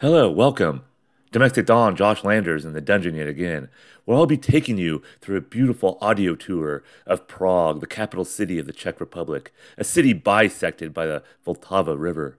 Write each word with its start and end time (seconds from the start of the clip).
Hello, 0.00 0.30
welcome. 0.30 0.84
Domestic 1.30 1.66
Don 1.66 1.94
Josh 1.94 2.24
Landers 2.24 2.64
in 2.64 2.72
the 2.72 2.80
dungeon 2.80 3.16
yet 3.16 3.28
again, 3.28 3.68
where 4.06 4.16
I'll 4.16 4.24
be 4.24 4.38
taking 4.38 4.78
you 4.78 5.02
through 5.20 5.36
a 5.36 5.42
beautiful 5.42 5.98
audio 6.00 6.34
tour 6.34 6.82
of 7.06 7.28
Prague, 7.28 7.80
the 7.80 7.86
capital 7.86 8.24
city 8.24 8.58
of 8.58 8.64
the 8.64 8.72
Czech 8.72 8.98
Republic, 8.98 9.52
a 9.76 9.84
city 9.84 10.14
bisected 10.14 10.94
by 10.94 11.04
the 11.04 11.22
Vltava 11.46 12.00
River. 12.00 12.38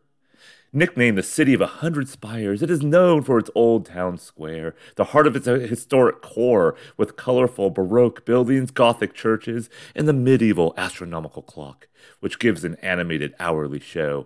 Nicknamed 0.73 1.19
the 1.19 1.21
City 1.21 1.53
of 1.53 1.61
a 1.61 1.67
Hundred 1.67 2.09
Spires, 2.09 2.63
it 2.63 2.71
is 2.71 2.81
known 2.81 3.21
for 3.21 3.37
its 3.37 3.51
old 3.53 3.85
town 3.85 4.17
square, 4.17 4.73
the 4.95 5.03
heart 5.03 5.27
of 5.27 5.35
its 5.35 5.45
historic 5.45 6.23
core, 6.23 6.75
with 6.97 7.15
colorful 7.15 7.69
Baroque 7.69 8.25
buildings, 8.25 8.71
Gothic 8.71 9.13
churches, 9.13 9.69
and 9.93 10.07
the 10.07 10.13
medieval 10.13 10.73
astronomical 10.77 11.43
clock, 11.43 11.87
which 12.21 12.39
gives 12.39 12.63
an 12.63 12.73
animated 12.81 13.35
hourly 13.39 13.79
show. 13.79 14.25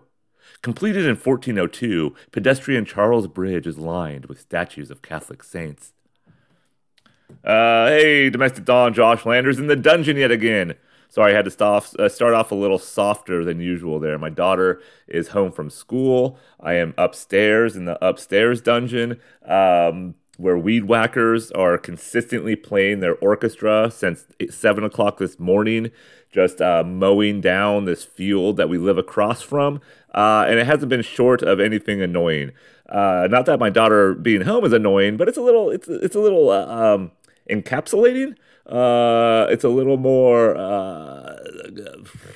Completed 0.62 1.04
in 1.04 1.16
1402, 1.16 2.16
pedestrian 2.32 2.86
Charles 2.86 3.28
Bridge 3.28 3.68
is 3.68 3.78
lined 3.78 4.26
with 4.26 4.42
statues 4.42 4.90
of 4.90 5.02
Catholic 5.02 5.44
saints. 5.44 5.94
Uh, 7.44 7.88
hey, 7.88 8.30
domestic 8.30 8.66
Don 8.66 8.94
Josh 8.94 9.26
Landers 9.26 9.60
in 9.60 9.68
the 9.68 9.76
dungeon 9.76 10.18
yet 10.18 10.32
again. 10.32 10.76
Sorry, 11.10 11.32
I 11.32 11.36
had 11.36 11.46
to 11.46 11.52
stop, 11.52 11.86
uh, 11.98 12.10
start 12.10 12.34
off 12.34 12.52
a 12.52 12.56
little 12.56 12.80
softer 12.80 13.46
than 13.46 13.60
usual 13.60 14.00
there. 14.00 14.18
My 14.18 14.30
daughter 14.30 14.82
is 15.08 15.30
home 15.30 15.52
from 15.52 15.70
school. 15.70 16.38
I 16.60 16.74
am 16.74 16.94
upstairs 16.98 17.76
in 17.76 17.86
the 17.86 18.04
upstairs 18.06 18.62
dungeon. 18.62 19.20
Um, 19.48 20.16
where 20.38 20.58
weed 20.58 20.86
whackers 20.86 21.52
are 21.52 21.78
consistently 21.78 22.56
playing 22.56 23.00
their 23.00 23.16
orchestra 23.16 23.90
since 23.92 24.26
seven 24.50 24.84
o'clock 24.84 25.18
this 25.18 25.40
morning, 25.40 25.92
just 26.32 26.62
uh, 26.62 26.84
mowing 26.84 27.42
down 27.42 27.86
this 27.86 28.04
field 28.04 28.58
that 28.58 28.70
we 28.70 28.78
live 28.78 28.98
across 28.98 29.42
from. 29.42 29.80
Uh, 30.14 30.46
and 30.48 30.60
it 30.60 30.66
hasn't 30.66 30.90
been 30.90 31.02
short 31.02 31.42
of 31.42 31.60
anything 31.60 32.02
annoying. 32.02 32.52
Uh, 32.90 33.28
not 33.30 33.46
that 33.46 33.60
my 33.60 33.70
daughter 33.70 34.14
being 34.14 34.42
home 34.42 34.64
is 34.66 34.74
annoying, 34.74 35.18
but 35.18 35.28
it's 35.28 35.38
a 35.38 35.42
little, 35.42 35.70
it's 35.72 35.88
it's 35.88 36.16
a 36.16 36.20
little 36.20 36.50
uh, 36.50 36.66
um, 36.68 37.12
encapsulating. 37.50 38.36
Uh, 38.66 39.48
it's 39.50 39.64
a 39.64 39.70
little 39.70 39.98
more, 39.98 40.56
uh, 40.58 41.38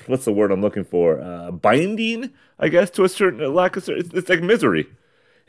what's 0.06 0.26
the 0.26 0.32
word 0.32 0.52
I'm 0.52 0.62
looking 0.62 0.84
for? 0.84 1.18
binding, 1.52 2.32
I 2.60 2.70
guess, 2.70 2.90
to 2.92 3.04
a 3.04 3.10
certain 3.10 3.54
lack 3.54 3.76
of. 3.76 3.90
It's, 3.90 4.14
it's 4.14 4.30
like 4.30 4.42
misery. 4.42 4.88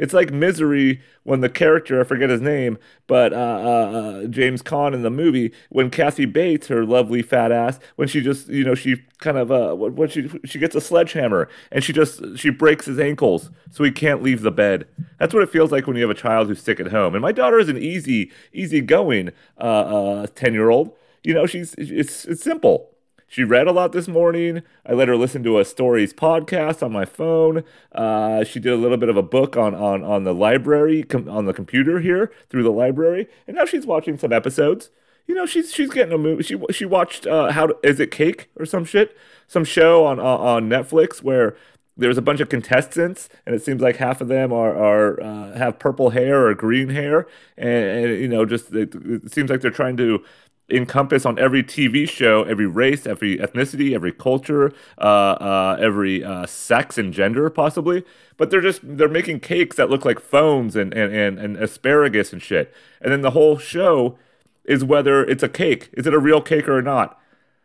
It's 0.00 0.14
like 0.14 0.32
Misery 0.32 1.02
when 1.24 1.42
the 1.42 1.50
character, 1.50 2.00
I 2.00 2.04
forget 2.04 2.30
his 2.30 2.40
name, 2.40 2.78
but 3.06 3.34
uh, 3.34 3.36
uh, 3.36 3.90
uh, 4.22 4.26
James 4.28 4.62
Caan 4.62 4.94
in 4.94 5.02
the 5.02 5.10
movie, 5.10 5.52
when 5.68 5.90
Kathy 5.90 6.24
Bates, 6.24 6.68
her 6.68 6.86
lovely 6.86 7.20
fat 7.20 7.52
ass, 7.52 7.78
when 7.96 8.08
she 8.08 8.22
just, 8.22 8.48
you 8.48 8.64
know, 8.64 8.74
she 8.74 8.96
kind 9.18 9.36
of, 9.36 9.52
uh, 9.52 9.74
when 9.74 10.08
she, 10.08 10.30
she 10.46 10.58
gets 10.58 10.74
a 10.74 10.80
sledgehammer 10.80 11.50
and 11.70 11.84
she 11.84 11.92
just, 11.92 12.38
she 12.38 12.48
breaks 12.48 12.86
his 12.86 12.98
ankles 12.98 13.50
so 13.70 13.84
he 13.84 13.90
can't 13.90 14.22
leave 14.22 14.40
the 14.40 14.50
bed. 14.50 14.88
That's 15.18 15.34
what 15.34 15.42
it 15.42 15.50
feels 15.50 15.70
like 15.70 15.86
when 15.86 15.96
you 15.96 16.02
have 16.02 16.10
a 16.10 16.18
child 16.18 16.48
who's 16.48 16.62
sick 16.62 16.80
at 16.80 16.86
home. 16.90 17.14
And 17.14 17.20
my 17.20 17.32
daughter 17.32 17.58
is 17.58 17.68
an 17.68 17.76
easy, 17.76 18.32
easy 18.54 18.80
going 18.80 19.26
10 19.26 19.34
uh, 19.60 19.66
uh, 19.66 20.26
year 20.50 20.70
old. 20.70 20.96
You 21.22 21.34
know, 21.34 21.44
she's, 21.44 21.74
it's, 21.76 22.24
it's 22.24 22.42
simple. 22.42 22.90
She 23.30 23.44
read 23.44 23.68
a 23.68 23.72
lot 23.72 23.92
this 23.92 24.08
morning. 24.08 24.62
I 24.84 24.92
let 24.92 25.06
her 25.06 25.14
listen 25.14 25.44
to 25.44 25.60
a 25.60 25.64
stories 25.64 26.12
podcast 26.12 26.82
on 26.82 26.90
my 26.90 27.04
phone. 27.04 27.62
Uh, 27.92 28.42
she 28.42 28.58
did 28.58 28.72
a 28.72 28.76
little 28.76 28.96
bit 28.96 29.08
of 29.08 29.16
a 29.16 29.22
book 29.22 29.56
on 29.56 29.72
on 29.72 30.02
on 30.02 30.24
the 30.24 30.34
library 30.34 31.04
com- 31.04 31.28
on 31.28 31.44
the 31.44 31.52
computer 31.52 32.00
here 32.00 32.32
through 32.48 32.64
the 32.64 32.72
library, 32.72 33.28
and 33.46 33.56
now 33.56 33.64
she's 33.64 33.86
watching 33.86 34.18
some 34.18 34.32
episodes. 34.32 34.90
You 35.28 35.36
know, 35.36 35.46
she's 35.46 35.72
she's 35.72 35.90
getting 35.90 36.12
a 36.12 36.18
movie. 36.18 36.42
She 36.42 36.60
she 36.72 36.84
watched 36.84 37.24
uh, 37.24 37.52
how 37.52 37.68
to, 37.68 37.76
is 37.84 38.00
it 38.00 38.10
cake 38.10 38.50
or 38.58 38.66
some 38.66 38.84
shit, 38.84 39.16
some 39.46 39.62
show 39.64 40.04
on 40.06 40.18
on 40.18 40.68
Netflix 40.68 41.22
where 41.22 41.56
there's 41.96 42.18
a 42.18 42.22
bunch 42.22 42.40
of 42.40 42.48
contestants, 42.48 43.28
and 43.46 43.54
it 43.54 43.62
seems 43.62 43.80
like 43.80 43.96
half 43.98 44.20
of 44.20 44.26
them 44.26 44.52
are 44.52 44.76
are 44.76 45.22
uh, 45.22 45.56
have 45.56 45.78
purple 45.78 46.10
hair 46.10 46.48
or 46.48 46.54
green 46.54 46.88
hair, 46.88 47.28
and, 47.56 48.06
and 48.06 48.20
you 48.20 48.26
know, 48.26 48.44
just 48.44 48.72
it, 48.74 48.92
it, 48.94 49.32
seems 49.32 49.50
like 49.50 49.60
they're 49.60 49.70
trying 49.70 49.96
to 49.98 50.24
encompass 50.70 51.26
on 51.26 51.38
every 51.38 51.62
TV 51.62 52.08
show, 52.08 52.42
every 52.44 52.66
race, 52.66 53.06
every 53.06 53.38
ethnicity, 53.38 53.94
every 53.94 54.12
culture, 54.12 54.72
uh, 54.98 55.02
uh, 55.40 55.76
every 55.80 56.24
uh, 56.24 56.46
sex 56.46 56.98
and 56.98 57.12
gender, 57.12 57.48
possibly. 57.50 58.04
But 58.36 58.50
they're 58.50 58.60
just 58.60 58.80
they're 58.82 59.08
making 59.08 59.40
cakes 59.40 59.76
that 59.76 59.90
look 59.90 60.04
like 60.04 60.20
phones 60.20 60.76
and, 60.76 60.92
and, 60.94 61.14
and, 61.14 61.38
and 61.38 61.56
asparagus 61.56 62.32
and 62.32 62.42
shit. 62.42 62.72
And 63.00 63.12
then 63.12 63.22
the 63.22 63.32
whole 63.32 63.58
show 63.58 64.18
is 64.64 64.84
whether 64.84 65.24
it's 65.24 65.42
a 65.42 65.48
cake. 65.48 65.90
Is 65.94 66.06
it 66.06 66.14
a 66.14 66.18
real 66.18 66.40
cake 66.40 66.68
or 66.68 66.82
not? 66.82 67.18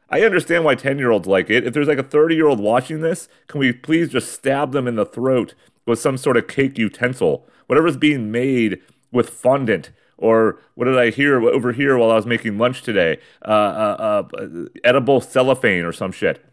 I 0.10 0.22
understand 0.22 0.64
why 0.64 0.76
10 0.76 1.00
year 1.00 1.12
olds 1.12 1.28
like 1.28 1.50
it. 1.50 1.66
If 1.66 1.74
there's 1.74 1.88
like 1.88 1.98
a 1.98 2.04
30 2.04 2.36
year 2.36 2.48
old 2.48 2.60
watching 2.60 3.02
this, 3.02 3.28
can 3.48 3.60
we 3.60 3.72
please 3.72 4.10
just 4.10 4.32
stab 4.32 4.72
them 4.72 4.88
in 4.88 4.96
the 4.96 5.06
throat 5.06 5.56
with 5.86 6.00
some 6.00 6.18
sort 6.18 6.38
of 6.38 6.48
cake 6.48 6.78
utensil? 6.78 7.48
Whatever's 7.68 7.98
being 7.98 8.32
made 8.32 8.82
with 9.12 9.30
fondant 9.30 9.92
or 10.18 10.60
what 10.76 10.86
did 10.86 10.98
I 10.98 11.10
hear 11.12 11.42
over 11.42 11.72
here 11.72 11.98
while 11.98 12.12
I 12.12 12.16
was 12.16 12.26
making 12.26 12.58
lunch 12.58 12.82
today? 12.84 13.20
Uh, 13.44 13.50
uh, 13.50 14.24
uh, 14.34 14.46
edible 14.84 15.22
cellophane 15.22 15.84
or 15.84 15.92
some 15.92 16.12
shit. 16.12 16.44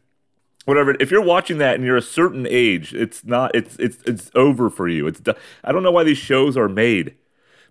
Whatever. 0.64 0.96
If 1.00 1.10
you're 1.10 1.22
watching 1.22 1.58
that 1.58 1.74
and 1.74 1.84
you're 1.84 1.96
a 1.96 2.02
certain 2.02 2.46
age, 2.48 2.94
it's 2.94 3.24
not. 3.24 3.54
It's 3.54 3.76
it's 3.76 3.98
it's 4.04 4.30
over 4.34 4.70
for 4.70 4.88
you. 4.88 5.08
It's. 5.08 5.20
I 5.64 5.72
don't 5.72 5.82
know 5.82 5.90
why 5.90 6.04
these 6.04 6.18
shows 6.18 6.56
are 6.56 6.68
made. 6.68 7.16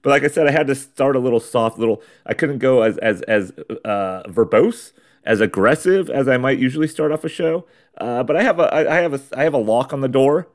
But 0.01 0.09
like 0.09 0.23
I 0.23 0.27
said, 0.27 0.47
I 0.47 0.51
had 0.51 0.67
to 0.67 0.75
start 0.75 1.15
a 1.15 1.19
little 1.19 1.39
soft, 1.39 1.77
little. 1.77 2.01
I 2.25 2.33
couldn't 2.33 2.57
go 2.57 2.81
as 2.81 2.97
as 2.97 3.21
as 3.23 3.51
uh, 3.85 4.23
verbose, 4.27 4.91
as 5.23 5.39
aggressive 5.39 6.09
as 6.09 6.27
I 6.27 6.37
might 6.37 6.59
usually 6.59 6.87
start 6.87 7.11
off 7.11 7.23
a 7.23 7.29
show. 7.29 7.65
Uh, 7.97 8.23
but 8.23 8.35
I 8.35 8.43
have 8.43 8.59
a 8.59 8.73
I 8.73 8.95
have 8.95 9.13
a 9.13 9.21
I 9.37 9.43
have 9.43 9.53
a 9.53 9.59
lock 9.59 9.93
on 9.93 10.01
the 10.01 10.09
door 10.09 10.49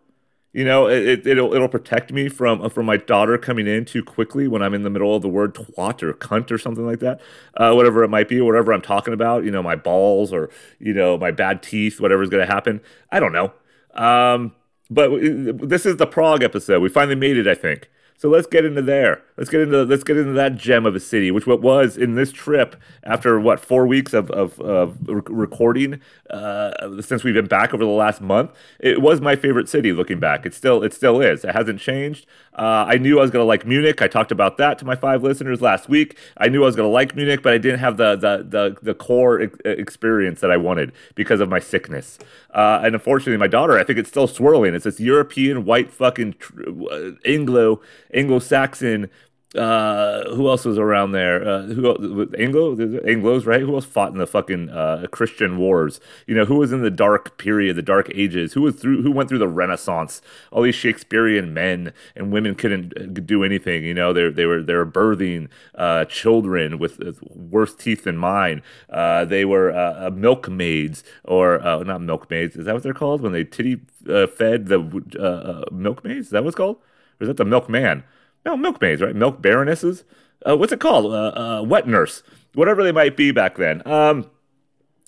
you 0.56 0.64
know, 0.64 0.88
it, 0.88 1.26
it'll 1.26 1.52
it'll 1.52 1.68
protect 1.68 2.10
me 2.10 2.30
from 2.30 2.70
from 2.70 2.86
my 2.86 2.96
daughter 2.96 3.36
coming 3.36 3.66
in 3.66 3.84
too 3.84 4.02
quickly 4.02 4.48
when 4.48 4.62
I'm 4.62 4.72
in 4.72 4.84
the 4.84 4.88
middle 4.88 5.14
of 5.14 5.20
the 5.20 5.28
word 5.28 5.54
twat 5.54 6.02
or 6.02 6.14
cunt 6.14 6.50
or 6.50 6.56
something 6.56 6.86
like 6.86 7.00
that, 7.00 7.20
uh, 7.58 7.74
whatever 7.74 8.02
it 8.04 8.08
might 8.08 8.26
be, 8.26 8.40
whatever 8.40 8.72
I'm 8.72 8.80
talking 8.80 9.12
about. 9.12 9.44
You 9.44 9.50
know, 9.50 9.62
my 9.62 9.76
balls 9.76 10.32
or 10.32 10.48
you 10.78 10.94
know 10.94 11.18
my 11.18 11.30
bad 11.30 11.62
teeth, 11.62 12.00
whatever's 12.00 12.30
going 12.30 12.40
to 12.46 12.50
happen. 12.50 12.80
I 13.12 13.20
don't 13.20 13.34
know. 13.34 13.52
Um, 13.92 14.54
but 14.88 15.10
this 15.20 15.84
is 15.84 15.98
the 15.98 16.06
Prague 16.06 16.42
episode. 16.42 16.80
We 16.80 16.88
finally 16.88 17.16
made 17.16 17.36
it, 17.36 17.46
I 17.46 17.54
think. 17.54 17.90
So 18.16 18.30
let's 18.30 18.46
get 18.46 18.64
into 18.64 18.80
there. 18.80 19.22
Let's 19.36 19.50
get 19.50 19.60
into 19.60 19.82
let's 19.84 20.02
get 20.02 20.16
into 20.16 20.32
that 20.32 20.56
gem 20.56 20.86
of 20.86 20.94
a 20.94 21.00
city, 21.00 21.30
which 21.30 21.46
what 21.46 21.60
was 21.60 21.96
in 21.96 22.14
this 22.14 22.32
trip 22.32 22.74
after 23.04 23.38
what 23.38 23.60
four 23.60 23.86
weeks 23.86 24.14
of 24.14 24.30
of, 24.30 24.58
of 24.60 24.96
recording 25.06 26.00
uh, 26.30 27.00
since 27.02 27.22
we've 27.22 27.34
been 27.34 27.46
back 27.46 27.74
over 27.74 27.84
the 27.84 27.90
last 27.90 28.20
month. 28.22 28.50
It 28.80 29.02
was 29.02 29.20
my 29.20 29.36
favorite 29.36 29.68
city. 29.68 29.92
Looking 29.92 30.18
back, 30.18 30.46
it 30.46 30.54
still 30.54 30.82
it 30.82 30.94
still 30.94 31.20
is. 31.20 31.44
It 31.44 31.54
hasn't 31.54 31.80
changed. 31.80 32.26
Uh, 32.58 32.86
I 32.88 32.96
knew 32.96 33.18
I 33.18 33.22
was 33.22 33.30
gonna 33.30 33.44
like 33.44 33.66
Munich. 33.66 34.00
I 34.00 34.08
talked 34.08 34.32
about 34.32 34.56
that 34.56 34.78
to 34.78 34.86
my 34.86 34.96
five 34.96 35.22
listeners 35.22 35.60
last 35.60 35.88
week. 35.88 36.16
I 36.38 36.48
knew 36.48 36.62
I 36.62 36.66
was 36.66 36.76
gonna 36.76 36.88
like 36.88 37.14
Munich, 37.14 37.42
but 37.42 37.52
I 37.52 37.58
didn't 37.58 37.80
have 37.80 37.98
the 37.98 38.16
the 38.16 38.46
the, 38.48 38.76
the 38.82 38.94
core 38.94 39.42
ex- 39.42 39.58
experience 39.64 40.40
that 40.40 40.50
I 40.50 40.56
wanted 40.56 40.92
because 41.14 41.40
of 41.40 41.50
my 41.50 41.58
sickness. 41.58 42.18
Uh, 42.54 42.80
and 42.82 42.94
unfortunately, 42.94 43.36
my 43.36 43.46
daughter, 43.46 43.78
I 43.78 43.84
think 43.84 43.98
it's 43.98 44.08
still 44.08 44.26
swirling. 44.26 44.74
It's 44.74 44.84
this 44.84 44.98
European 44.98 45.66
white 45.66 45.90
fucking 45.90 46.36
tr- 46.38 46.62
uh, 46.90 47.10
Anglo 47.26 47.82
Anglo-Saxon 48.14 49.10
uh, 49.54 50.34
who 50.34 50.48
else 50.48 50.64
was 50.64 50.76
around 50.76 51.12
there? 51.12 51.46
Uh, 51.46 51.62
who 51.62 52.28
Anglo 52.36 52.76
Anglo's 53.06 53.46
right? 53.46 53.60
Who 53.60 53.74
else 53.74 53.84
fought 53.84 54.10
in 54.10 54.18
the 54.18 54.26
fucking 54.26 54.70
uh, 54.70 55.06
Christian 55.12 55.56
wars? 55.56 56.00
You 56.26 56.34
know, 56.34 56.44
who 56.44 56.56
was 56.56 56.72
in 56.72 56.82
the 56.82 56.90
dark 56.90 57.38
period, 57.38 57.76
the 57.76 57.82
dark 57.82 58.10
ages? 58.12 58.54
Who 58.54 58.62
was 58.62 58.74
through? 58.74 59.02
Who 59.02 59.12
went 59.12 59.28
through 59.28 59.38
the 59.38 59.48
Renaissance? 59.48 60.20
All 60.50 60.62
these 60.62 60.74
Shakespearean 60.74 61.54
men 61.54 61.92
and 62.16 62.32
women 62.32 62.56
couldn't 62.56 62.92
uh, 62.98 63.06
do 63.20 63.44
anything. 63.44 63.84
You 63.84 63.94
know, 63.94 64.12
they 64.12 64.28
they 64.30 64.46
were 64.46 64.62
they 64.62 64.74
were 64.74 64.86
birthing 64.86 65.48
uh, 65.76 66.06
children 66.06 66.78
with 66.78 67.00
worse 67.30 67.74
teeth 67.74 68.02
than 68.04 68.16
mine. 68.16 68.62
Uh, 68.90 69.24
they 69.24 69.44
were 69.44 69.70
uh, 69.70 70.10
milkmaids 70.10 71.04
or 71.24 71.64
uh, 71.64 71.84
not 71.84 72.02
milkmaids. 72.02 72.56
Is 72.56 72.64
that 72.64 72.74
what 72.74 72.82
they're 72.82 72.94
called 72.94 73.20
when 73.20 73.32
they 73.32 73.44
titty 73.44 73.80
fed 74.04 74.66
the 74.66 74.80
uh 75.20 75.72
milkmaids? 75.72 76.26
Is 76.26 76.30
that 76.30 76.42
what's 76.42 76.56
called? 76.56 76.76
Or 77.20 77.24
is 77.24 77.28
that 77.28 77.36
the 77.36 77.44
milkman? 77.44 78.02
No, 78.46 78.56
milkmaids, 78.56 79.02
right? 79.02 79.14
Milk 79.14 79.42
baronesses. 79.42 80.04
Uh, 80.48 80.56
what's 80.56 80.72
it 80.72 80.78
called? 80.78 81.06
Uh, 81.06 81.32
uh, 81.36 81.62
wet 81.62 81.88
nurse, 81.88 82.22
whatever 82.54 82.84
they 82.84 82.92
might 82.92 83.16
be 83.16 83.32
back 83.32 83.56
then. 83.56 83.82
Um, 83.86 84.30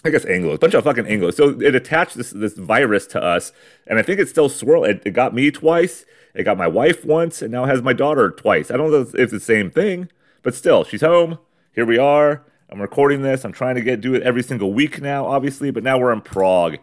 I 0.04 0.10
guess 0.10 0.24
Anglo, 0.24 0.54
a 0.54 0.58
bunch 0.58 0.74
of 0.74 0.82
fucking 0.82 1.04
Anglos. 1.04 1.34
So 1.34 1.50
it 1.60 1.76
attached 1.76 2.16
this 2.16 2.30
this 2.30 2.54
virus 2.54 3.06
to 3.08 3.22
us, 3.22 3.52
and 3.86 3.96
I 3.96 4.02
think 4.02 4.18
it's 4.18 4.32
still 4.32 4.48
swirling. 4.48 4.90
It, 4.90 5.02
it, 5.06 5.10
got 5.12 5.34
me 5.34 5.52
twice. 5.52 6.04
It 6.34 6.42
got 6.42 6.58
my 6.58 6.66
wife 6.66 7.04
once, 7.04 7.40
and 7.40 7.52
now 7.52 7.64
has 7.64 7.80
my 7.80 7.92
daughter 7.92 8.28
twice. 8.30 8.72
I 8.72 8.76
don't 8.76 8.90
know 8.90 9.02
if 9.02 9.14
it's 9.14 9.32
the 9.32 9.38
same 9.38 9.70
thing, 9.70 10.08
but 10.42 10.56
still, 10.56 10.82
she's 10.82 11.02
home. 11.02 11.38
Here 11.72 11.86
we 11.86 11.96
are. 11.96 12.44
I'm 12.68 12.82
recording 12.82 13.22
this. 13.22 13.44
I'm 13.44 13.52
trying 13.52 13.76
to 13.76 13.82
get 13.82 14.00
do 14.00 14.14
it 14.14 14.22
every 14.24 14.42
single 14.42 14.72
week 14.72 15.00
now, 15.00 15.26
obviously, 15.26 15.70
but 15.70 15.84
now 15.84 15.96
we're 15.96 16.12
in 16.12 16.22
Prague. 16.22 16.78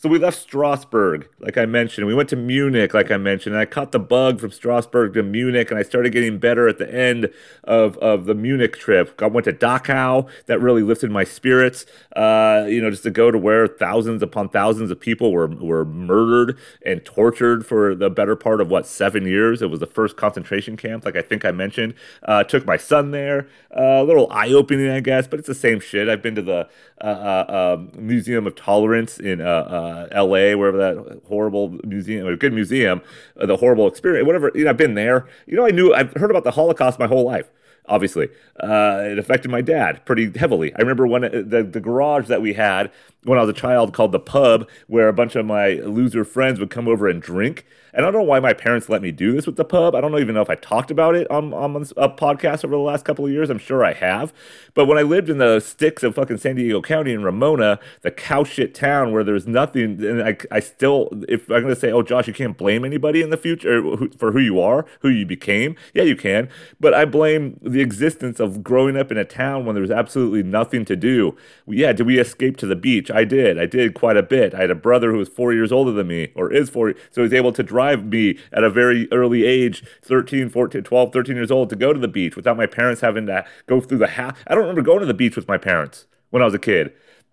So 0.00 0.08
we 0.08 0.18
left 0.18 0.38
Strasbourg, 0.38 1.28
like 1.40 1.58
I 1.58 1.66
mentioned. 1.66 2.06
We 2.06 2.14
went 2.14 2.30
to 2.30 2.36
Munich, 2.36 2.94
like 2.94 3.10
I 3.10 3.18
mentioned. 3.18 3.54
And 3.54 3.60
I 3.60 3.66
caught 3.66 3.92
the 3.92 3.98
bug 3.98 4.40
from 4.40 4.50
Strasbourg 4.50 5.12
to 5.12 5.22
Munich, 5.22 5.70
and 5.70 5.78
I 5.78 5.82
started 5.82 6.10
getting 6.10 6.38
better 6.38 6.68
at 6.68 6.78
the 6.78 6.90
end 6.90 7.28
of, 7.64 7.98
of 7.98 8.24
the 8.24 8.34
Munich 8.34 8.78
trip. 8.78 9.20
I 9.20 9.26
went 9.26 9.44
to 9.44 9.52
Dachau. 9.52 10.26
That 10.46 10.58
really 10.58 10.82
lifted 10.82 11.10
my 11.10 11.24
spirits. 11.24 11.84
Uh, 12.16 12.64
you 12.66 12.80
know, 12.80 12.90
just 12.90 13.02
to 13.02 13.10
go 13.10 13.30
to 13.30 13.36
where 13.36 13.66
thousands 13.66 14.22
upon 14.22 14.48
thousands 14.48 14.90
of 14.90 14.98
people 14.98 15.32
were 15.32 15.48
were 15.48 15.84
murdered 15.84 16.58
and 16.86 17.04
tortured 17.04 17.66
for 17.66 17.94
the 17.94 18.08
better 18.08 18.36
part 18.36 18.62
of 18.62 18.70
what 18.70 18.86
seven 18.86 19.26
years. 19.26 19.60
It 19.60 19.68
was 19.68 19.80
the 19.80 19.86
first 19.86 20.16
concentration 20.16 20.78
camp, 20.78 21.04
like 21.04 21.16
I 21.16 21.20
think 21.20 21.44
I 21.44 21.50
mentioned. 21.50 21.92
Uh, 22.22 22.42
took 22.42 22.64
my 22.64 22.78
son 22.78 23.10
there. 23.10 23.48
Uh, 23.76 24.00
a 24.00 24.04
little 24.04 24.32
eye 24.32 24.48
opening, 24.48 24.88
I 24.88 25.00
guess, 25.00 25.26
but 25.26 25.38
it's 25.38 25.48
the 25.48 25.54
same 25.54 25.78
shit. 25.78 26.08
I've 26.08 26.22
been 26.22 26.36
to 26.36 26.42
the 26.42 26.68
uh, 27.02 27.04
uh, 27.04 27.76
um, 27.78 27.90
Museum 27.94 28.46
of 28.46 28.54
Tolerance 28.54 29.18
in 29.18 29.40
uh, 29.40 29.66
Uh, 29.90 30.08
L.A., 30.12 30.54
wherever 30.54 30.78
that 30.78 31.22
horrible 31.26 31.78
museum, 31.84 32.26
a 32.26 32.36
good 32.36 32.52
museum, 32.52 33.02
uh, 33.40 33.46
the 33.46 33.56
horrible 33.56 33.88
experience, 33.88 34.26
whatever. 34.26 34.50
You 34.54 34.64
know, 34.64 34.70
I've 34.70 34.76
been 34.76 34.94
there. 34.94 35.26
You 35.46 35.56
know, 35.56 35.66
I 35.66 35.70
knew 35.70 35.92
I've 35.92 36.12
heard 36.14 36.30
about 36.30 36.44
the 36.44 36.52
Holocaust 36.52 36.98
my 36.98 37.06
whole 37.06 37.24
life 37.24 37.50
obviously. 37.86 38.28
Uh, 38.62 39.00
it 39.02 39.18
affected 39.18 39.50
my 39.50 39.60
dad 39.60 40.04
pretty 40.06 40.30
heavily. 40.38 40.72
I 40.74 40.78
remember 40.78 41.06
when 41.06 41.24
uh, 41.24 41.28
the, 41.28 41.62
the 41.62 41.80
garage 41.80 42.28
that 42.28 42.40
we 42.40 42.52
had 42.52 42.92
when 43.24 43.38
I 43.38 43.42
was 43.42 43.50
a 43.50 43.54
child 43.54 43.92
called 43.92 44.12
the 44.12 44.20
pub, 44.20 44.68
where 44.86 45.08
a 45.08 45.12
bunch 45.12 45.36
of 45.36 45.46
my 45.46 45.74
loser 45.74 46.24
friends 46.24 46.58
would 46.58 46.70
come 46.70 46.88
over 46.88 47.08
and 47.08 47.20
drink. 47.20 47.66
And 47.92 48.06
I 48.06 48.10
don't 48.10 48.20
know 48.20 48.26
why 48.26 48.40
my 48.40 48.52
parents 48.52 48.88
let 48.88 49.02
me 49.02 49.10
do 49.10 49.32
this 49.32 49.46
with 49.46 49.56
the 49.56 49.64
pub. 49.64 49.94
I 49.94 50.00
don't 50.00 50.16
even 50.18 50.34
know 50.34 50.42
if 50.42 50.50
I 50.50 50.54
talked 50.54 50.90
about 50.90 51.14
it 51.14 51.28
on, 51.30 51.52
on 51.52 51.74
a 51.96 52.08
podcast 52.08 52.64
over 52.64 52.74
the 52.74 52.78
last 52.78 53.04
couple 53.04 53.24
of 53.24 53.32
years. 53.32 53.50
I'm 53.50 53.58
sure 53.58 53.84
I 53.84 53.94
have. 53.94 54.32
But 54.74 54.86
when 54.86 54.96
I 54.96 55.02
lived 55.02 55.28
in 55.28 55.38
the 55.38 55.60
sticks 55.60 56.02
of 56.02 56.14
fucking 56.14 56.38
San 56.38 56.56
Diego 56.56 56.80
County 56.80 57.12
in 57.12 57.24
Ramona, 57.24 57.80
the 58.02 58.10
cow 58.10 58.44
shit 58.44 58.74
town 58.74 59.12
where 59.12 59.24
there's 59.24 59.46
nothing, 59.46 60.04
and 60.04 60.22
I, 60.22 60.36
I 60.50 60.60
still, 60.60 61.08
if 61.28 61.50
I'm 61.50 61.62
going 61.62 61.74
to 61.74 61.80
say, 61.80 61.90
oh, 61.90 62.02
Josh, 62.02 62.28
you 62.28 62.34
can't 62.34 62.56
blame 62.56 62.84
anybody 62.84 63.22
in 63.22 63.30
the 63.30 63.36
future 63.36 63.82
for 64.16 64.32
who 64.32 64.38
you 64.38 64.60
are, 64.60 64.86
who 65.00 65.08
you 65.08 65.26
became. 65.26 65.74
Yeah, 65.92 66.04
you 66.04 66.16
can. 66.16 66.48
But 66.78 66.94
I 66.94 67.04
blame 67.04 67.58
the 67.60 67.80
existence 67.80 68.38
of 68.38 68.62
growing 68.62 68.96
up 68.96 69.10
in 69.10 69.18
a 69.18 69.24
town 69.24 69.66
when 69.66 69.74
there's 69.74 69.90
absolutely 69.90 70.44
nothing 70.44 70.84
to 70.84 70.94
do. 70.94 71.36
Yeah, 71.66 71.92
did 71.92 72.06
we 72.06 72.18
escape 72.20 72.56
to 72.58 72.66
the 72.66 72.76
beach? 72.76 73.09
I 73.10 73.24
did. 73.24 73.58
I 73.58 73.66
did 73.66 73.94
quite 73.94 74.16
a 74.16 74.22
bit. 74.22 74.54
I 74.54 74.60
had 74.60 74.70
a 74.70 74.74
brother 74.74 75.10
who 75.10 75.18
was 75.18 75.28
four 75.28 75.52
years 75.52 75.72
older 75.72 75.92
than 75.92 76.06
me, 76.06 76.32
or 76.34 76.52
is 76.52 76.70
four, 76.70 76.94
so 77.10 77.22
he's 77.22 77.32
able 77.32 77.52
to 77.52 77.62
drive 77.62 78.04
me 78.04 78.38
at 78.52 78.64
a 78.64 78.70
very 78.70 79.10
early 79.12 79.44
age 79.44 79.84
13 80.02 80.48
14 80.48 80.82
12 80.82 81.12
13 81.12 81.36
years 81.36 81.50
old 81.50 81.70
to 81.70 81.76
go 81.76 81.92
to 81.92 81.98
the 81.98 82.08
beach 82.08 82.36
without 82.36 82.56
my 82.56 82.66
parents 82.66 83.00
having 83.00 83.26
to 83.26 83.44
go 83.66 83.80
through 83.80 83.98
the 83.98 84.06
house 84.08 84.36
i 84.46 84.54
don't 84.54 84.62
remember 84.62 84.82
going 84.82 85.00
to 85.00 85.06
the 85.06 85.14
beach 85.14 85.36
with 85.36 85.48
my 85.48 85.58
parents 85.58 86.06
when 86.30 86.42
i 86.42 86.44
was 86.44 86.54
a 86.54 86.58
kid 86.58 86.92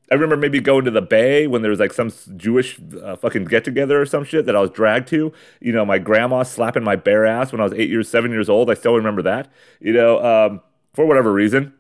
I 0.10 0.14
remember 0.14 0.38
maybe 0.38 0.62
going 0.62 0.86
to 0.86 0.92
the 0.92 1.02
bay 1.02 1.48
when 1.48 1.62
there 1.62 1.72
was 1.72 1.82
like 1.82 1.92
some 1.92 2.14
Jewish 2.38 2.80
uh, 3.04 3.18
fucking 3.18 3.44
get 3.44 3.66
together 3.66 4.02
or 4.02 4.06
some 4.06 4.24
shit 4.24 4.46
that 4.46 4.56
I 4.56 4.62
was 4.62 4.70
dragged 4.70 5.10
to. 5.10 5.34
You 5.60 5.74
know, 5.74 5.84
my 5.84 5.98
grandma 5.98 6.44
slapping 6.44 6.84
my 6.84 6.96
bare 6.96 7.26
ass 7.26 7.52
when 7.52 7.60
I 7.60 7.66
was 7.66 7.74
eight 7.74 7.90
years, 7.90 8.08
seven 8.08 8.32
years 8.32 8.48
old. 8.48 8.72
I 8.72 8.76
still 8.76 8.96
remember 8.96 9.22
that. 9.24 9.52
You 9.82 9.92
know, 9.92 10.24
um, 10.24 10.62
for 10.94 11.06
whatever 11.06 11.34
reason 11.34 11.74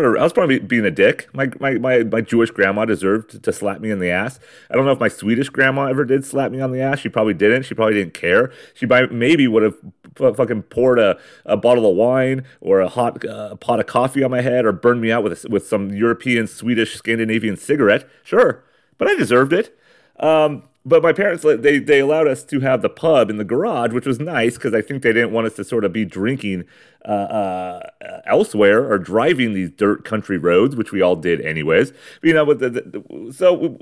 I 0.00 0.22
was 0.22 0.32
probably 0.32 0.58
being 0.58 0.84
a 0.84 0.90
dick. 0.90 1.28
My, 1.32 1.50
my, 1.60 1.74
my, 1.74 2.02
my 2.04 2.20
Jewish 2.20 2.50
grandma 2.50 2.84
deserved 2.84 3.30
to, 3.30 3.38
to, 3.38 3.52
slap 3.52 3.80
me 3.80 3.90
in 3.90 3.98
the 3.98 4.10
ass. 4.10 4.38
I 4.70 4.74
don't 4.74 4.84
know 4.84 4.92
if 4.92 5.00
my 5.00 5.08
Swedish 5.08 5.48
grandma 5.48 5.86
ever 5.86 6.04
did 6.04 6.24
slap 6.24 6.50
me 6.50 6.60
on 6.60 6.72
the 6.72 6.80
ass. 6.80 7.00
She 7.00 7.08
probably 7.08 7.34
didn't. 7.34 7.64
She 7.64 7.74
probably 7.74 7.94
didn't 7.94 8.14
care. 8.14 8.52
She 8.74 8.86
might, 8.86 9.12
maybe 9.12 9.46
would 9.48 9.62
have 9.62 9.76
fucking 10.16 10.62
poured 10.64 10.98
a, 10.98 11.18
a 11.44 11.56
bottle 11.56 11.88
of 11.88 11.96
wine 11.96 12.44
or 12.60 12.80
a 12.80 12.88
hot 12.88 13.24
uh, 13.24 13.56
pot 13.56 13.80
of 13.80 13.86
coffee 13.86 14.22
on 14.22 14.30
my 14.30 14.40
head 14.40 14.64
or 14.64 14.72
burned 14.72 15.00
me 15.00 15.12
out 15.12 15.22
with, 15.22 15.44
a, 15.44 15.48
with 15.48 15.66
some 15.66 15.90
European, 15.90 16.46
Swedish, 16.46 16.94
Scandinavian 16.96 17.56
cigarette. 17.56 18.08
Sure. 18.22 18.64
But 18.98 19.08
I 19.08 19.14
deserved 19.14 19.52
it. 19.52 19.76
Um, 20.18 20.64
but 20.84 21.02
my 21.02 21.12
parents 21.12 21.44
they 21.44 21.78
they 21.78 22.00
allowed 22.00 22.26
us 22.26 22.42
to 22.44 22.60
have 22.60 22.82
the 22.82 22.88
pub 22.88 23.30
in 23.30 23.36
the 23.36 23.44
garage, 23.44 23.92
which 23.92 24.06
was 24.06 24.18
nice 24.18 24.54
because 24.54 24.74
I 24.74 24.82
think 24.82 25.02
they 25.02 25.12
didn't 25.12 25.32
want 25.32 25.46
us 25.46 25.54
to 25.54 25.64
sort 25.64 25.84
of 25.84 25.92
be 25.92 26.04
drinking 26.04 26.64
uh, 27.04 27.08
uh, 27.08 27.80
elsewhere 28.26 28.90
or 28.90 28.98
driving 28.98 29.54
these 29.54 29.70
dirt 29.70 30.04
country 30.04 30.38
roads, 30.38 30.74
which 30.74 30.92
we 30.92 31.00
all 31.00 31.16
did 31.16 31.40
anyways. 31.40 31.92
But, 32.20 32.28
you 32.28 32.34
know, 32.34 32.52
the, 32.52 32.70
the, 32.70 33.32
so 33.32 33.52
we, 33.52 33.78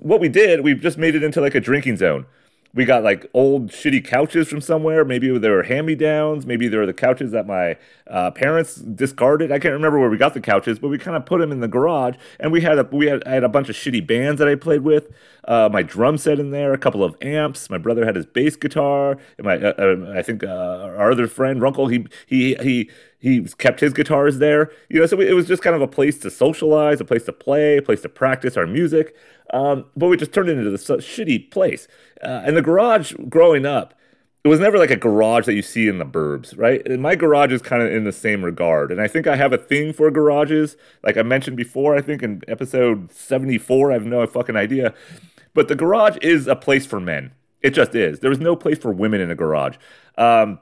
what 0.00 0.20
we 0.20 0.28
did, 0.28 0.60
we 0.60 0.74
just 0.74 0.98
made 0.98 1.16
it 1.16 1.24
into 1.24 1.40
like 1.40 1.56
a 1.56 1.60
drinking 1.60 1.96
zone 1.96 2.26
we 2.74 2.84
got 2.84 3.02
like 3.02 3.28
old 3.32 3.70
shitty 3.70 4.04
couches 4.04 4.48
from 4.48 4.60
somewhere. 4.60 5.04
Maybe 5.04 5.36
they 5.36 5.48
were 5.48 5.62
hand 5.62 5.86
me 5.86 5.94
downs. 5.94 6.46
Maybe 6.46 6.68
they 6.68 6.76
were 6.76 6.86
the 6.86 6.92
couches 6.92 7.30
that 7.32 7.46
my 7.46 7.76
uh, 8.06 8.30
parents 8.30 8.76
discarded. 8.76 9.50
I 9.50 9.58
can't 9.58 9.72
remember 9.72 9.98
where 9.98 10.10
we 10.10 10.18
got 10.18 10.34
the 10.34 10.40
couches, 10.40 10.78
but 10.78 10.88
we 10.88 10.98
kind 10.98 11.16
of 11.16 11.24
put 11.24 11.40
them 11.40 11.50
in 11.50 11.60
the 11.60 11.68
garage. 11.68 12.16
And 12.38 12.52
we 12.52 12.60
had 12.60 12.78
a 12.78 12.84
we 12.92 13.06
had 13.06 13.24
I 13.26 13.32
had 13.32 13.44
a 13.44 13.48
bunch 13.48 13.68
of 13.68 13.76
shitty 13.76 14.06
bands 14.06 14.38
that 14.38 14.48
I 14.48 14.54
played 14.54 14.82
with. 14.82 15.08
Uh, 15.48 15.66
my 15.72 15.82
drum 15.82 16.18
set 16.18 16.38
in 16.38 16.50
there, 16.50 16.74
a 16.74 16.78
couple 16.78 17.02
of 17.02 17.16
amps. 17.22 17.70
My 17.70 17.78
brother 17.78 18.04
had 18.04 18.14
his 18.14 18.26
bass 18.26 18.54
guitar. 18.54 19.16
And 19.38 19.46
my 19.46 19.56
uh, 19.56 19.72
uh 19.78 20.12
I 20.14 20.22
think 20.22 20.44
uh, 20.44 20.46
our 20.46 21.10
other 21.10 21.26
friend 21.26 21.62
Runkle 21.62 21.88
he 21.88 22.06
he 22.26 22.54
he 22.56 22.90
he 23.18 23.40
kept 23.56 23.80
his 23.80 23.94
guitars 23.94 24.38
there. 24.38 24.70
You 24.90 25.00
know, 25.00 25.06
so 25.06 25.18
it 25.18 25.32
was 25.32 25.48
just 25.48 25.62
kind 25.62 25.74
of 25.74 25.80
a 25.80 25.88
place 25.88 26.18
to 26.18 26.30
socialize, 26.30 27.00
a 27.00 27.04
place 27.04 27.24
to 27.24 27.32
play, 27.32 27.78
a 27.78 27.82
place 27.82 28.02
to 28.02 28.10
practice 28.10 28.58
our 28.58 28.66
music. 28.66 29.16
Um, 29.54 29.86
but 29.96 30.08
we 30.08 30.18
just 30.18 30.34
turned 30.34 30.50
it 30.50 30.58
into 30.58 30.70
this 30.70 30.86
shitty 30.86 31.50
place. 31.50 31.88
Uh, 32.22 32.42
and 32.44 32.54
the 32.54 32.62
garage 32.62 33.14
growing 33.30 33.64
up, 33.64 33.94
it 34.44 34.48
was 34.48 34.60
never 34.60 34.78
like 34.78 34.90
a 34.90 34.96
garage 34.96 35.46
that 35.46 35.54
you 35.54 35.62
see 35.62 35.88
in 35.88 35.96
the 35.96 36.04
burbs, 36.04 36.56
right? 36.58 36.86
And 36.86 37.00
my 37.00 37.14
garage 37.16 37.52
is 37.52 37.62
kind 37.62 37.82
of 37.82 37.90
in 37.90 38.04
the 38.04 38.12
same 38.12 38.44
regard. 38.44 38.92
And 38.92 39.00
I 39.00 39.08
think 39.08 39.26
I 39.26 39.36
have 39.36 39.54
a 39.54 39.58
thing 39.58 39.94
for 39.94 40.10
garages. 40.10 40.76
Like 41.02 41.16
I 41.16 41.22
mentioned 41.22 41.56
before, 41.56 41.96
I 41.96 42.02
think 42.02 42.22
in 42.22 42.42
episode 42.46 43.10
74, 43.10 43.90
I 43.90 43.94
have 43.94 44.04
no 44.04 44.26
fucking 44.26 44.56
idea. 44.56 44.92
But 45.54 45.68
the 45.68 45.74
garage 45.74 46.18
is 46.22 46.46
a 46.46 46.56
place 46.56 46.86
for 46.86 47.00
men. 47.00 47.32
It 47.62 47.70
just 47.70 47.94
is. 47.94 48.20
There 48.20 48.32
is 48.32 48.38
no 48.38 48.54
place 48.54 48.78
for 48.78 48.92
women 48.92 49.20
in 49.20 49.30
a 49.30 49.34
garage. 49.34 49.76
Um, 50.16 50.60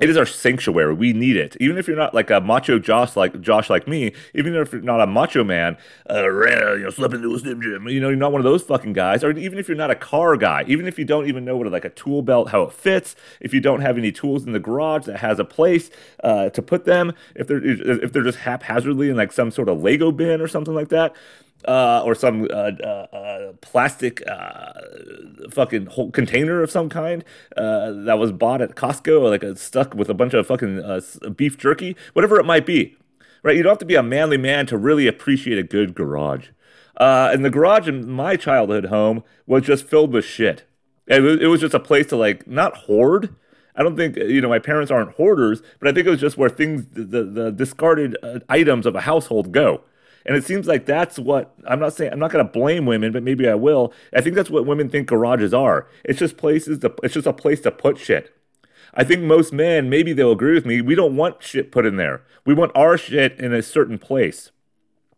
it 0.00 0.08
is 0.08 0.16
our 0.16 0.24
sanctuary. 0.24 0.94
We 0.94 1.12
need 1.12 1.36
it. 1.36 1.54
Even 1.60 1.76
if 1.76 1.86
you're 1.86 1.96
not 1.96 2.14
like 2.14 2.30
a 2.30 2.40
macho 2.40 2.78
Josh 2.78 3.14
like 3.14 3.40
Josh 3.42 3.68
like 3.68 3.86
me, 3.86 4.12
even 4.34 4.54
if 4.56 4.72
you're 4.72 4.80
not 4.80 5.02
a 5.02 5.06
macho 5.06 5.44
man, 5.44 5.76
uh, 6.08 6.28
you 6.28 6.82
know, 6.82 6.90
slip 6.90 7.12
into 7.12 7.32
a 7.34 7.38
slim 7.38 7.60
jim, 7.60 7.86
you 7.86 8.00
know, 8.00 8.08
you're 8.08 8.16
not 8.16 8.32
one 8.32 8.40
of 8.40 8.44
those 8.44 8.62
fucking 8.62 8.94
guys. 8.94 9.22
Or 9.22 9.30
even 9.30 9.58
if 9.58 9.68
you're 9.68 9.76
not 9.76 9.90
a 9.90 9.94
car 9.94 10.36
guy, 10.38 10.64
even 10.66 10.88
if 10.88 10.98
you 10.98 11.04
don't 11.04 11.28
even 11.28 11.44
know 11.44 11.58
what 11.58 11.70
like 11.70 11.84
a 11.84 11.90
tool 11.90 12.22
belt 12.22 12.48
how 12.48 12.62
it 12.62 12.72
fits, 12.72 13.14
if 13.40 13.52
you 13.52 13.60
don't 13.60 13.82
have 13.82 13.98
any 13.98 14.10
tools 14.10 14.44
in 14.44 14.52
the 14.52 14.58
garage 14.58 15.04
that 15.04 15.18
has 15.18 15.38
a 15.38 15.44
place 15.44 15.90
uh, 16.24 16.48
to 16.50 16.62
put 16.62 16.86
them, 16.86 17.12
if 17.36 17.46
they're 17.46 17.62
if 17.62 18.12
they're 18.12 18.24
just 18.24 18.38
haphazardly 18.38 19.10
in 19.10 19.16
like 19.16 19.30
some 19.30 19.50
sort 19.50 19.68
of 19.68 19.82
Lego 19.82 20.10
bin 20.10 20.40
or 20.40 20.48
something 20.48 20.74
like 20.74 20.88
that, 20.88 21.14
uh, 21.66 22.02
or 22.04 22.14
some 22.14 22.44
uh, 22.50 22.70
uh, 22.82 23.06
uh 23.12 23.52
plastic 23.60 24.22
uh, 24.28 24.72
fucking 25.50 25.86
whole 25.86 26.10
container 26.10 26.62
of 26.62 26.70
some 26.70 26.88
kind 26.88 27.24
uh, 27.56 27.92
that 27.92 28.18
was 28.18 28.32
bought 28.32 28.60
at 28.60 28.74
Costco, 28.74 29.22
or 29.22 29.30
like 29.30 29.58
stuck 29.58 29.94
with 29.94 30.08
a 30.08 30.14
bunch 30.14 30.34
of 30.34 30.46
fucking 30.46 30.82
beef 31.36 31.58
jerky, 31.58 31.96
whatever 32.12 32.38
it 32.38 32.44
might 32.44 32.66
be. 32.66 32.96
Right? 33.42 33.56
You 33.56 33.64
don't 33.64 33.72
have 33.72 33.78
to 33.78 33.84
be 33.84 33.96
a 33.96 34.02
manly 34.02 34.36
man 34.36 34.66
to 34.66 34.76
really 34.78 35.08
appreciate 35.08 35.58
a 35.58 35.64
good 35.64 35.94
garage. 35.94 36.48
and 36.96 37.44
the 37.44 37.50
garage 37.50 37.88
in 37.88 38.08
my 38.08 38.36
childhood 38.36 38.86
home 38.86 39.24
was 39.46 39.64
just 39.64 39.84
filled 39.84 40.12
with 40.12 40.24
shit. 40.24 40.64
It 41.08 41.20
was, 41.20 41.40
it 41.40 41.46
was 41.46 41.60
just 41.60 41.74
a 41.74 41.80
place 41.80 42.06
to 42.08 42.16
like 42.16 42.46
not 42.46 42.76
hoard. 42.76 43.34
I 43.74 43.82
don't 43.82 43.96
think 43.96 44.16
you 44.16 44.40
know 44.40 44.48
my 44.48 44.58
parents 44.58 44.90
aren't 44.90 45.12
hoarders, 45.12 45.62
but 45.80 45.88
I 45.88 45.92
think 45.92 46.06
it 46.06 46.10
was 46.10 46.20
just 46.20 46.36
where 46.36 46.50
things 46.50 46.86
the, 46.92 47.24
the 47.24 47.50
discarded 47.50 48.16
items 48.48 48.86
of 48.86 48.94
a 48.94 49.00
household 49.00 49.50
go 49.50 49.82
and 50.24 50.36
it 50.36 50.44
seems 50.44 50.66
like 50.66 50.86
that's 50.86 51.18
what 51.18 51.54
I'm 51.66 51.80
not 51.80 51.94
saying 51.94 52.12
I'm 52.12 52.18
not 52.18 52.30
going 52.30 52.44
to 52.44 52.52
blame 52.52 52.86
women, 52.86 53.12
but 53.12 53.22
maybe 53.22 53.48
I 53.48 53.54
will. 53.54 53.92
I 54.14 54.20
think 54.20 54.36
that's 54.36 54.50
what 54.50 54.66
women 54.66 54.88
think 54.88 55.08
garages 55.08 55.54
are. 55.54 55.86
It's 56.04 56.18
just 56.18 56.36
places 56.36 56.78
to 56.80 56.94
it's 57.02 57.14
just 57.14 57.26
a 57.26 57.32
place 57.32 57.60
to 57.62 57.70
put 57.70 57.98
shit. 57.98 58.34
I 58.94 59.04
think 59.04 59.22
most 59.22 59.52
men, 59.52 59.88
maybe 59.88 60.12
they'll 60.12 60.32
agree 60.32 60.54
with 60.54 60.66
me, 60.66 60.82
we 60.82 60.94
don't 60.94 61.16
want 61.16 61.42
shit 61.42 61.72
put 61.72 61.86
in 61.86 61.96
there. 61.96 62.22
We 62.44 62.54
want 62.54 62.72
our 62.74 62.98
shit 62.98 63.38
in 63.38 63.52
a 63.52 63.62
certain 63.62 63.98
place. 63.98 64.50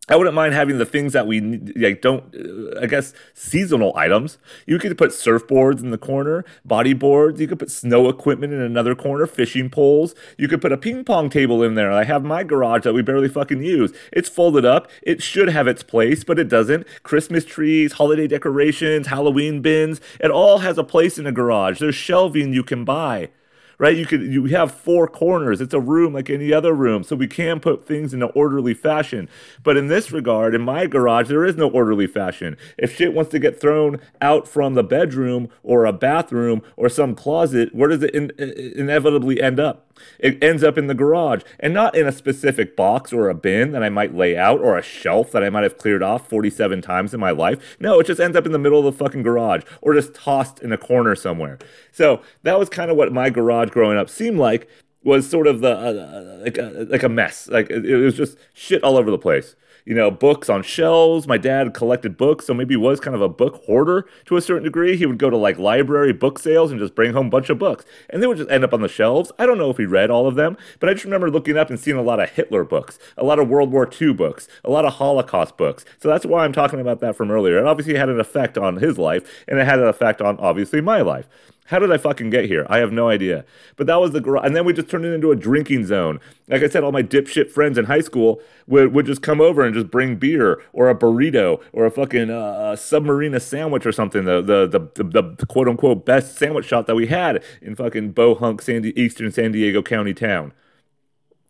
I 0.06 0.16
wouldn't 0.16 0.34
mind 0.34 0.52
having 0.52 0.76
the 0.76 0.84
things 0.84 1.14
that 1.14 1.26
we 1.26 1.40
like 1.40 2.02
don't 2.02 2.25
uh, 2.34 2.78
I 2.80 2.87
guess 2.87 3.14
seasonal 3.32 3.96
items. 3.96 4.37
You 4.66 4.78
could 4.78 4.99
put 4.99 5.11
surfboards 5.11 5.80
in 5.80 5.90
the 5.90 5.99
corner, 5.99 6.44
bodyboards, 6.68 7.38
you 7.38 7.46
could 7.46 7.58
put 7.58 7.70
snow 7.70 8.11
equipment 8.11 8.52
in 8.52 8.61
another 8.61 8.94
corner, 8.94 9.26
fishing 9.26 9.70
poles. 9.70 10.14
You 10.37 10.46
could 10.46 10.61
put 10.61 10.73
a 10.73 10.76
ping 10.76 11.04
pong 11.04 11.30
table 11.30 11.62
in 11.62 11.75
there. 11.75 11.90
I 11.90 12.04
have 12.04 12.23
my 12.23 12.44
garage 12.44 12.82
that 12.82 12.92
we 12.92 13.00
barely 13.00 13.28
fucking 13.28 13.62
use. 13.62 13.92
It's 14.12 14.28
folded 14.28 14.66
up. 14.66 14.90
It 15.02 15.23
should 15.23 15.49
have 15.49 15.66
its 15.66 15.82
place, 15.82 16.23
but 16.23 16.38
it 16.38 16.49
doesn't. 16.49 16.87
Christmas 17.02 17.46
trees, 17.46 17.94
holiday 17.94 18.26
decorations, 18.26 19.06
Halloween 19.06 19.62
bins, 19.62 20.02
it 20.20 20.30
all 20.30 20.58
has 20.58 20.76
a 20.76 20.84
place 20.84 21.16
in 21.18 21.26
a 21.26 21.32
garage. 21.32 21.80
There's 21.80 21.94
shelving 21.94 22.52
you 22.52 22.62
can 22.62 22.84
buy 22.84 23.30
right? 23.78 23.96
You 23.96 24.06
could 24.06 24.22
you 24.22 24.44
have 24.46 24.72
four 24.72 25.06
corners. 25.06 25.60
It's 25.60 25.74
a 25.74 25.80
room 25.80 26.14
like 26.14 26.30
any 26.30 26.52
other 26.52 26.72
room, 26.72 27.02
so 27.04 27.16
we 27.16 27.26
can 27.26 27.60
put 27.60 27.86
things 27.86 28.14
in 28.14 28.22
an 28.22 28.30
orderly 28.34 28.74
fashion. 28.74 29.28
But 29.62 29.76
in 29.76 29.88
this 29.88 30.12
regard, 30.12 30.54
in 30.54 30.62
my 30.62 30.86
garage, 30.86 31.28
there 31.28 31.44
is 31.44 31.56
no 31.56 31.68
orderly 31.68 32.06
fashion. 32.06 32.56
If 32.78 32.96
shit 32.96 33.12
wants 33.12 33.30
to 33.32 33.38
get 33.38 33.60
thrown 33.60 34.00
out 34.20 34.46
from 34.46 34.74
the 34.74 34.84
bedroom 34.84 35.48
or 35.62 35.84
a 35.84 35.92
bathroom 35.92 36.62
or 36.76 36.88
some 36.88 37.14
closet, 37.14 37.74
where 37.74 37.88
does 37.88 38.02
it 38.02 38.14
in, 38.14 38.30
inevitably 38.38 39.40
end 39.40 39.60
up? 39.60 39.84
It 40.18 40.42
ends 40.42 40.64
up 40.64 40.78
in 40.78 40.86
the 40.86 40.94
garage 40.94 41.42
and 41.60 41.72
not 41.72 41.94
in 41.94 42.06
a 42.06 42.12
specific 42.12 42.76
box 42.76 43.12
or 43.12 43.28
a 43.28 43.34
bin 43.34 43.72
that 43.72 43.82
I 43.82 43.88
might 43.88 44.14
lay 44.14 44.36
out 44.36 44.60
or 44.60 44.76
a 44.76 44.82
shelf 44.82 45.30
that 45.32 45.44
I 45.44 45.50
might 45.50 45.62
have 45.62 45.78
cleared 45.78 46.02
off 46.02 46.28
47 46.28 46.82
times 46.82 47.14
in 47.14 47.20
my 47.20 47.30
life. 47.30 47.76
No, 47.80 48.00
it 48.00 48.06
just 48.06 48.20
ends 48.20 48.36
up 48.36 48.46
in 48.46 48.52
the 48.52 48.58
middle 48.58 48.78
of 48.78 48.84
the 48.84 49.04
fucking 49.04 49.22
garage 49.22 49.62
or 49.80 49.94
just 49.94 50.14
tossed 50.14 50.60
in 50.60 50.72
a 50.72 50.78
corner 50.78 51.14
somewhere. 51.14 51.58
So 51.92 52.22
that 52.42 52.58
was 52.58 52.68
kind 52.68 52.90
of 52.90 52.96
what 52.96 53.12
my 53.12 53.30
garage 53.30 53.63
growing 53.71 53.99
up 53.99 54.09
seemed 54.09 54.38
like 54.38 54.68
was 55.02 55.28
sort 55.28 55.47
of 55.47 55.61
the 55.61 55.71
uh, 55.71 55.92
uh 55.92 56.42
like 56.42 56.59
a, 56.59 56.87
like 56.88 57.02
a 57.02 57.09
mess. 57.09 57.49
Like 57.49 57.71
it, 57.71 57.85
it 57.85 57.97
was 57.97 58.16
just 58.16 58.38
shit 58.54 58.83
all 58.83 58.97
over 58.97 59.11
the 59.11 59.18
place 59.18 59.56
you 59.85 59.94
know, 59.94 60.11
books 60.11 60.49
on 60.49 60.62
shelves. 60.62 61.28
My 61.28 61.37
dad 61.37 61.75
collected 61.75 62.16
books, 62.16 62.47
so 62.47 62.54
maybe 62.54 62.73
he 62.73 62.78
was 62.78 63.00
kind 63.00 63.14
of 63.14 63.21
a 63.21 63.28
book 63.28 63.62
hoarder 63.66 64.06
to 64.26 64.37
a 64.37 64.40
certain 64.40 64.64
degree. 64.64 64.97
He 64.97 65.06
would 65.06 65.18
go 65.18 65.30
to 65.30 65.37
like 65.37 65.59
library 65.59 66.12
book 66.12 66.38
sales 66.38 66.71
and 66.71 66.80
just 66.80 66.94
bring 66.94 67.12
home 67.12 67.26
a 67.26 67.30
bunch 67.30 67.50
of 67.50 67.59
books, 67.59 67.85
and 68.09 68.23
they 68.23 68.26
would 68.26 68.38
just 68.38 68.50
end 68.50 68.64
up 68.64 68.73
on 68.73 68.80
the 68.80 68.88
shelves. 68.88 69.30
I 69.38 69.47
don't 69.47 69.59
know 69.59 69.71
if 69.71 69.76
he 69.76 69.85
read 69.85 70.11
all 70.11 70.26
of 70.26 70.35
them, 70.35 70.56
but 70.80 70.88
I 70.88 70.94
just 70.94 71.04
remember 71.04 71.30
looking 71.30 71.56
up 71.56 71.71
and 71.71 71.78
seeing 71.78 71.97
a 71.97 72.02
lot 72.02 72.21
of 72.21 72.30
Hitler 72.30 72.64
books, 72.64 72.99
a 73.16 73.25
lot 73.25 73.38
of 73.38 73.49
World 73.49 73.71
War 73.71 73.88
II 74.00 74.14
books, 74.14 74.49
a 74.64 74.71
lot 74.71 74.85
of 74.85 74.94
Holocaust 74.94 75.56
books. 75.56 75.85
So 75.99 76.09
that's 76.09 76.26
why 76.26 76.44
I'm 76.44 76.52
talking 76.52 76.80
about 76.80 77.00
that 77.00 77.16
from 77.16 77.30
earlier. 77.30 77.59
It 77.59 77.66
obviously 77.66 77.94
had 77.94 78.09
an 78.09 78.21
effect 78.21 78.56
on 78.56 78.76
his 78.76 78.99
life, 78.99 79.44
and 79.47 79.59
it 79.59 79.66
had 79.66 79.78
an 79.78 79.88
effect 79.88 80.23
on 80.23 80.38
obviously 80.38 80.80
my 80.80 81.00
life. 81.02 81.28
How 81.68 81.78
did 81.78 81.90
I 81.90 81.97
fucking 81.97 82.28
get 82.28 82.44
here? 82.44 82.66
I 82.68 82.78
have 82.78 82.92
no 82.92 83.09
idea. 83.09 83.47
But 83.76 83.87
that 83.87 83.99
was 83.99 84.11
the 84.11 84.21
garage. 84.21 84.44
And 84.44 84.54
then 84.54 84.66
we 84.66 84.75
just 84.75 84.90
turned 84.90 85.06
it 85.06 85.14
into 85.14 85.30
a 85.30 85.37
drinking 85.37 85.87
zone. 85.87 86.21
Like 86.47 86.62
I 86.62 86.68
said, 86.68 86.85
all 86.85 86.92
my 86.92 87.02
dipshit 87.02 87.50
friends 87.50 87.78
in 87.78 87.87
high 87.87 88.02
school 88.02 88.42
would, 88.66 88.92
would 88.92 89.06
just 89.06 89.23
come 89.23 89.40
over 89.40 89.62
and 89.62 89.75
just 89.75 89.90
bring 89.90 90.16
beer 90.16 90.62
or 90.75 90.90
a 90.90 90.94
burrito 90.94 91.62
or 91.73 91.87
a 91.87 91.90
fucking 91.90 92.28
uh, 92.28 92.76
submarina 92.76 93.40
sandwich 93.40 93.87
or 93.87 93.92
something. 93.92 94.25
The, 94.26 94.42
the, 94.42 94.66
the, 94.66 95.04
the, 95.04 95.35
the 95.38 95.47
quote 95.47 95.66
unquote 95.66 96.04
best 96.04 96.37
sandwich 96.37 96.66
shop 96.66 96.87
that 96.87 96.97
we 96.97 97.06
had 97.06 97.42
in 97.62 97.75
fucking 97.75 98.12
Bohunk, 98.12 98.61
San 98.61 98.85
Eastern 98.85 99.33
San 99.33 99.52
Diego 99.52 99.83
County 99.83 100.12
town. 100.12 100.52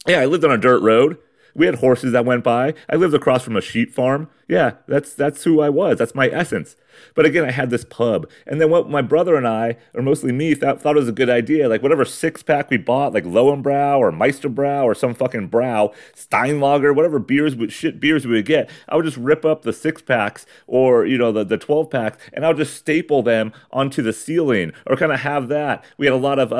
Yeah, 0.06 0.20
I 0.20 0.26
lived 0.26 0.44
on 0.44 0.52
a 0.52 0.58
dirt 0.58 0.82
road. 0.82 1.18
We 1.56 1.66
had 1.66 1.76
horses 1.76 2.12
that 2.12 2.24
went 2.24 2.44
by. 2.44 2.74
I 2.88 2.96
lived 2.96 3.14
across 3.14 3.42
from 3.42 3.56
a 3.56 3.60
sheep 3.60 3.92
farm. 3.92 4.28
Yeah, 4.48 4.72
that's 4.86 5.14
that's 5.14 5.44
who 5.44 5.60
I 5.60 5.70
was. 5.70 5.98
That's 5.98 6.14
my 6.14 6.28
essence. 6.28 6.76
But 7.14 7.26
again, 7.26 7.44
I 7.44 7.50
had 7.50 7.70
this 7.70 7.84
pub. 7.84 8.28
And 8.46 8.60
then 8.60 8.70
what 8.70 8.88
my 8.88 9.02
brother 9.02 9.36
and 9.36 9.46
I, 9.46 9.76
or 9.94 10.02
mostly 10.02 10.32
me, 10.32 10.54
thought, 10.54 10.80
thought 10.80 10.96
was 10.96 11.08
a 11.08 11.12
good 11.12 11.30
idea, 11.30 11.68
like 11.68 11.82
whatever 11.82 12.04
six 12.04 12.42
pack 12.42 12.70
we 12.70 12.76
bought, 12.76 13.12
like 13.12 13.24
Lowenbrau 13.24 13.98
or 13.98 14.10
Meisterbrau 14.12 14.84
or 14.84 14.94
some 14.94 15.14
fucking 15.14 15.48
brow, 15.48 15.92
Steinlager, 16.14 16.94
whatever 16.94 17.18
beers, 17.18 17.54
shit 17.72 18.00
beers 18.00 18.26
we 18.26 18.34
would 18.34 18.46
get, 18.46 18.70
I 18.88 18.96
would 18.96 19.04
just 19.04 19.16
rip 19.16 19.44
up 19.44 19.62
the 19.62 19.72
six 19.72 20.02
packs 20.02 20.46
or, 20.66 21.06
you 21.06 21.18
know, 21.18 21.32
the, 21.32 21.44
the 21.44 21.58
12 21.58 21.90
packs 21.90 22.18
and 22.32 22.44
I 22.44 22.48
would 22.48 22.56
just 22.56 22.76
staple 22.76 23.22
them 23.22 23.52
onto 23.70 24.02
the 24.02 24.12
ceiling 24.12 24.72
or 24.86 24.96
kind 24.96 25.12
of 25.12 25.20
have 25.20 25.48
that. 25.48 25.84
We 25.96 26.06
had 26.06 26.12
a 26.12 26.18
lot 26.18 26.38
of, 26.38 26.52
uh, 26.52 26.56
uh, 26.56 26.58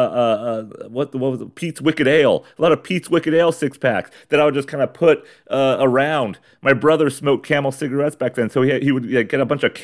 uh, 0.79 0.89
what, 0.89 1.15
what 1.15 1.33
was 1.33 1.41
it? 1.41 1.55
Pete's 1.55 1.81
Wicked 1.81 2.07
Ale, 2.07 2.45
a 2.59 2.63
lot 2.63 2.73
of 2.73 2.83
Pete's 2.83 3.11
Wicked 3.11 3.35
Ale 3.35 3.53
six 3.53 3.79
packs 3.79 4.11
that 4.29 4.41
I 4.41 4.45
would 4.45 4.55
just 4.55 4.69
kind 4.69 4.83
of 4.83 4.93
put 4.93 5.25
uh, 5.51 5.77
around. 5.81 6.39
My 6.63 6.73
brother 6.73 7.11
smoked 7.11 7.47
camel 7.47 7.73
cigarettes 7.73 8.17
back 8.17 8.35
then, 8.35 8.51
so 8.51 8.63
he, 8.63 8.81
he 8.81 8.93
would 8.93 9.09
get 9.09 9.41
a 9.41 9.45
bunch 9.45 9.63
of 9.63 9.75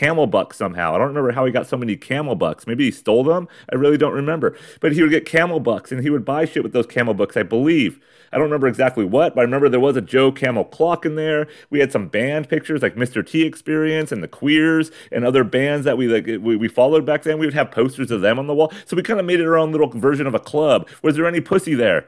Somehow. 0.53 0.95
I 0.95 0.99
don't 0.99 1.09
remember 1.09 1.33
how 1.33 1.45
he 1.45 1.53
got 1.53 1.67
so 1.67 1.77
many 1.77 1.97
camel 1.97 2.35
bucks. 2.35 2.67
Maybe 2.67 2.85
he 2.85 2.91
stole 2.91 3.25
them. 3.25 3.49
I 3.71 3.77
really 3.77 3.99
don't 3.99 4.13
remember. 4.13 4.57
But 4.81 4.93
he 4.93 5.03
would 5.03 5.11
get 5.11 5.27
camel 5.27 5.61
bucks 5.61 5.93
and 5.93 6.03
he 6.03 6.11
would 6.11 6.25
buy 6.25 6.45
shit 6.45 6.63
with 6.63 6.73
those 6.73 6.87
camel 6.87 7.15
bucks, 7.15 7.37
I 7.37 7.43
believe. 7.43 8.01
I 8.33 8.37
don't 8.37 8.45
remember 8.45 8.69
exactly 8.69 9.05
what, 9.05 9.35
but 9.35 9.41
I 9.41 9.45
remember 9.45 9.69
there 9.69 9.81
was 9.81 9.97
a 9.97 10.01
Joe 10.01 10.31
Camel 10.31 10.65
clock 10.65 11.05
in 11.05 11.17
there. 11.17 11.49
We 11.69 11.81
had 11.81 11.91
some 11.91 12.07
band 12.09 12.49
pictures 12.49 12.81
like 12.81 12.95
Mr. 12.95 13.27
T 13.27 13.43
Experience 13.43 14.13
and 14.13 14.23
the 14.23 14.29
Queers 14.29 14.91
and 15.11 15.25
other 15.25 15.43
bands 15.43 15.85
that 15.85 15.99
we 15.99 16.07
like 16.07 16.27
we, 16.27 16.57
we 16.57 16.69
followed 16.69 17.05
back 17.05 17.25
then. 17.25 17.39
We 17.39 17.47
would 17.47 17.55
have 17.55 17.71
posters 17.73 18.11
of 18.11 18.21
them 18.21 18.39
on 18.39 18.47
the 18.47 18.55
wall. 18.55 18.73
So 18.87 18.97
we 18.97 19.03
kind 19.03 19.19
of 19.19 19.27
made 19.27 19.41
it 19.41 19.47
our 19.47 19.57
own 19.57 19.73
little 19.73 19.89
version 19.89 20.27
of 20.27 20.35
a 20.35 20.39
club. 20.39 20.89
Was 21.03 21.17
there 21.17 21.27
any 21.27 21.41
pussy 21.41 21.75
there? 21.75 22.07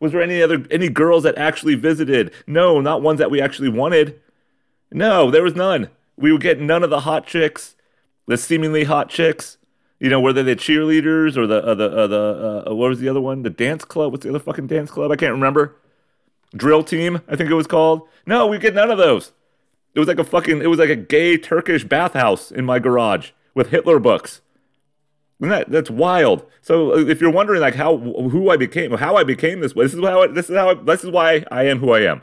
Was 0.00 0.12
there 0.12 0.22
any 0.22 0.42
other 0.42 0.64
any 0.70 0.88
girls 0.88 1.24
that 1.24 1.36
actually 1.36 1.74
visited? 1.74 2.32
No, 2.46 2.80
not 2.80 3.02
ones 3.02 3.18
that 3.18 3.30
we 3.30 3.40
actually 3.40 3.68
wanted. 3.68 4.18
No, 4.90 5.30
there 5.30 5.42
was 5.42 5.54
none. 5.54 5.90
We 6.20 6.32
would 6.32 6.42
get 6.42 6.60
none 6.60 6.84
of 6.84 6.90
the 6.90 7.00
hot 7.00 7.26
chicks, 7.26 7.74
the 8.26 8.36
seemingly 8.36 8.84
hot 8.84 9.08
chicks. 9.08 9.56
You 9.98 10.08
know, 10.08 10.20
whether 10.20 10.42
they're 10.42 10.54
cheerleaders 10.54 11.36
or 11.36 11.46
the 11.46 11.62
uh, 11.62 11.74
the 11.74 11.90
uh, 11.90 12.06
the 12.06 12.64
uh, 12.68 12.74
what 12.74 12.88
was 12.88 13.00
the 13.00 13.08
other 13.08 13.20
one? 13.20 13.42
The 13.42 13.50
dance 13.50 13.84
club. 13.84 14.12
What's 14.12 14.24
the 14.24 14.30
other 14.30 14.38
fucking 14.38 14.66
dance 14.66 14.90
club? 14.90 15.10
I 15.10 15.16
can't 15.16 15.32
remember. 15.32 15.76
Drill 16.54 16.82
team, 16.82 17.20
I 17.28 17.36
think 17.36 17.50
it 17.50 17.54
was 17.54 17.66
called. 17.66 18.08
No, 18.26 18.46
we 18.46 18.58
get 18.58 18.74
none 18.74 18.90
of 18.90 18.98
those. 18.98 19.32
It 19.94 19.98
was 19.98 20.08
like 20.08 20.18
a 20.18 20.24
fucking. 20.24 20.62
It 20.62 20.68
was 20.68 20.78
like 20.78 20.90
a 20.90 20.96
gay 20.96 21.36
Turkish 21.36 21.84
bathhouse 21.84 22.50
in 22.50 22.64
my 22.64 22.78
garage 22.78 23.30
with 23.54 23.70
Hitler 23.70 23.98
books. 23.98 24.40
And 25.40 25.50
that 25.50 25.70
that's 25.70 25.90
wild. 25.90 26.44
So 26.60 26.92
uh, 26.92 27.06
if 27.06 27.20
you're 27.20 27.30
wondering 27.30 27.60
like 27.60 27.74
how 27.74 27.96
who 27.96 28.50
I 28.50 28.56
became, 28.56 28.92
how 28.92 29.16
I 29.16 29.24
became 29.24 29.60
this 29.60 29.74
way, 29.74 29.84
this 29.84 29.94
is 29.94 30.00
how 30.00 30.22
I, 30.22 30.26
this 30.26 30.50
is 30.50 30.56
how 30.56 30.70
I, 30.70 30.74
this 30.74 31.04
is 31.04 31.10
why 31.10 31.44
I 31.50 31.64
am 31.64 31.78
who 31.78 31.92
I 31.92 32.00
am. 32.00 32.22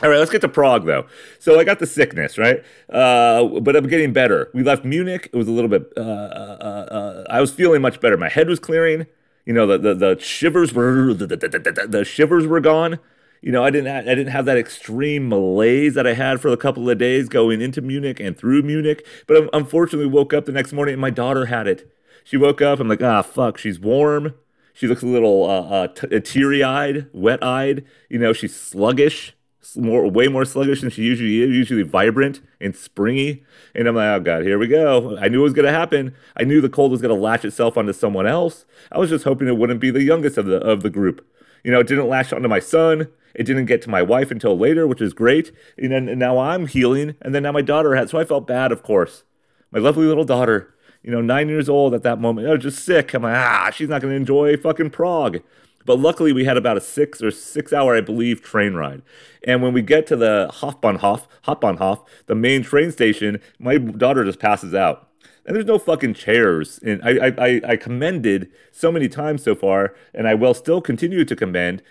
All 0.00 0.08
right, 0.08 0.18
let's 0.18 0.30
get 0.30 0.42
to 0.42 0.48
Prague 0.48 0.86
though. 0.86 1.06
So 1.40 1.58
I 1.58 1.64
got 1.64 1.80
the 1.80 1.86
sickness, 1.86 2.38
right? 2.38 2.62
Uh, 2.88 3.60
but 3.60 3.74
I'm 3.74 3.88
getting 3.88 4.12
better. 4.12 4.48
We 4.54 4.62
left 4.62 4.84
Munich. 4.84 5.28
It 5.32 5.36
was 5.36 5.48
a 5.48 5.50
little 5.50 5.68
bit. 5.68 5.92
Uh, 5.96 6.00
uh, 6.00 6.04
uh 6.04 7.24
I 7.28 7.40
was 7.40 7.50
feeling 7.50 7.82
much 7.82 8.00
better. 8.00 8.16
My 8.16 8.28
head 8.28 8.48
was 8.48 8.60
clearing. 8.60 9.06
You 9.44 9.54
know, 9.54 9.66
the 9.66 9.78
the, 9.78 9.94
the 9.94 10.20
shivers 10.20 10.72
were 10.72 11.12
the, 11.14 11.26
the, 11.26 11.86
the, 11.88 12.04
shivers 12.04 12.46
were 12.46 12.60
gone. 12.60 13.00
You 13.42 13.50
know, 13.50 13.64
I 13.64 13.70
didn't 13.70 13.88
I 13.88 14.14
didn't 14.14 14.28
have 14.28 14.44
that 14.44 14.56
extreme 14.56 15.28
malaise 15.28 15.94
that 15.94 16.06
I 16.06 16.14
had 16.14 16.40
for 16.40 16.48
a 16.48 16.56
couple 16.56 16.88
of 16.88 16.98
days 16.98 17.28
going 17.28 17.60
into 17.60 17.80
Munich 17.80 18.20
and 18.20 18.38
through 18.38 18.62
Munich. 18.62 19.04
But 19.26 19.50
unfortunately, 19.52 20.08
woke 20.08 20.32
up 20.32 20.44
the 20.44 20.52
next 20.52 20.72
morning 20.72 20.92
and 20.92 21.00
my 21.00 21.10
daughter 21.10 21.46
had 21.46 21.66
it. 21.66 21.90
She 22.22 22.36
woke 22.36 22.62
up. 22.62 22.78
I'm 22.78 22.88
like, 22.88 23.02
ah, 23.02 23.22
fuck. 23.22 23.58
She's 23.58 23.80
warm. 23.80 24.34
She 24.74 24.86
looks 24.86 25.02
a 25.02 25.06
little 25.06 25.44
uh, 25.44 25.88
uh, 25.88 26.20
teary 26.20 26.62
eyed, 26.62 27.08
wet 27.12 27.42
eyed. 27.42 27.84
You 28.08 28.20
know, 28.20 28.32
she's 28.32 28.54
sluggish 28.54 29.34
more 29.76 30.08
way 30.10 30.28
more 30.28 30.44
sluggish 30.44 30.80
than 30.80 30.90
she 30.90 31.02
usually 31.02 31.42
is, 31.42 31.50
usually 31.50 31.82
vibrant 31.82 32.40
and 32.60 32.74
springy. 32.74 33.44
And 33.74 33.88
I'm 33.88 33.96
like, 33.96 34.08
oh 34.08 34.20
god, 34.20 34.42
here 34.44 34.58
we 34.58 34.66
go. 34.66 35.16
I 35.18 35.28
knew 35.28 35.40
it 35.40 35.44
was 35.44 35.52
gonna 35.52 35.70
happen. 35.70 36.14
I 36.36 36.44
knew 36.44 36.60
the 36.60 36.68
cold 36.68 36.90
was 36.90 37.02
gonna 37.02 37.14
latch 37.14 37.44
itself 37.44 37.76
onto 37.76 37.92
someone 37.92 38.26
else. 38.26 38.64
I 38.90 38.98
was 38.98 39.10
just 39.10 39.24
hoping 39.24 39.48
it 39.48 39.56
wouldn't 39.56 39.80
be 39.80 39.90
the 39.90 40.02
youngest 40.02 40.38
of 40.38 40.46
the 40.46 40.56
of 40.58 40.82
the 40.82 40.90
group. 40.90 41.26
You 41.64 41.72
know, 41.72 41.80
it 41.80 41.86
didn't 41.86 42.08
latch 42.08 42.32
onto 42.32 42.48
my 42.48 42.60
son. 42.60 43.08
It 43.34 43.44
didn't 43.44 43.66
get 43.66 43.82
to 43.82 43.90
my 43.90 44.02
wife 44.02 44.30
until 44.30 44.58
later, 44.58 44.86
which 44.86 45.00
is 45.00 45.12
great. 45.12 45.52
And 45.76 45.92
then 45.92 46.08
and 46.08 46.18
now 46.18 46.38
I'm 46.38 46.66
healing, 46.66 47.16
and 47.20 47.34
then 47.34 47.42
now 47.42 47.52
my 47.52 47.62
daughter 47.62 47.94
had. 47.94 48.10
So 48.10 48.18
I 48.18 48.24
felt 48.24 48.46
bad, 48.46 48.72
of 48.72 48.82
course. 48.82 49.24
My 49.70 49.78
lovely 49.78 50.06
little 50.06 50.24
daughter, 50.24 50.74
you 51.02 51.10
know, 51.10 51.20
nine 51.20 51.48
years 51.48 51.68
old 51.68 51.94
at 51.94 52.02
that 52.02 52.20
moment. 52.20 52.48
I 52.48 52.52
was 52.52 52.62
just 52.62 52.84
sick. 52.84 53.12
I'm 53.12 53.22
like, 53.22 53.36
ah, 53.36 53.70
she's 53.72 53.88
not 53.88 54.02
gonna 54.02 54.14
enjoy 54.14 54.56
fucking 54.56 54.90
Prague. 54.90 55.40
But 55.88 56.00
luckily, 56.00 56.34
we 56.34 56.44
had 56.44 56.58
about 56.58 56.76
a 56.76 56.82
six 56.82 57.22
or 57.22 57.30
six 57.30 57.72
hour, 57.72 57.96
I 57.96 58.02
believe, 58.02 58.42
train 58.42 58.74
ride. 58.74 59.00
And 59.42 59.62
when 59.62 59.72
we 59.72 59.80
get 59.80 60.06
to 60.08 60.16
the 60.16 60.50
Hauptbahnhof, 60.52 61.26
Hauptbahnhof, 61.46 62.04
the 62.26 62.34
main 62.34 62.62
train 62.62 62.92
station, 62.92 63.40
my 63.58 63.78
daughter 63.78 64.22
just 64.22 64.38
passes 64.38 64.74
out. 64.74 65.08
And 65.46 65.56
there's 65.56 65.64
no 65.64 65.78
fucking 65.78 66.12
chairs. 66.12 66.78
And 66.84 67.00
I, 67.02 67.32
I, 67.38 67.60
I 67.66 67.76
commended 67.76 68.52
so 68.70 68.92
many 68.92 69.08
times 69.08 69.42
so 69.42 69.54
far, 69.54 69.94
and 70.12 70.28
I 70.28 70.34
will 70.34 70.52
still 70.52 70.82
continue 70.82 71.24
to 71.24 71.34
commend 71.34 71.82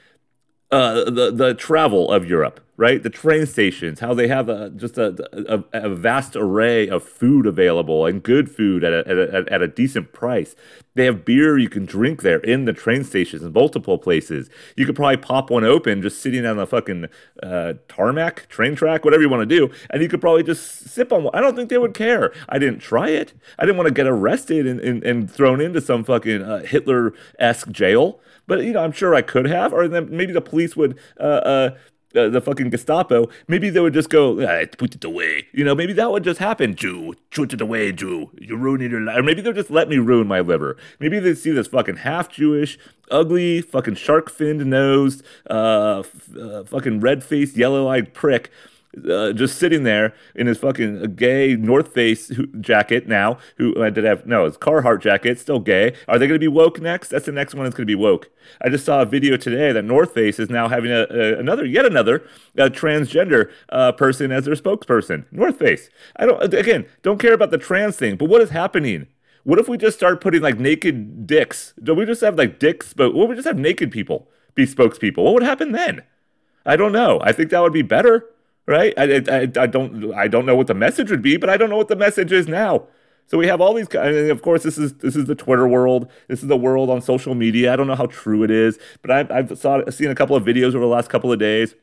uh, 0.72 1.06
the 1.06 1.32
the 1.32 1.54
travel 1.54 2.12
of 2.12 2.26
Europe, 2.26 2.60
right? 2.76 3.02
The 3.02 3.10
train 3.10 3.46
stations, 3.46 4.02
how 4.02 4.14
they 4.14 4.28
have 4.28 4.50
a, 4.50 4.70
just 4.72 4.98
a, 4.98 5.16
a, 5.34 5.64
a 5.72 5.90
vast 5.90 6.36
array 6.36 6.90
of 6.90 7.04
food 7.04 7.46
available 7.46 8.06
and 8.06 8.22
good 8.22 8.52
food 8.52 8.84
at 8.84 8.92
a, 8.92 9.08
at, 9.08 9.18
a, 9.18 9.46
at 9.54 9.62
a 9.62 9.68
decent 9.68 10.12
price. 10.12 10.56
They 10.94 11.06
have 11.06 11.24
beer 11.24 11.58
you 11.58 11.70
can 11.70 11.86
drink 11.86 12.22
there 12.22 12.40
in 12.40 12.66
the 12.66 12.74
train 12.74 13.06
stations 13.06 13.44
in 13.44 13.54
multiple 13.54 13.98
places. 13.98 14.50
You 14.76 14.86
could 14.86 14.96
probably 14.96 15.18
pop 15.18 15.50
one 15.50 15.64
open 15.64 16.02
just 16.02 16.22
sitting 16.22 16.46
on 16.46 16.58
the 16.58 16.68
fucking 16.68 17.08
uh, 17.42 17.74
tarmac, 17.88 18.50
train 18.50 18.76
track, 18.76 19.06
whatever 19.06 19.24
you 19.24 19.30
want 19.30 19.48
to 19.48 19.56
do, 19.58 19.72
and 19.90 20.02
you 20.02 20.10
could 20.10 20.20
probably 20.20 20.44
just 20.44 20.90
sip 20.90 21.14
on 21.14 21.24
one. 21.24 21.36
I 21.36 21.40
don't 21.40 21.56
think 21.56 21.70
they 21.70 21.78
would 21.78 21.94
care. 21.94 22.34
I 22.50 22.60
didn't 22.60 22.80
try 22.80 23.10
it. 23.10 23.34
I 23.58 23.66
didn't 23.66 23.78
want 23.78 23.88
to 23.88 23.94
get 23.94 24.08
arrested 24.08 24.68
and, 24.68 24.82
and, 24.82 25.02
and 25.04 25.32
thrown 25.32 25.62
into 25.62 25.80
some 25.80 26.04
fucking 26.04 26.42
uh, 26.42 26.64
Hitler 26.64 27.14
esque 27.40 27.70
jail. 27.72 28.20
But 28.48 28.64
you 28.64 28.74
know, 28.74 28.84
I'm 28.84 28.92
sure 28.92 29.14
I 29.14 29.22
could 29.22 29.46
have, 29.46 29.74
or 29.74 29.88
then 29.88 30.10
maybe 30.10 30.34
the 30.34 30.42
police 30.42 30.76
would. 30.76 30.98
Uh, 31.20 31.24
uh, 31.24 31.78
uh, 32.16 32.30
the 32.30 32.42
fucking 32.42 32.70
Gestapo, 32.70 33.28
maybe 33.48 33.70
they 33.70 33.82
would 33.82 33.94
just 33.94 34.10
go, 34.10 34.42
ah, 34.42 34.66
put 34.78 34.96
it 34.96 35.04
away. 35.04 35.46
You 35.52 35.66
know, 35.66 35.76
maybe 35.76 35.94
that 35.94 36.10
would 36.10 36.24
just 36.24 36.40
happen. 36.40 36.74
Jew, 36.74 37.14
put 37.32 37.54
it 37.54 37.62
away, 37.62 37.92
Jew. 37.92 38.32
You're 38.40 38.58
ruining 38.58 38.92
your 38.92 39.02
life. 39.02 39.18
Or 39.18 39.24
maybe 39.24 39.42
they'll 39.42 39.54
just 39.54 39.70
let 39.70 39.90
me 39.90 39.98
ruin 39.98 40.26
my 40.26 40.40
liver. 40.40 40.78
Maybe 41.00 41.20
they 41.20 41.36
see 41.36 41.52
this 41.52 41.68
fucking 41.68 41.98
half 41.98 42.30
Jewish, 42.30 42.80
ugly, 43.12 43.62
fucking 43.62 43.96
shark 43.96 44.30
finned 44.30 44.66
nosed, 44.66 45.22
uh, 45.50 46.00
f- 46.00 46.36
uh, 46.36 46.64
fucking 46.64 47.02
red 47.02 47.24
faced, 47.24 47.58
yellow 47.58 47.88
eyed 47.88 48.14
prick 48.14 48.52
uh, 49.10 49.32
just 49.34 49.58
sitting 49.58 49.84
there 49.84 50.14
in 50.36 50.48
his 50.48 50.58
fucking 50.58 51.16
gay 51.16 51.56
North 51.56 51.94
Face 51.94 52.32
jacket 52.60 53.08
now. 53.08 53.38
Who 53.58 53.82
I 53.82 53.90
did 53.90 54.04
have 54.04 54.26
no, 54.26 54.46
it's 54.46 54.58
Carhartt 54.58 55.02
jacket, 55.02 55.40
still 55.40 55.60
gay. 55.60 55.94
Are 56.08 56.18
they 56.18 56.28
going 56.28 56.40
to 56.40 56.44
be 56.44 56.48
woke 56.48 56.82
next? 56.82 57.10
That's 57.10 57.26
the 57.26 57.32
next 57.32 57.54
one 57.54 57.66
that's 57.66 57.76
going 57.76 57.86
to 57.88 57.92
be 57.92 57.96
woke. 57.96 58.30
I 58.62 58.70
just 58.70 58.86
saw 58.86 59.02
a 59.02 59.06
video 59.06 59.38
today 59.38 59.72
that 59.72 59.86
North 59.86 60.14
Face 60.14 60.40
is 60.40 60.50
now 60.50 60.68
having 60.68 60.92
a, 60.92 61.06
a 61.10 61.40
another, 61.40 61.66
yet 61.66 61.86
another 61.86 62.24
uh, 62.58 62.70
transgender 62.70 63.52
uh, 63.70 63.92
person 63.92 64.32
as 64.32 64.46
their 64.46 64.56
spokesperson. 64.56 65.26
North 65.32 65.60
Face. 65.60 65.90
I 66.16 66.26
don't 66.26 66.54
again 66.54 66.86
don't 67.02 67.20
care 67.20 67.34
about 67.34 67.52
the 67.52 67.58
trans 67.58 67.98
thing, 67.98 68.16
but 68.16 68.30
what 68.30 68.42
is 68.42 68.50
happening? 68.50 69.08
What 69.44 69.60
if 69.60 69.70
we 69.70 69.78
just 69.78 69.98
start 69.98 70.20
putting 70.20 70.42
like 70.42 70.60
naked 70.60 71.26
dicks? 71.26 71.74
Don't 71.82 71.98
we 71.98 72.06
just 72.06 72.22
have 72.22 72.38
like 72.38 72.60
dicks? 72.60 72.94
But 72.94 73.14
what 73.14 73.26
if 73.26 73.30
we 73.30 73.36
just 73.36 73.48
have 73.48 73.58
naked 73.58 73.92
people 73.92 74.30
be 74.56 74.66
spokespeople? 74.66 75.24
What 75.24 75.36
would 75.36 75.44
happen 75.44 75.72
then? 75.72 76.04
I 76.66 76.76
don't 76.76 76.92
know. 76.92 77.20
I 77.22 77.32
think 77.32 77.50
that 77.52 77.62
would 77.62 77.72
be 77.72 77.82
better 77.82 78.26
right? 78.68 78.94
I, 78.98 79.24
I, 79.30 79.42
I 79.58 79.68
don't 79.68 80.14
I 80.14 80.28
don't 80.28 80.46
know 80.46 80.56
what 80.56 80.68
the 80.68 80.74
message 80.74 81.10
would 81.10 81.22
be, 81.22 81.38
but 81.38 81.50
I 81.50 81.58
don't 81.58 81.70
know 81.70 81.78
what 81.78 81.88
the 81.88 81.96
message 81.96 82.32
is 82.32 82.48
now. 82.48 82.88
So 83.26 83.38
we 83.38 83.48
have 83.48 83.60
all 83.60 83.74
these, 83.74 83.88
and 83.90 84.32
of 84.32 84.42
course, 84.42 84.64
this 84.64 84.78
is 84.78 84.94
this 84.96 85.16
is 85.16 85.26
the 85.26 85.36
Twitter 85.36 85.68
world. 85.68 86.10
This 86.28 86.42
is 86.42 86.48
the 86.48 86.58
world 86.58 86.90
on 86.90 87.02
social 87.02 87.36
media. 87.36 87.74
I 87.74 87.76
don't 87.76 87.88
know 87.88 87.96
how 87.96 88.06
true 88.06 88.44
it 88.44 88.52
is, 88.52 88.80
but 89.02 89.12
I've, 89.12 89.32
I've 89.32 89.58
saw, 89.58 89.90
seen 89.90 90.10
a 90.10 90.16
couple 90.16 90.36
of 90.36 90.44
videos 90.44 90.70
over 90.70 90.80
the 90.80 90.88
last 90.88 91.10
couple 91.10 91.32
of 91.32 91.40
days 91.40 91.76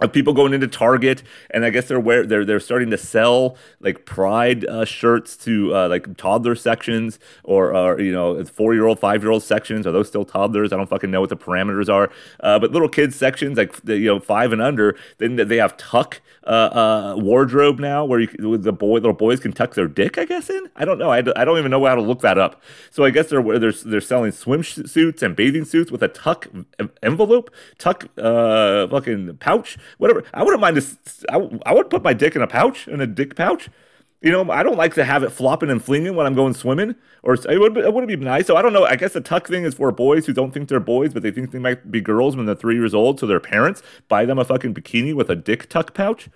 of 0.00 0.12
people 0.12 0.32
going 0.32 0.54
into 0.54 0.66
Target, 0.66 1.22
and 1.50 1.64
I 1.64 1.70
guess 1.70 1.88
they're 1.88 2.00
they're 2.26 2.44
they're 2.44 2.60
starting 2.60 2.90
to 2.90 2.98
sell 2.98 3.56
like 3.80 4.04
Pride 4.04 4.64
uh, 4.66 4.84
shirts 4.84 5.36
to 5.38 5.74
uh, 5.74 5.88
like 5.88 6.16
toddler 6.16 6.54
sections 6.54 7.18
or, 7.44 7.74
or 7.74 8.00
you 8.00 8.12
know 8.12 8.44
four 8.44 8.74
year 8.74 8.86
old, 8.86 8.98
five 8.98 9.22
year 9.22 9.30
old 9.30 9.42
sections. 9.42 9.86
Are 9.86 9.92
those 9.92 10.08
still 10.08 10.24
toddlers? 10.24 10.72
I 10.72 10.76
don't 10.76 10.88
fucking 10.88 11.10
know 11.10 11.20
what 11.20 11.30
the 11.30 11.36
parameters 11.36 11.92
are. 11.92 12.10
Uh, 12.40 12.58
but 12.58 12.72
little 12.72 12.88
kids 12.88 13.16
sections 13.16 13.58
like 13.58 13.74
you 13.86 14.06
know 14.06 14.20
five 14.20 14.52
and 14.52 14.62
under, 14.62 14.96
then 15.18 15.36
they 15.36 15.56
have 15.56 15.76
tuck 15.76 16.20
uh, 16.44 16.50
uh, 16.50 17.14
wardrobe 17.18 17.78
now 17.78 18.04
where 18.04 18.20
you, 18.20 18.56
the 18.56 18.72
boy 18.72 18.94
little 18.94 19.12
boys 19.12 19.40
can 19.40 19.52
tuck 19.52 19.74
their 19.74 19.88
dick. 19.88 20.18
I 20.18 20.24
guess 20.24 20.48
in 20.48 20.68
I 20.76 20.84
don't 20.84 20.98
know. 20.98 21.10
I, 21.10 21.18
I 21.18 21.44
don't 21.44 21.58
even 21.58 21.70
know 21.70 21.84
how 21.84 21.94
to 21.94 22.02
look 22.02 22.20
that 22.20 22.38
up. 22.38 22.62
So 22.90 23.04
I 23.04 23.10
guess 23.10 23.28
they're 23.28 23.42
they're 23.58 23.72
they're 23.72 24.00
selling 24.00 24.32
swimsuits 24.32 25.22
and 25.22 25.36
bathing 25.36 25.64
suits 25.64 25.90
with 25.90 26.02
a 26.02 26.08
tuck 26.08 26.48
envelope, 27.02 27.50
tuck 27.78 28.08
uh, 28.18 28.88
fucking 28.88 29.36
pouch 29.38 29.76
whatever. 29.98 30.24
I 30.32 30.42
wouldn't 30.42 30.60
mind 30.60 30.76
this. 30.76 30.96
I, 31.28 31.48
I 31.66 31.74
would 31.74 31.90
put 31.90 32.02
my 32.02 32.12
dick 32.12 32.36
in 32.36 32.42
a 32.42 32.46
pouch, 32.46 32.88
in 32.88 33.00
a 33.00 33.06
dick 33.06 33.36
pouch. 33.36 33.68
You 34.22 34.30
know, 34.30 34.50
I 34.50 34.62
don't 34.62 34.76
like 34.76 34.94
to 34.94 35.04
have 35.04 35.22
it 35.22 35.30
flopping 35.30 35.70
and 35.70 35.82
flinging 35.82 36.14
when 36.14 36.26
I'm 36.26 36.34
going 36.34 36.52
swimming. 36.52 36.94
Or 37.22 37.34
it 37.34 37.58
would 37.58 37.76
it 37.78 37.94
would 37.94 38.06
be 38.06 38.16
nice. 38.16 38.46
So 38.46 38.56
I 38.56 38.62
don't 38.62 38.74
know. 38.74 38.84
I 38.84 38.96
guess 38.96 39.14
the 39.14 39.20
tuck 39.20 39.48
thing 39.48 39.64
is 39.64 39.74
for 39.74 39.90
boys 39.92 40.26
who 40.26 40.34
don't 40.34 40.52
think 40.52 40.68
they're 40.68 40.78
boys, 40.78 41.14
but 41.14 41.22
they 41.22 41.30
think 41.30 41.52
they 41.52 41.58
might 41.58 41.90
be 41.90 42.00
girls 42.02 42.36
when 42.36 42.44
they're 42.44 42.54
three 42.54 42.76
years 42.76 42.94
old. 42.94 43.18
So 43.18 43.26
their 43.26 43.40
parents 43.40 43.82
buy 44.08 44.26
them 44.26 44.38
a 44.38 44.44
fucking 44.44 44.74
bikini 44.74 45.14
with 45.14 45.30
a 45.30 45.36
dick 45.36 45.68
tuck 45.70 45.94
pouch. 45.94 46.28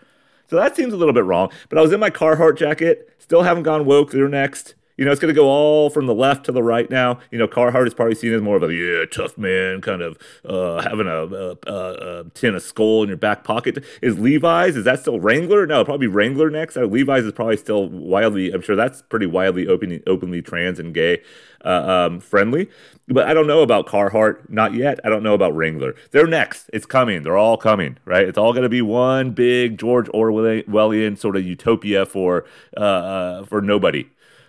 So 0.48 0.56
that 0.56 0.76
seems 0.76 0.92
a 0.92 0.96
little 0.96 1.14
bit 1.14 1.24
wrong. 1.24 1.50
But 1.68 1.78
I 1.78 1.82
was 1.82 1.92
in 1.92 2.00
my 2.00 2.10
Carhartt 2.10 2.56
jacket. 2.56 3.10
Still 3.18 3.42
haven't 3.42 3.64
gone 3.64 3.84
woke. 3.84 4.12
They're 4.12 4.28
next. 4.28 4.74
You 4.96 5.04
know, 5.04 5.10
it's 5.10 5.20
going 5.20 5.34
to 5.34 5.38
go 5.38 5.48
all 5.48 5.90
from 5.90 6.06
the 6.06 6.14
left 6.14 6.44
to 6.46 6.52
the 6.52 6.62
right 6.62 6.88
now. 6.88 7.18
You 7.32 7.38
know, 7.38 7.48
Carhartt 7.48 7.86
is 7.86 7.94
probably 7.94 8.14
seen 8.14 8.32
as 8.32 8.40
more 8.40 8.56
of 8.56 8.62
a 8.62 8.72
yeah, 8.72 9.04
tough 9.10 9.36
man, 9.36 9.80
kind 9.80 10.02
of 10.02 10.16
uh, 10.44 10.82
having 10.82 11.08
a, 11.08 11.24
a, 11.24 11.56
a, 11.66 12.20
a, 12.20 12.24
tin 12.30 12.54
of 12.54 12.62
Skoal 12.62 13.02
in 13.02 13.08
your 13.08 13.16
back 13.16 13.42
pocket. 13.42 13.84
Is 14.02 14.18
Levi's? 14.18 14.76
Is 14.76 14.84
that 14.84 15.00
still 15.00 15.18
Wrangler? 15.18 15.66
No, 15.66 15.84
probably 15.84 16.06
Wrangler 16.06 16.48
next. 16.48 16.76
Uh, 16.76 16.84
Levi's 16.84 17.24
is 17.24 17.32
probably 17.32 17.56
still 17.56 17.88
wildly. 17.88 18.52
I'm 18.52 18.62
sure 18.62 18.76
that's 18.76 19.02
pretty 19.02 19.26
wildly 19.26 19.66
openly, 19.66 20.02
openly 20.06 20.42
trans 20.42 20.78
and 20.78 20.94
gay 20.94 21.22
uh, 21.64 22.06
um, 22.08 22.20
friendly. 22.20 22.70
But 23.08 23.26
I 23.26 23.34
don't 23.34 23.46
know 23.46 23.62
about 23.62 23.86
Carhartt, 23.86 24.48
not 24.48 24.74
yet. 24.74 25.00
I 25.04 25.08
don't 25.08 25.22
know 25.22 25.34
about 25.34 25.54
Wrangler. 25.56 25.94
They're 26.12 26.26
next. 26.26 26.70
It's 26.72 26.86
coming. 26.86 27.22
They're 27.22 27.36
all 27.36 27.56
coming, 27.56 27.98
right? 28.04 28.26
It's 28.26 28.38
all 28.38 28.52
going 28.52 28.62
to 28.62 28.68
be 28.68 28.80
one 28.80 29.32
big 29.32 29.76
George 29.76 30.06
Orwellian 30.08 31.18
sort 31.18 31.36
of 31.36 31.44
utopia 31.44 32.06
for 32.06 32.44
uh, 32.76 32.80
uh, 32.80 33.44
for 33.44 33.60
nobody 33.60 34.08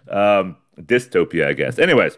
um, 0.09 0.57
dystopia, 0.79 1.47
I 1.47 1.53
guess. 1.53 1.79
Anyways. 1.79 2.17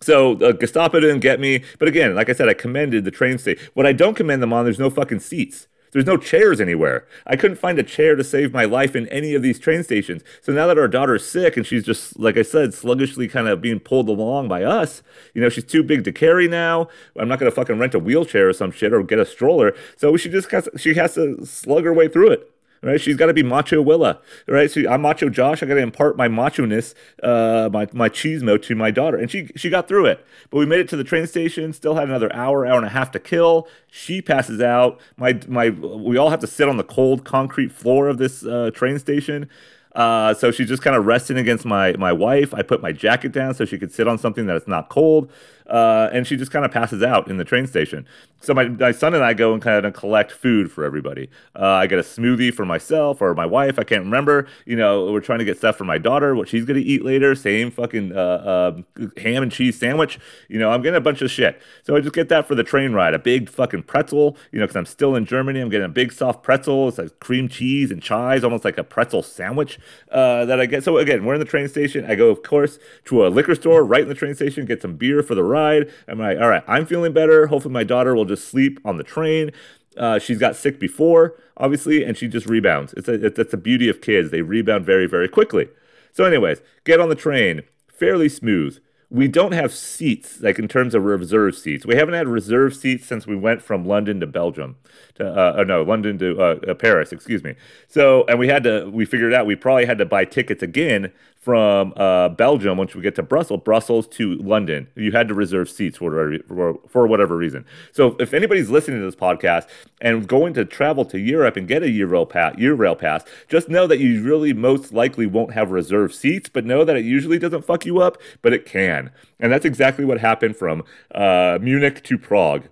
So 0.00 0.34
uh, 0.38 0.52
Gestapo 0.52 1.00
didn't 1.00 1.20
get 1.20 1.40
me, 1.40 1.64
but 1.80 1.88
again, 1.88 2.14
like 2.14 2.28
I 2.28 2.32
said, 2.32 2.48
I 2.48 2.54
commended 2.54 3.04
the 3.04 3.10
train 3.10 3.36
station. 3.36 3.66
What 3.74 3.84
I 3.84 3.92
don't 3.92 4.14
commend 4.14 4.40
them 4.40 4.52
on, 4.52 4.64
there's 4.64 4.78
no 4.78 4.90
fucking 4.90 5.18
seats. 5.18 5.66
There's 5.92 6.06
no 6.06 6.16
chairs 6.16 6.60
anywhere. 6.60 7.06
I 7.26 7.36
couldn't 7.36 7.56
find 7.56 7.78
a 7.78 7.82
chair 7.82 8.14
to 8.14 8.24
save 8.24 8.52
my 8.52 8.64
life 8.64 8.94
in 8.94 9.08
any 9.08 9.34
of 9.34 9.42
these 9.42 9.58
train 9.58 9.82
stations. 9.82 10.22
So 10.42 10.52
now 10.52 10.66
that 10.66 10.78
our 10.78 10.88
daughter's 10.88 11.26
sick 11.26 11.56
and 11.56 11.66
she's 11.66 11.84
just, 11.84 12.18
like 12.18 12.36
I 12.36 12.42
said, 12.42 12.74
sluggishly 12.74 13.26
kind 13.28 13.48
of 13.48 13.60
being 13.60 13.80
pulled 13.80 14.08
along 14.08 14.48
by 14.48 14.62
us, 14.62 15.02
you 15.34 15.40
know, 15.40 15.48
she's 15.48 15.64
too 15.64 15.82
big 15.82 16.04
to 16.04 16.12
carry 16.12 16.46
now. 16.46 16.88
I'm 17.16 17.28
not 17.28 17.38
going 17.38 17.50
to 17.50 17.54
fucking 17.54 17.78
rent 17.78 17.94
a 17.94 17.98
wheelchair 17.98 18.48
or 18.48 18.52
some 18.52 18.70
shit 18.70 18.92
or 18.92 19.02
get 19.02 19.18
a 19.18 19.26
stroller. 19.26 19.74
So 19.96 20.16
she 20.16 20.28
just 20.28 20.50
has, 20.50 20.68
she 20.76 20.94
has 20.94 21.14
to 21.14 21.44
slug 21.44 21.84
her 21.84 21.92
way 21.92 22.08
through 22.08 22.32
it 22.32 22.52
right? 22.82 23.00
She's 23.00 23.16
got 23.16 23.26
to 23.26 23.34
be 23.34 23.42
macho 23.42 23.82
Willa, 23.82 24.20
right? 24.46 24.70
So 24.70 24.82
I'm 24.88 25.02
macho 25.02 25.28
Josh. 25.28 25.62
I 25.62 25.66
got 25.66 25.74
to 25.74 25.80
impart 25.80 26.16
my 26.16 26.28
macho 26.28 26.64
ness, 26.64 26.94
uh, 27.22 27.68
my 27.72 27.86
my 27.92 28.08
cheesemo 28.08 28.60
to 28.62 28.74
my 28.74 28.90
daughter, 28.90 29.16
and 29.16 29.30
she 29.30 29.50
she 29.56 29.70
got 29.70 29.88
through 29.88 30.06
it. 30.06 30.24
But 30.50 30.58
we 30.58 30.66
made 30.66 30.80
it 30.80 30.88
to 30.90 30.96
the 30.96 31.04
train 31.04 31.26
station. 31.26 31.72
Still 31.72 31.94
had 31.94 32.08
another 32.08 32.32
hour, 32.34 32.66
hour 32.66 32.76
and 32.76 32.86
a 32.86 32.90
half 32.90 33.10
to 33.12 33.18
kill. 33.18 33.68
She 33.90 34.22
passes 34.22 34.60
out. 34.60 35.00
My 35.16 35.40
my 35.48 35.70
we 35.70 36.16
all 36.16 36.30
have 36.30 36.40
to 36.40 36.46
sit 36.46 36.68
on 36.68 36.76
the 36.76 36.84
cold 36.84 37.24
concrete 37.24 37.72
floor 37.72 38.08
of 38.08 38.18
this 38.18 38.44
uh, 38.44 38.70
train 38.72 38.98
station. 38.98 39.48
Uh, 39.94 40.32
so 40.32 40.52
she's 40.52 40.68
just 40.68 40.82
kind 40.82 40.94
of 40.94 41.06
resting 41.06 41.38
against 41.38 41.64
my 41.64 41.92
my 41.94 42.12
wife. 42.12 42.54
I 42.54 42.62
put 42.62 42.80
my 42.80 42.92
jacket 42.92 43.32
down 43.32 43.54
so 43.54 43.64
she 43.64 43.78
could 43.78 43.92
sit 43.92 44.06
on 44.06 44.18
something 44.18 44.46
that 44.46 44.56
is 44.56 44.68
not 44.68 44.88
cold 44.88 45.30
uh, 45.68 46.08
and 46.12 46.26
she 46.26 46.36
just 46.36 46.50
kind 46.50 46.64
of 46.64 46.70
passes 46.70 47.02
out 47.02 47.28
in 47.28 47.36
the 47.36 47.44
train 47.44 47.66
station. 47.66 48.06
So 48.40 48.54
my, 48.54 48.68
my 48.68 48.92
son 48.92 49.14
and 49.14 49.24
I 49.24 49.34
go 49.34 49.52
and 49.52 49.60
kind 49.60 49.84
of 49.84 49.92
collect 49.94 50.30
food 50.30 50.70
for 50.70 50.84
everybody. 50.84 51.28
Uh, 51.58 51.66
I 51.66 51.86
get 51.88 51.98
a 51.98 52.02
smoothie 52.02 52.54
for 52.54 52.64
myself 52.64 53.20
or 53.20 53.34
my 53.34 53.44
wife. 53.44 53.78
I 53.78 53.84
can't 53.84 54.04
remember. 54.04 54.46
You 54.64 54.76
know, 54.76 55.10
we're 55.12 55.20
trying 55.20 55.40
to 55.40 55.44
get 55.44 55.58
stuff 55.58 55.76
for 55.76 55.84
my 55.84 55.98
daughter, 55.98 56.34
what 56.34 56.48
she's 56.48 56.64
gonna 56.64 56.78
eat 56.78 57.04
later. 57.04 57.34
Same 57.34 57.70
fucking 57.70 58.16
uh, 58.16 58.18
uh, 58.18 58.80
ham 59.20 59.42
and 59.42 59.52
cheese 59.52 59.78
sandwich. 59.78 60.20
You 60.48 60.58
know, 60.58 60.70
I'm 60.70 60.82
getting 60.82 60.96
a 60.96 61.00
bunch 61.00 61.20
of 61.20 61.30
shit. 61.30 61.60
So 61.82 61.96
I 61.96 62.00
just 62.00 62.14
get 62.14 62.28
that 62.28 62.46
for 62.46 62.54
the 62.54 62.62
train 62.62 62.92
ride. 62.92 63.12
A 63.12 63.18
big 63.18 63.48
fucking 63.48 63.82
pretzel. 63.82 64.36
You 64.52 64.60
know, 64.60 64.66
because 64.66 64.76
I'm 64.76 64.86
still 64.86 65.16
in 65.16 65.26
Germany. 65.26 65.60
I'm 65.60 65.68
getting 65.68 65.86
a 65.86 65.90
big 65.90 66.12
soft 66.12 66.42
pretzel. 66.42 66.88
It's 66.88 66.98
like 66.98 67.18
cream 67.18 67.48
cheese 67.48 67.90
and 67.90 68.00
chives, 68.00 68.44
almost 68.44 68.64
like 68.64 68.78
a 68.78 68.84
pretzel 68.84 69.22
sandwich 69.22 69.80
uh, 70.12 70.44
that 70.44 70.60
I 70.60 70.66
get. 70.66 70.84
So 70.84 70.98
again, 70.98 71.24
we're 71.24 71.34
in 71.34 71.40
the 71.40 71.46
train 71.46 71.68
station. 71.68 72.08
I 72.08 72.14
go, 72.14 72.30
of 72.30 72.42
course, 72.42 72.78
to 73.06 73.26
a 73.26 73.28
liquor 73.28 73.56
store 73.56 73.84
right 73.84 74.02
in 74.02 74.08
the 74.08 74.14
train 74.14 74.34
station, 74.34 74.64
get 74.64 74.80
some 74.80 74.94
beer 74.96 75.22
for 75.24 75.34
the 75.34 75.42
ride 75.42 75.57
ride. 75.58 75.92
I'm 76.06 76.18
like, 76.18 76.38
all 76.38 76.48
right, 76.48 76.64
I'm 76.66 76.86
feeling 76.86 77.12
better. 77.12 77.46
Hopefully, 77.46 77.72
my 77.72 77.84
daughter 77.84 78.14
will 78.14 78.24
just 78.24 78.48
sleep 78.48 78.80
on 78.84 78.96
the 78.96 79.04
train. 79.04 79.50
Uh, 79.96 80.18
she's 80.18 80.38
got 80.38 80.56
sick 80.56 80.78
before, 80.78 81.34
obviously, 81.56 82.04
and 82.04 82.16
she 82.16 82.28
just 82.28 82.46
rebounds. 82.46 82.92
It's 82.94 83.08
a, 83.08 83.18
that's 83.18 83.50
the 83.50 83.56
beauty 83.56 83.88
of 83.88 84.00
kids. 84.00 84.30
They 84.30 84.42
rebound 84.42 84.86
very, 84.86 85.06
very 85.06 85.28
quickly. 85.28 85.68
So, 86.12 86.24
anyways, 86.24 86.60
get 86.84 87.00
on 87.00 87.08
the 87.08 87.14
train, 87.14 87.62
fairly 87.88 88.28
smooth. 88.28 88.78
We 89.10 89.26
don't 89.26 89.52
have 89.52 89.72
seats, 89.72 90.40
like 90.42 90.58
in 90.58 90.68
terms 90.68 90.94
of 90.94 91.02
reserve 91.02 91.56
seats. 91.56 91.86
We 91.86 91.96
haven't 91.96 92.14
had 92.14 92.28
reserve 92.28 92.76
seats 92.76 93.06
since 93.06 93.26
we 93.26 93.36
went 93.36 93.62
from 93.62 93.86
London 93.86 94.20
to 94.20 94.26
Belgium, 94.26 94.76
to 95.14 95.26
uh, 95.26 95.54
oh 95.56 95.64
no, 95.64 95.82
London 95.82 96.18
to 96.18 96.38
uh, 96.38 96.58
uh 96.68 96.74
Paris, 96.74 97.10
excuse 97.10 97.42
me. 97.42 97.54
So, 97.88 98.24
and 98.28 98.38
we 98.38 98.48
had 98.48 98.62
to, 98.64 98.90
we 98.90 99.06
figured 99.06 99.32
out 99.32 99.46
we 99.46 99.56
probably 99.56 99.86
had 99.86 99.96
to 99.98 100.04
buy 100.04 100.26
tickets 100.26 100.62
again 100.62 101.10
from 101.38 101.92
uh, 101.96 102.28
Belgium 102.30 102.76
once 102.76 102.94
we 102.94 103.00
get 103.00 103.14
to 103.14 103.22
Brussels, 103.22 103.60
Brussels 103.64 104.06
to 104.08 104.34
London. 104.34 104.88
You 104.96 105.12
had 105.12 105.28
to 105.28 105.34
reserve 105.34 105.70
seats 105.70 105.98
for 105.98 106.10
whatever, 106.10 106.38
for, 106.48 106.80
for 106.88 107.06
whatever 107.06 107.36
reason. 107.36 107.64
So 107.92 108.16
if 108.18 108.34
anybody's 108.34 108.70
listening 108.70 108.98
to 109.00 109.04
this 109.04 109.14
podcast 109.14 109.68
and 110.00 110.26
going 110.26 110.52
to 110.54 110.64
travel 110.64 111.04
to 111.06 111.18
Europe 111.18 111.56
and 111.56 111.68
get 111.68 111.82
a 111.82 111.86
Eurail 111.86 112.28
pass, 112.28 112.56
Eurail 112.56 112.98
pass, 112.98 113.24
just 113.48 113.68
know 113.68 113.86
that 113.86 114.00
you 114.00 114.22
really 114.22 114.52
most 114.52 114.92
likely 114.92 115.26
won't 115.26 115.54
have 115.54 115.70
reserved 115.70 116.14
seats, 116.14 116.48
but 116.48 116.64
know 116.64 116.84
that 116.84 116.96
it 116.96 117.04
usually 117.04 117.38
doesn't 117.38 117.64
fuck 117.64 117.86
you 117.86 118.00
up, 118.00 118.18
but 118.42 118.52
it 118.52 118.66
can. 118.66 119.10
And 119.38 119.52
that's 119.52 119.64
exactly 119.64 120.04
what 120.04 120.20
happened 120.20 120.56
from 120.56 120.82
uh, 121.14 121.58
Munich 121.62 122.02
to 122.04 122.18
Prague. 122.18 122.64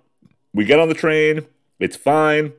We 0.53 0.65
get 0.65 0.79
on 0.79 0.89
the 0.89 0.95
train, 0.95 1.45
it's 1.79 1.95
fine 1.95 2.53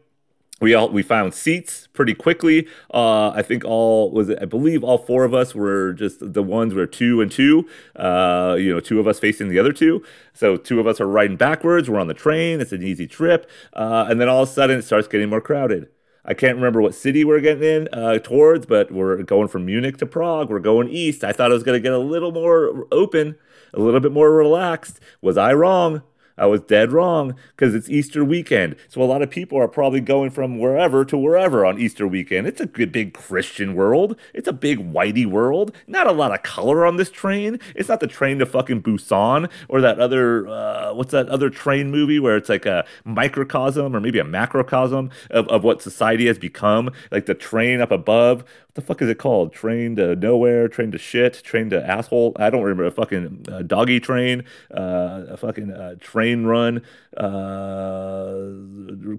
we 0.60 0.74
all 0.74 0.88
we 0.88 1.02
found 1.02 1.34
seats 1.34 1.88
pretty 1.92 2.14
quickly. 2.14 2.66
Uh, 2.92 3.30
I 3.30 3.42
think 3.42 3.64
all 3.64 4.10
was 4.10 4.28
it, 4.28 4.38
I 4.40 4.44
believe 4.44 4.82
all 4.82 4.98
four 4.98 5.24
of 5.24 5.34
us 5.34 5.54
were 5.54 5.92
just 5.92 6.32
the 6.32 6.42
ones 6.42 6.74
were 6.74 6.86
two 6.86 7.20
and 7.20 7.30
two. 7.30 7.68
Uh, 7.94 8.56
you 8.58 8.72
know, 8.72 8.80
two 8.80 8.98
of 8.98 9.06
us 9.06 9.18
facing 9.18 9.48
the 9.48 9.58
other 9.58 9.72
two. 9.72 10.02
So 10.34 10.56
two 10.56 10.80
of 10.80 10.86
us 10.86 11.00
are 11.00 11.06
riding 11.06 11.36
backwards. 11.36 11.88
We're 11.88 12.00
on 12.00 12.08
the 12.08 12.14
train. 12.14 12.60
It's 12.60 12.72
an 12.72 12.82
easy 12.82 13.06
trip. 13.06 13.48
Uh, 13.72 14.06
and 14.08 14.20
then 14.20 14.28
all 14.28 14.42
of 14.42 14.48
a 14.48 14.52
sudden 14.52 14.78
it 14.78 14.82
starts 14.82 15.08
getting 15.08 15.28
more 15.28 15.40
crowded. 15.40 15.88
I 16.24 16.34
can't 16.34 16.56
remember 16.56 16.82
what 16.82 16.94
city 16.94 17.24
we're 17.24 17.40
getting 17.40 17.62
in 17.62 17.88
uh, 17.92 18.18
towards, 18.18 18.66
but 18.66 18.92
we're 18.92 19.22
going 19.22 19.48
from 19.48 19.64
Munich 19.64 19.96
to 19.98 20.06
Prague. 20.06 20.50
We're 20.50 20.58
going 20.58 20.88
east. 20.90 21.24
I 21.24 21.32
thought 21.32 21.50
it 21.50 21.54
was 21.54 21.62
going 21.62 21.80
to 21.80 21.82
get 21.82 21.94
a 21.94 21.98
little 21.98 22.32
more 22.32 22.86
open, 22.92 23.36
a 23.72 23.80
little 23.80 24.00
bit 24.00 24.12
more 24.12 24.30
relaxed. 24.30 25.00
Was 25.22 25.38
I 25.38 25.54
wrong? 25.54 26.02
I 26.38 26.46
was 26.46 26.60
dead 26.60 26.92
wrong 26.92 27.34
because 27.56 27.74
it's 27.74 27.88
Easter 27.90 28.24
weekend. 28.24 28.76
So 28.88 29.02
a 29.02 29.04
lot 29.04 29.22
of 29.22 29.30
people 29.30 29.58
are 29.58 29.68
probably 29.68 30.00
going 30.00 30.30
from 30.30 30.58
wherever 30.58 31.04
to 31.04 31.18
wherever 31.18 31.66
on 31.66 31.78
Easter 31.78 32.06
weekend. 32.06 32.46
It's 32.46 32.60
a 32.60 32.66
good 32.66 32.92
big 32.92 33.14
Christian 33.14 33.74
world. 33.74 34.16
It's 34.32 34.48
a 34.48 34.52
big 34.52 34.92
whitey 34.92 35.26
world. 35.26 35.74
Not 35.86 36.06
a 36.06 36.12
lot 36.12 36.32
of 36.32 36.42
color 36.42 36.86
on 36.86 36.96
this 36.96 37.10
train. 37.10 37.58
It's 37.74 37.88
not 37.88 38.00
the 38.00 38.06
train 38.06 38.38
to 38.38 38.46
fucking 38.46 38.82
Busan 38.82 39.50
or 39.68 39.80
that 39.80 39.98
other 39.98 40.48
uh, 40.48 40.94
what's 40.94 41.12
that 41.12 41.28
other 41.28 41.50
train 41.50 41.90
movie 41.90 42.18
where 42.18 42.36
it's 42.36 42.48
like 42.48 42.66
a 42.66 42.84
microcosm 43.04 43.94
or 43.94 44.00
maybe 44.00 44.18
a 44.18 44.24
macrocosm 44.24 45.10
of, 45.30 45.48
of 45.48 45.64
what 45.64 45.82
society 45.82 46.26
has 46.26 46.38
become. 46.38 46.90
Like 47.10 47.26
the 47.26 47.34
train 47.34 47.80
up 47.80 47.90
above 47.90 48.38
What 48.40 48.74
the 48.74 48.82
fuck 48.82 49.02
is 49.02 49.08
it 49.08 49.18
called? 49.18 49.52
Train 49.52 49.96
to 49.96 50.14
nowhere, 50.16 50.68
train 50.68 50.90
to 50.92 50.98
shit, 50.98 51.34
train 51.42 51.70
to 51.70 51.84
asshole. 51.84 52.32
I 52.36 52.50
don't 52.50 52.62
remember 52.62 52.84
a 52.84 52.90
fucking 52.90 53.46
uh, 53.50 53.62
doggy 53.62 54.00
train, 54.00 54.44
uh, 54.74 55.24
a 55.28 55.36
fucking 55.36 55.72
uh, 55.72 55.96
train 56.28 56.44
run, 56.44 56.82
uh, 57.16 58.36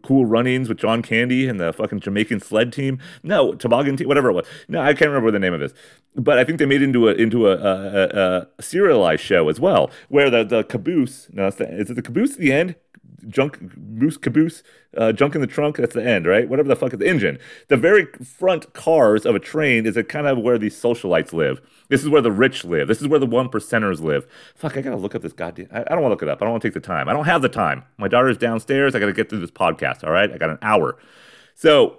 cool 0.03 0.25
runnings 0.25 0.69
with 0.69 0.77
John 0.77 1.01
Candy 1.01 1.47
and 1.47 1.59
the 1.59 1.73
fucking 1.73 1.99
Jamaican 1.99 2.39
sled 2.41 2.71
team. 2.71 2.99
No, 3.23 3.53
toboggan 3.53 3.97
team, 3.97 4.07
whatever 4.07 4.29
it 4.29 4.33
was. 4.33 4.45
No, 4.67 4.81
I 4.81 4.93
can't 4.93 5.09
remember 5.09 5.31
the 5.31 5.39
name 5.39 5.53
of 5.53 5.59
this. 5.59 5.73
But 6.15 6.37
I 6.37 6.43
think 6.43 6.59
they 6.59 6.65
made 6.65 6.81
it 6.81 6.85
into 6.85 7.07
a 7.09 7.13
into 7.13 7.47
a, 7.47 7.55
a, 7.55 8.03
a, 8.03 8.47
a 8.57 8.61
serialized 8.61 9.23
show 9.23 9.49
as 9.49 9.59
well, 9.59 9.91
where 10.09 10.29
the 10.29 10.43
the 10.43 10.63
caboose. 10.63 11.27
No, 11.31 11.47
is 11.47 11.59
it 11.59 11.95
the 11.95 12.01
caboose 12.01 12.33
at 12.33 12.39
the 12.39 12.51
end? 12.51 12.75
Junk 13.27 13.59
moose 13.77 14.17
caboose, 14.17 14.63
uh, 14.97 15.11
junk 15.11 15.35
in 15.35 15.41
the 15.41 15.47
trunk. 15.47 15.77
That's 15.77 15.93
the 15.93 16.03
end, 16.03 16.25
right? 16.25 16.47
Whatever 16.47 16.67
the 16.69 16.75
fuck 16.75 16.93
is 16.93 16.99
the 16.99 17.07
engine. 17.07 17.39
The 17.67 17.77
very 17.77 18.05
front 18.23 18.73
cars 18.73 19.25
of 19.25 19.35
a 19.35 19.39
train 19.39 19.85
is 19.85 19.97
a 19.97 20.03
kind 20.03 20.27
of 20.27 20.39
where 20.39 20.57
these 20.57 20.79
socialites 20.79 21.33
live. 21.33 21.61
This 21.89 22.01
is 22.01 22.09
where 22.09 22.21
the 22.21 22.31
rich 22.31 22.63
live. 22.63 22.87
This 22.87 23.01
is 23.01 23.07
where 23.07 23.19
the 23.19 23.25
one 23.25 23.49
percenters 23.49 24.01
live. 24.01 24.27
Fuck, 24.55 24.77
I 24.77 24.81
gotta 24.81 24.97
look 24.97 25.15
up 25.15 25.21
this 25.21 25.33
goddamn. 25.33 25.67
I, 25.71 25.81
I 25.81 25.83
don't 25.89 26.01
want 26.01 26.11
to 26.11 26.15
look 26.15 26.23
it 26.23 26.29
up. 26.29 26.41
I 26.41 26.45
don't 26.45 26.51
want 26.51 26.61
to 26.61 26.67
take 26.67 26.73
the 26.73 26.79
time. 26.79 27.09
I 27.09 27.13
don't 27.13 27.25
have 27.25 27.41
the 27.41 27.49
time. 27.49 27.83
My 27.97 28.07
daughter's 28.07 28.37
downstairs. 28.37 28.95
I 28.95 28.99
gotta 28.99 29.13
get 29.13 29.29
through 29.29 29.39
this 29.39 29.51
podcast. 29.51 30.03
All 30.03 30.11
right, 30.11 30.31
I 30.31 30.37
got 30.37 30.49
an 30.49 30.59
hour. 30.61 30.97
So 31.55 31.98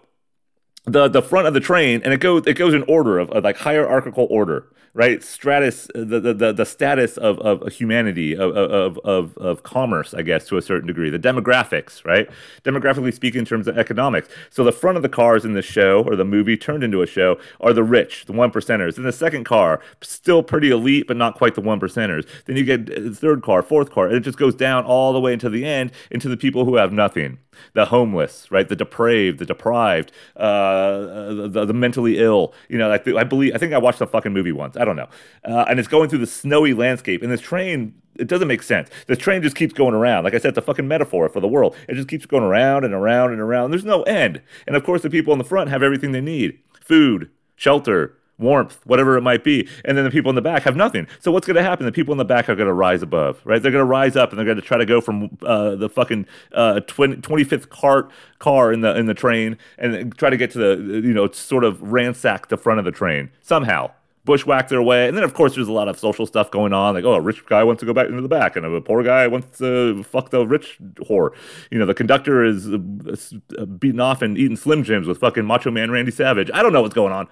the 0.85 1.09
the 1.09 1.23
front 1.23 1.47
of 1.47 1.55
the 1.55 1.61
train, 1.61 2.01
and 2.05 2.13
it 2.13 2.21
goes 2.21 2.43
it 2.47 2.55
goes 2.55 2.75
in 2.75 2.83
order 2.85 3.19
of, 3.19 3.31
of 3.31 3.45
like 3.45 3.57
hierarchical 3.57 4.27
order 4.31 4.67
right? 4.93 5.23
Stratus, 5.23 5.89
the 5.95 6.21
the, 6.21 6.53
the 6.53 6.65
status 6.65 7.17
of, 7.17 7.39
of 7.41 7.73
humanity, 7.73 8.35
of, 8.35 8.57
of, 8.57 8.99
of, 8.99 9.37
of 9.39 9.63
commerce, 9.63 10.15
I 10.15 10.23
guess, 10.23 10.47
to 10.49 10.57
a 10.57 10.63
certain 10.63 10.87
degree, 10.87 11.11
the 11.11 11.19
demographics, 11.19 12.05
right? 12.05 12.29
Demographically 12.65 13.15
speaking, 13.15 13.41
in 13.41 13.45
terms 13.45 13.69
of 13.69 13.79
economics. 13.79 14.29
So 14.51 14.65
the 14.65 14.73
front 14.73 14.97
of 14.97 15.03
the 15.03 15.09
cars 15.09 15.45
in 15.45 15.53
the 15.53 15.63
show 15.63 16.03
or 16.05 16.17
the 16.17 16.25
movie 16.25 16.57
turned 16.57 16.83
into 16.83 17.03
a 17.03 17.07
show 17.07 17.39
are 17.61 17.73
the 17.73 17.85
rich, 17.85 18.27
the 18.27 18.33
one 18.33 18.51
percenters. 18.51 18.97
In 18.97 19.05
the 19.05 19.13
second 19.13 19.45
car, 19.45 19.81
still 20.03 20.43
pretty 20.43 20.71
elite, 20.71 21.07
but 21.07 21.17
not 21.17 21.37
quite 21.37 21.55
the 21.55 21.61
one 21.61 21.81
percenters. 21.81 22.27
Then 22.47 22.57
you 22.57 22.65
get 22.65 22.91
uh, 22.91 23.13
third 23.13 23.43
car, 23.43 23.63
fourth 23.63 23.91
car, 23.91 24.07
and 24.07 24.17
it 24.17 24.21
just 24.21 24.39
goes 24.39 24.55
down 24.55 24.85
all 24.85 25.13
the 25.13 25.21
way 25.21 25.33
into 25.33 25.49
the 25.49 25.65
end 25.65 25.93
into 26.11 26.29
the 26.29 26.37
people 26.37 26.65
who 26.65 26.77
have 26.77 26.93
nothing 26.93 27.39
the 27.75 27.87
homeless, 27.87 28.51
right? 28.51 28.69
The 28.69 28.77
depraved, 28.77 29.39
the 29.39 29.47
deprived, 29.47 30.13
uh, 30.37 31.49
the, 31.49 31.65
the, 31.67 31.73
mentally 31.73 32.19
ill. 32.19 32.55
You 32.69 32.79
know, 32.79 32.93
I, 32.93 32.99
th- 32.99 33.17
I 33.17 33.25
believe, 33.25 33.55
I 33.55 33.59
think 33.59 33.73
I 33.73 33.79
watched 33.79 33.99
the 33.99 34.07
fucking 34.07 34.33
movie 34.33 34.53
once. 34.53 34.77
I 34.77 34.85
don't 34.85 34.97
know. 34.97 35.09
Uh, 35.45 35.65
and 35.69 35.79
it's 35.79 35.89
going 35.89 36.09
through 36.09 36.21
the 36.21 36.27
snowy 36.27 36.75
landscape. 36.75 37.23
And 37.23 37.31
this 37.31 37.41
train, 37.41 37.95
it 38.17 38.29
doesn't 38.29 38.49
make 38.49 38.63
sense. 38.63 38.89
This 39.07 39.19
train 39.19 39.43
just 39.43 39.57
keeps 39.57 39.73
going 39.73 39.95
around. 39.95 40.25
Like 40.25 40.35
I 40.35 40.39
said, 40.39 40.51
it's 40.51 40.59
a 40.59 40.63
fucking 40.63 40.89
metaphor 40.89 41.29
for 41.29 41.41
the 41.41 41.49
world. 41.49 41.77
It 41.89 41.95
just 41.95 42.09
keeps 42.09 42.27
going 42.27 42.45
around 42.45 42.85
and 42.85 42.95
around 42.95 43.33
and 43.33 43.41
around. 43.41 43.71
There's 43.71 43.85
no 43.85 44.03
end. 44.03 44.43
And 44.67 44.77
of 44.77 44.85
course, 44.85 45.03
the 45.03 45.11
people 45.11 45.33
in 45.33 45.39
the 45.39 45.45
front 45.45 45.71
have 45.71 45.83
everything 45.83 46.13
they 46.13 46.21
need 46.21 46.59
food, 46.81 47.31
shelter, 47.57 48.17
warmth, 48.41 48.81
whatever 48.85 49.17
it 49.17 49.23
might 49.23 49.45
be. 49.45 49.69
And 49.85 49.97
then 49.97 50.05
the 50.05 50.11
people 50.11 50.31
in 50.31 50.35
the 50.35 50.43
back 50.43 50.63
have 50.63 50.77
nothing. 50.77 51.07
So 51.21 51.31
what's 51.31 51.47
going 51.47 51.57
to 51.57 51.63
happen? 51.63 51.87
The 51.87 51.93
people 51.93 52.13
in 52.13 52.19
the 52.19 52.25
back 52.25 52.49
are 52.49 52.57
going 52.57 52.67
to 52.67 52.73
rise 52.73 53.03
above, 53.03 53.41
right? 53.45 53.63
They're 53.63 53.73
going 53.73 53.83
to 53.83 53.91
rise 53.91 54.17
up 54.17 54.31
and 54.31 54.39
they're 54.39 54.47
going 54.47 54.57
to 54.57 54.63
try 54.63 54.79
to 54.79 54.87
go 54.87 55.01
from 55.01 55.39
uh, 55.43 55.77
the 55.77 55.89
fucking 55.89 56.27
uh, 56.53 56.81
20, 56.81 57.17
25th 57.17 57.69
cart 57.69 58.11
car 58.39 58.73
in 58.73 58.81
the 58.81 58.97
in 58.97 59.07
the 59.07 59.15
train 59.15 59.57
and 59.79 60.17
try 60.17 60.31
to 60.31 60.37
get 60.37 60.51
to 60.51 60.59
the 60.59 61.07
you 61.07 61.13
know 61.13 61.31
sort 61.31 61.63
of 61.63 61.81
ransack 61.93 62.49
the 62.49 62.57
front 62.57 62.79
of 62.79 62.85
the 62.85 62.93
train 62.93 63.31
somehow. 63.41 63.91
Bushwhack 64.23 64.69
their 64.69 64.83
way, 64.83 65.09
and 65.09 65.17
then 65.17 65.25
of 65.25 65.33
course 65.33 65.55
there's 65.55 65.67
a 65.67 65.73
lot 65.73 65.89
of 65.89 65.99
social 65.99 66.27
stuff 66.27 66.51
going 66.51 66.75
on. 66.75 66.95
Like, 66.95 67.05
oh, 67.05 67.15
a 67.15 67.21
rich 67.21 67.45
guy 67.47 67.65
wants 67.65 67.81
to 67.81 67.87
go 67.87 67.95
back 67.95 68.07
into 68.07 68.21
the 68.21 68.29
back, 68.29 68.55
and 68.55 68.67
a 68.67 68.81
poor 68.83 69.03
guy 69.03 69.27
wants 69.27 69.59
to 69.59 70.03
fuck 70.05 70.29
the 70.29 70.47
rich 70.47 70.77
whore. 70.97 71.31
You 71.71 71.79
know, 71.79 71.87
the 71.87 71.95
conductor 71.95 72.45
is 72.45 72.69
uh, 72.69 73.65
beating 73.65 73.99
off 73.99 74.21
and 74.21 74.37
eating 74.37 74.57
Slim 74.57 74.85
Jims 74.85 75.09
with 75.09 75.19
fucking 75.19 75.47
Macho 75.47 75.71
Man 75.71 75.91
Randy 75.91 76.13
Savage. 76.13 76.51
I 76.53 76.63
don't 76.63 76.75
know 76.75 76.83
what's 76.83 76.95
going 76.95 77.15
on. 77.15 77.29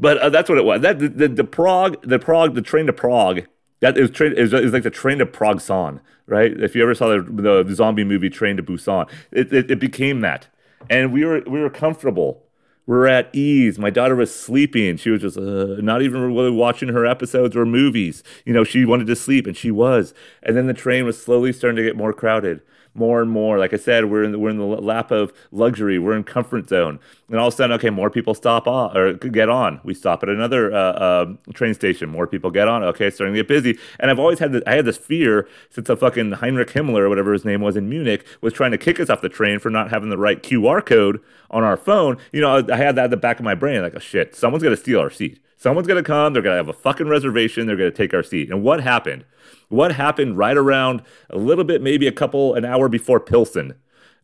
But 0.00 0.18
uh, 0.18 0.30
that's 0.30 0.48
what 0.48 0.58
it 0.58 0.64
was. 0.64 0.80
That 0.82 0.98
the, 0.98 1.08
the, 1.08 1.28
the, 1.28 1.44
Prague, 1.44 2.00
the 2.02 2.18
Prague, 2.18 2.54
the 2.54 2.62
train 2.62 2.86
to 2.86 2.92
Prague. 2.92 3.46
That 3.80 3.96
is 3.96 4.10
train 4.10 4.32
is, 4.32 4.52
is 4.52 4.72
like 4.72 4.82
the 4.82 4.90
train 4.90 5.18
to 5.18 5.26
Prague 5.26 5.60
San, 5.60 6.00
right? 6.26 6.52
If 6.60 6.74
you 6.74 6.82
ever 6.82 6.94
saw 6.94 7.08
the, 7.08 7.62
the 7.62 7.74
zombie 7.74 8.04
movie 8.04 8.28
Train 8.28 8.56
to 8.56 8.62
Busan, 8.62 9.08
it, 9.30 9.52
it, 9.52 9.70
it 9.70 9.78
became 9.78 10.20
that, 10.22 10.48
and 10.90 11.12
we 11.12 11.24
were 11.24 11.42
we 11.46 11.60
were 11.60 11.70
comfortable. 11.70 12.42
We 12.86 12.96
were 12.96 13.06
at 13.06 13.32
ease. 13.34 13.78
My 13.78 13.90
daughter 13.90 14.16
was 14.16 14.34
sleeping. 14.34 14.96
She 14.96 15.10
was 15.10 15.20
just 15.20 15.36
uh, 15.36 15.76
not 15.80 16.00
even 16.02 16.34
really 16.34 16.50
watching 16.50 16.88
her 16.88 17.04
episodes 17.04 17.54
or 17.54 17.66
movies. 17.66 18.24
You 18.46 18.54
know, 18.54 18.64
she 18.64 18.84
wanted 18.84 19.06
to 19.08 19.16
sleep, 19.16 19.46
and 19.46 19.56
she 19.56 19.70
was. 19.70 20.14
And 20.42 20.56
then 20.56 20.66
the 20.66 20.74
train 20.74 21.04
was 21.04 21.22
slowly 21.22 21.52
starting 21.52 21.76
to 21.76 21.82
get 21.82 21.96
more 21.96 22.14
crowded 22.14 22.62
more 22.98 23.22
and 23.22 23.30
more. 23.30 23.58
Like 23.58 23.72
I 23.72 23.76
said, 23.76 24.10
we're 24.10 24.24
in 24.24 24.32
the, 24.32 24.38
we're 24.38 24.50
in 24.50 24.58
the 24.58 24.64
lap 24.64 25.10
of 25.10 25.32
luxury. 25.50 25.98
We're 25.98 26.16
in 26.16 26.24
comfort 26.24 26.68
zone, 26.68 26.98
and 27.28 27.38
all 27.38 27.48
of 27.48 27.54
a 27.54 27.56
sudden, 27.56 27.74
okay, 27.76 27.90
more 27.90 28.10
people 28.10 28.34
stop 28.34 28.66
on 28.66 28.96
or 28.96 29.14
get 29.14 29.48
on. 29.48 29.80
We 29.84 29.94
stop 29.94 30.22
at 30.22 30.28
another 30.28 30.72
uh, 30.72 30.76
uh, 30.76 31.34
train 31.54 31.74
station. 31.74 32.08
More 32.08 32.26
people 32.26 32.50
get 32.50 32.68
on. 32.68 32.82
Okay, 32.84 33.06
it's 33.06 33.16
starting 33.16 33.34
to 33.34 33.40
get 33.40 33.48
busy. 33.48 33.78
And 33.98 34.10
I've 34.10 34.18
always 34.18 34.38
had 34.38 34.52
this, 34.52 34.62
I 34.66 34.74
had 34.74 34.84
this 34.84 34.98
fear 34.98 35.48
since 35.70 35.88
a 35.88 35.96
fucking 35.96 36.32
Heinrich 36.32 36.70
Himmler 36.70 37.00
or 37.00 37.08
whatever 37.08 37.32
his 37.32 37.44
name 37.44 37.60
was 37.60 37.76
in 37.76 37.88
Munich 37.88 38.26
was 38.40 38.52
trying 38.52 38.72
to 38.72 38.78
kick 38.78 39.00
us 39.00 39.10
off 39.10 39.20
the 39.20 39.28
train 39.28 39.58
for 39.58 39.70
not 39.70 39.90
having 39.90 40.10
the 40.10 40.18
right 40.18 40.42
QR 40.42 40.84
code 40.84 41.20
on 41.50 41.64
our 41.64 41.76
phone. 41.76 42.18
You 42.32 42.40
know, 42.40 42.66
I 42.70 42.76
had 42.76 42.96
that 42.96 43.04
at 43.04 43.10
the 43.10 43.16
back 43.16 43.38
of 43.38 43.44
my 43.44 43.54
brain, 43.54 43.82
like, 43.82 43.94
oh 43.96 44.00
shit, 44.00 44.34
someone's 44.34 44.62
gonna 44.62 44.76
steal 44.76 45.00
our 45.00 45.10
seat. 45.10 45.40
Someone's 45.56 45.88
gonna 45.88 46.02
come. 46.02 46.32
They're 46.32 46.42
gonna 46.42 46.56
have 46.56 46.68
a 46.68 46.72
fucking 46.72 47.08
reservation. 47.08 47.66
They're 47.66 47.76
gonna 47.76 47.90
take 47.90 48.14
our 48.14 48.22
seat. 48.22 48.50
And 48.50 48.62
what 48.62 48.80
happened? 48.80 49.24
What 49.68 49.92
happened 49.92 50.38
right 50.38 50.56
around 50.56 51.02
a 51.30 51.38
little 51.38 51.64
bit, 51.64 51.82
maybe 51.82 52.06
a 52.06 52.12
couple, 52.12 52.54
an 52.54 52.64
hour 52.64 52.88
before 52.88 53.20
Pilsen, 53.20 53.74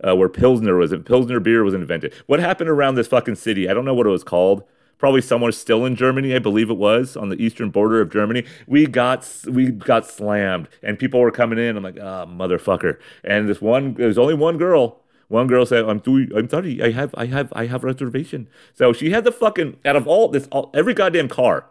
uh, 0.07 0.17
where 0.17 0.29
Pilsner 0.29 0.77
was, 0.77 0.95
Pilsner 1.05 1.41
beer 1.41 1.63
was 1.63 1.75
invented. 1.75 2.15
What 2.27 2.41
happened 2.41 2.71
around 2.71 2.95
this 2.95 3.09
fucking 3.09 3.37
city? 3.37 3.69
I 3.69 3.75
don't 3.75 3.85
know 3.85 3.95
what 3.95 4.07
it 4.07 4.11
was 4.11 4.25
called. 4.25 4.65
Probably 4.97 5.21
somewhere 5.21 5.53
still 5.53 5.85
in 5.85 5.97
Germany, 5.97 6.35
I 6.35 6.39
believe 6.39 6.71
it 6.71 6.79
was 6.79 7.17
on 7.17 7.29
the 7.29 7.43
eastern 7.43 7.71
border 7.71 8.01
of 8.01 8.11
Germany. 8.11 8.45
We 8.67 8.87
got 8.87 9.29
we 9.47 9.71
got 9.71 10.07
slammed, 10.07 10.69
and 10.83 10.99
people 10.99 11.21
were 11.21 11.33
coming 11.33 11.59
in. 11.59 11.77
I'm 11.77 11.83
like, 11.83 11.99
ah, 12.01 12.23
oh, 12.23 12.27
motherfucker. 12.27 12.99
And 13.23 13.49
this 13.49 13.61
one, 13.61 13.95
there's 13.95 14.17
only 14.17 14.35
one 14.35 14.57
girl 14.57 15.05
one 15.29 15.47
girl 15.47 15.67
said, 15.67 15.85
"I'm 15.85 15.99
doing. 15.99 16.31
I'm 16.35 16.49
sorry. 16.49 16.83
I 16.83 16.93
have. 16.93 17.15
I 17.17 17.27
have. 17.27 17.53
I 17.55 17.67
have 17.67 17.85
reservation." 17.85 18.49
So 18.73 18.93
she 18.93 19.11
had 19.11 19.25
the 19.25 19.33
fucking 19.33 19.79
out 19.85 19.97
of 19.97 20.07
all 20.07 20.29
this, 20.29 20.47
all, 20.53 20.71
every 20.75 20.95
goddamn 20.95 21.29
car. 21.29 21.67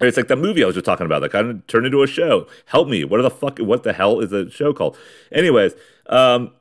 It's 0.00 0.16
like 0.16 0.28
the 0.28 0.36
movie 0.36 0.62
I 0.62 0.66
was 0.66 0.74
just 0.74 0.84
talking 0.84 1.06
about 1.06 1.20
that 1.20 1.32
kind 1.32 1.50
of 1.50 1.66
turned 1.66 1.86
into 1.86 2.02
a 2.02 2.06
show. 2.06 2.46
Help 2.66 2.88
me. 2.88 3.04
What 3.04 3.22
the 3.22 3.30
fuck? 3.30 3.58
What 3.58 3.82
the 3.82 3.92
hell 3.92 4.20
is 4.20 4.30
the 4.30 4.50
show 4.50 4.74
called? 4.74 4.98
Anyways, 5.32 5.72
um, 6.08 6.52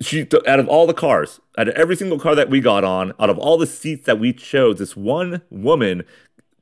she 0.00 0.22
out 0.46 0.60
of 0.60 0.68
all 0.68 0.86
the 0.86 0.94
cars, 0.94 1.40
out 1.58 1.68
of 1.68 1.74
every 1.74 1.96
single 1.96 2.18
car 2.18 2.34
that 2.34 2.50
we 2.50 2.60
got 2.60 2.84
on, 2.84 3.12
out 3.18 3.30
of 3.30 3.38
all 3.38 3.58
the 3.58 3.66
seats 3.66 4.06
that 4.06 4.20
we 4.20 4.32
chose, 4.32 4.78
this 4.78 4.96
one 4.96 5.42
woman 5.50 6.04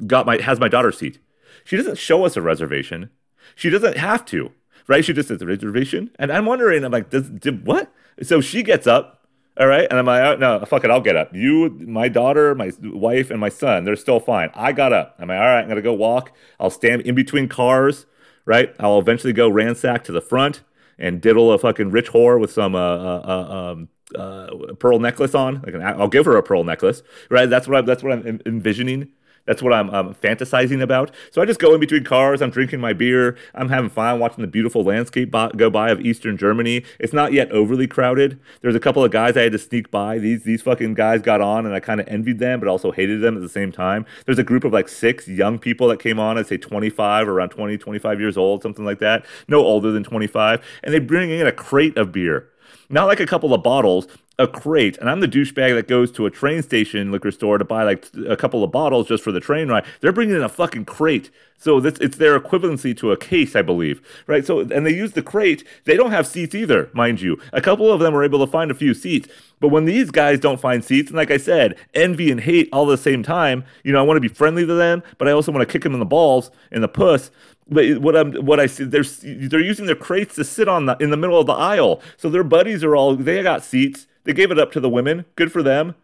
got 0.06 0.24
my 0.24 0.40
has 0.40 0.58
my 0.58 0.68
daughter's 0.68 0.98
seat. 0.98 1.18
She 1.64 1.76
doesn't 1.76 1.98
show 1.98 2.24
us 2.24 2.36
a 2.36 2.42
reservation. 2.42 3.10
She 3.54 3.68
doesn't 3.68 3.96
have 3.96 4.24
to, 4.26 4.52
right? 4.86 5.04
She 5.04 5.12
just 5.12 5.28
says 5.28 5.38
the 5.38 5.46
reservation, 5.46 6.10
and 6.18 6.32
I'm 6.32 6.46
wondering, 6.46 6.84
I'm 6.84 6.92
like, 6.92 7.10
does 7.10 7.28
did 7.28 7.66
what? 7.66 7.92
So 8.22 8.40
she 8.40 8.62
gets 8.62 8.86
up 8.86 9.21
all 9.58 9.66
right. 9.66 9.86
And 9.90 9.98
I'm 9.98 10.06
like, 10.06 10.22
oh, 10.22 10.36
no, 10.36 10.64
fuck 10.64 10.84
it. 10.84 10.90
I'll 10.90 11.00
get 11.00 11.16
up. 11.16 11.34
You, 11.34 11.70
my 11.70 12.08
daughter, 12.08 12.54
my 12.54 12.72
wife, 12.82 13.30
and 13.30 13.38
my 13.38 13.50
son, 13.50 13.84
they're 13.84 13.96
still 13.96 14.20
fine. 14.20 14.50
I 14.54 14.72
got 14.72 14.92
up. 14.92 15.16
I'm 15.18 15.28
like, 15.28 15.38
all 15.38 15.44
right, 15.44 15.60
I'm 15.60 15.66
going 15.66 15.76
to 15.76 15.82
go 15.82 15.92
walk. 15.92 16.32
I'll 16.58 16.70
stand 16.70 17.02
in 17.02 17.14
between 17.14 17.48
cars, 17.48 18.06
right? 18.46 18.74
I'll 18.80 18.98
eventually 18.98 19.32
go 19.32 19.48
ransack 19.48 20.04
to 20.04 20.12
the 20.12 20.22
front 20.22 20.62
and 20.98 21.20
diddle 21.20 21.52
a 21.52 21.58
fucking 21.58 21.90
rich 21.90 22.10
whore 22.10 22.40
with 22.40 22.52
some 22.52 22.74
uh, 22.74 22.78
uh, 22.78 23.22
uh 23.26 23.72
um, 23.72 23.88
uh, 24.14 24.74
pearl 24.78 24.98
necklace 24.98 25.34
on. 25.34 25.62
Like 25.62 25.74
I'll 25.74 26.08
give 26.08 26.24
her 26.24 26.36
a 26.36 26.42
pearl 26.42 26.64
necklace, 26.64 27.02
right? 27.30 27.48
That's 27.48 27.68
what 27.68 27.78
I'm, 27.78 27.86
that's 27.86 28.02
what 28.02 28.12
I'm 28.12 28.40
envisioning 28.46 29.08
that's 29.46 29.62
what 29.62 29.72
I'm, 29.72 29.90
I'm 29.90 30.14
fantasizing 30.14 30.82
about. 30.82 31.10
So 31.30 31.42
I 31.42 31.44
just 31.44 31.60
go 31.60 31.74
in 31.74 31.80
between 31.80 32.04
cars. 32.04 32.40
I'm 32.40 32.50
drinking 32.50 32.80
my 32.80 32.92
beer. 32.92 33.36
I'm 33.54 33.68
having 33.68 33.90
fun 33.90 34.20
watching 34.20 34.42
the 34.42 34.48
beautiful 34.48 34.84
landscape 34.84 35.32
go 35.56 35.70
by 35.70 35.90
of 35.90 36.00
Eastern 36.00 36.36
Germany. 36.36 36.84
It's 36.98 37.12
not 37.12 37.32
yet 37.32 37.50
overly 37.50 37.86
crowded. 37.86 38.38
There's 38.60 38.74
a 38.74 38.80
couple 38.80 39.04
of 39.04 39.10
guys 39.10 39.36
I 39.36 39.42
had 39.42 39.52
to 39.52 39.58
sneak 39.58 39.90
by. 39.90 40.18
These 40.18 40.44
these 40.44 40.62
fucking 40.62 40.94
guys 40.94 41.22
got 41.22 41.40
on, 41.40 41.66
and 41.66 41.74
I 41.74 41.80
kind 41.80 42.00
of 42.00 42.08
envied 42.08 42.38
them, 42.38 42.60
but 42.60 42.68
also 42.68 42.92
hated 42.92 43.20
them 43.20 43.36
at 43.36 43.42
the 43.42 43.48
same 43.48 43.72
time. 43.72 44.06
There's 44.26 44.38
a 44.38 44.44
group 44.44 44.64
of 44.64 44.72
like 44.72 44.88
six 44.88 45.26
young 45.26 45.58
people 45.58 45.88
that 45.88 45.98
came 45.98 46.18
on. 46.18 46.38
I'd 46.38 46.46
say 46.46 46.56
25, 46.56 47.28
around 47.28 47.50
20, 47.50 47.78
25 47.78 48.20
years 48.20 48.36
old, 48.36 48.62
something 48.62 48.84
like 48.84 49.00
that. 49.00 49.24
No 49.48 49.60
older 49.60 49.90
than 49.90 50.04
25, 50.04 50.64
and 50.82 50.94
they 50.94 50.98
bring 50.98 51.30
in 51.30 51.46
a 51.46 51.52
crate 51.52 51.96
of 51.96 52.12
beer 52.12 52.48
not 52.92 53.06
like 53.06 53.20
a 53.20 53.26
couple 53.26 53.54
of 53.54 53.62
bottles, 53.62 54.06
a 54.38 54.46
crate. 54.48 54.96
And 54.98 55.10
I'm 55.10 55.20
the 55.20 55.28
douchebag 55.28 55.74
that 55.74 55.88
goes 55.88 56.10
to 56.12 56.26
a 56.26 56.30
train 56.30 56.62
station 56.62 57.12
liquor 57.12 57.30
store 57.30 57.58
to 57.58 57.64
buy 57.64 57.84
like 57.84 58.06
a 58.28 58.36
couple 58.36 58.64
of 58.64 58.72
bottles 58.72 59.08
just 59.08 59.22
for 59.22 59.32
the 59.32 59.40
train 59.40 59.68
ride. 59.68 59.84
They're 60.00 60.12
bringing 60.12 60.36
in 60.36 60.42
a 60.42 60.48
fucking 60.48 60.86
crate. 60.86 61.30
So 61.58 61.78
this, 61.78 61.98
it's 62.00 62.16
their 62.16 62.38
equivalency 62.40 62.96
to 62.96 63.12
a 63.12 63.16
case, 63.16 63.54
I 63.54 63.62
believe, 63.62 64.00
right? 64.26 64.44
So 64.44 64.60
and 64.60 64.84
they 64.84 64.94
use 64.94 65.12
the 65.12 65.22
crate. 65.22 65.64
They 65.84 65.96
don't 65.96 66.10
have 66.10 66.26
seats 66.26 66.54
either, 66.54 66.90
mind 66.92 67.20
you. 67.20 67.40
A 67.52 67.60
couple 67.60 67.92
of 67.92 68.00
them 68.00 68.14
were 68.14 68.24
able 68.24 68.44
to 68.44 68.50
find 68.50 68.70
a 68.70 68.74
few 68.74 68.94
seats, 68.94 69.28
but 69.60 69.68
when 69.68 69.84
these 69.84 70.10
guys 70.10 70.40
don't 70.40 70.60
find 70.60 70.84
seats, 70.84 71.10
and 71.10 71.16
like 71.16 71.30
I 71.30 71.36
said, 71.36 71.76
envy 71.94 72.32
and 72.32 72.40
hate 72.40 72.68
all 72.72 72.90
at 72.90 72.96
the 72.96 73.02
same 73.02 73.22
time. 73.22 73.64
You 73.84 73.92
know, 73.92 74.00
I 74.00 74.02
want 74.02 74.16
to 74.16 74.28
be 74.28 74.34
friendly 74.34 74.66
to 74.66 74.74
them, 74.74 75.04
but 75.18 75.28
I 75.28 75.30
also 75.30 75.52
want 75.52 75.66
to 75.66 75.72
kick 75.72 75.82
them 75.82 75.94
in 75.94 76.00
the 76.00 76.06
balls 76.06 76.50
in 76.72 76.80
the 76.80 76.88
puss. 76.88 77.30
But 77.68 77.98
what 77.98 78.16
I'm, 78.16 78.32
what 78.44 78.58
I 78.58 78.66
see, 78.66 78.84
they're 78.84 79.04
they're 79.04 79.60
using 79.60 79.86
their 79.86 79.94
crates 79.94 80.34
to 80.34 80.44
sit 80.44 80.66
on 80.66 80.86
the 80.86 80.96
in 80.98 81.10
the 81.10 81.16
middle 81.16 81.38
of 81.38 81.46
the 81.46 81.52
aisle. 81.52 82.02
So 82.16 82.28
their 82.28 82.42
buddies 82.42 82.82
are 82.82 82.96
all 82.96 83.14
they 83.14 83.40
got 83.42 83.62
seats. 83.62 84.08
They 84.24 84.32
gave 84.32 84.50
it 84.50 84.58
up 84.58 84.72
to 84.72 84.80
the 84.80 84.88
women. 84.88 85.24
Good 85.36 85.52
for 85.52 85.62
them 85.62 85.94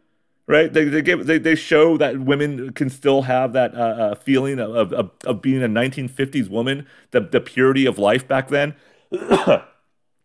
right? 0.49 0.73
They 0.73 0.85
they 0.85 1.03
give 1.03 1.27
they, 1.27 1.39
they 1.39 1.55
show 1.55 1.97
that 1.99 2.19
women 2.19 2.73
can 2.73 2.91
still 2.91 3.23
have 3.23 3.53
that 3.53 3.75
uh, 3.75 3.79
uh, 3.79 4.15
feeling 4.17 4.59
of, 4.59 4.93
of 4.93 5.11
of 5.25 5.41
being 5.41 5.63
a 5.63 5.69
1950s 5.69 6.49
woman, 6.49 6.87
the 7.13 7.21
the 7.21 7.41
purity 7.41 7.87
of 7.87 7.99
life 7.99 8.27
back 8.27 8.49
then, 8.49 8.75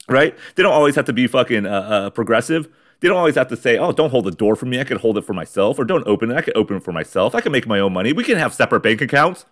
right? 0.07 0.35
They 0.55 0.63
don't 0.63 0.73
always 0.73 0.95
have 0.95 1.05
to 1.05 1.13
be 1.13 1.27
fucking 1.27 1.67
uh, 1.67 1.69
uh, 1.69 2.09
progressive. 2.09 2.69
They 3.01 3.09
don't 3.09 3.17
always 3.17 3.35
have 3.35 3.49
to 3.49 3.57
say, 3.57 3.77
"Oh, 3.77 3.91
don't 3.91 4.09
hold 4.09 4.25
the 4.25 4.31
door 4.31 4.55
for 4.55 4.65
me. 4.65 4.79
I 4.79 4.85
can 4.85 4.97
hold 4.97 5.17
it 5.17 5.25
for 5.25 5.33
myself," 5.33 5.77
or 5.77 5.83
"Don't 5.83 6.07
open 6.07 6.31
it. 6.31 6.37
I 6.37 6.41
can 6.41 6.53
open 6.55 6.77
it 6.77 6.83
for 6.83 6.93
myself. 6.93 7.35
I 7.35 7.41
can 7.41 7.51
make 7.51 7.67
my 7.67 7.79
own 7.79 7.93
money. 7.93 8.13
We 8.13 8.23
can 8.23 8.37
have 8.37 8.53
separate 8.53 8.81
bank 8.81 9.01
accounts." 9.01 9.45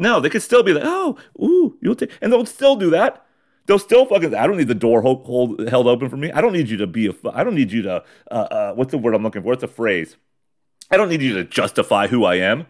No, 0.00 0.20
they 0.20 0.30
could 0.30 0.42
still 0.42 0.62
be 0.62 0.72
like, 0.72 0.84
"Oh, 0.86 1.18
ooh, 1.40 1.76
you'll 1.82 1.96
take," 1.96 2.16
and 2.22 2.32
they'll 2.32 2.46
still 2.46 2.76
do 2.76 2.88
that. 2.90 3.24
They'll 3.68 3.78
still 3.78 4.06
fucking. 4.06 4.34
I 4.34 4.46
don't 4.46 4.56
need 4.56 4.68
the 4.68 4.74
door 4.74 5.02
hold, 5.02 5.26
hold 5.26 5.68
held 5.68 5.86
open 5.86 6.08
for 6.08 6.16
me. 6.16 6.32
I 6.32 6.40
don't 6.40 6.54
need 6.54 6.70
you 6.70 6.78
to 6.78 6.86
be 6.86 7.06
a. 7.06 7.12
I 7.32 7.44
don't 7.44 7.54
need 7.54 7.70
you 7.70 7.82
to. 7.82 8.02
Uh, 8.30 8.34
uh, 8.34 8.72
what's 8.72 8.90
the 8.90 8.98
word 8.98 9.14
I'm 9.14 9.22
looking 9.22 9.42
for? 9.42 9.48
What's 9.48 9.62
a 9.62 9.68
phrase? 9.68 10.16
I 10.90 10.96
don't 10.96 11.10
need 11.10 11.20
you 11.20 11.34
to 11.34 11.44
justify 11.44 12.06
who 12.06 12.24
I 12.24 12.36
am. 12.36 12.66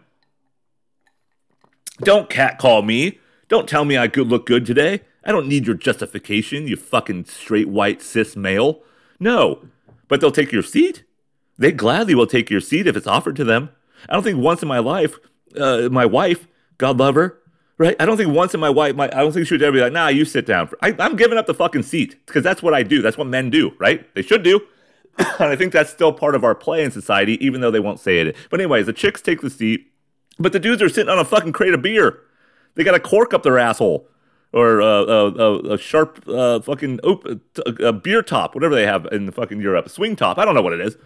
Don't 2.01 2.29
catcall 2.29 2.81
me. 2.81 3.17
Don't 3.47 3.67
tell 3.67 3.85
me 3.85 3.97
I 3.97 4.09
could 4.09 4.27
look 4.27 4.45
good 4.45 4.65
today. 4.65 5.01
I 5.23 5.31
don't 5.31 5.47
need 5.47 5.65
your 5.65 5.75
justification, 5.75 6.67
you 6.67 6.75
fucking 6.75 7.25
straight 7.25 7.69
white 7.69 8.01
cis 8.01 8.35
male. 8.35 8.81
No, 9.21 9.67
but 10.09 10.19
they'll 10.19 10.31
take 10.31 10.51
your 10.51 10.63
seat. 10.63 11.03
They 11.57 11.71
gladly 11.71 12.13
will 12.13 12.27
take 12.27 12.49
your 12.49 12.61
seat 12.61 12.87
if 12.87 12.97
it's 12.97 13.07
offered 13.07 13.37
to 13.37 13.45
them. 13.45 13.69
I 14.09 14.13
don't 14.13 14.23
think 14.23 14.39
once 14.39 14.61
in 14.61 14.67
my 14.67 14.79
life, 14.79 15.17
uh, 15.57 15.87
my 15.89 16.05
wife, 16.05 16.47
God 16.77 16.97
love 16.97 17.15
her, 17.15 17.38
right? 17.79 17.95
I 17.99 18.05
don't 18.05 18.17
think 18.17 18.31
once 18.31 18.53
in 18.53 18.59
my 18.59 18.69
wife, 18.69 18.95
my, 18.95 19.05
I 19.05 19.21
don't 19.21 19.31
think 19.31 19.47
she 19.47 19.55
would 19.55 19.63
ever 19.63 19.71
be 19.71 19.81
like, 19.81 19.93
nah, 19.93 20.09
you 20.09 20.25
sit 20.25 20.45
down. 20.45 20.69
I, 20.83 20.95
I'm 20.99 21.15
giving 21.15 21.39
up 21.39 21.47
the 21.47 21.55
fucking 21.55 21.83
seat 21.83 22.17
because 22.27 22.43
that's 22.43 22.61
what 22.61 22.75
I 22.75 22.83
do. 22.83 23.01
That's 23.01 23.17
what 23.17 23.25
men 23.25 23.49
do, 23.49 23.71
right? 23.79 24.13
They 24.13 24.21
should 24.21 24.43
do. 24.43 24.61
and 25.17 25.49
I 25.49 25.55
think 25.55 25.73
that's 25.73 25.89
still 25.89 26.13
part 26.13 26.35
of 26.35 26.43
our 26.43 26.53
play 26.53 26.83
in 26.83 26.91
society, 26.91 27.43
even 27.43 27.61
though 27.61 27.71
they 27.71 27.79
won't 27.79 27.99
say 27.99 28.19
it. 28.19 28.35
But 28.51 28.59
anyways, 28.59 28.85
the 28.85 28.93
chicks 28.93 29.21
take 29.21 29.41
the 29.41 29.49
seat, 29.49 29.91
but 30.37 30.53
the 30.53 30.59
dudes 30.59 30.81
are 30.81 30.89
sitting 30.89 31.09
on 31.09 31.17
a 31.17 31.25
fucking 31.25 31.53
crate 31.53 31.73
of 31.73 31.81
beer. 31.81 32.19
They 32.75 32.83
got 32.83 32.95
a 32.95 32.99
cork 32.99 33.33
up 33.33 33.43
their 33.43 33.57
asshole 33.57 34.07
or 34.51 34.79
a, 34.79 35.73
a, 35.73 35.77
sharp 35.77 36.23
uh, 36.27 36.59
fucking 36.59 36.99
op- 37.01 37.25
a 37.79 37.93
beer 37.93 38.23
top, 38.23 38.55
whatever 38.55 38.73
they 38.73 38.85
have 38.85 39.05
in 39.11 39.25
the 39.25 39.31
fucking 39.31 39.61
Europe, 39.61 39.89
swing 39.89 40.15
top. 40.15 40.37
I 40.37 40.45
don't 40.45 40.55
know 40.55 40.61
what 40.61 40.73
it 40.73 40.81
is. 40.81 40.97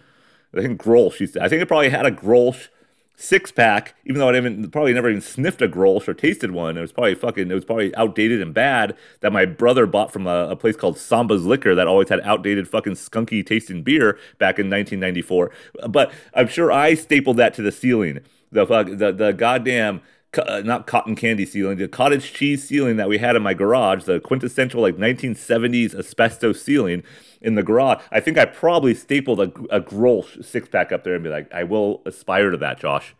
I 0.56 0.62
think 0.62 0.80
Grolsch. 0.80 1.40
I 1.40 1.48
think 1.48 1.60
it 1.62 1.66
probably 1.66 1.90
had 1.90 2.06
a 2.06 2.10
Grolsch 2.10 2.68
six 3.16 3.52
pack, 3.52 3.94
even 4.04 4.18
though 4.18 4.28
I 4.28 4.36
even 4.36 4.70
probably 4.70 4.92
never 4.92 5.08
even 5.08 5.22
sniffed 5.22 5.62
a 5.62 5.68
Grolsch 5.68 6.08
or 6.08 6.14
tasted 6.14 6.50
one. 6.50 6.76
It 6.76 6.80
was 6.80 6.92
probably 6.92 7.14
fucking, 7.14 7.50
it 7.50 7.54
was 7.54 7.64
probably 7.64 7.94
outdated 7.96 8.40
and 8.40 8.52
bad 8.52 8.96
that 9.20 9.32
my 9.32 9.44
brother 9.44 9.86
bought 9.86 10.12
from 10.12 10.26
a, 10.26 10.48
a 10.50 10.56
place 10.56 10.76
called 10.76 10.98
Samba's 10.98 11.44
Liquor 11.44 11.74
that 11.74 11.86
always 11.86 12.08
had 12.08 12.20
outdated 12.20 12.68
fucking 12.68 12.94
skunky 12.94 13.44
tasting 13.44 13.82
beer 13.82 14.18
back 14.38 14.58
in 14.58 14.68
1994. 14.68 15.50
But 15.88 16.12
I'm 16.34 16.48
sure 16.48 16.72
I 16.72 16.94
stapled 16.94 17.36
that 17.36 17.54
to 17.54 17.62
the 17.62 17.72
ceiling. 17.72 18.20
The 18.50 18.66
fuck, 18.66 18.86
the, 18.86 19.12
the 19.12 19.32
goddamn 19.32 20.02
uh, 20.38 20.62
not 20.64 20.86
cotton 20.86 21.14
candy 21.14 21.46
ceiling, 21.46 21.78
the 21.78 21.88
cottage 21.88 22.32
cheese 22.32 22.66
ceiling 22.66 22.96
that 22.96 23.08
we 23.08 23.18
had 23.18 23.36
in 23.36 23.42
my 23.42 23.54
garage, 23.54 24.04
the 24.04 24.20
quintessential 24.20 24.82
like 24.82 24.96
1970s 24.96 25.94
asbestos 25.94 26.62
ceiling 26.62 27.02
in 27.44 27.54
the 27.54 27.62
garage. 27.62 28.02
I 28.10 28.18
think 28.20 28.38
I 28.38 28.46
probably 28.46 28.94
stapled 28.94 29.38
a, 29.38 29.52
a 29.70 29.80
Grolsch 29.80 30.44
six 30.44 30.68
pack 30.68 30.90
up 30.90 31.04
there 31.04 31.14
and 31.14 31.22
be 31.22 31.30
like, 31.30 31.52
I 31.52 31.62
will 31.62 32.02
aspire 32.06 32.50
to 32.50 32.56
that, 32.56 32.80
Josh. 32.80 33.14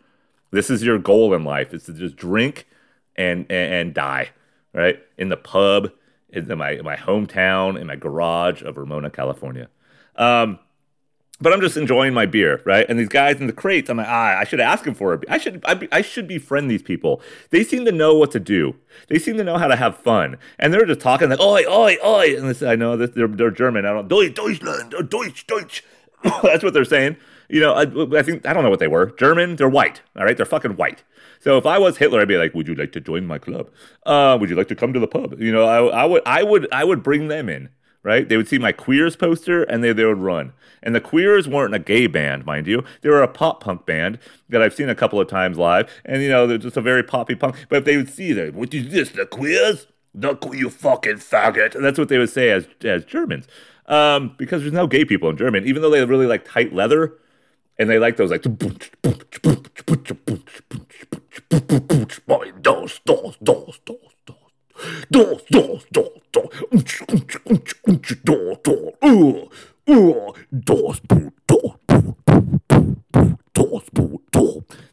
This 0.51 0.71
is 0.71 0.83
your 0.83 0.99
goal 0.99 1.35
in 1.35 1.45
life: 1.45 1.73
is 1.75 1.85
to 1.85 1.93
just 1.93 2.17
drink 2.17 2.67
and 3.17 3.41
and, 3.51 3.73
and 3.75 3.95
die, 3.95 4.31
right? 4.73 5.01
In 5.19 5.29
the 5.29 5.37
pub, 5.37 5.93
in 6.31 6.47
my 6.59 6.71
in 6.71 6.85
my 6.85 6.97
hometown, 6.97 7.79
in 7.79 7.87
my 7.87 7.97
garage 7.97 8.63
of 8.63 8.77
Ramona, 8.77 9.11
California. 9.11 9.69
Um, 10.17 10.59
but 11.41 11.53
I'm 11.53 11.61
just 11.61 11.77
enjoying 11.77 12.15
my 12.15 12.27
beer, 12.27 12.63
right? 12.65 12.87
And 12.89 12.99
these 12.99 13.09
guys 13.09 13.41
in 13.41 13.47
the 13.47 13.53
crates, 13.53 13.91
I'm 13.91 13.97
like, 13.97 14.07
ah, 14.09 14.39
I 14.39 14.45
should 14.45 14.61
ask 14.61 14.85
them 14.85 14.95
for 14.95 15.15
it. 15.15 15.25
I 15.29 15.39
should, 15.39 15.63
I, 15.67 15.89
I 15.91 16.01
should 16.01 16.29
befriend 16.29 16.71
these 16.71 16.83
people. 16.83 17.21
They 17.51 17.65
seem 17.65 17.85
to 17.87 17.93
know 17.93 18.15
what 18.15 18.31
to 18.33 18.41
do. 18.41 18.77
They 19.09 19.19
seem 19.19 19.37
to 19.39 19.45
know 19.45 19.59
how 19.59 19.67
to 19.67 19.77
have 19.77 19.97
fun, 19.99 20.37
and 20.59 20.73
they're 20.73 20.87
just 20.87 21.01
talking 21.01 21.29
like, 21.29 21.41
oi, 21.41 21.65
oi, 21.69 21.97
oi. 22.05 22.37
And 22.37 22.49
this, 22.49 22.63
I 22.63 22.77
know 22.77 22.97
that 22.97 23.15
they're, 23.15 23.29
they're 23.29 23.51
German. 23.51 23.85
I 23.85 23.93
don't, 23.93 24.09
Deutsch, 24.09 24.35
Deutschland, 24.35 24.95
Deutsch, 25.09 25.47
Deutsch. 25.47 25.85
That's 26.43 26.63
what 26.63 26.73
they're 26.73 26.85
saying. 26.85 27.17
You 27.49 27.61
know, 27.61 27.75
I, 27.75 27.83
I 28.19 28.23
think 28.23 28.47
I 28.47 28.53
don't 28.53 28.63
know 28.63 28.71
what 28.71 28.79
they 28.79 28.89
were. 28.89 29.11
German, 29.11 29.57
they're 29.57 29.69
white. 29.69 30.01
All 30.17 30.25
right, 30.25 30.37
they're 30.37 30.47
fucking 30.47 30.77
white. 30.77 31.03
So 31.41 31.59
if 31.59 31.67
I 31.67 31.79
was 31.79 31.99
Hitler, 31.99 32.21
I'd 32.21 32.29
be 32.29 32.39
like, 32.39 32.55
"Would 32.55 32.69
you 32.69 32.75
like 32.75 32.93
to 32.93 33.01
join 33.01 33.27
my 33.27 33.39
club? 33.39 33.71
Uh, 34.07 34.39
would 34.41 34.49
you 34.49 34.57
like 34.57 34.69
to 34.69 34.75
come 34.75 34.95
to 34.95 35.01
the 35.01 35.07
pub?" 35.07 35.39
You 35.39 35.53
know, 35.53 35.65
I, 35.65 36.03
I 36.03 36.05
would, 36.07 36.23
I 36.25 36.43
would, 36.43 36.73
I 36.73 36.85
would 36.85 37.03
bring 37.03 37.29
them 37.29 37.51
in 37.51 37.69
right? 38.05 38.29
They 38.29 38.37
would 38.37 38.47
see 38.47 38.59
my 38.59 38.71
Queers 38.71 39.17
poster 39.17 39.65
and 39.65 39.83
they, 39.83 39.93
they 39.93 40.05
would 40.05 40.19
run. 40.19 40.53
And 40.83 40.95
the 40.95 41.01
Queers 41.01 41.49
weren't 41.49 41.75
a 41.75 41.79
gay 41.79 42.07
band, 42.07 42.47
mind 42.47 42.69
you. 42.69 42.85
They 43.01 43.09
were 43.09 43.23
a 43.23 43.29
pop 43.29 43.65
punk 43.65 43.87
band 43.87 44.19
that 44.51 44.63
I've 44.63 44.75
seen 44.75 44.91
a 44.91 44.95
couple 44.95 45.19
of 45.19 45.27
times 45.27 45.59
live. 45.59 45.91
And, 46.05 46.23
you 46.23 46.29
know, 46.29 46.47
they're 46.47 46.59
just 46.59 46.77
a 46.77 46.83
very 46.83 47.03
poppy 47.03 47.35
punk. 47.35 47.57
But 47.69 47.79
if 47.79 47.85
they 47.85 47.97
would 47.97 48.11
see 48.11 48.33
that, 48.35 48.55
what 48.55 48.73
is 48.73 48.93
this, 48.93 49.11
the 49.11 49.27
Queers? 49.27 49.89
The 50.15 50.39
you 50.53 50.71
fucking 50.71 51.17
faggot. 51.17 51.75
And 51.75 51.85
that's 51.85 51.99
what 51.99 52.09
they 52.09 52.19
would 52.19 52.31
say 52.31 52.51
as, 52.51 52.69
as 52.85 53.05
Germans. 53.05 53.49
Um, 53.87 54.35
because 54.39 54.63
there's 54.63 54.73
no 54.73 54.87
gay 54.87 55.05
people 55.05 55.29
in 55.31 55.37
German, 55.37 55.67
even 55.67 55.83
though 55.83 55.91
they 55.91 56.05
really 56.05 56.27
like 56.27 56.45
tight 56.45 56.73
leather. 56.73 57.19
And 57.79 57.91
they 57.91 57.99
like 57.99 58.17
those 58.17 58.31
like 58.31 58.43
dos, 62.63 63.01
Uh, 65.15 65.17
uh. 65.17 65.21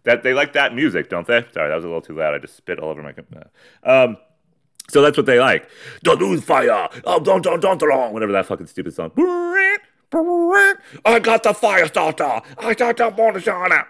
That 0.04 0.24
they 0.24 0.34
like 0.34 0.54
that 0.54 0.74
music, 0.74 1.10
don't 1.10 1.28
they? 1.28 1.46
Sorry, 1.54 1.70
that 1.70 1.76
was 1.76 1.84
a 1.84 1.88
little 1.88 2.02
too 2.02 2.18
loud. 2.18 2.34
I 2.34 2.40
just 2.40 2.56
spit 2.56 2.80
all 2.80 2.90
over 2.90 3.04
my. 3.04 3.14
Um, 3.84 4.18
so 4.90 5.02
that's 5.02 5.16
what 5.16 5.26
they 5.26 5.40
like. 5.40 5.70
The 6.04 6.16
news 6.16 6.44
fire. 6.44 6.90
Oh, 7.06 7.20
don't, 7.20 7.44
don't, 7.44 7.62
don't, 7.62 7.80
don't. 7.80 8.14
Whatever 8.14 8.32
that 8.34 8.46
fucking 8.48 8.68
stupid 8.68 8.94
song. 8.94 9.12
I 9.18 9.78
got 11.22 11.44
the 11.44 11.54
fire 11.54 11.88
starter. 11.88 12.42
I 12.58 12.74
got 12.74 12.98
the 12.98 13.12
motor 13.12 13.40
starter. 13.40 13.88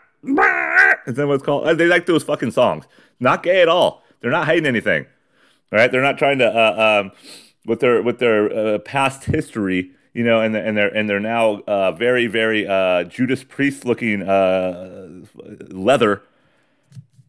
Is 1.08 1.16
that 1.16 1.28
what 1.28 1.36
it's 1.36 1.44
called? 1.44 1.78
They 1.78 1.88
like 1.88 2.06
those 2.06 2.24
fucking 2.24 2.52
songs. 2.52 2.86
Not 3.20 3.44
gay 3.44 3.62
at 3.62 3.68
all. 3.68 4.04
They're 4.20 4.32
not 4.32 4.46
hiding 4.46 4.68
anything. 4.68 5.08
Right, 5.72 5.90
they're 5.90 6.02
not 6.02 6.18
trying 6.18 6.40
to 6.40 6.48
uh, 6.48 7.02
um, 7.02 7.12
with 7.66 7.80
their 7.80 8.02
with 8.02 8.20
their 8.20 8.52
uh, 8.76 8.80
past 8.80 9.24
history, 9.24 9.92
you 10.14 10.24
know, 10.24 10.42
and 10.42 10.54
and 10.56 10.78
they're 10.78 10.94
and 10.94 11.10
they're 11.10 11.20
now 11.22 11.62
uh, 11.62 11.94
very 11.94 12.28
very 12.28 12.68
uh, 12.68 13.06
Judas 13.06 13.46
Priest 13.46 13.86
looking 13.86 14.22
uh, 14.22 15.22
leather. 15.70 16.24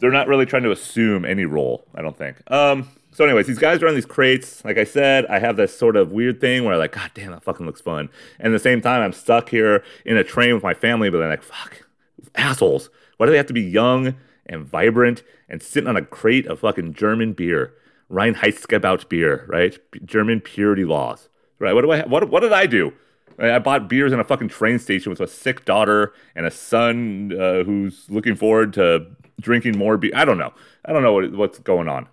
They're 0.00 0.10
not 0.10 0.26
really 0.26 0.46
trying 0.46 0.64
to 0.64 0.72
assume 0.72 1.24
any 1.24 1.44
role. 1.44 1.84
I 1.94 2.02
don't 2.02 2.18
think. 2.18 2.42
Um, 2.50 2.88
so, 3.12 3.24
anyways, 3.24 3.46
these 3.46 3.58
guys 3.58 3.82
are 3.82 3.88
on 3.88 3.94
these 3.94 4.06
crates. 4.06 4.64
Like 4.64 4.78
I 4.78 4.84
said, 4.84 5.26
I 5.26 5.38
have 5.38 5.56
this 5.56 5.76
sort 5.76 5.96
of 5.96 6.10
weird 6.12 6.40
thing 6.40 6.64
where, 6.64 6.72
I'm 6.72 6.80
like, 6.80 6.92
God 6.92 7.10
damn, 7.12 7.30
that 7.30 7.44
fucking 7.44 7.66
looks 7.66 7.82
fun. 7.82 8.08
And 8.40 8.52
at 8.52 8.56
the 8.56 8.62
same 8.62 8.80
time, 8.80 9.02
I'm 9.02 9.12
stuck 9.12 9.50
here 9.50 9.84
in 10.06 10.16
a 10.16 10.24
train 10.24 10.54
with 10.54 10.62
my 10.62 10.72
family, 10.72 11.10
but 11.10 11.22
I'm 11.22 11.28
like, 11.28 11.42
fuck, 11.42 11.86
assholes. 12.34 12.88
Why 13.18 13.26
do 13.26 13.30
they 13.30 13.36
have 13.36 13.46
to 13.46 13.52
be 13.52 13.60
young 13.60 14.14
and 14.46 14.64
vibrant 14.64 15.22
and 15.48 15.62
sitting 15.62 15.88
on 15.88 15.96
a 15.96 16.02
crate 16.02 16.46
of 16.46 16.60
fucking 16.60 16.94
German 16.94 17.34
beer? 17.34 17.74
Reinheitsgebot 18.12 19.08
beer, 19.08 19.46
right? 19.48 19.78
German 20.04 20.40
purity 20.40 20.84
laws, 20.84 21.28
right? 21.58 21.72
What 21.72 21.82
do 21.82 21.90
I? 21.90 22.02
What 22.02 22.28
what 22.30 22.40
did 22.40 22.52
I 22.52 22.66
do? 22.66 22.92
I 23.38 23.58
bought 23.58 23.88
beers 23.88 24.12
in 24.12 24.20
a 24.20 24.24
fucking 24.24 24.48
train 24.48 24.78
station 24.78 25.10
with 25.10 25.20
a 25.20 25.26
sick 25.26 25.64
daughter 25.64 26.12
and 26.36 26.44
a 26.44 26.50
son 26.50 27.32
uh, 27.32 27.64
who's 27.64 28.06
looking 28.10 28.36
forward 28.36 28.74
to 28.74 29.06
drinking 29.40 29.78
more 29.78 29.96
beer. 29.96 30.12
I 30.14 30.24
don't 30.26 30.38
know. 30.38 30.52
I 30.84 30.92
don't 30.92 31.02
know 31.02 31.14
what, 31.14 31.32
what's 31.32 31.58
going 31.58 31.88
on. 31.88 32.06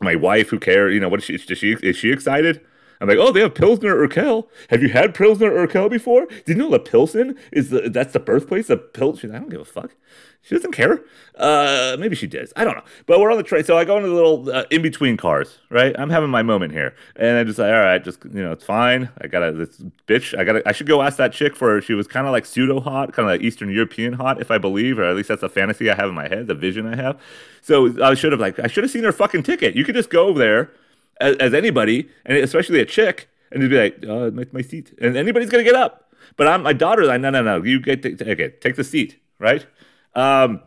My 0.00 0.16
wife, 0.16 0.50
who 0.50 0.58
cares? 0.58 0.92
You 0.92 1.00
know, 1.00 1.08
what 1.08 1.20
is 1.20 1.24
she? 1.24 1.34
Is 1.34 1.58
she 1.58 1.72
is 1.72 1.96
she 1.96 2.10
excited? 2.10 2.60
I'm 3.04 3.08
like, 3.08 3.18
oh, 3.18 3.32
they 3.32 3.40
have 3.40 3.54
Pilsner 3.54 3.94
Urquell. 3.94 4.48
Have 4.70 4.82
you 4.82 4.88
had 4.88 5.14
Pilsner 5.14 5.50
Urquell 5.50 5.90
before? 5.90 6.24
Did 6.24 6.48
you 6.48 6.54
know 6.54 6.68
La 6.68 6.78
Pilsen 6.78 7.36
is 7.52 7.68
the 7.68 7.90
that's 7.90 8.14
the 8.14 8.18
birthplace 8.18 8.70
of 8.70 8.94
Pilsner? 8.94 9.34
I 9.34 9.40
don't 9.40 9.50
give 9.50 9.60
a 9.60 9.64
fuck. 9.66 9.94
She 10.40 10.54
doesn't 10.54 10.72
care. 10.72 11.02
Uh, 11.36 11.98
maybe 11.98 12.16
she 12.16 12.26
does. 12.26 12.54
I 12.56 12.64
don't 12.64 12.74
know. 12.74 12.84
But 13.04 13.20
we're 13.20 13.30
on 13.30 13.36
the 13.36 13.42
train, 13.42 13.62
so 13.64 13.76
I 13.76 13.84
go 13.84 13.98
into 13.98 14.08
the 14.08 14.14
little 14.14 14.50
uh, 14.50 14.64
in 14.70 14.80
between 14.80 15.18
cars. 15.18 15.58
Right, 15.68 15.94
I'm 15.98 16.08
having 16.08 16.30
my 16.30 16.42
moment 16.42 16.72
here, 16.72 16.94
and 17.16 17.36
I 17.36 17.44
just 17.44 17.58
like, 17.58 17.74
all 17.74 17.80
right, 17.80 18.02
just 18.02 18.24
you 18.24 18.42
know, 18.42 18.52
it's 18.52 18.64
fine. 18.64 19.10
I 19.20 19.26
gotta 19.26 19.52
this 19.52 19.82
bitch. 20.06 20.38
I 20.38 20.44
gotta. 20.44 20.66
I 20.66 20.72
should 20.72 20.86
go 20.86 21.02
ask 21.02 21.18
that 21.18 21.34
chick 21.34 21.54
for. 21.56 21.82
She 21.82 21.92
was 21.92 22.06
kind 22.06 22.26
of 22.26 22.32
like 22.32 22.46
pseudo 22.46 22.80
hot, 22.80 23.12
kind 23.12 23.28
of 23.28 23.34
like 23.34 23.42
Eastern 23.42 23.70
European 23.70 24.14
hot, 24.14 24.40
if 24.40 24.50
I 24.50 24.56
believe, 24.56 24.98
or 24.98 25.04
at 25.04 25.14
least 25.14 25.28
that's 25.28 25.42
a 25.42 25.50
fantasy 25.50 25.90
I 25.90 25.94
have 25.94 26.08
in 26.08 26.14
my 26.14 26.28
head, 26.28 26.46
the 26.46 26.54
vision 26.54 26.86
I 26.86 26.96
have. 26.96 27.20
So 27.60 28.02
I 28.02 28.14
should 28.14 28.32
have 28.32 28.40
like, 28.40 28.58
I 28.58 28.66
should 28.66 28.84
have 28.84 28.90
seen 28.90 29.04
her 29.04 29.12
fucking 29.12 29.42
ticket. 29.42 29.76
You 29.76 29.84
could 29.84 29.94
just 29.94 30.08
go 30.08 30.26
over 30.26 30.38
there 30.38 30.70
as, 31.20 31.36
as 31.36 31.54
anybody, 31.54 32.08
and 32.24 32.36
especially 32.38 32.80
a 32.80 32.84
chick, 32.84 33.28
and 33.50 33.62
he'd 33.62 33.68
be 33.68 33.78
like, 33.78 34.04
uh, 34.06 34.30
my, 34.30 34.46
my 34.52 34.62
seat, 34.62 34.92
and 35.00 35.16
anybody's 35.16 35.50
gonna 35.50 35.64
get 35.64 35.74
up. 35.74 36.12
But 36.36 36.48
I'm 36.48 36.62
my 36.62 36.72
daughter's 36.72 37.08
like, 37.08 37.20
no, 37.20 37.30
no, 37.30 37.42
no, 37.42 37.62
you 37.62 37.80
get 37.80 38.02
to, 38.02 38.30
okay, 38.32 38.50
take 38.60 38.76
the 38.76 38.84
seat, 38.84 39.18
right? 39.38 39.66
Um, 40.14 40.62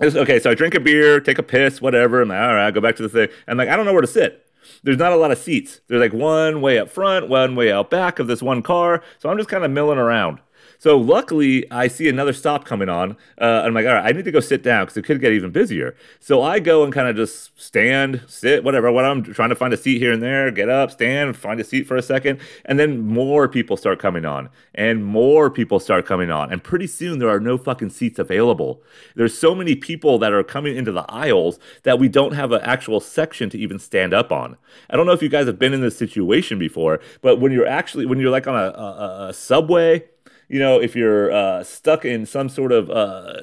okay, 0.00 0.38
so 0.38 0.50
I 0.50 0.54
drink 0.54 0.74
a 0.74 0.80
beer, 0.80 1.20
take 1.20 1.38
a 1.38 1.42
piss, 1.42 1.80
whatever. 1.80 2.22
I'm 2.22 2.28
like, 2.28 2.40
all 2.40 2.54
right, 2.54 2.72
go 2.72 2.80
back 2.80 2.96
to 2.96 3.02
the 3.02 3.08
thing. 3.08 3.28
I'm 3.48 3.56
like, 3.56 3.68
I 3.68 3.76
don't 3.76 3.86
know 3.86 3.92
where 3.92 4.02
to 4.02 4.06
sit. 4.06 4.46
There's 4.82 4.98
not 4.98 5.12
a 5.12 5.16
lot 5.16 5.30
of 5.30 5.38
seats. 5.38 5.80
There's 5.88 6.00
like 6.00 6.12
one 6.12 6.60
way 6.60 6.78
up 6.78 6.90
front, 6.90 7.28
one 7.28 7.54
way 7.54 7.70
out 7.72 7.90
back 7.90 8.18
of 8.18 8.26
this 8.26 8.42
one 8.42 8.62
car. 8.62 9.02
So 9.18 9.28
I'm 9.28 9.36
just 9.36 9.48
kind 9.48 9.64
of 9.64 9.70
milling 9.70 9.98
around. 9.98 10.40
So 10.78 10.96
luckily, 10.96 11.70
I 11.70 11.88
see 11.88 12.08
another 12.08 12.32
stop 12.32 12.64
coming 12.64 12.88
on. 12.88 13.16
Uh, 13.40 13.62
I'm 13.64 13.74
like, 13.74 13.86
all 13.86 13.94
right, 13.94 14.06
I 14.06 14.12
need 14.12 14.24
to 14.24 14.32
go 14.32 14.40
sit 14.40 14.62
down 14.62 14.84
because 14.84 14.96
it 14.96 15.02
could 15.02 15.20
get 15.20 15.32
even 15.32 15.50
busier. 15.50 15.96
So 16.20 16.42
I 16.42 16.58
go 16.58 16.84
and 16.84 16.92
kind 16.92 17.08
of 17.08 17.16
just 17.16 17.58
stand, 17.60 18.22
sit, 18.26 18.64
whatever. 18.64 18.90
What 18.92 19.04
I'm 19.04 19.22
trying 19.22 19.48
to 19.48 19.54
find 19.54 19.72
a 19.72 19.76
seat 19.76 19.98
here 19.98 20.12
and 20.12 20.22
there, 20.22 20.50
get 20.50 20.68
up, 20.68 20.90
stand, 20.90 21.36
find 21.36 21.60
a 21.60 21.64
seat 21.64 21.86
for 21.86 21.96
a 21.96 22.02
second, 22.02 22.40
and 22.64 22.78
then 22.78 23.00
more 23.00 23.48
people 23.48 23.76
start 23.76 23.98
coming 23.98 24.24
on, 24.24 24.48
and 24.74 25.04
more 25.04 25.50
people 25.50 25.80
start 25.80 26.06
coming 26.06 26.30
on, 26.30 26.52
and 26.52 26.62
pretty 26.62 26.86
soon 26.86 27.18
there 27.18 27.30
are 27.30 27.40
no 27.40 27.56
fucking 27.56 27.90
seats 27.90 28.18
available. 28.18 28.82
There's 29.14 29.36
so 29.36 29.54
many 29.54 29.74
people 29.74 30.18
that 30.18 30.32
are 30.32 30.44
coming 30.44 30.76
into 30.76 30.92
the 30.92 31.04
aisles 31.08 31.58
that 31.82 31.98
we 31.98 32.08
don't 32.08 32.32
have 32.32 32.52
an 32.52 32.60
actual 32.62 33.00
section 33.00 33.50
to 33.50 33.58
even 33.58 33.78
stand 33.78 34.12
up 34.12 34.32
on. 34.32 34.56
I 34.90 34.96
don't 34.96 35.06
know 35.06 35.12
if 35.12 35.22
you 35.22 35.28
guys 35.28 35.46
have 35.46 35.58
been 35.58 35.74
in 35.74 35.80
this 35.80 35.96
situation 35.96 36.58
before, 36.58 37.00
but 37.22 37.40
when 37.40 37.52
you're 37.52 37.66
actually 37.66 38.06
when 38.06 38.18
you're 38.18 38.30
like 38.30 38.46
on 38.46 38.54
a, 38.54 38.68
a, 38.68 39.26
a 39.28 39.34
subway 39.34 40.04
you 40.48 40.58
know, 40.58 40.80
if 40.80 40.94
you're 40.94 41.32
uh, 41.32 41.64
stuck 41.64 42.04
in 42.04 42.26
some 42.26 42.48
sort 42.48 42.72
of 42.72 42.90
uh, 42.90 43.40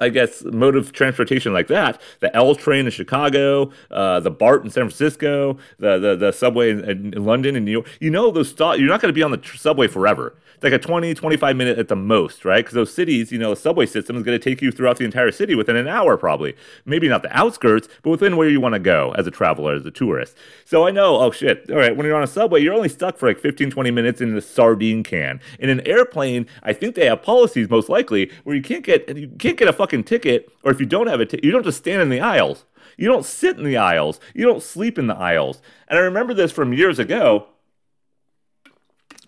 I 0.00 0.08
guess 0.08 0.42
mode 0.44 0.76
of 0.76 0.92
transportation 0.92 1.52
like 1.52 1.68
that, 1.68 2.00
the 2.20 2.34
L 2.34 2.54
train 2.54 2.86
in 2.86 2.90
Chicago, 2.90 3.70
uh, 3.90 4.20
the 4.20 4.30
BART 4.30 4.64
in 4.64 4.70
San 4.70 4.84
Francisco, 4.84 5.58
the 5.78 5.98
the, 5.98 6.16
the 6.16 6.32
subway 6.32 6.70
in, 6.70 6.84
in, 6.84 7.24
London 7.24 7.56
and 7.56 7.64
New 7.64 7.72
York, 7.72 7.88
you 8.00 8.10
know 8.10 8.30
those 8.30 8.50
stop. 8.50 8.78
You're 8.78 8.88
not 8.88 9.00
going 9.00 9.10
to 9.10 9.16
be 9.16 9.22
on 9.22 9.30
the 9.30 9.36
tr- 9.36 9.56
subway 9.56 9.88
forever. 9.88 10.36
It's 10.56 10.64
like 10.64 10.72
a 10.72 10.78
20, 10.78 11.12
25 11.14 11.54
minute 11.54 11.78
at 11.78 11.88
the 11.88 11.96
most, 11.96 12.44
right? 12.44 12.64
Because 12.64 12.74
those 12.74 12.92
cities, 12.92 13.30
you 13.30 13.38
know, 13.38 13.50
the 13.50 13.60
subway 13.60 13.84
system 13.84 14.16
is 14.16 14.22
going 14.22 14.38
to 14.38 14.42
take 14.42 14.62
you 14.62 14.72
throughout 14.72 14.96
the 14.96 15.04
entire 15.04 15.30
city 15.30 15.54
within 15.54 15.76
an 15.76 15.86
hour, 15.86 16.16
probably. 16.16 16.56
Maybe 16.86 17.08
not 17.08 17.22
the 17.22 17.36
outskirts, 17.36 17.88
but 18.02 18.10
within 18.10 18.36
where 18.36 18.48
you 18.48 18.60
want 18.60 18.72
to 18.72 18.78
go 18.78 19.12
as 19.18 19.26
a 19.26 19.30
traveler, 19.30 19.74
as 19.74 19.84
a 19.84 19.90
tourist. 19.90 20.34
So 20.64 20.86
I 20.86 20.90
know, 20.90 21.18
oh 21.20 21.30
shit, 21.30 21.70
all 21.70 21.76
right, 21.76 21.94
when 21.94 22.06
you're 22.06 22.16
on 22.16 22.22
a 22.22 22.26
subway, 22.26 22.62
you're 22.62 22.74
only 22.74 22.88
stuck 22.88 23.18
for 23.18 23.28
like 23.28 23.38
15, 23.38 23.70
20 23.70 23.90
minutes 23.90 24.20
in 24.20 24.34
the 24.34 24.40
sardine 24.40 25.02
can. 25.02 25.40
In 25.58 25.68
an 25.68 25.86
airplane, 25.86 26.46
I 26.62 26.72
think 26.72 26.94
they 26.94 27.06
have 27.06 27.22
policies 27.22 27.68
most 27.68 27.90
likely 27.90 28.30
where 28.44 28.56
you 28.56 28.62
can't 28.62 28.84
get 28.84 29.14
you 29.16 29.28
can't 29.38 29.58
get 29.58 29.68
a 29.68 29.72
fucking 29.74 30.04
ticket, 30.04 30.50
or 30.64 30.72
if 30.72 30.80
you 30.80 30.86
don't 30.86 31.06
have 31.06 31.20
a 31.20 31.26
ticket, 31.26 31.44
you 31.44 31.52
don't 31.52 31.64
just 31.64 31.78
stand 31.78 32.00
in 32.00 32.08
the 32.08 32.20
aisles. 32.20 32.64
You 32.96 33.08
don't 33.08 33.26
sit 33.26 33.58
in 33.58 33.64
the 33.64 33.76
aisles. 33.76 34.20
You 34.34 34.46
don't 34.46 34.62
sleep 34.62 34.98
in 34.98 35.06
the 35.06 35.16
aisles. 35.16 35.60
And 35.88 35.98
I 35.98 36.02
remember 36.02 36.32
this 36.32 36.50
from 36.50 36.72
years 36.72 36.98
ago 36.98 37.48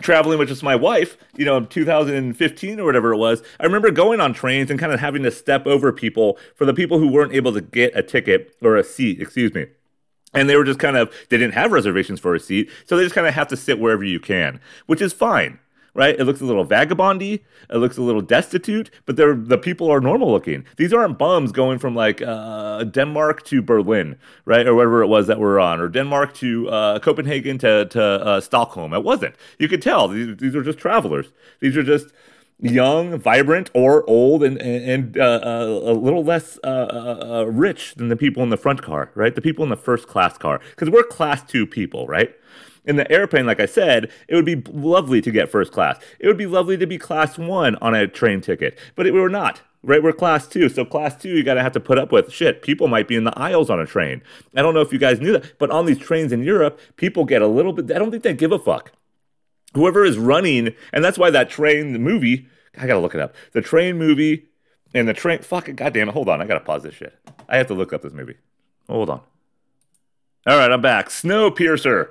traveling 0.01 0.39
with 0.39 0.49
just 0.49 0.63
my 0.63 0.77
wife, 0.77 1.17
you 1.37 1.45
know, 1.45 1.65
2015 1.65 2.81
or 2.81 2.85
whatever 2.85 3.13
it 3.13 3.19
was, 3.19 3.43
I 3.61 3.65
remember 3.65 3.91
going 3.91 4.21
on 4.21 4.33
trains 4.33 4.71
and 4.71 4.79
kind 4.79 4.93
of 4.93 5.01
having 5.01 5.23
to 5.25 5.31
step 5.31 5.67
over 5.67 5.93
people 5.93 6.39
for 6.55 6.65
the 6.65 6.75
people 6.75 6.99
who 6.99 7.09
weren't 7.09 7.35
able 7.35 7.53
to 7.53 7.61
get 7.61 7.97
a 7.97 8.03
ticket 8.03 8.57
or 8.63 8.77
a 8.77 8.85
seat, 8.85 9.21
excuse 9.21 9.55
me. 9.55 9.67
And 10.35 10.49
they 10.49 10.57
were 10.57 10.65
just 10.65 10.79
kind 10.79 10.97
of, 10.97 11.13
they 11.31 11.39
didn't 11.39 11.55
have 11.55 11.73
reservations 11.73 12.21
for 12.21 12.35
a 12.35 12.41
seat, 12.41 12.71
so 12.85 12.97
they 12.97 13.03
just 13.03 13.15
kind 13.15 13.27
of 13.27 13.35
have 13.35 13.49
to 13.49 13.57
sit 13.57 13.79
wherever 13.79 14.05
you 14.05 14.21
can, 14.21 14.61
which 14.87 15.01
is 15.01 15.13
fine 15.13 15.59
right? 15.95 16.19
It 16.19 16.25
looks 16.25 16.41
a 16.41 16.45
little 16.45 16.67
vagabondy. 16.67 17.41
It 17.71 17.77
looks 17.77 17.97
a 17.97 18.03
little 18.03 18.21
destitute, 18.23 18.91
but 19.07 19.17
they're 19.17 19.35
the 19.35 19.59
people 19.59 19.91
are 19.91 20.01
normal 20.01 20.31
looking. 20.31 20.65
These 20.77 20.93
aren't 20.93 21.19
bums 21.19 21.53
going 21.53 21.79
from 21.79 21.95
like 21.95 22.23
uh, 22.23 22.85
Denmark 22.85 23.45
to 23.47 23.63
Berlin, 23.63 24.17
right, 24.45 24.67
or 24.67 24.75
whatever 24.75 25.03
it 25.03 25.09
was 25.09 25.27
that 25.27 25.41
we're 25.41 25.59
on, 25.59 25.81
or 25.81 25.89
Denmark 25.89 26.35
to 26.35 26.69
uh, 26.69 26.99
Copenhagen 27.01 27.59
to 27.59 27.87
to 27.87 28.03
uh, 28.03 28.41
Stockholm. 28.41 28.93
It 28.93 29.05
wasn't. 29.05 29.35
You 29.59 29.69
could 29.69 29.83
tell 29.83 30.09
these 30.09 30.37
these 30.37 30.55
are 30.55 30.63
just 30.63 30.79
travelers. 30.79 31.33
These 31.61 31.77
are 31.77 31.83
just 31.83 32.13
young, 32.61 33.19
vibrant, 33.19 33.71
or 33.75 34.09
old, 34.09 34.43
and 34.43 34.61
and 34.61 35.19
uh, 35.19 35.41
uh, 35.43 35.65
a 35.67 35.93
little 35.93 36.25
less 36.25 36.59
uh, 36.65 36.67
uh, 36.67 37.27
uh, 37.41 37.45
rich 37.45 37.95
than 37.95 38.09
the 38.09 38.17
people 38.17 38.43
in 38.43 38.51
the 38.51 38.57
front 38.57 38.83
car, 38.83 39.11
right? 39.15 39.35
The 39.35 39.41
people 39.41 39.63
in 39.63 39.71
the 39.71 39.77
first 39.77 40.09
class 40.09 40.39
car, 40.39 40.61
because 40.71 40.91
we're 40.91 41.05
class 41.05 41.43
two 41.43 41.67
people, 41.67 42.07
right? 42.07 42.35
In 42.89 42.97
the 42.97 43.11
airplane, 43.13 43.47
like 43.47 43.61
I 43.61 43.67
said, 43.67 44.11
it 44.27 44.35
would 44.35 44.45
be 44.45 44.57
lovely 44.57 45.21
to 45.21 45.31
get 45.31 45.51
first 45.51 45.73
class. 45.73 45.99
It 46.19 46.27
would 46.27 46.37
be 46.37 46.47
lovely 46.47 46.77
to 46.79 46.87
be 46.87 46.99
class 46.99 47.39
one 47.39 47.77
on 47.77 47.95
a 47.95 48.09
train 48.09 48.41
ticket, 48.41 48.77
but 48.97 49.07
it, 49.07 49.15
we're 49.15 49.29
not. 49.29 49.61
Right, 49.85 50.03
we're 50.03 50.13
class 50.13 50.49
two. 50.49 50.69
So 50.69 50.85
class 50.85 51.15
two, 51.17 51.29
you 51.29 51.45
gotta 51.45 51.63
have 51.63 51.73
to 51.73 51.81
put 51.81 51.99
up 51.99 52.11
with 52.11 52.33
shit. 52.33 52.63
People 52.63 52.89
might 52.89 53.07
be 53.07 53.15
in 53.15 53.23
the 53.23 53.39
aisles 53.39 53.71
on 53.71 53.79
a 53.79 53.87
train. 53.87 54.23
I 54.57 54.63
don't 54.63 54.75
know 54.75 54.81
if 54.81 54.93
you 54.93 54.99
guys 54.99 55.21
knew 55.21 55.31
that, 55.33 55.57
but 55.59 55.71
on 55.71 55.87
these 55.87 55.99
trains 55.99 56.33
in 56.33 56.43
Europe, 56.43 56.81
people 56.97 57.25
get 57.25 57.43
a 57.43 57.47
little 57.47 57.73
bit. 57.73 57.95
I 57.95 57.99
don't 58.01 58.11
think 58.11 58.25
they 58.25 58.35
give 58.35 58.51
a 58.51 58.59
fuck 58.59 58.93
whoever 59.75 60.05
is 60.05 60.19
running, 60.19 60.75
and 60.93 61.05
that's 61.05 61.19
why 61.19 61.31
that 61.31 61.51
train 61.51 62.03
movie, 62.03 62.49
I 62.77 62.87
gotta 62.87 63.01
look 63.01 63.15
it 63.15 63.21
up. 63.21 63.35
The 63.53 63.63
train 63.63 63.99
movie 63.99 64.47
and 64.95 65.09
the 65.09 65.15
train, 65.15 65.41
fucking 65.41 65.77
goddamn 65.77 66.09
it, 66.09 66.13
hold 66.13 66.29
on, 66.29 66.41
I 66.41 66.47
gotta 66.47 66.61
pause 66.61 66.83
this 66.83 66.95
shit. 66.95 67.15
I 67.49 67.57
have 67.57 67.67
to 67.69 67.75
look 67.75 67.93
up 67.93 68.03
this 68.03 68.13
movie. 68.13 68.37
Hold 68.89 69.11
on. 69.11 69.21
All 70.47 70.57
right, 70.57 70.71
I'm 70.71 70.81
back. 70.81 71.09
Snowpiercer. 71.09 72.11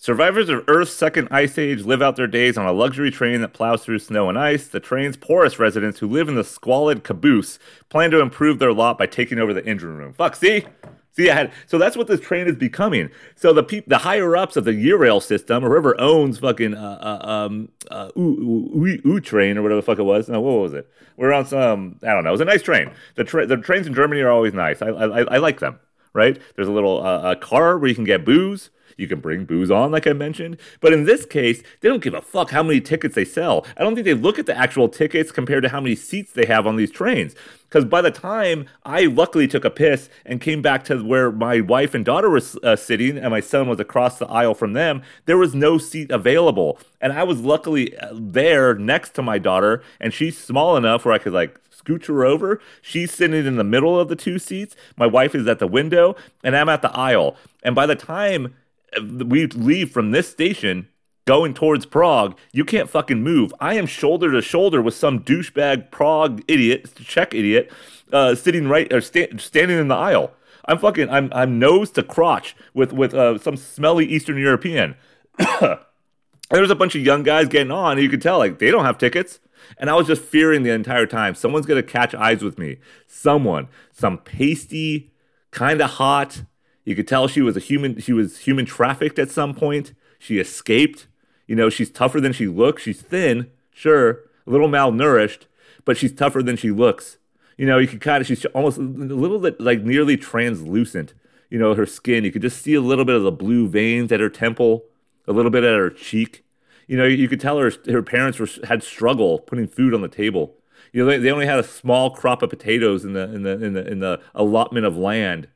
Survivors 0.00 0.48
of 0.48 0.62
Earth's 0.68 0.92
second 0.92 1.26
ice 1.32 1.58
age 1.58 1.82
live 1.82 2.00
out 2.00 2.14
their 2.14 2.28
days 2.28 2.56
on 2.56 2.64
a 2.64 2.72
luxury 2.72 3.10
train 3.10 3.40
that 3.40 3.52
plows 3.52 3.84
through 3.84 3.98
snow 3.98 4.28
and 4.28 4.38
ice. 4.38 4.68
The 4.68 4.78
train's 4.78 5.16
poorest 5.16 5.58
residents, 5.58 5.98
who 5.98 6.06
live 6.06 6.28
in 6.28 6.36
the 6.36 6.44
squalid 6.44 7.02
caboose, 7.02 7.58
plan 7.88 8.12
to 8.12 8.20
improve 8.20 8.60
their 8.60 8.72
lot 8.72 8.96
by 8.96 9.06
taking 9.06 9.40
over 9.40 9.52
the 9.52 9.66
engine 9.66 9.96
room. 9.96 10.12
Fuck, 10.12 10.36
see? 10.36 10.64
See, 11.10 11.28
I 11.28 11.34
had 11.34 11.52
so 11.66 11.78
that's 11.78 11.96
what 11.96 12.06
this 12.06 12.20
train 12.20 12.46
is 12.46 12.54
becoming. 12.54 13.10
So 13.34 13.52
the 13.52 13.82
the 13.88 13.98
higher 13.98 14.36
ups 14.36 14.56
of 14.56 14.64
the 14.64 14.70
Eurail 14.70 15.20
system, 15.20 15.64
or 15.64 15.70
whoever 15.70 16.00
owns 16.00 16.38
fucking 16.38 16.74
uh, 16.74 16.98
uh, 17.24 17.28
um 17.28 17.68
uh, 17.90 18.10
U, 18.14 19.20
train 19.20 19.58
or 19.58 19.62
whatever 19.62 19.80
the 19.80 19.84
fuck 19.84 19.98
it 19.98 20.04
was. 20.04 20.28
No, 20.28 20.40
what 20.40 20.60
was 20.60 20.74
it? 20.74 20.88
We're 21.16 21.32
on 21.32 21.44
some 21.44 21.98
I 22.04 22.12
don't 22.12 22.22
know. 22.22 22.30
It 22.30 22.38
was 22.38 22.40
a 22.40 22.44
nice 22.44 22.62
train. 22.62 22.92
The 23.16 23.24
tra- 23.24 23.46
the 23.46 23.56
trains 23.56 23.88
in 23.88 23.94
Germany 23.94 24.20
are 24.20 24.30
always 24.30 24.54
nice. 24.54 24.80
I 24.80 24.90
I, 24.90 25.22
I 25.22 25.36
like 25.38 25.58
them. 25.58 25.80
Right? 26.12 26.40
There's 26.54 26.68
a 26.68 26.72
little 26.72 27.04
uh, 27.04 27.32
a 27.32 27.36
car 27.36 27.78
where 27.78 27.88
you 27.88 27.96
can 27.96 28.04
get 28.04 28.24
booze. 28.24 28.70
You 28.98 29.06
can 29.06 29.20
bring 29.20 29.44
booze 29.44 29.70
on, 29.70 29.92
like 29.92 30.08
I 30.08 30.12
mentioned. 30.12 30.58
But 30.80 30.92
in 30.92 31.04
this 31.04 31.24
case, 31.24 31.62
they 31.80 31.88
don't 31.88 32.02
give 32.02 32.14
a 32.14 32.20
fuck 32.20 32.50
how 32.50 32.64
many 32.64 32.80
tickets 32.80 33.14
they 33.14 33.24
sell. 33.24 33.64
I 33.76 33.84
don't 33.84 33.94
think 33.94 34.04
they 34.04 34.12
look 34.12 34.40
at 34.40 34.46
the 34.46 34.58
actual 34.58 34.88
tickets 34.88 35.30
compared 35.30 35.62
to 35.62 35.68
how 35.68 35.80
many 35.80 35.94
seats 35.94 36.32
they 36.32 36.46
have 36.46 36.66
on 36.66 36.74
these 36.74 36.90
trains. 36.90 37.36
Because 37.68 37.84
by 37.84 38.02
the 38.02 38.10
time 38.10 38.66
I 38.84 39.02
luckily 39.02 39.46
took 39.46 39.64
a 39.64 39.70
piss 39.70 40.08
and 40.26 40.40
came 40.40 40.62
back 40.62 40.84
to 40.86 41.00
where 41.04 41.30
my 41.30 41.60
wife 41.60 41.94
and 41.94 42.04
daughter 42.04 42.28
were 42.28 42.42
uh, 42.64 42.74
sitting, 42.74 43.16
and 43.16 43.30
my 43.30 43.40
son 43.40 43.68
was 43.68 43.78
across 43.78 44.18
the 44.18 44.26
aisle 44.26 44.54
from 44.54 44.72
them, 44.72 45.02
there 45.26 45.38
was 45.38 45.54
no 45.54 45.78
seat 45.78 46.10
available. 46.10 46.80
And 47.00 47.12
I 47.12 47.22
was 47.22 47.40
luckily 47.40 47.96
uh, 47.98 48.08
there 48.12 48.74
next 48.74 49.10
to 49.14 49.22
my 49.22 49.38
daughter, 49.38 49.80
and 50.00 50.12
she's 50.12 50.36
small 50.36 50.76
enough 50.76 51.04
where 51.04 51.14
I 51.14 51.18
could 51.18 51.32
like 51.32 51.60
scooch 51.70 52.06
her 52.06 52.24
over. 52.24 52.60
She's 52.82 53.12
sitting 53.12 53.46
in 53.46 53.56
the 53.56 53.64
middle 53.64 54.00
of 54.00 54.08
the 54.08 54.16
two 54.16 54.40
seats. 54.40 54.74
My 54.96 55.06
wife 55.06 55.36
is 55.36 55.46
at 55.46 55.60
the 55.60 55.68
window, 55.68 56.16
and 56.42 56.56
I'm 56.56 56.68
at 56.68 56.82
the 56.82 56.90
aisle. 56.90 57.36
And 57.62 57.76
by 57.76 57.86
the 57.86 57.94
time 57.94 58.56
we 59.02 59.46
leave 59.46 59.90
from 59.90 60.10
this 60.10 60.28
station 60.28 60.88
going 61.28 61.52
towards 61.52 61.84
Prague, 61.84 62.38
you 62.52 62.64
can't 62.64 62.88
fucking 62.88 63.22
move. 63.22 63.52
I 63.60 63.74
am 63.74 63.84
shoulder 63.84 64.32
to 64.32 64.40
shoulder 64.40 64.80
with 64.80 64.94
some 64.94 65.20
douchebag 65.20 65.90
Prague 65.90 66.42
idiot, 66.48 66.90
Czech 67.04 67.34
idiot, 67.34 67.70
uh, 68.10 68.34
sitting 68.34 68.66
right 68.66 68.90
or 68.90 69.02
sta- 69.02 69.36
standing 69.36 69.78
in 69.78 69.88
the 69.88 69.94
aisle. 69.94 70.32
I'm 70.64 70.78
fucking 70.78 71.10
I'm 71.10 71.30
I'm 71.34 71.58
nose 71.58 71.90
to 71.92 72.02
crotch 72.02 72.56
with 72.72 72.94
with 72.94 73.12
uh, 73.12 73.36
some 73.38 73.58
smelly 73.58 74.06
Eastern 74.06 74.38
European. 74.38 74.96
There's 76.50 76.70
a 76.70 76.74
bunch 76.74 76.94
of 76.94 77.02
young 77.02 77.24
guys 77.24 77.48
getting 77.48 77.72
on, 77.72 77.98
you 77.98 78.08
could 78.08 78.22
tell 78.22 78.38
like 78.38 78.58
they 78.58 78.70
don't 78.70 78.86
have 78.86 78.96
tickets. 78.96 79.38
And 79.76 79.90
I 79.90 79.94
was 79.96 80.06
just 80.06 80.22
fearing 80.22 80.62
the 80.62 80.72
entire 80.72 81.06
time 81.06 81.34
someone's 81.34 81.66
gonna 81.66 81.82
catch 81.82 82.14
eyes 82.14 82.42
with 82.42 82.58
me. 82.58 82.78
Someone, 83.06 83.68
some 83.92 84.16
pasty, 84.16 85.12
kind 85.50 85.82
of 85.82 85.90
hot, 85.90 86.42
you 86.88 86.94
could 86.94 87.06
tell 87.06 87.28
she 87.28 87.42
was 87.42 87.54
a 87.54 87.60
human. 87.60 88.00
She 88.00 88.14
was 88.14 88.38
human 88.38 88.64
trafficked 88.64 89.18
at 89.18 89.30
some 89.30 89.54
point. 89.54 89.92
She 90.18 90.38
escaped. 90.38 91.06
You 91.46 91.54
know, 91.54 91.68
she's 91.68 91.90
tougher 91.90 92.18
than 92.18 92.32
she 92.32 92.46
looks. 92.46 92.84
She's 92.84 93.02
thin, 93.02 93.50
sure, 93.74 94.20
a 94.46 94.50
little 94.50 94.70
malnourished, 94.70 95.42
but 95.84 95.98
she's 95.98 96.14
tougher 96.14 96.42
than 96.42 96.56
she 96.56 96.70
looks. 96.70 97.18
You 97.58 97.66
know, 97.66 97.76
you 97.76 97.88
could 97.88 98.00
kind 98.00 98.22
of. 98.22 98.26
She's 98.26 98.46
almost 98.46 98.78
a 98.78 98.80
little 98.80 99.38
bit 99.38 99.60
like 99.60 99.82
nearly 99.82 100.16
translucent. 100.16 101.12
You 101.50 101.58
know, 101.58 101.74
her 101.74 101.84
skin. 101.84 102.24
You 102.24 102.32
could 102.32 102.40
just 102.40 102.62
see 102.62 102.72
a 102.72 102.80
little 102.80 103.04
bit 103.04 103.16
of 103.16 103.22
the 103.22 103.32
blue 103.32 103.68
veins 103.68 104.10
at 104.10 104.20
her 104.20 104.30
temple, 104.30 104.84
a 105.26 105.34
little 105.34 105.50
bit 105.50 105.64
at 105.64 105.76
her 105.76 105.90
cheek. 105.90 106.42
You 106.86 106.96
know, 106.96 107.04
you 107.04 107.28
could 107.28 107.40
tell 107.40 107.58
her 107.58 107.70
her 107.86 108.02
parents 108.02 108.38
were 108.38 108.48
had 108.66 108.82
struggle 108.82 109.40
putting 109.40 109.68
food 109.68 109.92
on 109.92 110.00
the 110.00 110.08
table. 110.08 110.54
You 110.94 111.04
know, 111.04 111.10
they, 111.10 111.18
they 111.18 111.30
only 111.30 111.44
had 111.44 111.58
a 111.58 111.64
small 111.64 112.12
crop 112.12 112.40
of 112.40 112.48
potatoes 112.48 113.04
in 113.04 113.12
the 113.12 113.24
in 113.24 113.42
the 113.42 113.62
in 113.62 113.74
the 113.74 113.86
in 113.86 113.98
the 113.98 114.22
allotment 114.34 114.86
of 114.86 114.96
land 114.96 115.48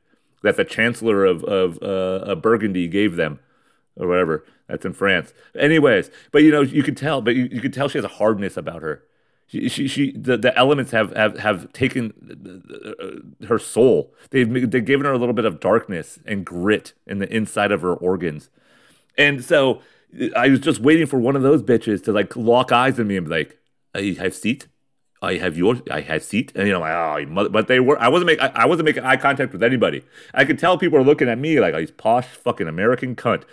that 0.43 0.55
the 0.55 0.63
chancellor 0.63 1.25
of 1.25 1.43
of 1.43 1.81
uh, 1.81 2.35
Burgundy 2.35 2.87
gave 2.87 3.15
them, 3.15 3.39
or 3.95 4.07
whatever. 4.07 4.45
That's 4.67 4.85
in 4.85 4.93
France. 4.93 5.33
Anyways, 5.57 6.09
but 6.31 6.43
you 6.43 6.51
know, 6.51 6.61
you 6.61 6.83
could 6.83 6.97
tell, 6.97 7.21
but 7.21 7.35
you, 7.35 7.49
you 7.51 7.59
could 7.59 7.73
tell 7.73 7.89
she 7.89 7.97
has 7.97 8.05
a 8.05 8.07
hardness 8.07 8.55
about 8.55 8.81
her. 8.81 9.03
She, 9.47 9.67
she, 9.69 9.87
she 9.87 10.11
the, 10.13 10.37
the 10.37 10.57
elements 10.57 10.91
have, 10.91 11.15
have, 11.15 11.37
have 11.37 11.71
taken 11.73 12.13
uh, 13.41 13.45
her 13.47 13.59
soul. 13.59 14.13
They've, 14.31 14.71
they've 14.71 14.83
given 14.83 15.05
her 15.05 15.11
a 15.11 15.17
little 15.17 15.33
bit 15.33 15.45
of 15.45 15.59
darkness 15.59 16.17
and 16.25 16.45
grit 16.45 16.93
in 17.05 17.19
the 17.19 17.31
inside 17.31 17.71
of 17.71 17.81
her 17.81 17.93
organs. 17.93 18.49
And 19.17 19.43
so 19.43 19.81
I 20.35 20.47
was 20.47 20.59
just 20.59 20.79
waiting 20.79 21.05
for 21.05 21.19
one 21.19 21.35
of 21.35 21.43
those 21.43 21.61
bitches 21.61 22.03
to 22.05 22.11
like 22.11 22.35
lock 22.35 22.71
eyes 22.71 22.99
on 22.99 23.07
me 23.07 23.17
and 23.17 23.27
be 23.27 23.31
like, 23.31 23.59
I 23.93 24.15
have 24.19 24.33
seat. 24.33 24.67
I 25.23 25.37
have 25.37 25.57
your, 25.57 25.77
I 25.89 26.01
had 26.01 26.21
seat, 26.21 26.51
and 26.53 26.67
you 26.67 26.73
know, 26.73 26.81
like, 26.81 27.27
oh, 27.31 27.49
but 27.49 27.67
they 27.67 27.79
were. 27.79 27.99
I 27.99 28.09
wasn't 28.09 28.27
making, 28.27 28.49
I 28.53 28.65
wasn't 28.65 28.85
making 28.85 29.03
eye 29.03 29.17
contact 29.17 29.53
with 29.53 29.63
anybody. 29.63 30.03
I 30.33 30.45
could 30.45 30.59
tell 30.59 30.77
people 30.77 30.99
were 30.99 31.05
looking 31.05 31.29
at 31.29 31.39
me 31.39 31.59
like, 31.59 31.73
oh, 31.73 31.79
he's 31.79 31.91
posh 31.91 32.27
fucking 32.27 32.67
American 32.67 33.15
cunt 33.15 33.43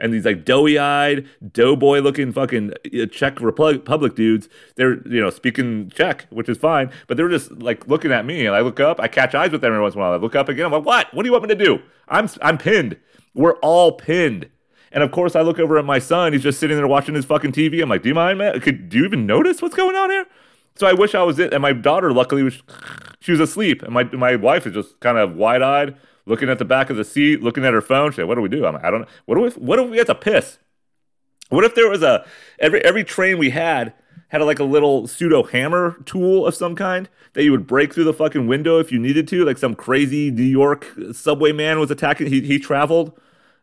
and 0.00 0.12
these 0.12 0.24
like 0.24 0.44
doughy-eyed, 0.44 1.28
doughboy 1.52 2.00
looking 2.00 2.32
fucking 2.32 2.72
uh, 2.72 3.06
Czech 3.06 3.40
Republic 3.40 4.14
dudes. 4.14 4.48
They're 4.76 5.06
you 5.06 5.20
know 5.20 5.30
speaking 5.30 5.90
Czech, 5.90 6.26
which 6.30 6.48
is 6.48 6.58
fine, 6.58 6.90
but 7.06 7.16
they're 7.16 7.28
just 7.28 7.52
like 7.52 7.86
looking 7.86 8.10
at 8.10 8.24
me, 8.24 8.46
and 8.46 8.56
I 8.56 8.60
look 8.60 8.80
up, 8.80 8.98
I 8.98 9.06
catch 9.06 9.34
eyes 9.34 9.52
with 9.52 9.60
them 9.60 9.72
every 9.72 9.82
once 9.82 9.94
in 9.94 10.00
a 10.00 10.02
while. 10.02 10.12
I 10.12 10.16
look 10.16 10.34
up 10.34 10.48
again, 10.48 10.66
I'm 10.66 10.72
like, 10.72 10.84
what? 10.84 11.14
What 11.14 11.22
do 11.22 11.28
you 11.28 11.32
want 11.32 11.44
me 11.44 11.54
to 11.54 11.64
do? 11.64 11.80
I'm 12.08 12.28
I'm 12.42 12.58
pinned. 12.58 12.96
We're 13.34 13.56
all 13.56 13.92
pinned. 13.92 14.48
And 14.92 15.04
of 15.04 15.12
course, 15.12 15.36
I 15.36 15.42
look 15.42 15.60
over 15.60 15.78
at 15.78 15.84
my 15.84 16.00
son. 16.00 16.32
He's 16.32 16.42
just 16.42 16.58
sitting 16.58 16.76
there 16.76 16.88
watching 16.88 17.14
his 17.14 17.24
fucking 17.24 17.52
TV. 17.52 17.80
I'm 17.80 17.88
like, 17.88 18.02
do 18.02 18.08
you 18.08 18.14
mind, 18.14 18.38
man? 18.38 18.58
Could 18.60 18.88
do 18.88 18.98
you 18.98 19.04
even 19.04 19.26
notice 19.26 19.62
what's 19.62 19.76
going 19.76 19.94
on 19.94 20.10
here? 20.10 20.26
So 20.76 20.86
I 20.86 20.92
wish 20.92 21.14
I 21.14 21.22
was 21.22 21.38
it. 21.38 21.52
And 21.52 21.62
my 21.62 21.72
daughter, 21.72 22.12
luckily, 22.12 22.42
was 22.42 22.62
she 23.20 23.32
was 23.32 23.40
asleep, 23.40 23.82
and 23.82 23.92
my 23.92 24.04
my 24.04 24.36
wife 24.36 24.66
is 24.66 24.74
just 24.74 25.00
kind 25.00 25.18
of 25.18 25.36
wide 25.36 25.62
eyed 25.62 25.96
looking 26.26 26.48
at 26.48 26.58
the 26.58 26.64
back 26.64 26.90
of 26.90 26.96
the 26.96 27.04
seat, 27.04 27.42
looking 27.42 27.64
at 27.64 27.74
her 27.74 27.80
phone. 27.80 28.12
She's 28.12 28.18
like, 28.18 28.28
"What 28.28 28.36
do 28.36 28.40
we 28.40 28.48
do?" 28.48 28.64
I'm 28.64 28.74
like, 28.74 28.84
"I 28.84 28.90
don't 28.90 29.02
know. 29.02 29.08
What 29.26 29.34
do 29.34 29.40
we? 29.42 29.50
What 29.50 29.78
if 29.78 29.90
we 29.90 29.98
have 29.98 30.06
to 30.06 30.14
piss? 30.14 30.58
What 31.50 31.64
if 31.64 31.74
there 31.74 31.90
was 31.90 32.02
a 32.02 32.24
every 32.58 32.82
every 32.84 33.04
train 33.04 33.38
we 33.38 33.50
had 33.50 33.92
had 34.28 34.40
a, 34.40 34.44
like 34.44 34.60
a 34.60 34.64
little 34.64 35.08
pseudo 35.08 35.42
hammer 35.42 35.96
tool 36.04 36.46
of 36.46 36.54
some 36.54 36.76
kind 36.76 37.08
that 37.32 37.42
you 37.42 37.50
would 37.50 37.66
break 37.66 37.92
through 37.92 38.04
the 38.04 38.12
fucking 38.12 38.46
window 38.46 38.78
if 38.78 38.92
you 38.92 38.98
needed 38.98 39.26
to, 39.28 39.44
like 39.44 39.58
some 39.58 39.74
crazy 39.74 40.30
New 40.30 40.42
York 40.44 40.86
subway 41.12 41.52
man 41.52 41.80
was 41.80 41.90
attacking. 41.90 42.28
He 42.28 42.40
he 42.40 42.58
traveled 42.58 43.12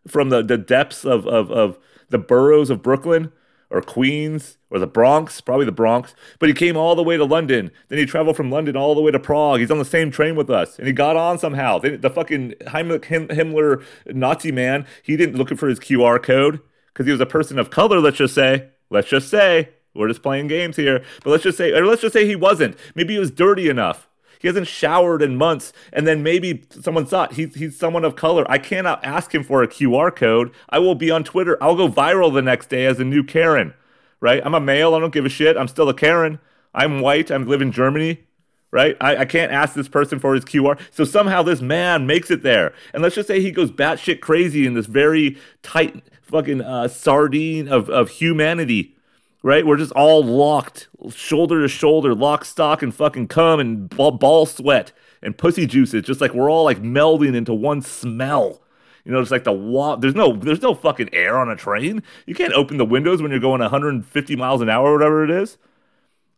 from 0.07 0.29
the 0.29 0.41
the 0.41 0.57
depths 0.57 1.05
of 1.05 1.25
of 1.25 1.49
of 1.51 1.79
the 2.09 2.17
boroughs 2.17 2.69
of 2.69 2.81
Brooklyn 2.81 3.31
or 3.69 3.81
Queens 3.81 4.57
or 4.69 4.79
the 4.79 4.87
Bronx, 4.87 5.41
probably 5.41 5.65
the 5.65 5.71
Bronx. 5.71 6.15
But 6.39 6.49
he 6.49 6.55
came 6.55 6.77
all 6.77 6.95
the 6.95 7.03
way 7.03 7.17
to 7.17 7.25
London. 7.25 7.71
Then 7.89 7.99
he 7.99 8.05
traveled 8.05 8.37
from 8.37 8.51
London 8.51 8.75
all 8.75 8.95
the 8.95 9.01
way 9.01 9.11
to 9.11 9.19
Prague. 9.19 9.59
He's 9.59 9.71
on 9.71 9.77
the 9.77 9.85
same 9.85 10.11
train 10.11 10.35
with 10.35 10.49
us, 10.49 10.77
and 10.77 10.87
he 10.87 10.93
got 10.93 11.15
on 11.15 11.37
somehow. 11.39 11.79
The, 11.79 12.09
fucking 12.09 12.53
Heimlich 12.67 13.05
Himmler 13.05 13.83
Nazi 14.07 14.51
man, 14.51 14.85
he 15.03 15.17
didn't 15.17 15.35
look 15.35 15.55
for 15.57 15.67
his 15.67 15.79
QR 15.79 16.21
code 16.21 16.59
because 16.87 17.05
he 17.05 17.11
was 17.11 17.21
a 17.21 17.25
person 17.25 17.59
of 17.59 17.69
color. 17.69 17.99
Let's 17.99 18.17
just 18.17 18.33
say, 18.33 18.69
let's 18.89 19.09
just 19.09 19.29
say, 19.29 19.69
we're 19.93 20.07
just 20.07 20.23
playing 20.23 20.47
games 20.47 20.75
here. 20.75 21.03
But 21.23 21.31
let's 21.31 21.43
just 21.43 21.57
say, 21.57 21.71
or 21.71 21.85
let's 21.85 22.01
just 22.01 22.13
say 22.13 22.25
he 22.25 22.35
wasn't. 22.35 22.77
Maybe 22.95 23.13
he 23.13 23.19
was 23.19 23.31
dirty 23.31 23.69
enough. 23.69 24.07
He 24.39 24.47
hasn't 24.47 24.67
showered 24.67 25.21
in 25.21 25.35
months. 25.35 25.73
And 25.91 26.07
then 26.07 26.23
maybe 26.23 26.65
someone 26.69 27.05
thought 27.05 27.33
he's, 27.33 27.55
he's 27.55 27.77
someone 27.77 28.05
of 28.05 28.15
color. 28.15 28.45
I 28.49 28.57
cannot 28.57 29.03
ask 29.03 29.33
him 29.33 29.43
for 29.43 29.63
a 29.63 29.67
QR 29.67 30.15
code. 30.15 30.51
I 30.69 30.79
will 30.79 30.95
be 30.95 31.11
on 31.11 31.23
Twitter. 31.23 31.57
I'll 31.61 31.75
go 31.75 31.89
viral 31.89 32.33
the 32.33 32.41
next 32.41 32.69
day 32.69 32.85
as 32.85 32.99
a 32.99 33.03
new 33.03 33.23
Karen, 33.23 33.73
right? 34.19 34.41
I'm 34.45 34.53
a 34.53 34.59
male. 34.59 34.93
I 34.95 34.99
don't 34.99 35.13
give 35.13 35.25
a 35.25 35.29
shit. 35.29 35.57
I'm 35.57 35.67
still 35.67 35.89
a 35.89 35.93
Karen. 35.93 36.39
I'm 36.73 37.01
white. 37.01 37.31
I 37.31 37.37
live 37.37 37.61
in 37.61 37.71
Germany, 37.71 38.23
right? 38.71 38.95
I, 39.01 39.17
I 39.17 39.25
can't 39.25 39.51
ask 39.51 39.73
this 39.73 39.87
person 39.87 40.19
for 40.19 40.33
his 40.33 40.45
QR. 40.45 40.79
So 40.91 41.03
somehow 41.03 41.41
this 41.43 41.61
man 41.61 42.05
makes 42.05 42.29
it 42.29 42.43
there. 42.43 42.73
And 42.93 43.01
let's 43.01 43.15
just 43.15 43.27
say 43.27 43.41
he 43.41 43.51
goes 43.51 43.71
batshit 43.71 44.19
crazy 44.19 44.65
in 44.65 44.73
this 44.73 44.85
very 44.85 45.37
tight 45.63 46.03
fucking 46.21 46.61
uh, 46.61 46.87
sardine 46.89 47.67
of, 47.67 47.89
of 47.89 48.09
humanity 48.09 48.96
right? 49.43 49.65
We're 49.65 49.77
just 49.77 49.91
all 49.93 50.23
locked, 50.23 50.89
shoulder 51.13 51.61
to 51.61 51.67
shoulder, 51.67 52.13
lock, 52.13 52.45
stock, 52.45 52.81
and 52.81 52.93
fucking 52.93 53.27
cum 53.27 53.59
and 53.59 53.89
ball, 53.89 54.11
ball 54.11 54.45
sweat 54.45 54.91
and 55.21 55.37
pussy 55.37 55.65
juices. 55.65 56.03
Just 56.03 56.21
like 56.21 56.33
we're 56.33 56.51
all 56.51 56.63
like 56.63 56.81
melding 56.81 57.35
into 57.35 57.53
one 57.53 57.81
smell. 57.81 58.61
You 59.05 59.13
know, 59.13 59.19
it's 59.19 59.31
like 59.31 59.45
the 59.45 59.53
wa- 59.53 59.95
there's 59.95 60.15
no 60.15 60.33
there's 60.33 60.61
no 60.61 60.73
fucking 60.73 61.09
air 61.13 61.37
on 61.39 61.49
a 61.49 61.55
train. 61.55 62.03
You 62.25 62.35
can't 62.35 62.53
open 62.53 62.77
the 62.77 62.85
windows 62.85 63.21
when 63.21 63.31
you're 63.31 63.39
going 63.39 63.61
150 63.61 64.35
miles 64.35 64.61
an 64.61 64.69
hour, 64.69 64.89
or 64.89 64.93
whatever 64.93 65.23
it 65.23 65.31
is, 65.31 65.57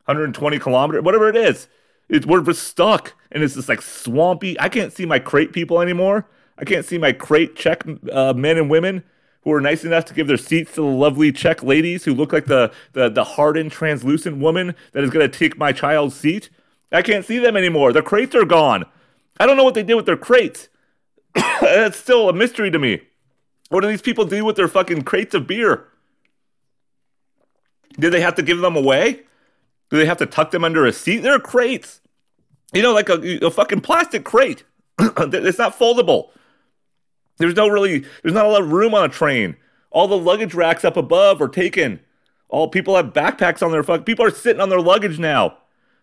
120 0.06 0.60
kilometer, 0.60 1.02
whatever 1.02 1.30
it 1.30 1.36
is. 1.36 1.68
It's 2.10 2.26
we're, 2.26 2.42
we're 2.42 2.54
stuck, 2.54 3.14
and 3.32 3.44
it's 3.44 3.56
just 3.56 3.70
like 3.70 3.82
swampy. 3.82 4.60
I 4.60 4.70
can't 4.70 4.94
see 4.94 5.06
my 5.06 5.20
crate 5.20 5.52
people 5.52 5.82
anymore. 5.82 6.28
I 6.60 6.66
can't 6.66 6.86
see 6.86 6.98
my 6.98 7.12
crate 7.12 7.56
Czech 7.56 7.84
uh, 8.12 8.34
men 8.34 8.58
and 8.58 8.70
women 8.70 9.04
who 9.42 9.54
are 9.54 9.62
nice 9.62 9.84
enough 9.84 10.06
to 10.06 10.14
give 10.14 10.28
their 10.28 10.38
seats 10.38 10.74
to 10.76 10.82
the 10.82 10.88
lovely 10.88 11.32
Czech 11.32 11.64
ladies 11.64 12.04
who 12.04 12.14
look 12.14 12.34
like 12.34 12.46
the, 12.46 12.72
the, 12.94 13.10
the 13.10 13.24
hardened, 13.24 13.72
translucent 13.72 14.38
woman 14.38 14.76
that 14.92 15.04
is 15.04 15.10
going 15.10 15.30
to 15.30 15.38
take 15.38 15.58
my 15.58 15.72
child's 15.72 16.16
seat. 16.16 16.50
I 16.92 17.02
can't 17.02 17.26
see 17.26 17.40
them 17.40 17.56
anymore. 17.56 17.94
Their 17.94 18.02
crates 18.02 18.36
are 18.36 18.46
gone. 18.46 18.86
I 19.40 19.46
don't 19.46 19.58
know 19.58 19.64
what 19.64 19.76
they 19.76 19.84
did 19.84 19.96
with 19.96 20.06
their 20.06 20.18
crates. 20.18 20.68
That's 21.62 21.98
still 21.98 22.28
a 22.28 22.34
mystery 22.34 22.72
to 22.72 22.80
me. 22.80 23.02
What 23.70 23.82
do 23.82 23.88
these 23.88 24.02
people 24.02 24.26
do 24.26 24.44
with 24.44 24.56
their 24.56 24.68
fucking 24.68 25.04
crates 25.04 25.34
of 25.36 25.48
beer? 25.48 25.86
Did 28.00 28.12
they 28.12 28.22
have 28.22 28.36
to 28.36 28.44
give 28.44 28.60
them 28.60 28.76
away? 28.76 29.22
Do 29.90 29.98
they 29.98 30.06
have 30.06 30.18
to 30.18 30.26
tuck 30.26 30.52
them 30.52 30.64
under 30.64 30.86
a 30.86 30.94
seat? 30.94 31.20
They're 31.20 31.40
crates. 31.40 32.02
You 32.74 32.82
know, 32.82 32.94
like 32.94 33.10
a, 33.10 33.46
a 33.46 33.52
fucking 33.52 33.82
plastic 33.82 34.24
crate. 34.24 34.64
it's 35.00 35.58
not 35.58 35.78
foldable. 35.78 36.30
There's 37.40 37.56
no 37.56 37.68
really, 37.68 38.06
there's 38.22 38.34
not 38.34 38.46
a 38.46 38.50
lot 38.50 38.62
of 38.62 38.72
room 38.72 38.94
on 38.94 39.06
a 39.06 39.10
train. 39.10 39.56
All 39.92 40.08
the 40.08 40.18
luggage 40.18 40.54
racks 40.54 40.86
up 40.86 40.98
above 40.98 41.42
are 41.42 41.48
taken. 41.48 42.02
All 42.50 42.68
people 42.68 42.96
have 42.96 43.08
backpacks 43.08 43.64
on 43.64 43.72
their 43.72 43.82
fuck. 43.82 44.06
People 44.06 44.26
are 44.26 44.32
sitting 44.32 44.62
on 44.62 44.70
their 44.70 44.82
luggage 44.82 45.20
now. 45.20 45.58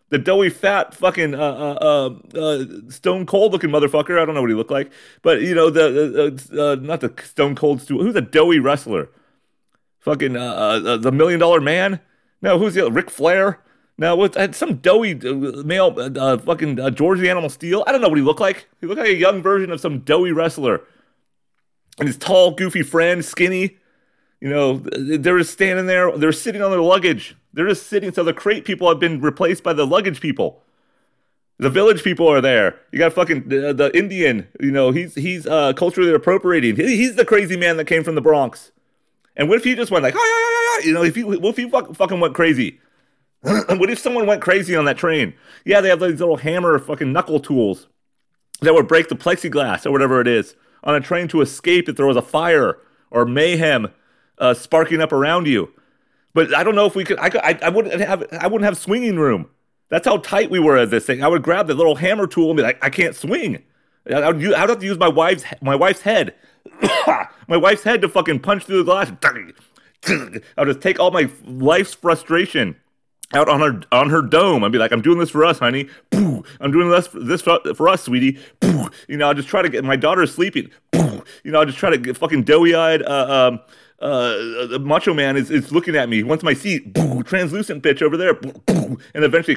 The 0.09 0.19
doughy, 0.19 0.51
fat, 0.51 0.95
fucking 0.95 1.35
uh, 1.35 1.39
uh, 1.39 2.11
uh, 2.35 2.39
uh 2.39 2.65
stone 2.89 3.27
cold 3.27 3.53
looking 3.53 3.71
motherfucker. 3.71 4.21
I 4.21 4.25
don't 4.25 4.35
know 4.35 4.41
what 4.41 4.51
he 4.51 4.57
looked 4.57 4.71
like, 4.71 4.93
but 5.23 5.43
you 5.43 5.53
know 5.53 5.69
the 5.69 6.39
uh, 6.57 6.63
uh, 6.63 6.75
not 6.77 7.01
the 7.01 7.13
stone 7.25 7.57
cold. 7.57 7.83
Stu- 7.83 7.99
who's 7.99 8.15
a 8.15 8.21
doughy 8.21 8.61
wrestler? 8.61 9.11
Fucking 9.99 10.37
uh, 10.37 10.99
the 10.99 11.11
million 11.11 11.41
dollar 11.41 11.61
man. 11.61 11.99
No, 12.41 12.57
who's 12.57 12.75
the 12.75 12.89
Ric 12.91 13.11
Flair? 13.11 13.61
No, 13.99 14.15
what 14.15 14.55
some 14.55 14.77
doughy 14.77 15.15
male, 15.15 15.93
fucking 16.39 16.95
George 16.95 17.19
the 17.19 17.29
Animal 17.29 17.51
Steele. 17.51 17.83
I 17.89 17.93
don't 17.93 18.01
know 18.01 18.09
what 18.09 18.19
he 18.19 18.23
looked 18.23 18.41
like. 18.41 18.69
He 18.81 18.87
looked 18.87 19.01
like 19.01 19.09
a 19.09 19.17
young 19.17 19.43
version 19.43 19.73
of 19.73 19.81
some 19.81 20.01
doughy 20.01 20.31
wrestler 20.31 20.83
and 21.99 22.09
his 22.09 22.17
tall, 22.17 22.53
goofy 22.53 22.83
friend, 22.83 23.25
skinny. 23.25 23.79
You 24.41 24.51
know, 24.51 24.77
they're 24.77 25.39
just 25.39 25.53
standing 25.53 25.87
there. 25.87 26.17
They're 26.17 26.33
sitting 26.33 26.63
on 26.63 26.71
their 26.71 26.83
luggage. 26.83 27.35
They're 27.53 27.69
just 27.69 27.87
sitting. 27.87 28.13
So 28.13 28.23
the 28.23 28.35
crate 28.35 28.65
people 28.65 28.89
have 28.89 29.01
been 29.01 29.21
replaced 29.21 29.63
by 29.63 29.73
the 29.73 29.87
luggage 29.87 30.21
people. 30.21 30.63
The 31.59 31.71
village 31.71 32.05
people 32.05 32.29
are 32.29 32.43
there. 32.43 32.79
You 32.93 32.99
got 32.99 33.15
fucking 33.15 33.49
the, 33.49 33.73
the 33.73 33.97
Indian. 33.97 34.47
You 34.61 34.71
know, 34.71 34.91
he's 34.91 35.15
he's 35.15 35.47
uh, 35.47 35.73
culturally 35.73 36.13
appropriating. 36.13 36.77
He, 36.77 36.97
he's 36.97 37.17
the 37.17 37.25
crazy 37.25 37.57
man 37.57 37.79
that 37.79 37.87
came 37.87 38.05
from 38.05 38.15
the 38.15 38.21
Bronx. 38.21 38.73
And 39.37 39.49
what 39.49 39.59
if 39.59 39.65
he 39.65 39.75
just 39.75 39.91
went 39.91 40.03
like, 40.03 40.15
oh, 40.17 40.79
yeah, 40.81 40.81
yeah, 40.81 40.81
yeah, 40.81 40.89
you 40.89 40.95
know, 40.95 41.03
if 41.03 41.15
he 41.15 41.25
what 41.25 41.43
if 41.45 41.57
he 41.57 41.69
fuck, 41.69 41.95
fucking 41.95 42.21
went 42.21 42.35
crazy? 42.35 42.79
what 43.41 43.91
if 43.91 43.99
someone 43.99 44.27
went 44.27 44.43
crazy 44.43 44.77
on 44.77 44.85
that 44.85 44.99
train? 44.99 45.33
Yeah, 45.65 45.81
they 45.81 45.89
have 45.89 46.01
these 46.01 46.21
little 46.21 46.37
hammer 46.37 46.79
fucking 46.79 47.13
knuckle 47.13 47.41
tools 47.41 47.87
that 48.61 48.75
would 48.75 48.89
break 48.89 49.09
the 49.09 49.17
plexiglass 49.17 49.87
or 49.87 49.93
whatever 49.93 50.21
it 50.21 50.27
is 50.27 50.57
on 50.87 50.95
a 50.95 51.01
train 51.01 51.29
to 51.29 51.43
escape 51.43 51.89
if 51.89 51.97
there 51.97 52.07
was 52.07 52.17
a 52.17 52.23
fire 52.23 52.79
or 53.11 53.27
mayhem 53.27 53.89
uh, 54.39 54.55
sparking 54.55 55.03
up 55.03 55.13
around 55.13 55.47
you. 55.47 55.71
But 56.33 56.55
I 56.55 56.65
don't 56.65 56.75
know 56.75 56.87
if 56.87 56.95
we 56.95 57.05
could. 57.05 57.19
I, 57.19 57.29
could, 57.29 57.41
I, 57.43 57.59
I 57.63 57.69
wouldn't 57.69 58.01
have. 58.01 58.25
I 58.33 58.47
wouldn't 58.47 58.65
have 58.65 58.79
swinging 58.79 59.19
room. 59.19 59.51
That's 59.89 60.07
how 60.07 60.19
tight 60.19 60.51
we 60.51 60.59
were 60.59 60.77
at 60.77 60.91
this 60.91 61.07
thing. 61.07 61.23
I 61.23 61.29
would 61.29 61.43
grab 61.43 61.67
the 61.67 61.75
little 61.75 61.97
hammer 61.97 62.27
tool 62.27 62.51
and 62.51 62.57
be 62.57 62.63
like, 62.63 62.83
I 62.83 62.91
can't 62.91 63.15
swing. 63.15 63.63
I 64.13 64.31
would, 64.31 64.55
I 64.55 64.61
would 64.61 64.71
have 64.71 64.79
to 64.79 64.87
use 64.87 64.99
my 64.99 65.09
wife's 65.09 65.45
my 65.61 65.75
wife's 65.75 66.03
head, 66.03 66.35
my 67.49 67.57
wife's 67.57 67.83
head 67.83 68.01
to 68.03 68.09
fucking 68.09 68.41
punch 68.41 68.65
through 68.65 68.83
the 68.83 68.85
glass. 68.85 69.11
I'll 70.59 70.67
just 70.67 70.81
take 70.81 71.01
all 71.01 71.11
my 71.11 71.29
life's 71.45 71.95
frustration 71.95 72.77
out 73.35 73.49
on 73.49 73.61
her 73.61 73.81
on 73.93 74.11
her 74.11 74.23
dome. 74.23 74.63
I'd 74.65 74.73
be 74.73 74.79
like, 74.79 74.93
I'm 74.93 75.03
doing 75.03 75.19
this 75.19 75.31
for 75.31 75.45
us, 75.45 75.59
honey. 75.59 75.89
I'm 76.13 76.71
doing 76.71 76.89
this 76.91 77.09
for, 77.09 77.21
this 77.21 77.43
for, 77.43 77.59
for 77.75 77.89
us, 77.89 78.05
sweetie. 78.05 78.39
You 79.09 79.17
know, 79.17 79.29
I 79.29 79.35
just 79.35 79.49
try 79.49 79.63
to 79.63 79.69
get 79.69 79.85
my 79.85 79.97
daughter's 79.97 80.33
sleeping. 80.33 80.71
You 80.93 81.51
know, 81.53 81.61
I 81.61 81.65
just 81.65 81.79
try 81.79 81.91
to 81.91 81.99
get 81.99 82.17
fucking 82.17 82.45
doughy 82.45 82.75
eyed. 82.75 83.03
Uh, 83.03 83.51
um, 83.51 83.61
uh, 83.99 84.67
the 84.67 84.79
macho 84.79 85.13
man 85.15 85.37
is, 85.37 85.51
is 85.51 85.73
looking 85.73 85.97
at 85.97 86.09
me. 86.09 86.19
He 86.19 86.23
wants 86.23 86.45
my 86.45 86.55
seat. 86.55 86.95
Translucent 87.25 87.83
bitch 87.83 88.03
over 88.03 88.17
there. 88.17 88.39
And 89.15 89.25
eventually, 89.25 89.57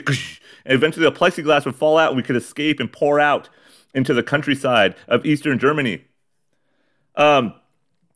and 0.66 0.74
eventually, 0.74 1.06
the 1.06 1.12
plexiglass 1.12 1.66
would 1.66 1.76
fall 1.76 1.98
out, 1.98 2.10
and 2.10 2.18
we 2.18 2.24
could 2.24 2.36
escape 2.36 2.80
and 2.80 2.92
pour 2.92 3.20
out 3.20 3.50
into 3.94 4.14
the 4.14 4.24
countryside 4.24 4.96
of 5.08 5.26
eastern 5.26 5.60
Germany. 5.60 6.04
Um, 7.16 7.54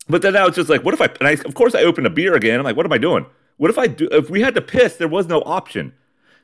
But 0.10 0.22
then 0.22 0.36
I 0.36 0.46
was 0.46 0.56
just 0.56 0.70
like, 0.70 0.84
what 0.84 0.94
if 0.94 1.02
I, 1.02 1.06
and 1.20 1.28
I, 1.28 1.32
of 1.32 1.54
course 1.54 1.76
I 1.76 1.84
opened 1.84 2.08
a 2.08 2.10
beer 2.10 2.36
again. 2.36 2.60
I'm 2.60 2.66
like, 2.66 2.76
what 2.76 2.86
am 2.86 2.94
I 2.94 2.98
doing? 2.98 3.26
What 3.64 3.70
if 3.70 3.78
I 3.78 3.88
do, 3.88 4.10
if 4.12 4.30
we 4.30 4.42
had 4.42 4.56
to 4.56 4.62
piss, 4.62 4.98
there 4.98 5.08
was 5.08 5.28
no 5.28 5.42
option. 5.46 5.94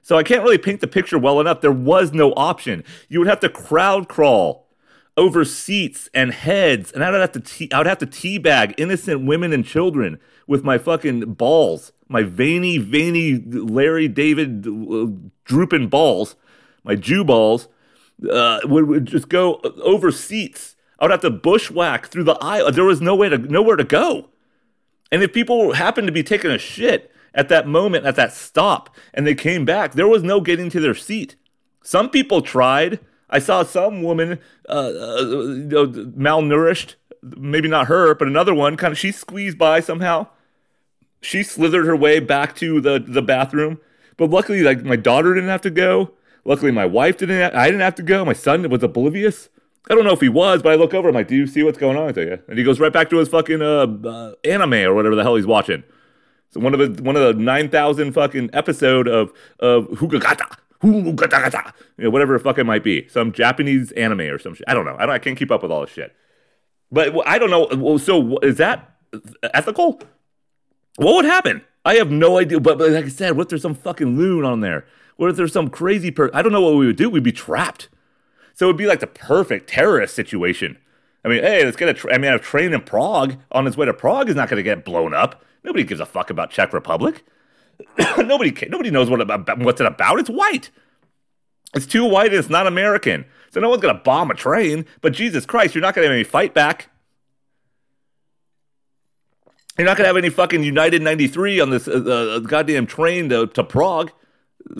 So 0.02 0.18
I 0.18 0.24
can't 0.24 0.42
really 0.42 0.58
paint 0.58 0.80
the 0.80 0.88
picture 0.88 1.20
well 1.20 1.42
enough. 1.42 1.60
There 1.60 1.70
was 1.70 2.14
no 2.14 2.32
option. 2.38 2.82
You 3.10 3.20
would 3.20 3.28
have 3.28 3.42
to 3.42 3.50
crowd 3.50 4.08
crawl 4.08 4.70
over 5.18 5.44
seats 5.44 6.08
and 6.14 6.32
heads, 6.32 6.94
and 6.94 7.04
I 7.04 7.12
would 7.12 7.20
have 7.20 7.34
to 7.34 7.42
te- 7.42 7.70
I 7.74 7.78
would 7.80 7.88
have 7.88 7.98
to 7.98 8.08
teabag 8.08 8.74
innocent 8.78 9.26
women 9.26 9.52
and 9.52 9.66
children 9.66 10.18
with 10.48 10.64
my 10.64 10.78
fucking 10.78 11.34
balls, 11.34 11.92
my 12.08 12.24
veiny, 12.24 12.78
veiny 12.78 13.38
Larry 13.38 14.08
David 14.08 14.66
uh, 14.66 15.08
drooping 15.44 15.90
balls, 15.90 16.38
my 16.86 16.96
Jew 16.96 17.26
balls, 17.26 17.68
uh, 18.32 18.62
would, 18.64 18.88
would 18.88 19.06
just 19.08 19.28
go 19.28 19.56
over 19.84 20.10
seats. 20.10 20.78
I 21.00 21.04
would 21.04 21.12
have 21.12 21.20
to 21.20 21.30
bushwhack 21.30 22.08
through 22.08 22.24
the 22.24 22.38
aisle. 22.40 22.72
There 22.72 22.86
was 22.86 23.02
no 23.02 23.14
way 23.14 23.28
to 23.28 23.38
nowhere 23.38 23.76
to 23.76 23.84
go. 23.84 24.30
And 25.12 25.24
if 25.24 25.34
people 25.34 25.74
happened 25.74 26.08
to 26.08 26.14
be 26.14 26.24
taking 26.24 26.52
a 26.52 26.58
shit 26.58 27.12
at 27.34 27.50
that 27.50 27.68
moment, 27.68 28.06
at 28.06 28.16
that 28.16 28.34
stop, 28.34 28.96
and 29.14 29.26
they 29.26 29.36
came 29.36 29.66
back, 29.66 29.94
there 29.94 30.08
was 30.08 30.24
no 30.24 30.42
getting 30.42 30.70
to 30.70 30.80
their 30.80 30.96
seat. 30.96 31.36
Some 31.84 32.10
people 32.10 32.42
tried. 32.42 33.00
I 33.30 33.40
saw 33.40 33.64
some 33.64 34.02
woman 34.02 34.40
uh, 34.68 34.72
uh, 34.72 35.24
malnourished, 36.16 36.96
maybe 37.22 37.68
not 37.68 37.88
her, 37.88 38.16
but 38.16 38.28
another 38.28 38.54
one, 38.54 38.78
kind 38.78 38.92
of 38.92 38.98
she 38.98 39.12
squeezed 39.12 39.58
by 39.58 39.80
somehow. 39.80 40.28
She 41.22 41.44
slithered 41.44 41.86
her 41.86 41.96
way 41.96 42.20
back 42.20 42.56
to 42.58 42.80
the, 42.82 43.04
the 43.06 43.22
bathroom. 43.22 43.80
But 44.18 44.30
luckily, 44.30 44.62
like 44.62 44.84
my 44.84 44.96
daughter 44.96 45.34
didn't 45.34 45.50
have 45.50 45.62
to 45.62 45.70
go. 45.70 46.12
Luckily, 46.46 46.72
my 46.72 46.86
wife 46.86 47.18
didn't. 47.18 47.56
I 47.56 47.66
didn't 47.66 47.82
have 47.82 47.96
to 47.96 48.04
go. 48.04 48.26
My 48.26 48.34
son 48.34 48.68
was 48.70 48.84
oblivious. 48.84 49.50
I 49.90 49.96
don't 49.96 50.04
know 50.04 50.14
if 50.14 50.22
he 50.22 50.30
was, 50.30 50.62
but 50.62 50.72
I 50.72 50.76
look 50.76 50.94
over. 50.94 51.10
I'm 51.10 51.16
like, 51.16 51.28
"Do 51.28 51.36
you 51.36 51.48
see 51.48 51.64
what's 51.64 51.78
going 51.78 51.98
on 51.98 52.08
with 52.08 52.18
you?" 52.18 52.40
And 52.48 52.58
he 52.58 52.64
goes 52.64 52.80
right 52.80 52.94
back 52.94 53.10
to 53.12 53.18
his 53.18 53.30
fucking 53.30 53.62
uh, 53.62 53.88
uh, 54.08 54.34
anime 54.44 54.74
or 54.74 54.94
whatever 54.94 55.16
the 55.16 55.24
hell 55.24 55.36
he's 55.36 55.48
watching. 55.48 55.84
So 56.52 56.60
one 56.60 56.74
of 56.74 56.80
the 56.80 57.04
one 57.04 57.16
of 57.16 57.24
the 57.24 57.42
nine 57.42 57.70
thousand 57.70 58.14
fucking 58.14 58.50
episode 58.54 59.08
of 59.08 59.32
of 59.60 59.88
Hugagata, 59.88 60.58
Hugagata, 60.82 61.74
you 61.98 62.06
know, 62.06 62.10
whatever 62.10 62.38
fuck 62.40 62.58
it 62.58 62.66
might 62.66 62.84
be, 62.84 63.08
some 63.08 63.32
Japanese 63.32 63.92
anime 63.94 64.22
or 64.22 64.40
some 64.40 64.54
shit. 64.54 64.66
I 64.68 64.74
don't 64.74 64.86
know. 64.86 64.96
I 64.98 65.06
don't. 65.06 65.16
I 65.16 65.20
can't 65.20 65.38
keep 65.38 65.52
up 65.52 65.64
with 65.64 65.72
all 65.72 65.82
this 65.82 65.92
shit. 65.92 66.16
But 66.92 67.16
I 67.28 67.38
don't 67.38 67.52
know. 67.52 67.98
So 67.98 68.38
is 68.40 68.58
that 68.58 68.96
ethical? 69.54 70.02
What 70.98 71.16
would 71.16 71.26
happen? 71.26 71.62
I 71.86 71.96
have 71.96 72.12
no 72.12 72.38
idea. 72.38 72.60
But, 72.60 72.78
but 72.78 72.92
like 72.92 73.06
I 73.06 73.10
said, 73.10 73.38
what 73.38 73.44
if 73.44 73.50
there's 73.50 73.62
some 73.62 73.76
fucking 73.76 74.18
loon 74.18 74.44
on 74.44 74.60
there? 74.62 74.86
What 75.18 75.30
if 75.30 75.36
there's 75.36 75.54
some 75.54 75.70
crazy 75.70 76.12
person? 76.12 76.36
I 76.36 76.42
don't 76.42 76.52
know 76.52 76.62
what 76.62 76.76
we 76.76 76.88
would 76.88 76.96
do. 76.96 77.10
We'd 77.10 77.24
be 77.24 77.32
trapped. 77.32 77.90
So 78.60 78.66
it 78.66 78.68
would 78.68 78.78
be 78.78 78.88
like 78.88 79.00
the 79.00 79.08
perfect 79.08 79.70
terrorist 79.70 80.14
situation. 80.14 80.78
I 81.24 81.30
mean, 81.30 81.42
hey, 81.42 81.64
let's 81.64 81.78
get 81.78 81.88
a. 81.88 81.94
Tra- 81.94 82.14
I 82.14 82.18
mean, 82.18 82.34
a 82.34 82.38
train 82.38 82.74
in 82.74 82.82
Prague 82.82 83.38
on 83.54 83.66
its 83.66 83.78
way 83.78 83.86
to 83.86 83.94
Prague 83.94 84.28
is 84.28 84.36
not 84.36 84.50
going 84.50 84.58
to 84.58 84.64
get 84.64 84.84
blown 84.84 85.14
up. 85.14 85.42
Nobody 85.64 85.86
gives 85.86 86.02
a 86.02 86.06
fuck 86.06 86.30
about 86.30 86.52
Czech 86.52 86.74
Republic. 86.74 87.24
nobody, 88.18 88.54
nobody 88.68 88.92
knows 88.92 89.10
what 89.10 89.22
about, 89.22 89.60
what's 89.60 89.80
it 89.80 89.88
about. 89.88 90.20
It's 90.20 90.30
white. 90.30 90.72
It's 91.74 91.86
too 91.86 92.04
white 92.04 92.32
and 92.32 92.36
it's 92.36 92.50
not 92.50 92.68
American. 92.68 93.24
So 93.52 93.62
no 93.62 93.70
one's 93.70 93.82
going 93.82 93.96
to 93.96 94.02
bomb 94.02 94.30
a 94.30 94.34
train. 94.34 94.86
But 95.00 95.14
Jesus 95.14 95.46
Christ, 95.46 95.74
you're 95.74 95.82
not 95.82 95.96
going 95.96 96.06
to 96.06 96.10
have 96.10 96.16
any 96.16 96.26
fight 96.26 96.54
back. 96.54 96.90
You're 99.78 99.88
not 99.88 99.96
going 99.96 100.04
to 100.04 100.10
have 100.10 100.18
any 100.18 100.30
fucking 100.30 100.64
United 100.64 101.02
93 101.02 101.62
on 101.62 101.70
this 101.70 101.88
uh, 101.88 101.94
uh, 101.94 102.40
goddamn 102.40 102.88
train 102.88 103.30
to, 103.30 103.48
to 103.48 103.64
Prague 103.64 104.12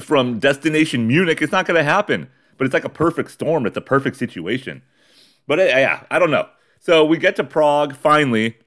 from 0.02 0.38
destination 0.38 1.08
Munich. 1.08 1.42
It's 1.42 1.54
not 1.54 1.66
going 1.66 1.78
to 1.78 1.84
happen. 1.90 2.28
But 2.60 2.66
it's 2.66 2.74
like 2.74 2.86
a 2.86 2.90
perfect 2.90 3.32
storm. 3.32 3.66
It's 3.66 3.78
a 3.78 3.82
perfect 3.82 4.18
situation. 4.18 4.84
But 5.48 5.60
uh, 5.60 5.64
yeah, 5.64 6.04
I 6.12 6.20
don't 6.20 6.30
know. 6.30 6.48
So 6.80 7.04
we 7.04 7.18
get 7.18 7.36
to 7.38 7.44
Prague 7.44 7.96
finally. 7.96 8.58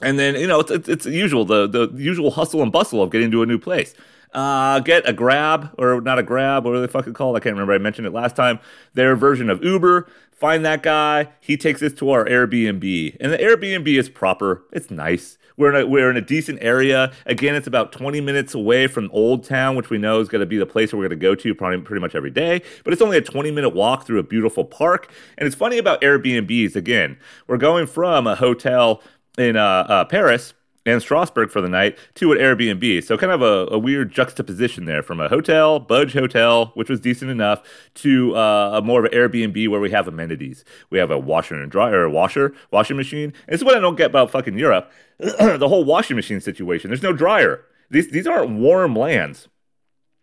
And 0.00 0.18
then, 0.18 0.34
you 0.36 0.46
know, 0.46 0.60
it's, 0.60 0.70
it's, 0.70 0.88
it's 0.88 1.04
usual, 1.04 1.44
the, 1.44 1.66
the 1.66 1.90
usual 1.94 2.30
hustle 2.30 2.62
and 2.62 2.72
bustle 2.72 3.02
of 3.02 3.10
getting 3.10 3.30
to 3.32 3.42
a 3.42 3.46
new 3.46 3.58
place. 3.58 3.94
Uh, 4.32 4.78
get 4.78 5.06
a 5.06 5.12
grab, 5.12 5.74
or 5.76 6.00
not 6.00 6.18
a 6.18 6.22
grab, 6.22 6.64
what 6.64 6.74
are 6.74 6.80
they 6.80 6.86
fucking 6.86 7.12
called? 7.12 7.36
I 7.36 7.40
can't 7.40 7.54
remember. 7.54 7.74
I 7.74 7.78
mentioned 7.78 8.06
it 8.06 8.12
last 8.12 8.36
time. 8.36 8.60
Their 8.94 9.14
version 9.16 9.50
of 9.50 9.62
Uber. 9.62 10.08
Find 10.32 10.64
that 10.64 10.82
guy. 10.82 11.28
He 11.40 11.58
takes 11.58 11.82
us 11.82 11.92
to 11.94 12.10
our 12.10 12.24
Airbnb. 12.24 13.16
And 13.20 13.32
the 13.32 13.36
Airbnb 13.38 13.86
is 13.88 14.08
proper. 14.08 14.62
It's 14.72 14.90
nice. 14.90 15.36
We're 15.60 15.74
in 15.74 15.82
a, 15.82 15.86
we're 15.86 16.10
in 16.10 16.16
a 16.16 16.22
decent 16.22 16.60
area. 16.62 17.12
Again, 17.26 17.54
it's 17.54 17.66
about 17.66 17.92
20 17.92 18.22
minutes 18.22 18.54
away 18.54 18.86
from 18.86 19.10
Old 19.12 19.44
Town, 19.44 19.76
which 19.76 19.90
we 19.90 19.98
know 19.98 20.18
is 20.18 20.30
going 20.30 20.40
to 20.40 20.46
be 20.46 20.56
the 20.56 20.64
place 20.64 20.94
we're 20.94 21.00
going 21.00 21.10
to 21.10 21.16
go 21.16 21.34
to 21.34 21.54
probably 21.54 21.78
pretty 21.82 22.00
much 22.00 22.14
every 22.14 22.30
day. 22.30 22.62
But 22.82 22.94
it's 22.94 23.02
only 23.02 23.18
a 23.18 23.20
20 23.20 23.50
minute 23.50 23.74
walk 23.74 24.06
through 24.06 24.20
a 24.20 24.22
beautiful 24.22 24.64
park. 24.64 25.12
And 25.36 25.46
it's 25.46 25.54
funny 25.54 25.76
about 25.76 26.00
Airbnbs. 26.00 26.76
Again, 26.76 27.18
we're 27.46 27.58
going 27.58 27.86
from 27.86 28.26
a 28.26 28.36
hotel 28.36 29.02
in 29.36 29.56
uh, 29.56 29.84
uh, 29.86 30.04
Paris 30.06 30.54
and 30.86 31.02
Strasbourg 31.02 31.50
for 31.50 31.60
the 31.60 31.68
night 31.68 31.98
to 32.14 32.32
an 32.32 32.38
Airbnb. 32.38 33.04
So 33.04 33.18
kind 33.18 33.32
of 33.32 33.42
a, 33.42 33.74
a, 33.74 33.78
weird 33.78 34.10
juxtaposition 34.10 34.86
there 34.86 35.02
from 35.02 35.20
a 35.20 35.28
hotel, 35.28 35.78
Budge 35.78 36.14
Hotel, 36.14 36.72
which 36.74 36.88
was 36.88 37.00
decent 37.00 37.30
enough, 37.30 37.62
to 37.96 38.34
uh, 38.36 38.78
a 38.78 38.82
more 38.82 39.04
of 39.04 39.12
an 39.12 39.18
Airbnb 39.18 39.68
where 39.68 39.80
we 39.80 39.90
have 39.90 40.08
amenities. 40.08 40.64
We 40.88 40.98
have 40.98 41.10
a 41.10 41.18
washer 41.18 41.60
and 41.60 41.70
dryer, 41.70 42.04
a 42.04 42.10
washer, 42.10 42.54
washing 42.70 42.96
machine. 42.96 43.34
And 43.46 43.48
this 43.48 43.60
is 43.60 43.64
what 43.64 43.76
I 43.76 43.80
don't 43.80 43.96
get 43.96 44.10
about 44.10 44.30
fucking 44.30 44.58
Europe. 44.58 44.90
the 45.18 45.68
whole 45.68 45.84
washing 45.84 46.16
machine 46.16 46.40
situation. 46.40 46.90
There's 46.90 47.02
no 47.02 47.12
dryer. 47.12 47.64
These 47.90 48.10
these 48.10 48.26
aren't 48.26 48.58
warm 48.58 48.96
lands. 48.96 49.48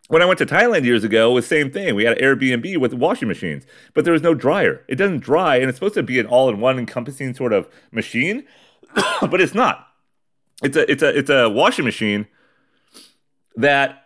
When 0.08 0.22
I 0.22 0.24
went 0.24 0.38
to 0.38 0.46
Thailand 0.46 0.84
years 0.84 1.04
ago, 1.04 1.32
it 1.32 1.34
was 1.34 1.44
the 1.44 1.54
same 1.54 1.70
thing. 1.70 1.94
We 1.94 2.04
had 2.04 2.16
an 2.16 2.24
Airbnb 2.24 2.78
with 2.78 2.94
washing 2.94 3.28
machines, 3.28 3.66
but 3.92 4.04
there 4.04 4.12
was 4.14 4.22
no 4.22 4.32
dryer. 4.32 4.82
It 4.88 4.96
doesn't 4.96 5.18
dry, 5.18 5.56
and 5.56 5.68
it's 5.68 5.76
supposed 5.76 5.94
to 5.94 6.02
be 6.02 6.18
an 6.18 6.24
all-in-one 6.24 6.78
encompassing 6.78 7.34
sort 7.34 7.52
of 7.52 7.68
machine, 7.92 8.44
but 9.20 9.38
it's 9.38 9.54
not 9.54 9.87
it's 10.62 10.76
a 10.76 10.90
it's 10.90 11.02
a 11.02 11.18
it's 11.18 11.30
a 11.30 11.48
washing 11.48 11.84
machine 11.84 12.26
that 13.56 14.04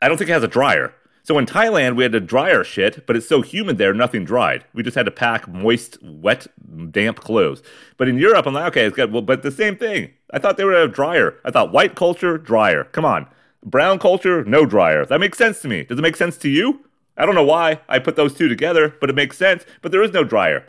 I 0.00 0.08
don't 0.08 0.16
think 0.16 0.30
it 0.30 0.34
has 0.34 0.42
a 0.42 0.48
dryer. 0.48 0.94
So 1.24 1.38
in 1.38 1.46
Thailand, 1.46 1.94
we 1.94 2.02
had 2.02 2.12
to 2.12 2.20
dry 2.20 2.52
our 2.52 2.64
shit, 2.64 3.06
but 3.06 3.14
it's 3.14 3.28
so 3.28 3.42
humid 3.42 3.78
there, 3.78 3.94
nothing 3.94 4.24
dried. 4.24 4.64
We 4.74 4.82
just 4.82 4.96
had 4.96 5.06
to 5.06 5.12
pack 5.12 5.46
moist, 5.46 5.96
wet, 6.02 6.48
damp 6.90 7.20
clothes. 7.20 7.62
But 7.96 8.08
in 8.08 8.18
Europe, 8.18 8.44
I'm 8.46 8.54
like, 8.54 8.66
okay, 8.72 8.84
it's 8.86 8.96
got 8.96 9.12
well, 9.12 9.22
but 9.22 9.42
the 9.42 9.52
same 9.52 9.76
thing. 9.76 10.10
I 10.32 10.40
thought 10.40 10.56
they 10.56 10.64
would 10.64 10.74
have 10.74 10.92
dryer. 10.92 11.38
I 11.44 11.52
thought 11.52 11.72
white 11.72 11.94
culture, 11.94 12.38
dryer. 12.38 12.84
Come 12.84 13.04
on. 13.04 13.28
Brown 13.64 14.00
culture, 14.00 14.44
no 14.44 14.66
dryer. 14.66 15.06
That 15.06 15.20
makes 15.20 15.38
sense 15.38 15.62
to 15.62 15.68
me. 15.68 15.84
Does 15.84 15.98
it 15.98 16.02
make 16.02 16.16
sense 16.16 16.36
to 16.38 16.48
you? 16.48 16.84
I 17.16 17.24
don't 17.24 17.36
know 17.36 17.44
why 17.44 17.80
I 17.88 18.00
put 18.00 18.16
those 18.16 18.34
two 18.34 18.48
together, 18.48 18.96
but 19.00 19.08
it 19.08 19.14
makes 19.14 19.36
sense. 19.38 19.64
But 19.80 19.92
there 19.92 20.02
is 20.02 20.12
no 20.12 20.24
dryer. 20.24 20.66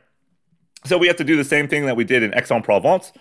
So 0.86 1.00
we 1.00 1.08
have 1.08 1.16
to 1.16 1.24
do 1.24 1.36
the 1.36 1.44
same 1.44 1.68
thing 1.68 1.88
that 1.88 1.96
we 1.96 2.04
did 2.04 2.22
in 2.22 2.34
Aix-en-Provence 2.36 3.14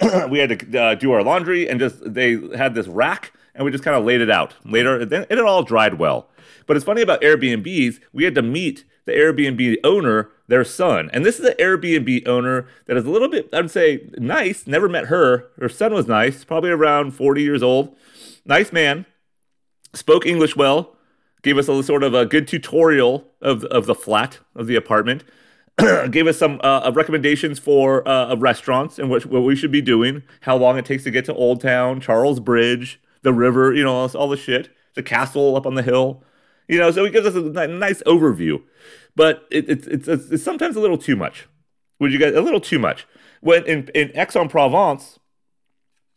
we 0.28 0.38
had 0.38 0.58
to 0.58 0.80
uh, 0.80 0.94
do 0.94 1.12
our 1.12 1.22
laundry 1.22 1.68
and 1.68 1.80
just 1.80 2.14
they 2.14 2.38
had 2.56 2.74
this 2.74 2.86
rack 2.86 3.32
and 3.54 3.64
we 3.64 3.72
just 3.72 3.84
kind 3.84 3.96
of 3.96 4.04
laid 4.04 4.20
it 4.20 4.30
out. 4.30 4.54
Later, 4.64 5.00
it, 5.00 5.12
it 5.12 5.38
all 5.40 5.62
dried 5.62 5.94
well. 5.94 6.28
But 6.66 6.76
it's 6.76 6.86
funny 6.86 7.02
about 7.02 7.22
Airbnbs. 7.22 7.98
We 8.12 8.24
had 8.24 8.34
to 8.36 8.42
meet 8.42 8.84
the 9.04 9.12
Airbnb 9.12 9.76
owner, 9.82 10.30
their 10.46 10.64
son, 10.64 11.10
and 11.12 11.24
this 11.24 11.40
is 11.40 11.46
an 11.46 11.54
Airbnb 11.58 12.28
owner 12.28 12.68
that 12.86 12.96
is 12.96 13.06
a 13.06 13.10
little 13.10 13.28
bit, 13.28 13.48
I'd 13.52 13.70
say, 13.70 14.08
nice. 14.18 14.66
Never 14.66 14.88
met 14.88 15.06
her. 15.06 15.46
Her 15.58 15.68
son 15.68 15.94
was 15.94 16.06
nice, 16.06 16.44
probably 16.44 16.70
around 16.70 17.12
40 17.12 17.42
years 17.42 17.62
old. 17.62 17.96
Nice 18.44 18.70
man. 18.70 19.06
Spoke 19.94 20.26
English 20.26 20.56
well. 20.56 20.94
Gave 21.42 21.56
us 21.56 21.68
a 21.68 21.82
sort 21.82 22.02
of 22.02 22.14
a 22.14 22.26
good 22.26 22.46
tutorial 22.46 23.28
of 23.40 23.64
of 23.64 23.86
the 23.86 23.94
flat 23.94 24.38
of 24.54 24.66
the 24.66 24.76
apartment. 24.76 25.24
gave 26.10 26.26
us 26.26 26.36
some 26.36 26.60
uh, 26.64 26.90
recommendations 26.94 27.58
for 27.58 28.06
uh, 28.08 28.34
restaurants 28.36 28.98
and 28.98 29.08
what, 29.10 29.26
what 29.26 29.40
we 29.40 29.54
should 29.54 29.70
be 29.70 29.80
doing, 29.80 30.22
how 30.40 30.56
long 30.56 30.76
it 30.76 30.84
takes 30.84 31.04
to 31.04 31.10
get 31.10 31.24
to 31.26 31.34
Old 31.34 31.60
Town, 31.60 32.00
Charles 32.00 32.40
Bridge, 32.40 33.00
the 33.22 33.32
river, 33.32 33.72
you 33.72 33.84
know, 33.84 34.08
all, 34.08 34.28
the 34.28 34.36
shit, 34.36 34.70
the 34.94 35.02
castle 35.02 35.56
up 35.56 35.66
on 35.66 35.74
the 35.74 35.82
hill. 35.82 36.22
You 36.66 36.78
know, 36.78 36.90
so 36.90 37.04
he 37.04 37.10
gives 37.10 37.26
us 37.26 37.34
a 37.34 37.66
nice 37.66 38.02
overview, 38.02 38.62
but 39.14 39.46
it, 39.50 39.68
it, 39.70 39.86
it's, 39.86 40.08
it's, 40.08 40.30
it's 40.30 40.42
sometimes 40.42 40.76
a 40.76 40.80
little 40.80 40.98
too 40.98 41.16
much. 41.16 41.48
Would 42.00 42.12
you 42.12 42.18
guys 42.18 42.34
a 42.34 42.42
little 42.42 42.60
too 42.60 42.78
much? 42.78 43.06
When 43.40 43.64
in 43.64 43.88
in 43.94 44.10
Aix-en-Provence, 44.14 45.18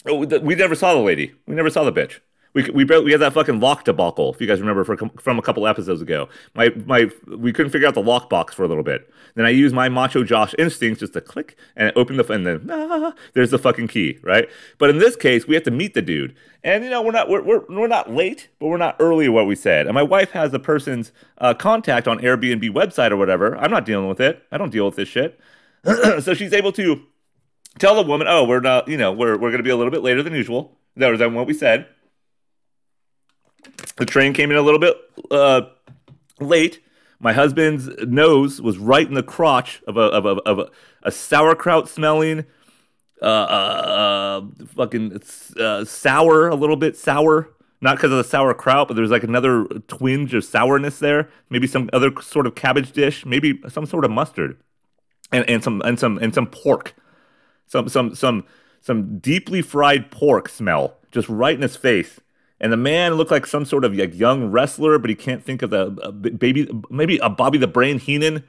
we 0.05 0.55
never 0.55 0.75
saw 0.75 0.93
the 0.93 0.99
lady. 0.99 1.33
We 1.47 1.55
never 1.55 1.69
saw 1.69 1.83
the 1.83 1.93
bitch. 1.93 2.19
We 2.53 2.69
we 2.69 2.83
we 2.83 3.11
had 3.11 3.21
that 3.21 3.33
fucking 3.33 3.59
lock 3.59 3.85
debacle. 3.85 4.33
If 4.33 4.41
you 4.41 4.47
guys 4.47 4.59
remember 4.59 4.83
from 4.83 5.39
a 5.39 5.41
couple 5.41 5.67
episodes 5.67 6.01
ago, 6.01 6.27
my 6.53 6.69
my 6.85 7.09
we 7.27 7.53
couldn't 7.53 7.71
figure 7.71 7.87
out 7.87 7.93
the 7.93 8.03
lock 8.03 8.29
box 8.29 8.53
for 8.53 8.63
a 8.63 8.67
little 8.67 8.83
bit. 8.83 9.09
Then 9.35 9.45
I 9.45 9.49
used 9.49 9.73
my 9.73 9.87
macho 9.87 10.23
Josh 10.23 10.53
instincts 10.59 10.99
just 10.99 11.13
to 11.13 11.21
click 11.21 11.55
and 11.75 11.93
open 11.95 12.17
the 12.17 12.29
and 12.31 12.45
then 12.45 12.69
ah, 12.69 13.13
there's 13.33 13.51
the 13.51 13.57
fucking 13.57 13.87
key, 13.87 14.19
right? 14.21 14.49
But 14.77 14.89
in 14.89 14.97
this 14.97 15.15
case, 15.15 15.47
we 15.47 15.55
have 15.55 15.63
to 15.63 15.71
meet 15.71 15.93
the 15.93 16.01
dude, 16.01 16.35
and 16.63 16.83
you 16.83 16.89
know 16.89 17.01
we're 17.01 17.11
not 17.11 17.29
we're 17.29 17.41
we're, 17.41 17.65
we're 17.69 17.87
not 17.87 18.11
late, 18.11 18.49
but 18.59 18.67
we're 18.67 18.77
not 18.77 18.97
early. 18.99 19.29
What 19.29 19.47
we 19.47 19.55
said, 19.55 19.87
and 19.87 19.93
my 19.93 20.03
wife 20.03 20.31
has 20.31 20.51
the 20.51 20.59
person's 20.59 21.13
uh, 21.37 21.53
contact 21.53 22.07
on 22.07 22.19
Airbnb 22.19 22.69
website 22.71 23.11
or 23.11 23.17
whatever. 23.17 23.57
I'm 23.57 23.71
not 23.71 23.85
dealing 23.85 24.07
with 24.07 24.19
it. 24.19 24.43
I 24.51 24.57
don't 24.57 24.71
deal 24.71 24.85
with 24.85 24.95
this 24.95 25.07
shit. 25.07 25.39
so 26.19 26.33
she's 26.33 26.53
able 26.53 26.73
to 26.73 27.01
tell 27.79 27.95
the 27.95 28.03
woman, 28.03 28.27
"Oh, 28.29 28.43
we're 28.43 28.59
not, 28.59 28.89
you 28.89 28.97
know, 28.97 29.11
we're 29.13 29.37
we're 29.37 29.51
going 29.51 29.57
to 29.57 29.63
be 29.63 29.69
a 29.69 29.77
little 29.77 29.91
bit 29.91 30.01
later 30.01 30.21
than 30.21 30.33
usual." 30.33 30.77
That 30.97 31.09
was 31.09 31.21
what 31.21 31.47
we 31.47 31.53
said. 31.53 31.87
The 33.97 34.05
train 34.05 34.33
came 34.33 34.51
in 34.51 34.57
a 34.57 34.61
little 34.61 34.79
bit 34.79 34.95
uh, 35.29 35.61
late. 36.39 36.81
My 37.19 37.33
husband's 37.33 37.87
nose 38.07 38.61
was 38.61 38.77
right 38.77 39.07
in 39.07 39.13
the 39.13 39.23
crotch 39.23 39.81
of 39.87 39.95
a 39.97 40.01
of 40.01 40.25
a, 40.25 40.29
of 40.29 40.59
a, 40.59 40.69
a 41.03 41.11
sauerkraut 41.11 41.87
smelling, 41.87 42.45
uh, 43.21 43.25
uh, 43.25 44.41
uh 44.57 44.65
fucking 44.75 45.21
uh, 45.59 45.85
sour 45.85 46.47
a 46.47 46.55
little 46.55 46.77
bit 46.77 46.97
sour. 46.97 47.49
Not 47.83 47.97
because 47.97 48.11
of 48.11 48.17
the 48.17 48.23
sauerkraut, 48.23 48.87
but 48.87 48.93
there's 48.95 49.09
like 49.09 49.23
another 49.23 49.65
twinge 49.87 50.35
of 50.35 50.45
sourness 50.45 50.99
there. 50.99 51.29
Maybe 51.49 51.65
some 51.65 51.89
other 51.93 52.11
sort 52.21 52.45
of 52.45 52.53
cabbage 52.53 52.91
dish. 52.91 53.25
Maybe 53.25 53.59
some 53.69 53.87
sort 53.87 54.05
of 54.05 54.11
mustard, 54.11 54.57
and, 55.31 55.49
and 55.49 55.63
some 55.63 55.81
and 55.81 55.99
some 55.99 56.17
and 56.19 56.33
some 56.33 56.45
pork, 56.47 56.95
some 57.67 57.89
some 57.89 58.13
some 58.15 58.45
some 58.81 59.19
deeply 59.19 59.61
fried 59.61 60.11
pork 60.11 60.47
smell 60.47 60.97
just 61.11 61.27
right 61.27 61.55
in 61.55 61.61
his 61.61 61.75
face. 61.75 62.19
And 62.61 62.71
the 62.71 62.77
man 62.77 63.15
looked 63.15 63.31
like 63.31 63.47
some 63.47 63.65
sort 63.65 63.83
of 63.83 63.95
like 63.95 64.13
young 64.13 64.51
wrestler, 64.51 64.99
but 64.99 65.09
he 65.09 65.15
can't 65.15 65.43
think 65.43 65.63
of 65.63 65.71
the 65.71 65.89
baby, 66.37 66.69
maybe 66.91 67.17
a 67.17 67.29
Bobby 67.29 67.57
the 67.57 67.67
Brain 67.67 67.97
Heenan 67.97 68.43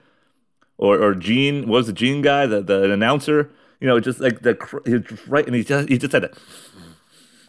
or 0.76 1.02
or 1.02 1.14
Gene 1.14 1.66
was 1.66 1.86
the 1.86 1.94
Gene 1.94 2.20
guy, 2.20 2.44
the 2.44 2.60
the 2.60 2.92
announcer. 2.92 3.50
You 3.80 3.88
know, 3.88 3.98
just 4.00 4.20
like 4.20 4.42
the 4.42 4.54
right, 5.26 5.46
and 5.46 5.56
he 5.56 5.64
just 5.64 5.88
he 5.88 5.96
just 5.96 6.12
had 6.12 6.22
to 6.22 6.30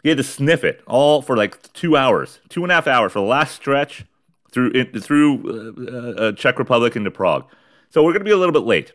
he 0.04 0.10
had 0.10 0.18
to 0.18 0.24
sniff 0.24 0.64
it 0.64 0.82
all 0.88 1.22
for 1.22 1.36
like 1.36 1.72
two 1.74 1.98
hours, 1.98 2.40
two 2.48 2.64
and 2.64 2.72
a 2.72 2.76
half 2.76 2.88
hours 2.88 3.12
for 3.12 3.20
the 3.20 3.26
last 3.26 3.56
stretch 3.56 4.06
through 4.52 4.86
through 5.02 5.76
uh, 6.18 6.22
uh, 6.22 6.32
Czech 6.32 6.58
Republic 6.58 6.96
into 6.96 7.12
Prague. 7.12 7.46
So 7.90 8.04
we're 8.04 8.14
gonna 8.14 8.24
be 8.24 8.32
a 8.32 8.38
little 8.38 8.54
bit 8.54 8.64
late. 8.64 8.94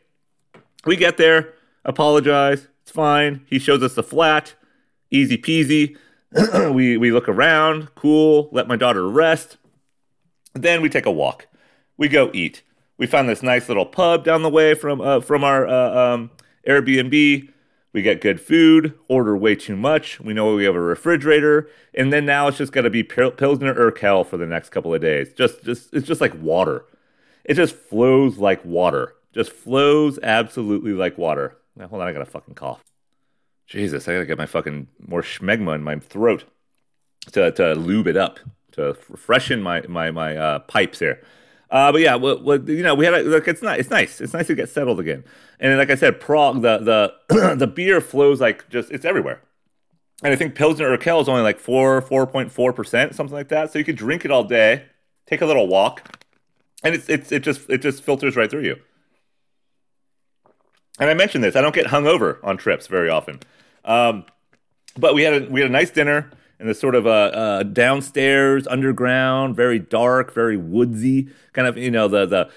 We 0.86 0.96
get 0.96 1.18
there, 1.18 1.52
apologize, 1.84 2.68
it's 2.82 2.92
fine. 2.92 3.44
He 3.46 3.58
shows 3.58 3.82
us 3.82 3.94
the 3.94 4.02
flat, 4.02 4.54
easy 5.10 5.36
peasy. 5.36 5.98
we 6.72 6.96
we 6.96 7.10
look 7.10 7.28
around, 7.28 7.94
cool. 7.94 8.48
Let 8.52 8.68
my 8.68 8.76
daughter 8.76 9.08
rest. 9.08 9.56
Then 10.54 10.82
we 10.82 10.88
take 10.88 11.06
a 11.06 11.10
walk. 11.10 11.46
We 11.96 12.08
go 12.08 12.30
eat. 12.34 12.62
We 12.98 13.06
found 13.06 13.28
this 13.28 13.42
nice 13.42 13.68
little 13.68 13.86
pub 13.86 14.24
down 14.24 14.42
the 14.42 14.50
way 14.50 14.74
from 14.74 15.00
uh, 15.00 15.20
from 15.20 15.44
our 15.44 15.66
uh, 15.66 16.14
um, 16.14 16.30
Airbnb. 16.66 17.48
We 17.94 18.02
get 18.02 18.20
good 18.20 18.40
food. 18.40 18.94
Order 19.08 19.36
way 19.36 19.54
too 19.54 19.76
much. 19.76 20.20
We 20.20 20.34
know 20.34 20.54
we 20.54 20.64
have 20.64 20.74
a 20.74 20.80
refrigerator, 20.80 21.68
and 21.94 22.12
then 22.12 22.26
now 22.26 22.48
it's 22.48 22.58
just 22.58 22.72
got 22.72 22.82
to 22.82 22.90
be 22.90 23.02
Pilsner 23.02 23.74
Urquell 23.74 24.26
for 24.26 24.36
the 24.36 24.46
next 24.46 24.68
couple 24.68 24.92
of 24.92 25.00
days. 25.00 25.32
Just 25.32 25.64
just 25.64 25.94
it's 25.94 26.06
just 26.06 26.20
like 26.20 26.34
water. 26.42 26.84
It 27.44 27.54
just 27.54 27.74
flows 27.74 28.36
like 28.36 28.62
water. 28.64 29.14
Just 29.32 29.50
flows 29.52 30.18
absolutely 30.22 30.92
like 30.92 31.16
water. 31.16 31.56
Now 31.74 31.88
hold 31.88 32.02
on, 32.02 32.08
I 32.08 32.12
got 32.12 32.22
a 32.22 32.26
fucking 32.26 32.54
cough. 32.54 32.84
Jesus, 33.68 34.08
I 34.08 34.14
gotta 34.14 34.26
get 34.26 34.38
my 34.38 34.46
fucking 34.46 34.88
more 35.06 35.22
schmegma 35.22 35.74
in 35.74 35.82
my 35.82 35.96
throat 35.96 36.44
to, 37.32 37.52
to 37.52 37.74
lube 37.74 38.08
it 38.08 38.16
up, 38.16 38.40
to 38.72 38.94
freshen 38.94 39.62
my 39.62 39.82
my 39.82 40.10
my 40.10 40.36
uh, 40.36 40.58
pipes 40.60 40.98
here. 40.98 41.22
Uh, 41.70 41.92
but 41.92 42.00
yeah, 42.00 42.14
what, 42.14 42.42
what, 42.42 42.66
you 42.66 42.82
know, 42.82 42.94
we 42.94 43.04
had 43.04 43.12
a, 43.12 43.22
look. 43.22 43.46
It's 43.46 43.60
nice. 43.60 43.80
It's 43.80 43.90
nice. 43.90 44.20
It's 44.22 44.32
nice 44.32 44.46
to 44.46 44.54
get 44.54 44.70
settled 44.70 44.98
again. 44.98 45.22
And 45.60 45.76
like 45.76 45.90
I 45.90 45.96
said, 45.96 46.18
Prague, 46.18 46.62
the 46.62 46.78
the 47.28 47.54
the 47.56 47.66
beer 47.66 48.00
flows 48.00 48.40
like 48.40 48.68
just 48.70 48.90
it's 48.90 49.04
everywhere. 49.04 49.42
And 50.22 50.32
I 50.32 50.36
think 50.36 50.54
Pilsner 50.54 50.96
Urquell 50.96 51.20
is 51.20 51.28
only 51.28 51.42
like 51.42 51.58
four 51.58 52.00
four 52.00 52.26
point 52.26 52.50
four 52.50 52.72
percent, 52.72 53.14
something 53.14 53.34
like 53.34 53.48
that. 53.48 53.70
So 53.70 53.78
you 53.78 53.84
could 53.84 53.96
drink 53.96 54.24
it 54.24 54.30
all 54.30 54.44
day, 54.44 54.84
take 55.26 55.42
a 55.42 55.46
little 55.46 55.68
walk, 55.68 56.16
and 56.82 56.94
it's 56.94 57.08
it's 57.10 57.30
it 57.32 57.42
just 57.42 57.68
it 57.68 57.82
just 57.82 58.02
filters 58.02 58.34
right 58.34 58.50
through 58.50 58.64
you. 58.64 58.76
And 60.98 61.08
I 61.08 61.14
mentioned 61.14 61.44
this. 61.44 61.56
I 61.56 61.60
don't 61.60 61.74
get 61.74 61.86
hungover 61.86 62.38
on 62.42 62.56
trips 62.56 62.86
very 62.86 63.08
often. 63.08 63.40
Um, 63.84 64.24
but 64.96 65.14
we 65.14 65.22
had 65.22 65.42
a 65.42 65.46
we 65.48 65.60
had 65.60 65.70
a 65.70 65.72
nice 65.72 65.90
dinner 65.90 66.30
in 66.58 66.66
this 66.66 66.80
sort 66.80 66.96
of 66.96 67.06
a, 67.06 67.10
uh, 67.10 67.62
downstairs, 67.62 68.66
underground, 68.66 69.54
very 69.54 69.78
dark, 69.78 70.34
very 70.34 70.56
woodsy 70.56 71.28
kind 71.52 71.68
of. 71.68 71.76
You 71.76 71.90
know 71.90 72.08
the 72.08 72.26
the. 72.26 72.50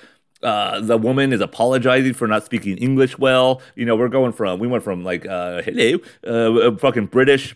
Uh, 0.43 0.81
the 0.81 0.97
woman 0.97 1.31
is 1.31 1.39
apologizing 1.39 2.15
for 2.15 2.27
not 2.27 2.43
speaking 2.43 2.75
English 2.77 3.15
well. 3.19 3.61
You 3.75 3.85
know, 3.85 3.95
we're 3.95 4.07
going 4.07 4.33
from 4.33 4.57
we 4.57 4.67
went 4.67 4.83
from 4.83 5.03
like 5.03 5.23
uh, 5.23 5.61
hello, 5.61 5.99
uh, 6.25 6.75
fucking 6.77 7.05
British 7.05 7.55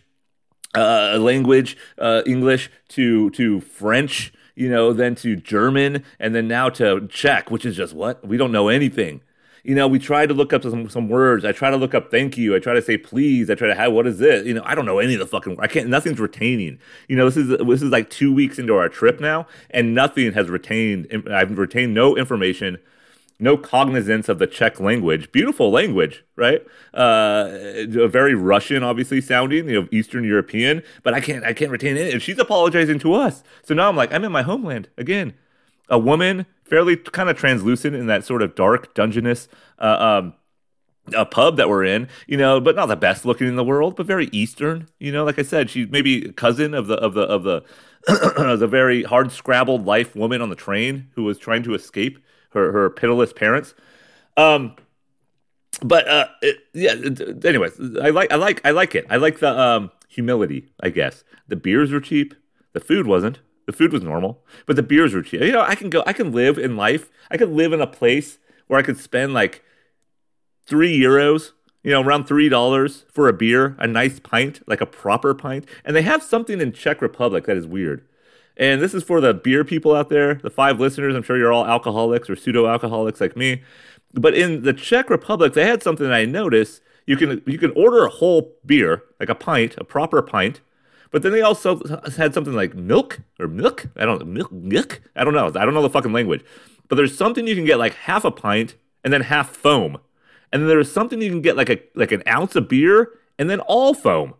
uh, 0.76 1.18
language, 1.20 1.78
uh, 1.98 2.22
English 2.28 2.70
to 2.90 3.32
to 3.32 3.60
French. 3.62 4.32
You 4.56 4.70
know, 4.70 4.94
then 4.94 5.16
to 5.16 5.36
German, 5.36 6.04
and 6.20 6.36
then 6.36 6.48
now 6.48 6.70
to 6.70 7.08
Czech, 7.08 7.50
which 7.50 7.66
is 7.66 7.76
just 7.76 7.96
what 7.96 8.24
we 8.24 8.38
don't 8.38 8.52
know 8.52 8.68
anything 8.68 9.22
you 9.66 9.74
know, 9.74 9.88
we 9.88 9.98
try 9.98 10.26
to 10.26 10.34
look 10.34 10.54
up 10.54 10.64
some, 10.64 10.90
some 10.90 11.10
words. 11.10 11.44
I 11.44 11.52
try 11.52 11.72
to 11.72 11.78
look 11.78 11.96
up 11.96 12.12
thank 12.12 12.38
you. 12.38 12.56
I 12.56 12.60
try 12.60 12.74
to 12.74 12.82
say 12.82 12.98
please. 12.98 13.50
I 13.50 13.56
try 13.56 13.68
to 13.68 13.76
have 13.76 13.92
what 13.94 14.06
is 14.06 14.20
this? 14.20 14.46
You 14.46 14.54
know, 14.54 14.62
I 14.64 14.76
don't 14.76 14.86
know 14.86 15.00
any 15.00 15.14
of 15.14 15.20
the 15.20 15.26
fucking. 15.26 15.58
I 15.60 15.68
can't. 15.68 15.90
Nothing's 15.90 16.20
retaining. 16.20 16.80
You 17.08 17.16
know, 17.16 17.26
this 17.26 17.38
is 17.38 17.48
this 17.50 17.82
is 17.82 17.90
like 17.90 18.10
two 18.10 18.34
weeks 18.34 18.60
into 18.60 18.76
our 18.76 18.90
trip 18.90 19.20
now, 19.20 19.48
and 19.72 19.96
nothing 19.96 20.34
has 20.34 20.50
retained. 20.50 21.08
I've 21.30 21.58
retained 21.58 21.94
no 21.94 22.16
information 22.16 22.78
no 23.40 23.58
cognizance 23.58 24.30
of 24.30 24.40
the 24.40 24.48
Czech 24.48 24.80
language. 24.80 25.32
Beautiful 25.32 25.70
language, 25.70 26.24
right? 26.36 26.66
Uh, 26.94 27.50
very 28.08 28.34
Russian, 28.34 28.84
obviously 28.84 29.20
sounding, 29.20 29.68
you 29.68 29.82
know, 29.82 29.88
Eastern 29.92 30.24
European. 30.24 30.82
But 31.04 31.14
I 31.14 31.20
can't, 31.20 31.44
I 31.44 31.54
can't 31.54 31.72
retain 31.72 31.98
it. 31.98 32.14
And 32.14 32.22
she's 32.22 32.40
apologizing 32.40 33.00
to 33.00 33.14
us. 33.14 33.44
So 33.64 33.74
now 33.74 33.90
I'm 33.90 33.96
like, 33.96 34.14
I'm 34.14 34.24
in 34.24 34.32
my 34.32 34.42
homeland 34.44 34.88
again. 34.98 35.34
A 35.90 36.00
woman 36.00 36.46
fairly 36.66 36.98
kind 36.98 37.30
of 37.30 37.38
translucent 37.38 37.96
in 37.96 38.08
that 38.08 38.26
sort 38.26 38.42
of 38.42 38.56
dark 38.56 38.94
dungeness 38.94 39.48
uh, 39.80 40.22
um, 40.24 40.34
a 41.14 41.26
pub 41.26 41.58
that 41.58 41.70
we're 41.70 41.84
in, 41.84 42.08
you 42.28 42.38
know, 42.38 42.60
but 42.60 42.76
not 42.76 42.88
the 42.88 42.96
best 42.96 43.26
looking 43.26 43.48
in 43.48 43.56
the 43.56 43.64
world, 43.64 43.96
but 43.96 44.06
very 44.06 44.26
Eastern. 44.32 44.88
You 45.00 45.12
know, 45.12 45.24
like 45.24 45.38
I 45.38 45.44
said, 45.44 45.70
she's 45.70 45.88
maybe 45.90 46.32
cousin 46.34 46.74
of 46.74 46.88
the 46.88 46.96
of 46.96 47.14
the 47.14 47.22
of 47.22 47.44
the 47.44 47.64
the 48.58 48.68
very 48.68 49.04
hard 49.04 49.32
scrabbled 49.32 49.86
life 49.86 50.16
woman 50.16 50.42
on 50.42 50.50
the 50.50 50.56
train 50.56 51.10
who 51.16 51.24
was 51.24 51.38
trying 51.38 51.64
to 51.64 51.74
escape 51.74 52.20
her 52.52 52.72
her 52.72 52.90
pitiless 52.90 53.34
parents. 53.34 53.74
Um, 54.38 54.76
but 55.82 56.08
uh, 56.08 56.28
it, 56.42 56.58
yeah. 56.74 56.94
It, 56.96 57.46
anyways, 57.46 57.80
I 58.02 58.10
like 58.10 58.32
I 58.32 58.36
like 58.36 58.62
I 58.66 58.72
like 58.72 58.96
it. 58.96 59.06
I 59.10 59.18
like 59.18 59.40
the 59.40 59.60
um 59.60 59.92
humility. 60.08 60.70
I 60.80 60.90
guess 60.90 61.24
the 61.48 61.56
beers 61.56 61.92
were 61.92 62.00
cheap. 62.00 62.34
The 62.74 62.80
food 62.80 63.08
wasn't. 63.08 63.40
The 63.66 63.74
food 63.74 63.92
was 63.92 64.04
normal, 64.04 64.44
but 64.66 64.76
the 64.76 64.84
beers 64.84 65.14
were 65.14 65.22
cheap. 65.22 65.42
You 65.42 65.52
know, 65.52 65.62
I 65.62 65.76
can 65.76 65.90
go, 65.90 66.04
I 66.06 66.14
can 66.14 66.32
live 66.32 66.58
in 66.58 66.78
life. 66.78 67.10
I 67.32 67.38
could 67.38 67.50
live 67.50 67.74
in 67.74 67.82
a 67.82 67.88
place 67.88 68.38
where 68.68 68.80
I 68.80 68.84
could 68.84 69.00
spend 69.00 69.34
like 69.34 69.64
three 70.66 70.98
euros, 70.98 71.52
you 71.84 71.92
know, 71.92 72.02
around 72.02 72.26
three 72.26 72.50
dollars 72.50 73.06
for 73.12 73.28
a 73.28 73.34
beer, 73.34 73.76
a 73.80 73.88
nice 73.88 74.20
pint, 74.20 74.62
like 74.68 74.82
a 74.82 74.86
proper 74.86 75.34
pint. 75.34 75.66
And 75.84 75.96
they 75.96 76.04
have 76.04 76.24
something 76.24 76.62
in 76.62 76.74
Czech 76.74 77.02
Republic 77.02 77.46
that 77.46 77.58
is 77.58 77.68
weird. 77.68 78.06
And 78.58 78.82
this 78.82 78.94
is 78.94 79.04
for 79.04 79.20
the 79.20 79.34
beer 79.34 79.64
people 79.64 79.94
out 79.94 80.10
there, 80.10 80.36
the 80.36 80.50
five 80.50 80.80
listeners. 80.80 81.16
I'm 81.16 81.24
sure 81.24 81.38
you're 81.38 81.52
all 81.52 81.66
alcoholics 81.66 82.30
or 82.30 82.36
pseudo 82.36 82.68
alcoholics 82.68 83.20
like 83.20 83.36
me. 83.36 83.64
But 84.14 84.34
in 84.34 84.64
the 84.64 84.74
Czech 84.74 85.10
Republic, 85.10 85.54
they 85.54 85.66
had 85.66 85.84
something 85.84 86.08
that 86.08 86.16
I 86.16 86.26
noticed. 86.26 86.82
You 87.06 87.18
can 87.18 87.42
you 87.46 87.58
can 87.58 87.72
order 87.72 88.06
a 88.06 88.10
whole 88.10 88.56
beer, 88.66 89.04
like 89.20 89.30
a 89.30 89.36
pint, 89.36 89.76
a 89.78 89.84
proper 89.84 90.22
pint, 90.22 90.62
but 91.16 91.22
then 91.22 91.32
they 91.32 91.40
also 91.40 91.80
had 92.18 92.34
something 92.34 92.52
like 92.52 92.76
milk 92.76 93.22
or 93.40 93.48
milk. 93.48 93.86
I 93.96 94.04
don't 94.04 94.28
milk 94.28 94.52
milk. 94.52 95.02
I 95.16 95.24
don't 95.24 95.34
know. 95.34 95.48
I 95.48 95.64
don't 95.64 95.74
know 95.74 95.82
the 95.82 95.90
fucking 95.90 96.12
language. 96.12 96.44
But 96.90 96.98
there's 96.98 97.18
something 97.18 97.48
you 97.48 97.56
can 97.56 97.64
get 97.64 97.80
like 97.80 97.94
half 97.94 98.26
a 98.26 98.32
pint 98.32 98.76
and 99.02 99.14
then 99.14 99.22
half 99.22 99.48
foam, 99.48 99.98
and 100.52 100.62
then 100.62 100.68
there's 100.68 100.92
something 100.92 101.22
you 101.22 101.30
can 101.30 101.42
get 101.42 101.56
like 101.56 101.70
a 101.70 101.82
like 101.96 102.12
an 102.12 102.22
ounce 102.28 102.58
of 102.58 102.68
beer 102.68 103.12
and 103.40 103.50
then 103.50 103.62
all 103.62 103.94
foam. 103.94 104.34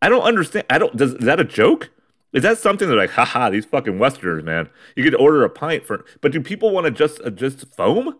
I 0.00 0.08
don't 0.08 0.22
understand. 0.22 0.64
I 0.70 0.78
don't. 0.78 0.96
Does, 0.96 1.14
is 1.14 1.24
that 1.24 1.40
a 1.40 1.44
joke? 1.44 1.90
Is 2.32 2.44
that 2.44 2.56
something 2.56 2.86
they're 2.86 2.96
like, 2.96 3.10
haha, 3.10 3.50
these 3.50 3.64
fucking 3.64 3.98
Westerners, 3.98 4.44
man? 4.44 4.70
You 4.94 5.02
could 5.02 5.16
order 5.16 5.42
a 5.42 5.50
pint 5.50 5.84
for, 5.84 6.04
but 6.20 6.30
do 6.30 6.40
people 6.40 6.70
want 6.70 6.84
to 6.84 6.92
just 6.92 7.20
uh, 7.22 7.30
just 7.30 7.66
foam? 7.74 8.16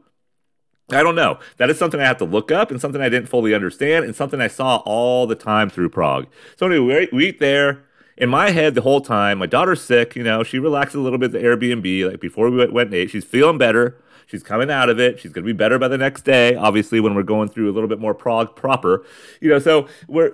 I 0.91 1.05
don't 1.05 1.15
know. 1.15 1.39
That 1.59 1.71
is 1.71 1.79
something 1.79 2.01
I 2.01 2.07
have 2.07 2.19
to 2.19 2.25
look 2.25 2.51
up 2.51 2.73
and 2.73 2.81
something 2.81 3.01
I 3.01 3.09
didn't 3.09 3.29
fully 3.29 3.55
understand 3.55 4.05
and 4.05 4.17
something 4.17 4.41
I 4.41 4.49
saw 4.49 4.79
all 4.79 5.29
the 5.29 5.37
time 5.37 5.71
through 5.71 5.91
Prague. 5.91 6.27
So 6.57 6.67
anyway, 6.67 7.07
we 7.13 7.29
eat 7.29 7.39
there 7.39 7.85
in 8.17 8.29
my 8.29 8.51
head 8.51 8.75
the 8.75 8.83
whole 8.83 9.01
time, 9.01 9.39
my 9.39 9.47
daughter's 9.47 9.83
sick. 9.83 10.17
You 10.17 10.23
know, 10.23 10.43
she 10.43 10.59
relaxed 10.59 10.95
a 10.95 11.01
little 11.01 11.19
bit 11.19 11.35
at 11.35 11.41
the 11.41 11.47
Airbnb. 11.47 12.11
Like 12.11 12.21
before 12.21 12.51
we 12.51 12.59
went, 12.59 12.73
went 12.73 12.87
and 12.89 12.95
ate, 12.95 13.11
she's 13.11 13.25
feeling 13.25 13.59
better. 13.59 14.03
She's 14.27 14.43
coming 14.43 14.71
out 14.71 14.89
of 14.89 14.99
it. 14.99 15.19
She's 15.19 15.33
going 15.33 15.45
to 15.45 15.53
be 15.53 15.57
better 15.57 15.79
by 15.79 15.89
the 15.89 15.99
next 15.99 16.23
day. 16.23 16.55
Obviously, 16.55 17.01
when 17.01 17.15
we're 17.15 17.23
going 17.23 17.49
through 17.49 17.71
a 17.71 17.73
little 17.75 17.89
bit 17.89 17.99
more 17.99 18.15
Prague 18.15 18.57
proper, 18.57 19.05
you 19.41 19.51
know. 19.51 19.59
So 19.59 19.89
we're 20.09 20.33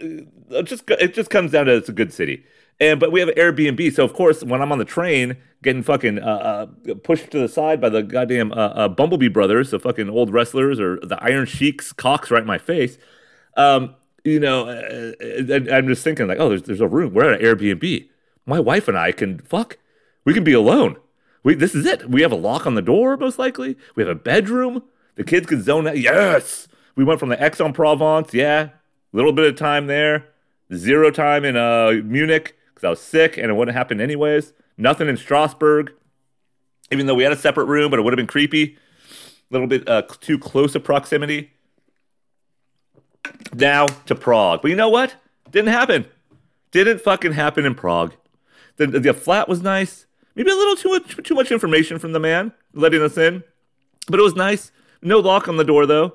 uh, 0.00 0.56
uh 0.56 0.62
just 0.62 0.90
it 0.90 1.14
just 1.14 1.30
comes 1.30 1.52
down 1.52 1.66
to 1.66 1.76
it's 1.76 1.88
a 1.88 1.92
good 1.92 2.12
city. 2.12 2.44
And 2.80 3.00
but 3.00 3.12
we 3.12 3.20
have 3.20 3.28
an 3.28 3.34
Airbnb, 3.34 3.92
so 3.94 4.04
of 4.04 4.12
course 4.12 4.42
when 4.42 4.62
I'm 4.62 4.72
on 4.72 4.78
the 4.78 4.84
train 4.84 5.36
getting 5.62 5.82
fucking 5.82 6.20
uh, 6.20 6.66
uh, 6.88 6.94
pushed 7.02 7.30
to 7.32 7.40
the 7.40 7.48
side 7.48 7.80
by 7.80 7.88
the 7.88 8.02
goddamn 8.02 8.52
uh, 8.52 8.68
uh 8.68 8.88
Bumblebee 8.88 9.28
brothers, 9.28 9.70
the 9.70 9.80
fucking 9.80 10.08
old 10.08 10.32
wrestlers, 10.32 10.78
or 10.78 11.00
the 11.00 11.18
Iron 11.22 11.46
Sheiks 11.46 11.92
cocks 11.92 12.30
right 12.30 12.42
in 12.42 12.46
my 12.46 12.58
face. 12.58 12.98
Um, 13.56 13.94
you 14.24 14.40
know, 14.40 14.68
uh, 14.68 15.12
uh 15.20 15.74
I'm 15.74 15.88
just 15.88 16.04
thinking 16.04 16.26
like, 16.26 16.38
oh, 16.40 16.48
there's 16.48 16.62
there's 16.62 16.80
a 16.80 16.88
room. 16.88 17.14
We're 17.14 17.32
at 17.32 17.40
an 17.40 17.46
Airbnb. 17.46 18.08
My 18.46 18.60
wife 18.60 18.88
and 18.88 18.98
I 18.98 19.12
can 19.12 19.38
fuck. 19.38 19.78
We 20.24 20.34
can 20.34 20.44
be 20.44 20.52
alone. 20.52 20.96
We 21.42 21.54
this 21.54 21.74
is 21.74 21.86
it. 21.86 22.08
We 22.10 22.22
have 22.22 22.32
a 22.32 22.36
lock 22.36 22.66
on 22.66 22.74
the 22.74 22.82
door, 22.82 23.16
most 23.16 23.38
likely. 23.38 23.76
We 23.94 24.02
have 24.02 24.10
a 24.10 24.14
bedroom. 24.14 24.82
The 25.16 25.24
kids 25.24 25.46
can 25.46 25.62
zone 25.62 25.86
out. 25.86 25.98
Yes. 25.98 26.68
We 26.94 27.04
went 27.04 27.20
from 27.20 27.28
the 27.28 27.42
Aix-en-Provence. 27.42 28.34
Yeah, 28.34 28.70
little 29.12 29.32
bit 29.32 29.46
of 29.46 29.56
time 29.56 29.86
there. 29.86 30.26
Zero 30.74 31.10
time 31.10 31.44
in 31.44 31.56
uh, 31.56 31.92
Munich 32.04 32.56
because 32.74 32.84
I 32.84 32.90
was 32.90 33.00
sick 33.00 33.36
and 33.36 33.50
it 33.50 33.54
wouldn't 33.54 33.76
happen 33.76 34.00
anyways. 34.00 34.52
Nothing 34.76 35.08
in 35.08 35.16
Strasbourg, 35.16 35.92
even 36.92 37.06
though 37.06 37.14
we 37.14 37.22
had 37.22 37.32
a 37.32 37.36
separate 37.36 37.64
room, 37.64 37.90
but 37.90 37.98
it 37.98 38.02
would 38.02 38.12
have 38.12 38.18
been 38.18 38.26
creepy. 38.26 38.76
A 39.50 39.54
little 39.54 39.66
bit 39.66 39.88
uh, 39.88 40.02
too 40.20 40.38
close 40.38 40.74
a 40.74 40.80
proximity. 40.80 41.52
Now 43.54 43.86
to 43.86 44.14
Prague. 44.14 44.62
But 44.62 44.70
you 44.70 44.76
know 44.76 44.88
what? 44.88 45.16
Didn't 45.50 45.72
happen. 45.72 46.06
Didn't 46.70 47.00
fucking 47.00 47.32
happen 47.32 47.64
in 47.64 47.74
Prague. 47.74 48.14
The, 48.76 48.86
the 48.86 49.14
flat 49.14 49.48
was 49.48 49.62
nice. 49.62 50.06
Maybe 50.34 50.50
a 50.50 50.54
little 50.54 50.76
too 50.76 50.90
much 50.90 51.16
too 51.24 51.34
much 51.34 51.50
information 51.50 51.98
from 51.98 52.12
the 52.12 52.20
man 52.20 52.52
letting 52.72 53.02
us 53.02 53.18
in. 53.18 53.42
But 54.08 54.20
it 54.20 54.22
was 54.22 54.36
nice. 54.36 54.70
No 55.02 55.18
lock 55.18 55.48
on 55.48 55.56
the 55.56 55.64
door 55.64 55.86
though. 55.86 56.14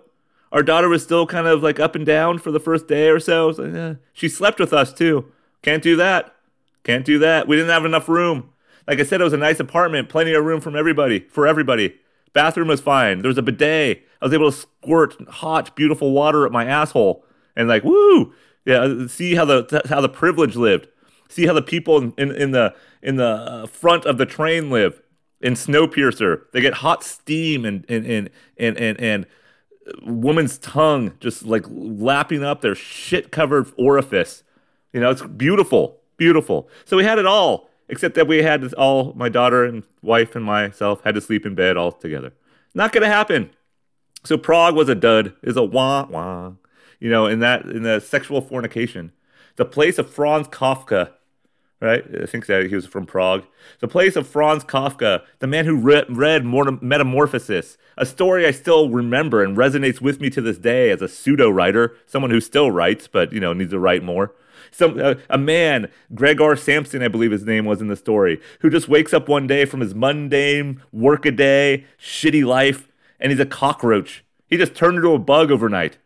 Our 0.51 0.64
daughter 0.64 0.88
was 0.88 1.03
still 1.03 1.26
kind 1.26 1.47
of 1.47 1.64
like 1.64 1.80
up 1.80 1.95
and 1.95 2.05
down 2.05 2.38
for 2.38 2.51
the 2.51 2.59
first 2.59 2.88
day 2.88 3.09
or 3.09 3.20
so. 3.20 3.51
so 3.51 3.66
yeah. 3.66 3.95
She 4.14 4.30
slept 4.30 4.59
with 4.59 4.72
us 4.72 4.93
too. 4.93 5.32
Can't 5.61 5.84
do 5.84 5.95
that. 5.95 6.36
Can't 6.84 7.05
do 7.05 7.18
that. 7.20 7.47
We 7.47 7.55
didn't 7.55 7.72
have 7.72 7.86
enough 7.86 8.07
room. 8.07 8.49
Like 8.88 8.99
I 8.99 9.03
said, 9.03 9.22
it 9.22 9.24
was 9.24 9.34
a 9.34 9.38
nice 9.38 9.59
apartment, 9.59 10.09
plenty 10.09 10.34
of 10.34 10.43
room 10.43 10.61
from 10.61 10.76
everybody, 10.76 11.20
for 11.20 11.47
everybody. 11.47 11.95
Bathroom 12.34 12.68
was 12.68 12.82
fine. 12.82 13.22
There 13.22 13.30
was 13.30 13.38
a 13.38 13.41
bidet. 13.41 14.03
I 14.24 14.28
was 14.28 14.34
able 14.34 14.49
to 14.49 14.57
squirt 14.57 15.15
hot, 15.28 15.76
beautiful 15.76 16.13
water 16.13 16.45
at 16.45 16.51
my 16.53 16.63
asshole, 16.63 17.26
and 17.57 17.67
like, 17.67 17.84
woo, 17.84 18.34
yeah. 18.63 19.07
See 19.07 19.36
how 19.36 19.43
the 19.43 19.82
how 19.89 19.99
the 19.99 20.07
privilege 20.07 20.55
lived. 20.55 20.88
See 21.28 21.45
how 21.45 21.51
the 21.51 21.61
people 21.61 21.97
in, 21.97 22.13
in, 22.17 22.32
in 22.32 22.51
the 22.51 22.74
in 23.01 23.17
the 23.17 23.26
uh, 23.26 23.65
front 23.67 24.05
of 24.05 24.17
the 24.17 24.26
train 24.26 24.69
live. 24.69 25.01
In 25.41 25.55
Snowpiercer, 25.55 26.43
they 26.53 26.61
get 26.61 26.76
hot 26.76 27.03
steam 27.03 27.65
and 27.65 27.84
and 27.89 28.05
and 28.05 28.30
and 28.57 28.78
and, 28.78 28.99
and 29.01 29.26
woman's 30.03 30.57
tongue 30.57 31.15
just 31.19 31.43
like 31.43 31.65
lapping 31.67 32.45
up 32.45 32.61
their 32.61 32.76
shit 32.76 33.30
covered 33.30 33.69
orifice. 33.78 34.43
You 34.93 35.01
know, 35.01 35.09
it's 35.11 35.21
beautiful, 35.21 35.99
beautiful. 36.15 36.69
So 36.86 36.95
we 36.95 37.03
had 37.03 37.19
it 37.19 37.26
all 37.26 37.69
except 37.89 38.15
that 38.15 38.26
we 38.26 38.41
had 38.41 38.74
all 38.76 39.11
my 39.17 39.28
daughter 39.28 39.65
and 39.65 39.84
wife 40.01 40.34
and 40.34 40.45
myself 40.45 41.03
had 41.03 41.15
to 41.15 41.19
sleep 41.19 41.45
in 41.45 41.55
bed 41.55 41.76
all 41.76 41.91
together. 41.91 42.32
Not 42.74 42.93
gonna 42.93 43.07
happen. 43.07 43.49
So 44.24 44.38
Prague 44.38 44.76
was 44.76 44.89
a 44.89 44.95
dud, 44.95 45.34
is 45.41 45.57
a 45.57 45.63
wah 45.63 46.05
wah. 46.09 46.53
You 46.99 47.09
know, 47.09 47.26
in 47.26 47.39
that 47.39 47.65
in 47.65 47.84
the 47.84 47.99
sexual 47.99 48.41
fornication, 48.41 49.11
the 49.57 49.65
place 49.65 49.97
of 49.97 50.09
Franz 50.09 50.47
Kafka, 50.47 51.11
right? 51.82 52.03
I 52.21 52.26
think 52.26 52.45
that 52.45 52.67
he 52.67 52.76
was 52.76 52.86
from 52.86 53.05
Prague. 53.05 53.43
The 53.80 53.89
place 53.89 54.15
of 54.15 54.26
Franz 54.26 54.63
Kafka, 54.63 55.24
the 55.39 55.47
man 55.47 55.65
who 55.65 55.76
re- 55.76 56.05
read 56.07 56.45
Metamorphosis, 56.45 57.78
a 57.97 58.05
story 58.05 58.47
I 58.47 58.51
still 58.51 58.89
remember 58.89 59.43
and 59.43 59.57
resonates 59.57 59.99
with 59.99 60.21
me 60.21 60.30
to 60.30 60.41
this 60.41 60.57
day 60.57 60.91
as 60.91 61.01
a 61.01 61.09
pseudo 61.09 61.49
writer, 61.49 61.95
someone 62.05 62.32
who 62.32 62.39
still 62.39 62.71
writes 62.71 63.07
but 63.07 63.34
you 63.34 63.41
know 63.41 63.51
needs 63.51 63.71
to 63.71 63.80
write 63.80 64.03
more 64.03 64.34
some 64.71 64.99
uh, 64.99 65.15
a 65.30 65.38
man, 65.38 65.89
Gregor 66.13 66.55
Samson, 66.55 67.03
I 67.03 67.07
believe 67.07 67.32
his 67.32 67.45
name 67.45 67.65
was 67.65 67.82
in 67.82 67.88
the 67.88 67.95
story, 67.95 68.41
who 68.59 68.69
just 68.69 68.88
wakes 68.88 69.13
up 69.13 69.28
one 69.28 69.47
day 69.47 69.65
from 69.65 69.82
his 69.82 69.93
mundane 69.93 70.82
workaday, 70.91 71.86
shitty 71.99 72.45
life, 72.45 72.88
and 73.20 73.32
he's 73.32 73.39
a 73.39 73.45
cockroach. 73.45 74.24
He 74.47 74.57
just 74.57 74.76
turned 74.76 74.97
into 74.97 75.14
a 75.14 75.20
bug 75.20 75.51
overnight. 75.51 75.97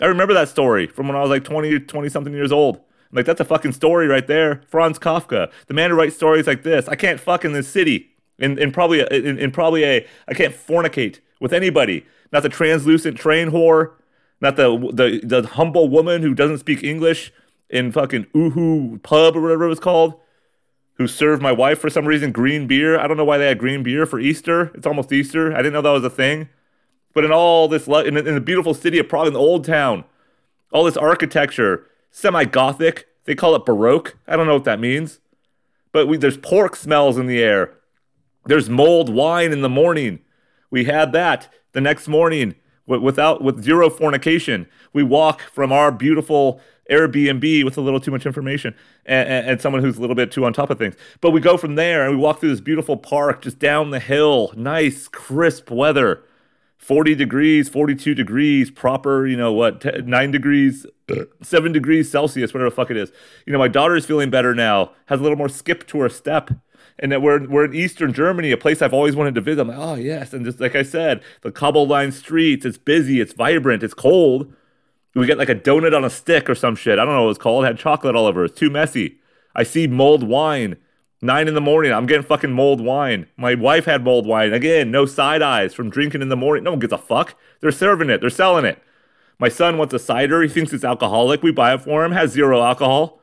I 0.00 0.06
remember 0.06 0.34
that 0.34 0.48
story 0.48 0.86
from 0.86 1.06
when 1.06 1.16
I 1.16 1.20
was 1.20 1.30
like 1.30 1.44
20, 1.44 1.80
20 1.80 2.08
something 2.08 2.32
years 2.32 2.52
old. 2.52 2.76
I'm 2.76 3.16
like, 3.16 3.26
that's 3.26 3.40
a 3.40 3.44
fucking 3.44 3.72
story 3.72 4.08
right 4.08 4.26
there. 4.26 4.62
Franz 4.66 4.98
Kafka, 4.98 5.50
the 5.66 5.74
man 5.74 5.90
who 5.90 5.96
writes 5.96 6.16
stories 6.16 6.46
like 6.46 6.64
this. 6.64 6.88
I 6.88 6.96
can't 6.96 7.20
fuck 7.20 7.44
in 7.44 7.52
this 7.52 7.68
city. 7.68 8.10
In, 8.38 8.58
in 8.58 8.72
probably 8.72 8.98
a, 8.98 9.06
in, 9.06 9.38
in 9.38 9.52
probably 9.52 9.84
a 9.84 10.04
I 10.26 10.34
can't 10.34 10.54
fornicate 10.54 11.20
with 11.40 11.52
anybody. 11.52 12.04
Not 12.32 12.42
the 12.42 12.48
translucent 12.48 13.16
train 13.16 13.50
whore, 13.50 13.92
not 14.40 14.56
the 14.56 14.76
the 14.92 15.20
the 15.22 15.46
humble 15.46 15.88
woman 15.88 16.22
who 16.22 16.34
doesn't 16.34 16.58
speak 16.58 16.82
English, 16.82 17.32
in 17.70 17.92
fucking 17.92 18.26
Uhu 18.34 19.02
Pub 19.02 19.36
or 19.36 19.40
whatever 19.40 19.64
it 19.64 19.68
was 19.68 19.80
called, 19.80 20.14
who 20.94 21.06
served 21.06 21.42
my 21.42 21.52
wife 21.52 21.78
for 21.80 21.90
some 21.90 22.06
reason 22.06 22.32
green 22.32 22.66
beer. 22.66 22.98
I 22.98 23.06
don't 23.06 23.16
know 23.16 23.24
why 23.24 23.38
they 23.38 23.48
had 23.48 23.58
green 23.58 23.82
beer 23.82 24.06
for 24.06 24.20
Easter. 24.20 24.70
It's 24.74 24.86
almost 24.86 25.12
Easter. 25.12 25.52
I 25.52 25.58
didn't 25.58 25.72
know 25.72 25.82
that 25.82 25.90
was 25.90 26.04
a 26.04 26.10
thing. 26.10 26.48
But 27.12 27.24
in 27.24 27.32
all 27.32 27.68
this, 27.68 27.86
in, 27.86 28.16
in 28.16 28.34
the 28.34 28.40
beautiful 28.40 28.74
city 28.74 28.98
of 28.98 29.08
Prague, 29.08 29.28
in 29.28 29.32
the 29.32 29.38
old 29.38 29.64
town, 29.64 30.04
all 30.72 30.84
this 30.84 30.96
architecture, 30.96 31.86
semi 32.10 32.44
Gothic. 32.44 33.06
They 33.24 33.34
call 33.34 33.54
it 33.54 33.64
Baroque. 33.64 34.16
I 34.26 34.36
don't 34.36 34.46
know 34.46 34.54
what 34.54 34.64
that 34.64 34.80
means. 34.80 35.20
But 35.92 36.08
we, 36.08 36.16
there's 36.16 36.36
pork 36.36 36.76
smells 36.76 37.16
in 37.16 37.26
the 37.26 37.42
air. 37.42 37.74
There's 38.46 38.68
mold 38.68 39.08
wine 39.08 39.52
in 39.52 39.62
the 39.62 39.68
morning. 39.68 40.20
We 40.70 40.84
had 40.84 41.12
that 41.12 41.52
the 41.72 41.80
next 41.80 42.08
morning 42.08 42.56
without 42.86 43.42
with 43.42 43.62
zero 43.62 43.88
fornication. 43.88 44.66
We 44.92 45.02
walk 45.02 45.42
from 45.42 45.72
our 45.72 45.90
beautiful 45.90 46.60
Airbnb 46.90 47.64
with 47.64 47.76
a 47.76 47.80
little 47.80 48.00
too 48.00 48.10
much 48.10 48.26
information 48.26 48.74
and, 49.06 49.28
and, 49.28 49.50
and, 49.50 49.60
someone 49.60 49.82
who's 49.82 49.96
a 49.96 50.00
little 50.00 50.16
bit 50.16 50.30
too 50.30 50.44
on 50.44 50.52
top 50.52 50.70
of 50.70 50.78
things. 50.78 50.94
But 51.20 51.30
we 51.30 51.40
go 51.40 51.56
from 51.56 51.76
there 51.76 52.04
and 52.04 52.10
we 52.10 52.16
walk 52.16 52.40
through 52.40 52.50
this 52.50 52.60
beautiful 52.60 52.96
park 52.96 53.42
just 53.42 53.58
down 53.58 53.90
the 53.90 54.00
hill, 54.00 54.52
nice, 54.56 55.08
crisp 55.08 55.70
weather. 55.70 56.22
40 56.76 57.14
degrees, 57.14 57.70
42 57.70 58.14
degrees, 58.14 58.70
proper, 58.70 59.26
you 59.26 59.38
know 59.38 59.54
what, 59.54 59.80
t- 59.80 60.02
9 60.02 60.30
degrees, 60.30 60.84
7 61.42 61.72
degrees 61.72 62.10
Celsius, 62.10 62.52
whatever 62.52 62.68
the 62.68 62.76
fuck 62.76 62.90
it 62.90 62.98
is. 62.98 63.10
You 63.46 63.54
know, 63.54 63.58
my 63.58 63.68
daughter 63.68 63.96
is 63.96 64.04
feeling 64.04 64.28
better 64.28 64.54
now, 64.54 64.90
has 65.06 65.18
a 65.18 65.22
little 65.22 65.38
more 65.38 65.48
skip 65.48 65.86
to 65.86 66.00
her 66.00 66.10
step. 66.10 66.50
And 66.98 67.10
that 67.10 67.22
we're, 67.22 67.48
we're 67.48 67.64
in 67.64 67.74
Eastern 67.74 68.12
Germany, 68.12 68.52
a 68.52 68.58
place 68.58 68.82
I've 68.82 68.92
always 68.92 69.16
wanted 69.16 69.34
to 69.34 69.40
visit. 69.40 69.62
I'm 69.62 69.68
like, 69.68 69.78
oh, 69.78 69.94
yes. 69.94 70.34
And 70.34 70.44
just 70.44 70.60
like 70.60 70.76
I 70.76 70.82
said, 70.82 71.22
the 71.40 71.50
cobble 71.50 71.86
lined 71.86 72.12
streets, 72.12 72.66
it's 72.66 72.76
busy, 72.76 73.18
it's 73.18 73.32
vibrant, 73.32 73.82
it's 73.82 73.94
cold 73.94 74.52
we 75.14 75.26
get 75.26 75.38
like 75.38 75.48
a 75.48 75.54
donut 75.54 75.96
on 75.96 76.04
a 76.04 76.10
stick 76.10 76.50
or 76.50 76.54
some 76.54 76.76
shit. 76.76 76.98
I 76.98 77.04
don't 77.04 77.14
know 77.14 77.24
what 77.24 77.30
it's 77.30 77.38
called. 77.38 77.64
It 77.64 77.68
had 77.68 77.78
chocolate 77.78 78.16
all 78.16 78.26
over. 78.26 78.44
It's 78.44 78.58
too 78.58 78.70
messy. 78.70 79.18
I 79.54 79.62
see 79.62 79.86
mulled 79.86 80.22
wine. 80.22 80.76
Nine 81.22 81.48
in 81.48 81.54
the 81.54 81.60
morning. 81.60 81.92
I'm 81.92 82.06
getting 82.06 82.26
fucking 82.26 82.52
mulled 82.52 82.80
wine. 82.80 83.28
My 83.36 83.54
wife 83.54 83.86
had 83.86 84.04
mulled 84.04 84.26
wine. 84.26 84.52
Again, 84.52 84.90
no 84.90 85.06
side 85.06 85.40
eyes 85.40 85.72
from 85.72 85.88
drinking 85.88 86.20
in 86.20 86.28
the 86.28 86.36
morning. 86.36 86.64
No 86.64 86.72
one 86.72 86.80
gives 86.80 86.92
a 86.92 86.98
fuck. 86.98 87.34
They're 87.60 87.72
serving 87.72 88.10
it. 88.10 88.20
They're 88.20 88.28
selling 88.28 88.64
it. 88.64 88.82
My 89.38 89.48
son 89.48 89.78
wants 89.78 89.94
a 89.94 89.98
cider. 89.98 90.42
He 90.42 90.48
thinks 90.48 90.72
it's 90.72 90.84
alcoholic. 90.84 91.42
We 91.42 91.50
buy 91.50 91.74
it 91.74 91.80
for 91.80 92.04
him. 92.04 92.12
Has 92.12 92.32
zero 92.32 92.62
alcohol, 92.62 93.20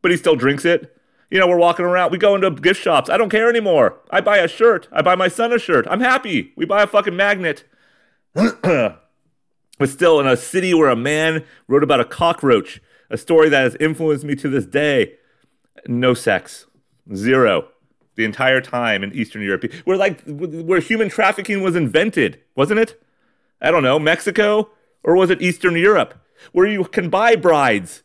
but 0.00 0.10
he 0.10 0.16
still 0.16 0.36
drinks 0.36 0.64
it. 0.64 0.96
You 1.30 1.38
know, 1.38 1.46
we're 1.46 1.58
walking 1.58 1.84
around. 1.84 2.12
We 2.12 2.18
go 2.18 2.34
into 2.34 2.50
gift 2.50 2.80
shops. 2.82 3.08
I 3.08 3.16
don't 3.16 3.30
care 3.30 3.48
anymore. 3.48 4.00
I 4.10 4.20
buy 4.20 4.38
a 4.38 4.48
shirt. 4.48 4.88
I 4.92 5.02
buy 5.02 5.14
my 5.14 5.28
son 5.28 5.52
a 5.52 5.58
shirt. 5.58 5.86
I'm 5.88 6.00
happy. 6.00 6.52
We 6.56 6.64
buy 6.66 6.82
a 6.82 6.86
fucking 6.86 7.16
magnet. 7.16 7.64
but 9.80 9.88
still 9.88 10.20
in 10.20 10.26
a 10.26 10.36
city 10.36 10.74
where 10.74 10.90
a 10.90 10.94
man 10.94 11.42
wrote 11.66 11.82
about 11.82 12.00
a 12.00 12.04
cockroach, 12.04 12.80
a 13.08 13.16
story 13.16 13.48
that 13.48 13.62
has 13.62 13.76
influenced 13.80 14.24
me 14.24 14.36
to 14.36 14.48
this 14.48 14.66
day. 14.66 15.14
No 15.88 16.12
sex, 16.14 16.66
zero, 17.14 17.68
the 18.14 18.24
entire 18.24 18.60
time 18.60 19.02
in 19.02 19.12
Eastern 19.14 19.42
Europe, 19.42 19.64
where 19.84 19.96
like 19.96 20.22
where 20.26 20.80
human 20.80 21.08
trafficking 21.08 21.62
was 21.62 21.74
invented, 21.74 22.38
wasn't 22.54 22.78
it? 22.78 23.02
I 23.60 23.70
don't 23.70 23.82
know, 23.82 23.98
Mexico 23.98 24.70
or 25.02 25.16
was 25.16 25.30
it 25.30 25.40
Eastern 25.40 25.76
Europe, 25.76 26.14
where 26.52 26.66
you 26.66 26.84
can 26.84 27.08
buy 27.08 27.36
brides? 27.36 28.02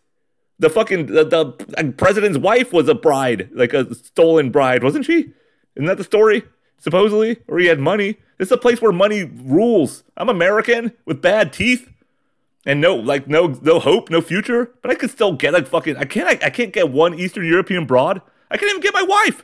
The 0.57 0.69
fucking 0.69 1.07
the, 1.07 1.26
the 1.26 1.93
president's 1.97 2.38
wife 2.38 2.71
was 2.71 2.88
a 2.88 2.95
bride, 2.95 3.49
like 3.53 3.73
a 3.73 3.93
stolen 3.93 4.49
bride, 4.49 4.82
wasn't 4.82 5.05
she? 5.05 5.34
Isn't 5.76 5.88
that 5.88 5.97
the 5.97 6.05
story? 6.05 6.43
Supposedly, 6.78 7.38
or 7.47 7.59
he 7.59 7.67
had 7.67 7.80
money. 7.80 8.17
This 8.38 8.49
is 8.49 8.51
a 8.51 8.57
place 8.57 8.82
where 8.82 8.91
money 8.91 9.23
rules. 9.23 10.03
I'm 10.17 10.30
American 10.30 10.91
with 11.05 11.21
bad 11.21 11.53
teeth 11.53 11.89
and 12.65 12.82
no 12.82 12.95
like 12.95 13.28
no 13.28 13.47
no 13.61 13.80
hope, 13.80 14.09
no 14.09 14.21
future. 14.21 14.71
But 14.82 14.91
I 14.91 14.95
could 14.95 15.11
still 15.11 15.34
get 15.34 15.55
a 15.55 15.63
fucking 15.63 15.97
I 15.97 16.05
can't 16.05 16.28
I, 16.28 16.47
I 16.47 16.49
can't 16.49 16.73
get 16.73 16.91
one 16.91 17.17
Eastern 17.17 17.45
European 17.45 17.86
broad. 17.86 18.21
I 18.51 18.57
can't 18.57 18.69
even 18.69 18.82
get 18.82 18.93
my 18.93 19.03
wife. 19.03 19.43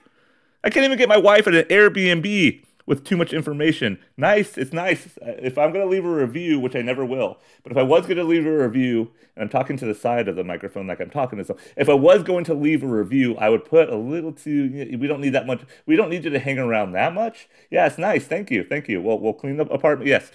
I 0.64 0.70
can't 0.70 0.86
even 0.86 0.98
get 0.98 1.10
my 1.10 1.18
wife 1.18 1.48
at 1.48 1.56
an 1.56 1.66
Airbnb 1.66 2.64
with 2.86 3.04
too 3.04 3.18
much 3.18 3.34
information. 3.34 4.00
Nice, 4.18 4.58
it's 4.58 4.74
nice. 4.74 5.18
If 5.22 5.58
I'm 5.58 5.72
going 5.72 5.86
to 5.86 5.92
leave 5.92 6.06
a 6.06 6.10
review, 6.10 6.60
which 6.60 6.76
I 6.76 6.82
never 6.82 7.06
will, 7.06 7.40
but 7.64 7.72
if 7.72 7.78
I 7.78 7.84
was 7.84 8.06
going 8.06 8.18
to 8.18 8.24
leave 8.24 8.46
a 8.46 8.58
review, 8.58 9.12
and 9.36 9.44
I'm 9.44 9.50
talking 9.50 9.78
to 9.78 9.86
the 9.86 9.96
side 9.96 10.28
of 10.28 10.36
the 10.36 10.44
microphone 10.44 10.88
like 10.88 11.00
I'm 11.00 11.10
talking 11.10 11.38
to 11.40 11.46
someone, 11.46 11.64
if 11.78 11.90
I 11.90 11.94
was 11.94 12.24
going 12.24 12.44
to 12.46 12.54
leave 12.54 12.84
a 12.84 12.88
review, 12.88 13.36
I 13.38 13.50
would 13.50 13.66
put 13.66 13.90
a 13.90 13.98
little 13.98 14.32
too, 14.32 14.98
we 15.00 15.08
don't 15.08 15.22
need 15.22 15.34
that 15.34 15.48
much, 15.48 15.62
we 15.86 15.96
don't 15.96 16.10
need 16.10 16.24
you 16.24 16.30
to 16.32 16.40
hang 16.40 16.60
around 16.60 16.94
that 16.94 17.14
much. 17.14 17.48
Yeah, 17.70 17.86
it's 17.88 17.98
nice. 17.98 18.26
Thank 18.26 18.52
you. 18.52 18.64
Thank 18.64 18.88
you. 18.88 19.02
We'll, 19.02 19.20
we'll 19.20 19.34
clean 19.34 19.58
the 19.58 19.66
apartment. 19.66 20.08
Yes. 20.08 20.32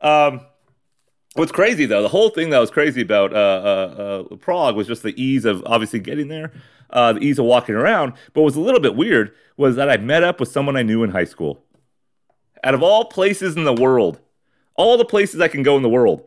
Um, 0.00 0.40
What's 1.34 1.50
crazy 1.50 1.84
though, 1.84 2.00
the 2.00 2.08
whole 2.08 2.28
thing 2.28 2.50
that 2.50 2.60
was 2.60 2.70
crazy 2.70 3.02
about 3.02 3.32
uh, 3.32 3.36
uh, 3.36 4.24
uh, 4.32 4.36
Prague 4.36 4.76
was 4.76 4.86
just 4.86 5.02
the 5.02 5.20
ease 5.20 5.44
of 5.44 5.64
obviously 5.66 5.98
getting 5.98 6.28
there, 6.28 6.52
uh, 6.90 7.14
the 7.14 7.20
ease 7.20 7.40
of 7.40 7.44
walking 7.44 7.74
around. 7.74 8.12
But 8.32 8.42
what 8.42 8.44
was 8.44 8.54
a 8.56 8.60
little 8.60 8.78
bit 8.78 8.94
weird 8.94 9.34
was 9.56 9.74
that 9.74 9.90
I 9.90 9.96
met 9.96 10.22
up 10.22 10.38
with 10.38 10.48
someone 10.48 10.76
I 10.76 10.84
knew 10.84 11.02
in 11.02 11.10
high 11.10 11.24
school 11.24 11.64
out 12.64 12.74
of 12.74 12.82
all 12.82 13.04
places 13.04 13.56
in 13.56 13.64
the 13.64 13.74
world, 13.74 14.18
all 14.74 14.96
the 14.96 15.04
places 15.04 15.40
I 15.40 15.48
can 15.48 15.62
go 15.62 15.76
in 15.76 15.82
the 15.82 15.88
world, 15.88 16.26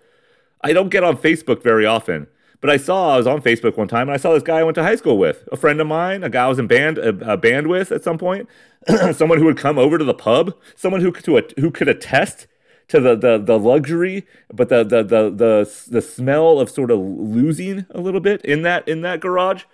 I 0.61 0.71
don't 0.71 0.89
get 0.89 1.03
on 1.03 1.17
Facebook 1.17 1.61
very 1.61 1.85
often. 1.85 2.27
But 2.59 2.69
I 2.71 2.77
saw 2.77 3.13
I 3.13 3.17
was 3.17 3.27
on 3.27 3.41
Facebook 3.41 3.77
one 3.77 3.87
time 3.87 4.07
and 4.07 4.11
I 4.11 4.17
saw 4.17 4.33
this 4.33 4.41
guy 4.41 4.59
I 4.59 4.63
went 4.63 4.75
to 4.75 4.83
high 4.83 4.95
school 4.95 5.17
with, 5.17 5.47
a 5.51 5.57
friend 5.57 5.79
of 5.79 5.87
mine, 5.87 6.23
a 6.23 6.29
guy 6.29 6.45
I 6.45 6.47
was 6.47 6.57
in 6.57 6.67
band 6.67 6.97
a, 6.97 7.33
a 7.33 7.37
band 7.37 7.67
with 7.67 7.91
at 7.91 8.03
some 8.03 8.17
point, 8.17 8.47
someone 9.13 9.37
who 9.37 9.45
would 9.45 9.57
come 9.57 9.77
over 9.77 9.97
to 9.97 10.03
the 10.03 10.13
pub, 10.13 10.55
someone 10.75 11.01
who 11.01 11.11
could 11.11 11.53
who 11.57 11.71
could 11.71 11.87
attest 11.87 12.47
to 12.87 12.99
the, 12.99 13.15
the, 13.15 13.37
the 13.37 13.59
luxury, 13.59 14.25
but 14.51 14.69
the, 14.69 14.83
the 14.83 15.03
the 15.03 15.29
the 15.29 15.85
the 15.89 16.01
smell 16.01 16.59
of 16.59 16.69
sort 16.69 16.89
of 16.89 16.99
losing 16.99 17.85
a 17.91 17.99
little 17.99 18.21
bit 18.21 18.41
in 18.43 18.63
that 18.63 18.87
in 18.87 19.01
that 19.01 19.19
garage, 19.19 19.65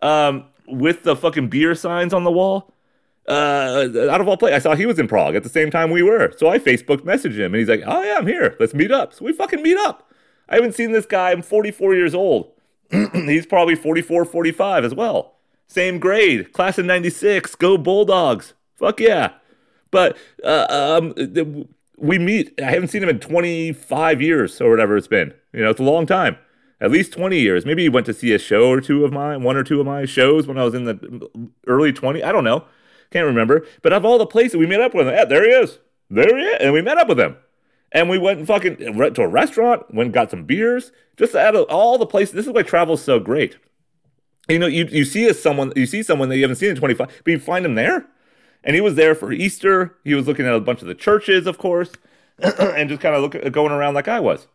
um, 0.00 0.46
with 0.66 1.04
the 1.04 1.14
fucking 1.14 1.48
beer 1.48 1.76
signs 1.76 2.12
on 2.12 2.24
the 2.24 2.32
wall 2.32 2.72
uh, 3.28 3.88
out 4.10 4.20
of 4.20 4.28
all 4.28 4.36
play, 4.36 4.52
I 4.52 4.58
saw 4.58 4.74
he 4.74 4.86
was 4.86 4.98
in 4.98 5.08
Prague 5.08 5.34
at 5.34 5.42
the 5.42 5.48
same 5.48 5.70
time 5.70 5.90
we 5.90 6.02
were. 6.02 6.32
So 6.36 6.48
I 6.48 6.58
Facebook 6.58 7.02
messaged 7.02 7.36
him 7.36 7.54
and 7.54 7.56
he's 7.56 7.68
like, 7.68 7.82
oh 7.86 8.02
yeah, 8.02 8.16
I'm 8.18 8.26
here. 8.26 8.56
Let's 8.58 8.74
meet 8.74 8.90
up. 8.90 9.14
So 9.14 9.24
we 9.24 9.32
fucking 9.32 9.62
meet 9.62 9.76
up. 9.78 10.10
I 10.48 10.56
haven't 10.56 10.74
seen 10.74 10.92
this 10.92 11.06
guy. 11.06 11.30
I'm 11.30 11.42
44 11.42 11.94
years 11.94 12.14
old. 12.14 12.52
He's 13.14 13.46
probably 13.46 13.74
44, 13.74 14.24
45 14.24 14.84
as 14.84 14.94
well. 14.94 15.36
Same 15.66 15.98
grade, 15.98 16.52
class 16.52 16.76
of 16.78 16.84
96. 16.84 17.54
Go 17.54 17.78
Bulldogs. 17.78 18.52
Fuck 18.76 19.00
yeah. 19.00 19.32
But 19.90 20.16
uh, 20.44 20.66
um, 20.68 21.14
we 21.96 22.18
meet. 22.18 22.60
I 22.60 22.70
haven't 22.70 22.88
seen 22.88 23.02
him 23.02 23.08
in 23.08 23.20
25 23.20 24.20
years 24.20 24.60
or 24.60 24.70
whatever 24.70 24.96
it's 24.96 25.08
been. 25.08 25.32
You 25.52 25.62
know, 25.62 25.70
it's 25.70 25.80
a 25.80 25.84
long 25.84 26.04
time. 26.04 26.36
At 26.80 26.90
least 26.90 27.12
20 27.12 27.38
years. 27.38 27.64
Maybe 27.64 27.84
he 27.84 27.88
went 27.88 28.06
to 28.06 28.14
see 28.14 28.34
a 28.34 28.38
show 28.38 28.68
or 28.68 28.80
two 28.80 29.04
of 29.04 29.12
mine, 29.12 29.42
one 29.42 29.56
or 29.56 29.62
two 29.62 29.80
of 29.80 29.86
my 29.86 30.04
shows 30.04 30.46
when 30.46 30.58
I 30.58 30.64
was 30.64 30.74
in 30.74 30.84
the 30.84 31.30
early 31.66 31.92
20s. 31.92 32.24
I 32.24 32.32
don't 32.32 32.44
know. 32.44 32.64
Can't 33.12 33.26
remember. 33.26 33.66
But 33.82 33.92
of 33.92 34.04
all 34.04 34.18
the 34.18 34.26
places 34.26 34.56
we 34.56 34.66
met 34.66 34.80
up 34.80 34.94
with 34.94 35.06
him, 35.06 35.14
yeah, 35.14 35.24
there 35.24 35.44
he 35.44 35.50
is. 35.50 35.78
There 36.10 36.36
he 36.36 36.44
is. 36.44 36.58
And 36.60 36.72
we 36.72 36.82
met 36.82 36.98
up 36.98 37.08
with 37.08 37.20
him. 37.20 37.36
And 37.92 38.08
we 38.08 38.18
went 38.18 38.38
and 38.38 38.46
fucking 38.46 38.96
went 38.96 39.14
to 39.16 39.22
a 39.22 39.28
restaurant, 39.28 39.94
went 39.94 40.06
and 40.06 40.14
got 40.14 40.30
some 40.30 40.44
beers. 40.44 40.92
Just 41.18 41.34
out 41.34 41.54
of 41.54 41.66
all 41.68 41.98
the 41.98 42.06
places. 42.06 42.34
This 42.34 42.46
is 42.46 42.52
why 42.52 42.62
travel's 42.62 43.02
so 43.02 43.20
great. 43.20 43.58
You 44.48 44.58
know, 44.58 44.66
you, 44.66 44.86
you 44.86 45.04
see 45.04 45.30
someone 45.34 45.72
you 45.76 45.86
see 45.86 46.02
someone 46.02 46.28
that 46.30 46.36
you 46.36 46.42
haven't 46.42 46.56
seen 46.56 46.70
in 46.70 46.76
25, 46.76 47.22
but 47.24 47.30
you 47.30 47.38
find 47.38 47.64
him 47.64 47.74
there. 47.74 48.06
And 48.64 48.74
he 48.74 48.80
was 48.80 48.94
there 48.94 49.14
for 49.14 49.32
Easter. 49.32 49.96
He 50.04 50.14
was 50.14 50.26
looking 50.26 50.46
at 50.46 50.54
a 50.54 50.60
bunch 50.60 50.82
of 50.82 50.88
the 50.88 50.94
churches, 50.94 51.46
of 51.46 51.58
course, 51.58 51.92
and 52.38 52.88
just 52.88 53.02
kind 53.02 53.14
of 53.14 53.22
look, 53.22 53.52
going 53.52 53.72
around 53.72 53.94
like 53.94 54.08
I 54.08 54.20
was. 54.20 54.46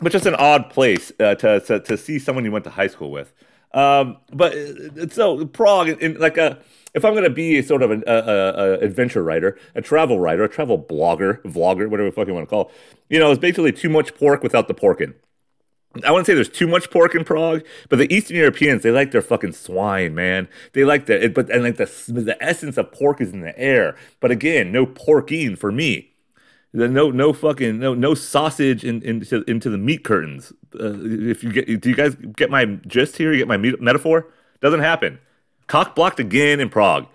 But 0.00 0.12
just 0.12 0.26
an 0.26 0.34
odd 0.34 0.70
place 0.70 1.12
uh, 1.18 1.34
to, 1.36 1.60
to, 1.60 1.80
to 1.80 1.96
see 1.96 2.18
someone 2.18 2.44
you 2.44 2.52
went 2.52 2.64
to 2.64 2.70
high 2.70 2.88
school 2.88 3.10
with. 3.10 3.32
Um, 3.74 4.18
but 4.32 4.54
uh, 4.54 5.08
so 5.08 5.44
Prague, 5.46 5.88
in, 6.00 6.18
like 6.18 6.38
a 6.38 6.58
if 6.94 7.04
I'm 7.04 7.12
going 7.12 7.24
to 7.24 7.30
be 7.30 7.60
sort 7.60 7.82
of 7.82 7.90
an 7.90 8.04
a, 8.06 8.14
a, 8.14 8.52
a, 8.52 8.72
adventure 8.78 9.22
writer, 9.22 9.58
a 9.74 9.82
travel 9.82 10.20
writer, 10.20 10.44
a 10.44 10.48
travel 10.48 10.78
blogger, 10.78 11.42
vlogger, 11.42 11.90
whatever 11.90 12.08
the 12.08 12.12
fuck 12.12 12.28
you 12.28 12.34
want 12.34 12.46
to 12.46 12.50
call, 12.50 12.68
it, 12.68 12.70
you 13.10 13.18
know, 13.18 13.32
it's 13.32 13.40
basically 13.40 13.72
too 13.72 13.88
much 13.88 14.14
pork 14.14 14.44
without 14.44 14.68
the 14.68 14.74
pork 14.74 15.00
in. 15.00 15.14
I 16.04 16.10
wouldn't 16.10 16.26
say 16.26 16.34
there's 16.34 16.48
too 16.48 16.66
much 16.66 16.90
pork 16.90 17.14
in 17.14 17.24
Prague, 17.24 17.64
but 17.88 17.98
the 17.98 18.12
Eastern 18.12 18.36
Europeans 18.36 18.82
they 18.82 18.90
like 18.90 19.10
their 19.10 19.22
fucking 19.22 19.52
swine, 19.52 20.14
man. 20.14 20.48
They 20.72 20.84
like 20.84 21.06
the 21.06 21.28
but 21.28 21.50
and 21.50 21.62
like 21.62 21.76
the 21.76 21.86
the 22.08 22.36
essence 22.40 22.76
of 22.76 22.92
pork 22.92 23.20
is 23.20 23.32
in 23.32 23.40
the 23.40 23.56
air. 23.58 23.96
But 24.20 24.30
again, 24.30 24.72
no 24.72 24.86
porking 24.86 25.58
for 25.58 25.70
me. 25.70 26.13
No, 26.76 27.12
no 27.12 27.32
fucking 27.32 27.78
no 27.78 27.94
no 27.94 28.14
sausage 28.14 28.84
in, 28.84 29.00
into 29.02 29.44
into 29.48 29.70
the 29.70 29.78
meat 29.78 30.02
curtains. 30.02 30.52
Uh, 30.74 30.94
if 31.04 31.44
you 31.44 31.52
get, 31.52 31.80
do 31.80 31.88
you 31.88 31.94
guys 31.94 32.16
get 32.36 32.50
my 32.50 32.64
gist 32.64 33.16
here? 33.16 33.32
You 33.32 33.38
get 33.38 33.46
my 33.46 33.56
metaphor? 33.56 34.26
Doesn't 34.60 34.80
happen. 34.80 35.20
Cock 35.68 35.94
blocked 35.94 36.18
again 36.18 36.58
in 36.58 36.68
Prague. 36.68 37.06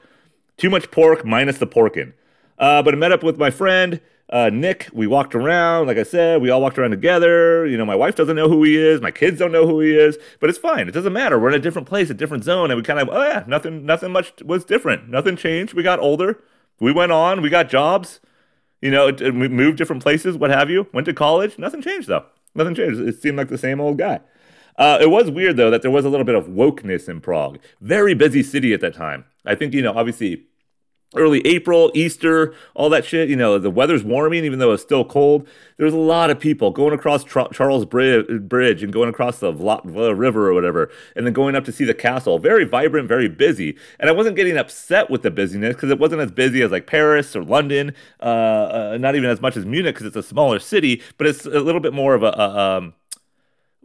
Too 0.55 0.69
much 0.69 0.89
pork 0.91 1.25
minus 1.25 1.57
the 1.57 1.67
porkin. 1.67 2.13
Uh, 2.57 2.81
but 2.81 2.93
I 2.93 2.97
met 2.97 3.11
up 3.11 3.21
with 3.21 3.37
my 3.37 3.49
friend 3.49 3.99
uh, 4.29 4.49
Nick. 4.49 4.87
We 4.93 5.07
walked 5.07 5.35
around. 5.35 5.87
Like 5.87 5.97
I 5.97 6.03
said, 6.03 6.41
we 6.41 6.49
all 6.49 6.61
walked 6.61 6.77
around 6.77 6.91
together. 6.91 7.65
You 7.65 7.77
know, 7.77 7.85
my 7.85 7.95
wife 7.95 8.15
doesn't 8.15 8.37
know 8.37 8.47
who 8.47 8.63
he 8.63 8.77
is. 8.77 9.01
My 9.01 9.11
kids 9.11 9.39
don't 9.39 9.51
know 9.51 9.67
who 9.67 9.81
he 9.81 9.97
is. 9.97 10.17
But 10.39 10.49
it's 10.49 10.59
fine. 10.59 10.87
It 10.87 10.91
doesn't 10.91 11.13
matter. 11.13 11.37
We're 11.37 11.49
in 11.49 11.55
a 11.55 11.59
different 11.59 11.87
place, 11.87 12.09
a 12.09 12.13
different 12.13 12.45
zone, 12.45 12.71
and 12.71 12.77
we 12.77 12.83
kind 12.83 12.99
of 12.99 13.09
oh 13.09 13.23
yeah, 13.23 13.43
nothing, 13.45 13.85
nothing 13.85 14.11
much 14.11 14.41
was 14.41 14.63
different. 14.63 15.09
Nothing 15.09 15.35
changed. 15.35 15.73
We 15.73 15.83
got 15.83 15.99
older. 15.99 16.39
We 16.79 16.93
went 16.93 17.11
on. 17.11 17.41
We 17.41 17.49
got 17.49 17.69
jobs. 17.69 18.21
You 18.81 18.91
know, 18.91 19.07
it, 19.07 19.33
moved 19.33 19.77
different 19.77 20.01
places. 20.01 20.37
What 20.37 20.51
have 20.51 20.69
you? 20.69 20.87
Went 20.93 21.05
to 21.05 21.13
college. 21.13 21.57
Nothing 21.57 21.81
changed 21.81 22.07
though. 22.07 22.25
Nothing 22.55 22.75
changed. 22.75 22.99
It 22.99 23.21
seemed 23.21 23.37
like 23.37 23.49
the 23.49 23.57
same 23.57 23.81
old 23.81 23.97
guy. 23.97 24.21
Uh, 24.77 24.97
it 25.01 25.09
was 25.09 25.29
weird 25.29 25.57
though 25.57 25.69
that 25.69 25.81
there 25.81 25.91
was 25.91 26.05
a 26.05 26.09
little 26.09 26.25
bit 26.25 26.35
of 26.35 26.47
wokeness 26.47 27.09
in 27.09 27.19
Prague. 27.19 27.59
Very 27.81 28.13
busy 28.13 28.41
city 28.41 28.73
at 28.73 28.81
that 28.81 28.93
time. 28.93 29.25
I 29.45 29.55
think 29.55 29.73
you 29.73 29.81
know, 29.81 29.93
obviously, 29.93 30.45
early 31.15 31.45
April, 31.45 31.91
Easter, 31.93 32.53
all 32.75 32.89
that 32.89 33.05
shit. 33.05 33.29
You 33.29 33.35
know, 33.35 33.57
the 33.57 33.69
weather's 33.69 34.03
warming, 34.03 34.45
even 34.45 34.59
though 34.59 34.71
it's 34.71 34.83
still 34.83 35.03
cold. 35.03 35.47
There's 35.77 35.93
a 35.93 35.97
lot 35.97 36.29
of 36.29 36.39
people 36.39 36.71
going 36.71 36.93
across 36.93 37.23
Charles 37.23 37.85
Bridge 37.85 38.83
and 38.83 38.93
going 38.93 39.09
across 39.09 39.39
the 39.39 39.51
Vla- 39.51 39.81
River 40.17 40.49
or 40.49 40.53
whatever, 40.53 40.91
and 41.15 41.25
then 41.25 41.33
going 41.33 41.55
up 41.55 41.65
to 41.65 41.71
see 41.71 41.85
the 41.85 41.93
castle. 41.93 42.37
Very 42.37 42.65
vibrant, 42.65 43.07
very 43.07 43.29
busy. 43.29 43.77
And 43.99 44.09
I 44.09 44.13
wasn't 44.13 44.35
getting 44.35 44.57
upset 44.57 45.09
with 45.09 45.23
the 45.23 45.31
busyness 45.31 45.75
because 45.75 45.89
it 45.89 45.99
wasn't 45.99 46.21
as 46.21 46.31
busy 46.31 46.61
as 46.61 46.71
like 46.71 46.85
Paris 46.85 47.35
or 47.35 47.43
London, 47.43 47.93
uh, 48.21 48.23
uh, 48.23 48.97
not 48.99 49.15
even 49.15 49.29
as 49.29 49.41
much 49.41 49.55
as 49.57 49.65
Munich 49.65 49.95
because 49.95 50.07
it's 50.07 50.15
a 50.15 50.23
smaller 50.23 50.59
city, 50.59 51.01
but 51.17 51.27
it's 51.27 51.45
a 51.45 51.59
little 51.61 51.81
bit 51.81 51.93
more 51.93 52.13
of 52.13 52.23
a, 52.23 52.27
a 52.27 52.59
um, 52.59 52.93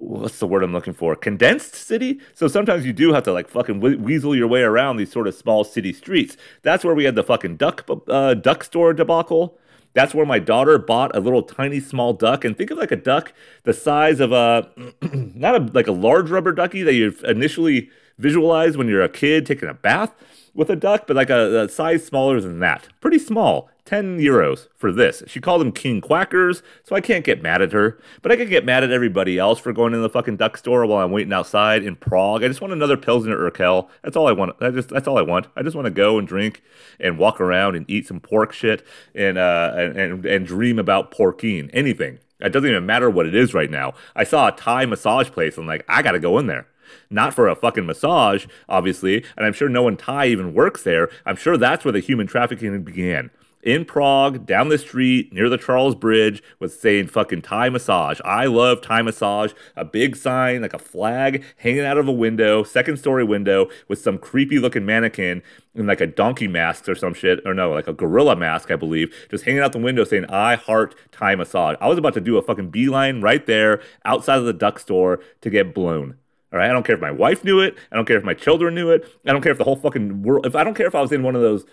what's 0.04 0.38
the 0.38 0.46
word 0.46 0.62
I'm 0.62 0.72
looking 0.72 0.92
for? 0.92 1.16
Condensed 1.16 1.74
city. 1.74 2.20
So 2.34 2.48
sometimes 2.48 2.86
you 2.86 2.92
do 2.92 3.12
have 3.12 3.24
to 3.24 3.32
like 3.32 3.48
fucking 3.48 3.80
weasel 3.80 4.34
your 4.34 4.48
way 4.48 4.62
around 4.62 4.96
these 4.96 5.12
sort 5.12 5.26
of 5.26 5.34
small 5.34 5.64
city 5.64 5.92
streets. 5.92 6.36
That's 6.62 6.84
where 6.84 6.94
we 6.94 7.04
had 7.04 7.14
the 7.14 7.22
fucking 7.22 7.56
duck 7.56 7.88
uh, 8.08 8.34
duck 8.34 8.64
store 8.64 8.92
debacle. 8.92 9.58
That's 9.94 10.14
where 10.14 10.26
my 10.26 10.40
daughter 10.40 10.76
bought 10.78 11.14
a 11.16 11.20
little 11.20 11.42
tiny 11.42 11.78
small 11.78 12.12
duck, 12.12 12.44
and 12.44 12.58
think 12.58 12.70
of 12.70 12.78
like 12.78 12.90
a 12.90 12.96
duck 12.96 13.32
the 13.62 13.72
size 13.72 14.20
of 14.20 14.32
a 14.32 14.68
not 15.12 15.54
a 15.54 15.70
like 15.72 15.86
a 15.86 15.92
large 15.92 16.30
rubber 16.30 16.52
ducky 16.52 16.82
that 16.82 16.94
you 16.94 17.14
initially 17.24 17.90
visualize 18.18 18.76
when 18.76 18.88
you're 18.88 19.02
a 19.02 19.08
kid 19.08 19.46
taking 19.46 19.68
a 19.68 19.74
bath 19.74 20.12
with 20.52 20.70
a 20.70 20.76
duck, 20.76 21.06
but 21.06 21.16
like 21.16 21.30
a, 21.30 21.62
a 21.62 21.68
size 21.68 22.04
smaller 22.04 22.40
than 22.40 22.60
that. 22.60 22.88
Pretty 23.00 23.18
small. 23.18 23.68
10 23.84 24.18
euros 24.18 24.68
for 24.74 24.90
this. 24.90 25.22
She 25.26 25.40
called 25.40 25.60
them 25.60 25.70
king 25.70 26.00
quackers, 26.00 26.62
so 26.84 26.96
I 26.96 27.02
can't 27.02 27.24
get 27.24 27.42
mad 27.42 27.60
at 27.60 27.72
her. 27.72 27.98
But 28.22 28.32
I 28.32 28.36
can 28.36 28.48
get 28.48 28.64
mad 28.64 28.82
at 28.82 28.90
everybody 28.90 29.38
else 29.38 29.58
for 29.58 29.74
going 29.74 29.92
to 29.92 29.98
the 29.98 30.08
fucking 30.08 30.36
duck 30.36 30.56
store 30.56 30.86
while 30.86 31.04
I'm 31.04 31.10
waiting 31.10 31.32
outside 31.32 31.82
in 31.82 31.96
Prague. 31.96 32.42
I 32.42 32.48
just 32.48 32.62
want 32.62 32.72
another 32.72 32.96
Pilsner 32.96 33.36
Urquell. 33.36 33.88
That's 34.02 34.16
all 34.16 34.26
I 34.26 34.32
want. 34.32 34.56
I 34.60 34.70
just 34.70 34.88
that's 34.88 35.06
all 35.06 35.18
I 35.18 35.22
want. 35.22 35.48
I 35.54 35.62
just 35.62 35.76
want 35.76 35.84
to 35.84 35.90
go 35.90 36.18
and 36.18 36.26
drink 36.26 36.62
and 36.98 37.18
walk 37.18 37.40
around 37.40 37.76
and 37.76 37.84
eat 37.88 38.06
some 38.06 38.20
pork 38.20 38.52
shit 38.52 38.86
and 39.14 39.36
uh 39.36 39.72
and 39.76 39.96
and, 39.98 40.24
and 40.24 40.46
dream 40.46 40.78
about 40.78 41.10
porking. 41.10 41.68
Anything. 41.74 42.20
It 42.40 42.50
doesn't 42.50 42.68
even 42.68 42.86
matter 42.86 43.10
what 43.10 43.26
it 43.26 43.34
is 43.34 43.54
right 43.54 43.70
now. 43.70 43.92
I 44.16 44.24
saw 44.24 44.48
a 44.48 44.52
Thai 44.52 44.86
massage 44.86 45.30
place. 45.30 45.58
I'm 45.58 45.66
like, 45.66 45.84
I 45.88 46.00
gotta 46.00 46.18
go 46.18 46.38
in 46.38 46.46
there 46.46 46.68
not 47.10 47.34
for 47.34 47.48
a 47.48 47.56
fucking 47.56 47.86
massage, 47.86 48.46
obviously, 48.68 49.24
and 49.36 49.44
I'm 49.44 49.52
sure 49.52 49.68
no 49.68 49.82
one 49.82 49.96
Thai 49.96 50.26
even 50.26 50.54
works 50.54 50.82
there. 50.82 51.08
I'm 51.26 51.36
sure 51.36 51.56
that's 51.56 51.84
where 51.84 51.92
the 51.92 52.00
human 52.00 52.26
trafficking 52.26 52.82
began 52.82 53.30
in 53.64 53.84
Prague, 53.84 54.46
down 54.46 54.68
the 54.68 54.78
street 54.78 55.32
near 55.32 55.48
the 55.48 55.58
Charles 55.58 55.94
Bridge, 55.94 56.42
was 56.58 56.78
saying 56.78 57.08
fucking 57.08 57.42
Thai 57.42 57.70
massage. 57.70 58.20
I 58.24 58.46
love 58.46 58.82
Thai 58.82 59.02
massage. 59.02 59.52
A 59.74 59.84
big 59.84 60.16
sign, 60.16 60.62
like 60.62 60.74
a 60.74 60.78
flag, 60.78 61.42
hanging 61.56 61.84
out 61.84 61.98
of 61.98 62.06
a 62.06 62.12
window, 62.12 62.62
second 62.62 62.98
story 62.98 63.24
window, 63.24 63.68
with 63.88 63.98
some 63.98 64.18
creepy 64.18 64.58
looking 64.58 64.84
mannequin 64.84 65.42
in 65.74 65.86
like 65.86 66.00
a 66.00 66.06
donkey 66.06 66.46
mask 66.46 66.88
or 66.88 66.94
some 66.94 67.14
shit, 67.14 67.40
or 67.44 67.54
no, 67.54 67.72
like 67.72 67.88
a 67.88 67.92
gorilla 67.92 68.36
mask, 68.36 68.70
I 68.70 68.76
believe, 68.76 69.12
just 69.30 69.44
hanging 69.44 69.60
out 69.60 69.72
the 69.72 69.78
window 69.78 70.04
saying, 70.04 70.26
I 70.26 70.56
heart 70.56 70.94
Thai 71.10 71.34
massage. 71.34 71.76
I 71.80 71.88
was 71.88 71.98
about 71.98 72.14
to 72.14 72.20
do 72.20 72.36
a 72.36 72.42
fucking 72.42 72.70
beeline 72.70 73.20
right 73.20 73.44
there 73.44 73.80
outside 74.04 74.38
of 74.38 74.44
the 74.44 74.52
duck 74.52 74.78
store 74.78 75.20
to 75.40 75.50
get 75.50 75.74
blown. 75.74 76.18
All 76.52 76.60
right, 76.60 76.70
I 76.70 76.72
don't 76.72 76.86
care 76.86 76.94
if 76.94 77.00
my 77.00 77.10
wife 77.10 77.42
knew 77.42 77.58
it. 77.58 77.76
I 77.90 77.96
don't 77.96 78.04
care 78.04 78.16
if 78.16 78.22
my 78.22 78.34
children 78.34 78.76
knew 78.76 78.90
it. 78.90 79.04
I 79.26 79.32
don't 79.32 79.42
care 79.42 79.50
if 79.50 79.58
the 79.58 79.64
whole 79.64 79.74
fucking 79.74 80.22
world. 80.22 80.46
If 80.46 80.54
I 80.54 80.62
don't 80.62 80.74
care 80.74 80.86
if 80.86 80.94
I 80.94 81.00
was 81.00 81.10
in 81.10 81.24
one 81.24 81.34
of 81.34 81.42
those 81.42 81.64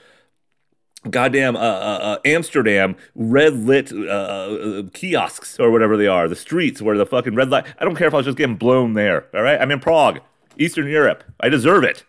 goddamn 1.10 1.56
uh, 1.56 1.60
uh, 1.60 2.00
uh, 2.02 2.18
Amsterdam 2.26 2.96
red 3.16 3.54
lit 3.54 3.92
uh, 3.92 3.96
uh, 3.96 4.84
kiosks 4.94 5.60
or 5.60 5.72
whatever 5.72 5.98
they 5.98 6.08
are, 6.08 6.28
the 6.28 6.36
streets 6.36 6.82
where 6.82 6.98
the 6.98 7.06
fucking 7.06 7.36
red 7.36 7.50
light. 7.50 7.66
I 7.80 7.86
don't 7.86 7.96
care 7.96 8.08
if 8.08 8.14
I 8.14 8.18
was 8.18 8.26
just 8.26 8.38
getting 8.38 8.58
blown 8.58 8.94
there. 8.94 9.28
All 9.34 9.42
right, 9.42 9.60
I'm 9.60 9.72
in 9.72 9.80
Prague, 9.80 10.20
Eastern 10.58 10.88
Europe. 10.88 11.24
I 11.40 11.50
deserve 11.50 11.84
it. 11.84 12.04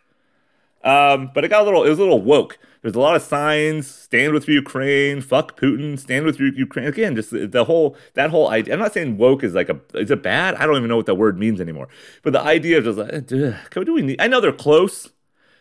Um, 0.85 1.31
but 1.33 1.45
it 1.45 1.49
got 1.49 1.63
a 1.63 1.65
little. 1.65 1.85
It 1.85 1.91
was 1.91 1.99
a 1.99 2.03
little 2.03 2.21
woke. 2.21 2.59
There's 2.83 2.97
a 2.97 3.01
lot 3.01 3.15
of 3.15 3.23
signs: 3.23 3.87
stand 3.87 4.33
with 4.33 4.49
Ukraine, 4.49 5.21
fuck 5.21 5.59
Putin, 5.59 5.97
stand 5.99 6.27
with 6.27 6.41
Ukraine. 6.41 6.87
Again, 6.87 7.15
just 7.15 7.31
the, 7.31 7.47
the 7.47 7.65
whole 7.65 7.97
that 8.15 8.31
whole 8.31 8.49
idea. 8.49 8.75
I'm 8.75 8.81
not 8.81 8.93
saying 8.93 9.17
woke 9.17 9.45
is 9.45 9.55
like 9.55 9.69
a 9.69 9.81
is 9.95 10.11
it 10.11 10.23
bad? 10.23 10.57
I 10.57 10.67
don't 10.67 10.77
even 10.77 10.89
know 10.89 10.97
what 10.97 11.07
that 11.07 11.15
word 11.15 11.39
means 11.39 11.61
anymore. 11.61 11.89
But 12.23 12.33
the 12.33 12.43
idea 12.43 12.79
of 12.79 12.85
just 12.85 12.99
like, 12.99 13.27
do 13.27 13.95
we 13.95 14.03
need? 14.03 14.21
I 14.21 14.27
know 14.27 14.41
they're 14.41 14.53
close. 14.53 15.09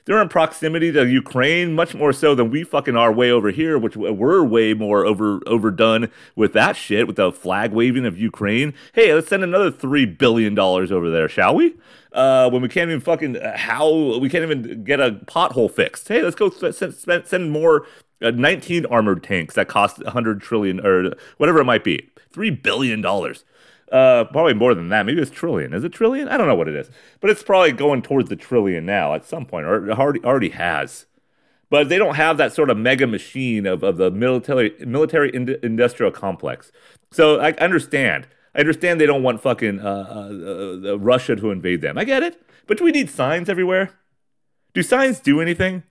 They're 0.06 0.22
in 0.22 0.30
proximity 0.30 0.92
to 0.92 1.08
Ukraine 1.08 1.74
much 1.74 1.94
more 1.94 2.14
so 2.14 2.34
than 2.34 2.50
we 2.50 2.64
fucking 2.64 2.96
are 2.96 3.12
way 3.12 3.32
over 3.32 3.52
here, 3.52 3.78
which 3.78 3.96
we're 3.96 4.44
way 4.44 4.74
more 4.74 5.06
over 5.06 5.40
overdone 5.46 6.10
with 6.36 6.54
that 6.54 6.76
shit, 6.76 7.08
with 7.08 7.16
the 7.16 7.32
flag 7.32 7.72
waving 7.72 8.06
of 8.06 8.18
Ukraine. 8.18 8.74
Hey, 8.94 9.14
let's 9.14 9.28
send 9.30 9.44
another 9.44 9.72
three 9.72 10.06
billion 10.06 10.56
dollars 10.56 10.92
over 10.92 11.10
there, 11.10 11.30
shall 11.30 11.56
we? 11.56 11.76
Uh, 12.14 12.50
when 12.50 12.62
we 12.62 12.68
can't 12.68 12.90
even 12.90 13.00
fucking 13.00 13.38
uh, 13.38 13.58
how 13.58 14.18
we 14.18 14.30
can't 14.30 14.44
even 14.44 14.84
get 14.84 15.00
a 15.00 15.12
pothole 15.12 15.72
fixed. 15.72 16.08
Hey, 16.08 16.22
let's 16.22 16.36
go 16.36 16.50
send, 16.50 16.94
send, 16.94 17.28
send 17.28 17.52
more 17.52 17.86
uh, 18.22 18.32
19 18.32 18.86
armored 18.88 19.24
tanks 19.24 19.56
that 19.56 19.68
cost 19.68 20.04
100 20.04 20.42
trillion 20.42 20.86
or 20.86 21.14
whatever 21.38 21.60
it 21.60 21.66
might 21.66 21.84
be. 21.84 22.10
Three 22.32 22.50
billion 22.50 23.02
dollars. 23.02 23.44
Uh, 23.92 24.24
probably 24.24 24.54
more 24.54 24.74
than 24.74 24.88
that. 24.88 25.06
Maybe 25.06 25.22
it's 25.22 25.30
trillion. 25.30 25.74
Is 25.74 25.84
it 25.84 25.92
trillion? 25.92 26.30
I 26.30 26.38
don't 26.38 26.48
know 26.48 26.56
what 26.56 26.70
it 26.70 26.76
is, 26.76 26.90
but 27.20 27.30
it's 27.30 27.44
probably 27.44 27.74
going 27.74 28.02
towards 28.02 28.30
the 28.30 28.38
trillion 28.38 28.86
now 28.86 29.14
at 29.14 29.26
some 29.26 29.46
point, 29.46 29.66
or 29.66 29.92
already 29.92 30.24
already 30.24 30.50
has. 30.50 31.08
But 31.70 31.90
they 31.90 31.98
don't 31.98 32.16
have 32.16 32.38
that 32.38 32.54
sort 32.54 32.70
of 32.70 32.78
mega 32.78 33.06
machine 33.06 33.66
of, 33.66 33.84
of 33.84 33.98
the 33.98 34.10
military 34.10 34.74
military 34.80 35.34
ind- 35.34 35.58
industrial 35.62 36.12
complex. 36.12 36.72
So 37.12 37.40
I 37.40 37.52
understand. 37.54 38.28
I 38.56 38.60
understand 38.60 39.00
they 39.00 39.06
don't 39.06 39.24
want 39.24 39.42
fucking 39.42 39.80
uh, 39.80 39.84
uh, 39.84 40.90
uh, 40.92 41.00
Russia 41.00 41.36
to 41.36 41.52
invade 41.52 41.82
them. 41.82 41.98
I 41.98 42.04
get 42.06 42.24
it. 42.24 42.42
But 42.68 42.78
do 42.78 42.86
we 42.86 42.92
need 42.92 43.10
signs 43.10 43.50
everywhere? 43.50 43.92
Do 44.74 44.84
signs 44.84 45.20
do 45.20 45.42
anything? 45.42 45.84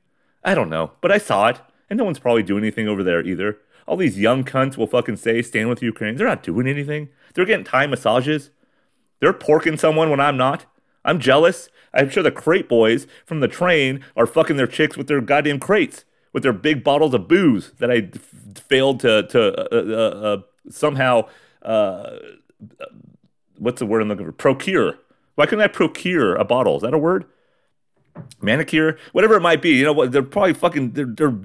I 0.42 0.54
don't 0.54 0.70
know, 0.70 0.92
but 1.02 1.12
I 1.12 1.18
saw 1.18 1.48
it, 1.48 1.60
and 1.90 1.98
no 1.98 2.04
one's 2.04 2.18
probably 2.18 2.42
doing 2.42 2.64
anything 2.64 2.88
over 2.88 3.02
there 3.02 3.22
either. 3.22 3.58
All 3.86 3.96
these 3.96 4.18
young 4.18 4.44
cunts 4.44 4.78
will 4.78 4.86
fucking 4.86 5.16
say 5.16 5.42
stand 5.42 5.68
with 5.68 5.82
Ukraine. 5.82 6.16
They're 6.16 6.26
not 6.26 6.42
doing 6.42 6.66
anything. 6.66 7.10
They're 7.34 7.44
getting 7.44 7.64
Thai 7.64 7.86
massages. 7.86 8.50
They're 9.20 9.32
porking 9.32 9.78
someone 9.78 10.10
when 10.10 10.20
I'm 10.20 10.36
not. 10.36 10.66
I'm 11.04 11.20
jealous. 11.20 11.68
I'm 11.92 12.08
sure 12.08 12.22
the 12.22 12.30
crate 12.30 12.68
boys 12.68 13.06
from 13.24 13.40
the 13.40 13.48
train 13.48 14.04
are 14.16 14.26
fucking 14.26 14.56
their 14.56 14.66
chicks 14.66 14.96
with 14.96 15.08
their 15.08 15.20
goddamn 15.20 15.58
crates, 15.58 16.04
with 16.32 16.42
their 16.42 16.52
big 16.52 16.84
bottles 16.84 17.14
of 17.14 17.28
booze 17.28 17.72
that 17.78 17.90
I 17.90 18.10
f- 18.14 18.62
failed 18.62 19.00
to 19.00 19.24
to 19.24 19.72
uh, 19.72 19.76
uh, 19.76 20.26
uh, 20.26 20.42
somehow. 20.70 21.28
Uh, 21.62 22.16
what's 23.58 23.80
the 23.80 23.86
word 23.86 24.02
I'm 24.02 24.08
looking 24.08 24.26
for? 24.26 24.32
Procure. 24.32 24.98
Why 25.34 25.46
couldn't 25.46 25.64
I 25.64 25.68
procure 25.68 26.36
a 26.36 26.44
bottle? 26.44 26.76
Is 26.76 26.82
that 26.82 26.94
a 26.94 26.98
word? 26.98 27.24
Manicure, 28.40 28.98
whatever 29.12 29.36
it 29.36 29.40
might 29.40 29.62
be. 29.62 29.70
You 29.70 29.84
know 29.84 29.92
what? 29.92 30.12
They're 30.12 30.22
probably 30.22 30.54
fucking. 30.54 30.92
They're, 30.92 31.06
they're 31.06 31.36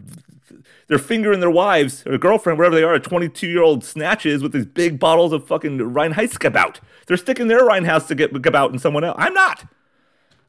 they're 0.87 0.97
fingering 0.97 1.39
their 1.39 1.49
wives 1.49 2.03
or 2.05 2.17
girlfriend, 2.17 2.57
wherever 2.59 2.75
they 2.75 2.83
are, 2.83 2.97
22 2.99 3.47
year 3.47 3.61
old 3.61 3.83
snatches 3.83 4.41
with 4.41 4.51
these 4.51 4.65
big 4.65 4.99
bottles 4.99 5.33
of 5.33 5.47
fucking 5.47 5.79
Reinheitsgebot. 5.79 6.79
They're 7.07 7.17
sticking 7.17 7.47
their 7.47 7.67
Reinhaus 7.67 8.07
to 8.07 8.15
get 8.15 8.33
Gebot 8.33 8.73
in 8.73 8.79
someone 8.79 9.03
else. 9.03 9.17
I'm 9.19 9.33
not. 9.33 9.65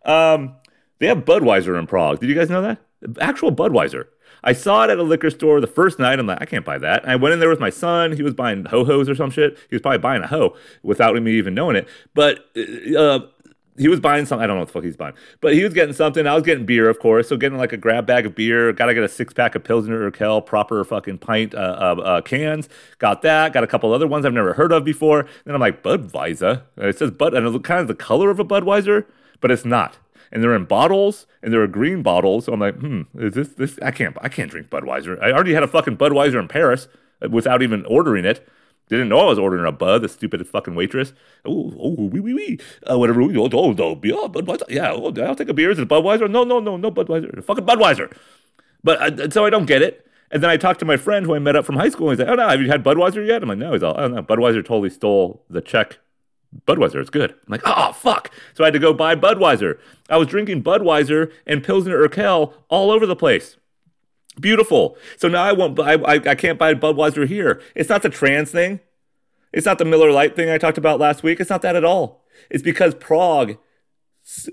Um, 0.05 0.57
they 0.99 1.07
have 1.07 1.25
Budweiser 1.25 1.79
in 1.79 1.87
Prague. 1.87 2.21
Did 2.21 2.29
you 2.29 2.35
guys 2.35 2.51
know 2.51 2.63
that? 2.63 2.79
Actual 3.21 3.53
Budweiser. 3.53 4.07
I 4.45 4.53
saw 4.53 4.85
it 4.85 4.91
at 4.91 4.99
a 4.99 5.03
liquor 5.03 5.31
store 5.31 5.61
the 5.61 5.67
first 5.67 5.99
night. 5.99 6.19
I'm 6.19 6.27
like, 6.27 6.41
I 6.41 6.45
can't 6.45 6.65
buy 6.65 6.79
that. 6.79 7.03
And 7.03 7.11
I 7.11 7.17
went 7.17 7.33
in 7.33 7.41
there 7.41 7.49
with 7.49 7.59
my 7.59 7.71
son. 7.71 8.13
He 8.13 8.23
was 8.23 8.35
buying 8.35 8.65
ho 8.67 8.85
hos 8.85 9.09
or 9.09 9.15
some 9.15 9.31
shit. 9.31 9.59
He 9.69 9.75
was 9.75 9.83
probably 9.83 9.99
buying 9.99 10.23
a 10.23 10.29
hoe 10.29 10.57
without 10.83 11.21
me 11.21 11.33
even 11.33 11.55
knowing 11.55 11.77
it. 11.77 11.89
But 12.15 12.45
uh, 12.97 13.21
he 13.79 13.89
was 13.89 14.01
buying 14.01 14.27
something. 14.27 14.43
I 14.43 14.47
don't 14.47 14.57
know 14.57 14.61
what 14.61 14.69
the 14.69 14.73
fuck 14.73 14.85
he's 14.85 14.97
buying, 14.97 15.15
but 15.41 15.55
he 15.55 15.65
was 15.65 15.75
getting 15.75 15.95
something. 15.95 16.27
I 16.27 16.35
was 16.35 16.43
getting 16.43 16.67
beer, 16.67 16.89
of 16.89 16.99
course. 16.99 17.29
So 17.29 17.37
getting 17.37 17.59
like 17.59 17.73
a 17.73 17.77
grab 17.77 18.07
bag 18.07 18.27
of 18.27 18.35
beer. 18.35 18.73
Got 18.73 18.87
to 18.87 18.95
get 18.95 19.03
a 19.03 19.09
six 19.09 19.33
pack 19.33 19.55
of 19.55 19.65
Pilsner 19.65 20.11
Urquell, 20.11 20.45
proper 20.45 20.83
fucking 20.85 21.19
pint 21.19 21.55
uh, 21.55 21.59
uh, 21.59 22.21
cans. 22.23 22.69
Got 22.99 23.23
that. 23.23 23.53
Got 23.53 23.65
a 23.65 23.67
couple 23.67 23.93
other 23.93 24.07
ones 24.07 24.25
I've 24.25 24.33
never 24.33 24.55
heard 24.55 24.73
of 24.73 24.85
before. 24.85 25.27
Then 25.45 25.55
I'm 25.55 25.61
like 25.61 25.83
Budweiser. 25.83 26.63
And 26.77 26.87
it 26.87 26.99
says 26.99 27.11
Bud, 27.11 27.35
and 27.35 27.47
it's 27.47 27.67
kind 27.67 27.81
of 27.81 27.89
the 27.89 27.95
color 27.95 28.31
of 28.31 28.39
a 28.39 28.45
Budweiser, 28.45 29.07
but 29.41 29.51
it's 29.51 29.65
not. 29.65 29.99
And 30.33 30.43
they're 30.43 30.57
in 30.57 30.65
bottles, 30.65 31.27
and 31.43 31.53
they're 31.53 31.67
green 31.67 32.03
bottles. 32.03 32.47
So 32.47 32.53
I'm 32.53 32.61
like, 32.61 32.77
hmm, 32.77 33.03
is 33.17 33.35
this 33.35 33.49
this? 33.51 33.79
I 33.81 33.91
can't, 33.91 34.17
I 34.21 34.29
can't 34.29 34.51
drink 34.51 34.71
Budweiser. 34.71 35.23
I 35.23 35.33
already 35.33 35.55
had 35.55 35.63
a 35.63 35.69
fucking 35.69 35.97
Budweiser 35.97 36.41
in 36.41 36.49
Paris 36.49 36.89
without 37.31 37.63
even 37.63 37.85
ordering 37.87 38.25
it. 38.25 38.47
Didn't 38.89 39.09
know 39.09 39.19
I 39.19 39.25
was 39.25 39.39
ordering 39.39 39.67
a 39.67 39.73
bud, 39.73 40.03
the 40.03 40.09
stupid 40.09 40.47
fucking 40.47 40.77
waitress. 40.77 41.13
Oh, 41.45 41.75
oh, 41.79 41.95
wee, 42.05 42.21
wee, 42.21 42.35
wee. 42.35 42.61
Uh, 42.89 42.99
whatever. 42.99 43.21
Oh, 43.23 43.31
oh, 43.31 43.51
oh, 43.53 44.01
yeah, 44.05 44.29
Budweiser. 44.29 44.63
Yeah, 44.69 44.93
oh, 44.93 45.13
I'll 45.23 45.35
take 45.35 45.49
a 45.49 45.55
beer. 45.55 45.71
Is 45.71 45.79
it 45.79 45.89
Budweiser? 45.89 46.31
No, 46.31 46.45
no, 46.45 46.61
no, 46.61 46.77
no 46.77 46.91
Budweiser. 46.93 47.43
Fucking 47.45 47.67
Budweiser. 47.67 48.17
But 48.85 49.21
uh, 49.21 49.31
so 49.31 49.45
I 49.45 49.51
don't 49.51 49.67
get 49.67 49.83
it. 49.83 50.07
And 50.31 50.43
then 50.43 50.51
I 50.51 50.57
talked 50.57 50.81
to 50.81 50.87
my 50.87 50.97
friend 50.97 51.27
who 51.27 51.35
I 51.35 51.41
met 51.41 51.57
up 51.57 51.65
from 51.65 51.77
high 51.77 51.89
school. 51.89 52.11
And 52.11 52.19
he's 52.19 52.27
like, 52.27 52.33
oh, 52.33 52.37
no, 52.37 52.49
have 52.49 52.61
you 52.61 52.69
had 52.69 52.85
Budweiser 52.85 53.27
yet? 53.27 53.43
I'm 53.43 53.49
like, 53.49 53.59
no. 53.59 53.73
He's 53.73 53.83
all, 53.83 53.95
oh, 53.99 54.07
no. 54.07 54.23
Budweiser 54.23 54.65
totally 54.65 54.91
stole 54.91 55.43
the 55.51 55.61
Czech 55.61 55.99
Budweiser. 56.67 57.01
It's 57.01 57.11
good. 57.11 57.33
I'm 57.33 57.49
like, 57.49 57.63
oh, 57.65 57.93
fuck. 57.93 58.31
So 58.55 58.63
I 58.63 58.69
had 58.69 58.75
to 58.75 58.79
go 58.79 58.93
buy 58.93 59.17
Budweiser. 59.17 59.79
I 60.09 60.17
was 60.17 60.29
drinking 60.29 60.63
Budweiser 60.63 61.33
and 61.45 61.65
Pilsner 61.65 62.09
Urquell 62.09 62.53
all 62.69 62.93
over 62.93 63.07
the 63.07 63.17
place. 63.17 63.57
Beautiful. 64.41 64.97
So 65.17 65.29
now 65.29 65.43
I 65.43 65.53
won't. 65.53 65.79
I, 65.81 65.95
I, 65.95 66.15
I 66.15 66.35
can't 66.35 66.59
buy 66.59 66.75
Budweiser 66.75 67.27
here. 67.27 67.61
It's 67.75 67.89
not 67.89 68.03
the 68.03 68.11
trans 68.11 68.51
thing. 68.51 68.81
It's 69.53 69.67
not 69.67 69.79
the 69.79 69.85
Miller 69.85 70.11
Lite 70.13 70.37
thing 70.37 70.51
I 70.51 70.59
talked 70.59 70.79
about 70.79 71.01
last 71.01 71.23
week. 71.23 71.41
It's 71.41 71.51
not 71.51 71.63
that 71.63 71.77
at 71.77 71.85
all. 71.85 72.25
It's 72.51 72.63
because 72.63 72.95
Prague 72.95 73.57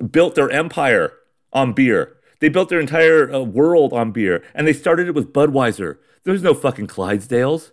built 0.09 0.35
their 0.35 0.49
empire 0.49 1.13
on 1.51 1.73
beer. 1.73 2.17
They 2.39 2.49
built 2.49 2.69
their 2.69 2.79
entire 2.79 3.33
uh, 3.33 3.39
world 3.39 3.93
on 3.93 4.11
beer, 4.11 4.43
and 4.53 4.67
they 4.67 4.73
started 4.73 5.07
it 5.07 5.15
with 5.15 5.33
Budweiser. 5.33 5.97
There's 6.23 6.43
no 6.43 6.53
fucking 6.53 6.87
Clydesdales. 6.87 7.71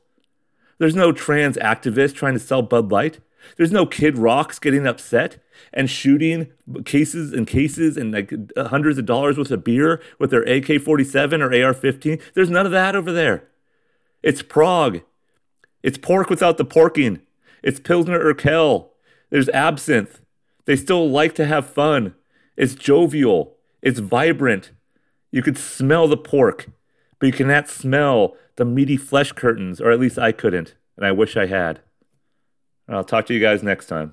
There's 0.79 0.97
no 0.97 1.13
trans 1.13 1.57
activist 1.59 2.15
trying 2.15 2.35
to 2.35 2.41
sell 2.41 2.63
Bud 2.63 2.91
Light. 2.91 3.21
There's 3.57 3.73
no 3.73 3.87
Kid 3.87 4.19
Rocks 4.19 4.59
getting 4.59 4.87
upset 4.87 5.39
and 5.73 5.91
shooting 5.91 6.49
cases 6.85 7.33
and 7.33 7.47
cases 7.47 7.97
and 7.97 8.13
like 8.13 8.33
hundreds 8.57 8.99
of 8.99 9.07
dollars 9.07 9.39
worth 9.39 9.51
of 9.51 9.65
beer 9.65 10.01
with 10.19 10.31
their 10.31 10.43
AK 10.43 10.81
47 10.83 11.43
or 11.43 11.65
AR 11.65 11.75
15. 11.75 12.19
There's 12.35 12.51
none 12.51 12.67
of 12.67 12.73
that 12.73 12.97
over 12.97 13.13
there. 13.13 13.49
It's 14.23 14.43
Prague. 14.43 15.01
It's 15.83 15.99
pork 15.99 16.29
without 16.29 16.59
the 16.59 16.65
porking. 16.65 17.21
It's 17.63 17.81
Pilsner 17.81 18.19
Urquell. 18.19 18.89
There's 19.31 19.49
absinthe. 19.51 20.21
They 20.67 20.77
still 20.77 21.11
like 21.11 21.35
to 21.37 21.47
have 21.47 21.69
fun. 21.69 22.15
It's 22.57 22.75
jovial. 22.75 23.57
It's 23.83 24.01
vibrant. 24.01 24.73
You 25.31 25.43
could 25.43 25.57
smell 25.57 26.09
the 26.09 26.17
pork, 26.17 26.67
but 27.19 27.27
you 27.27 27.33
cannot 27.33 27.69
smell 27.69 28.37
the 28.57 28.65
meaty 28.65 28.97
flesh 28.97 29.33
curtains, 29.33 29.81
or 29.81 29.91
at 29.91 30.01
least 30.01 30.19
I 30.19 30.33
couldn't, 30.33 30.75
and 30.97 31.07
I 31.07 31.13
wish 31.13 31.37
I 31.37 31.47
had. 31.47 31.81
I'll 32.91 33.05
talk 33.05 33.27
to 33.27 33.35
you 33.35 33.41
guys 33.41 33.63
next 33.63 33.87
time. 33.87 34.13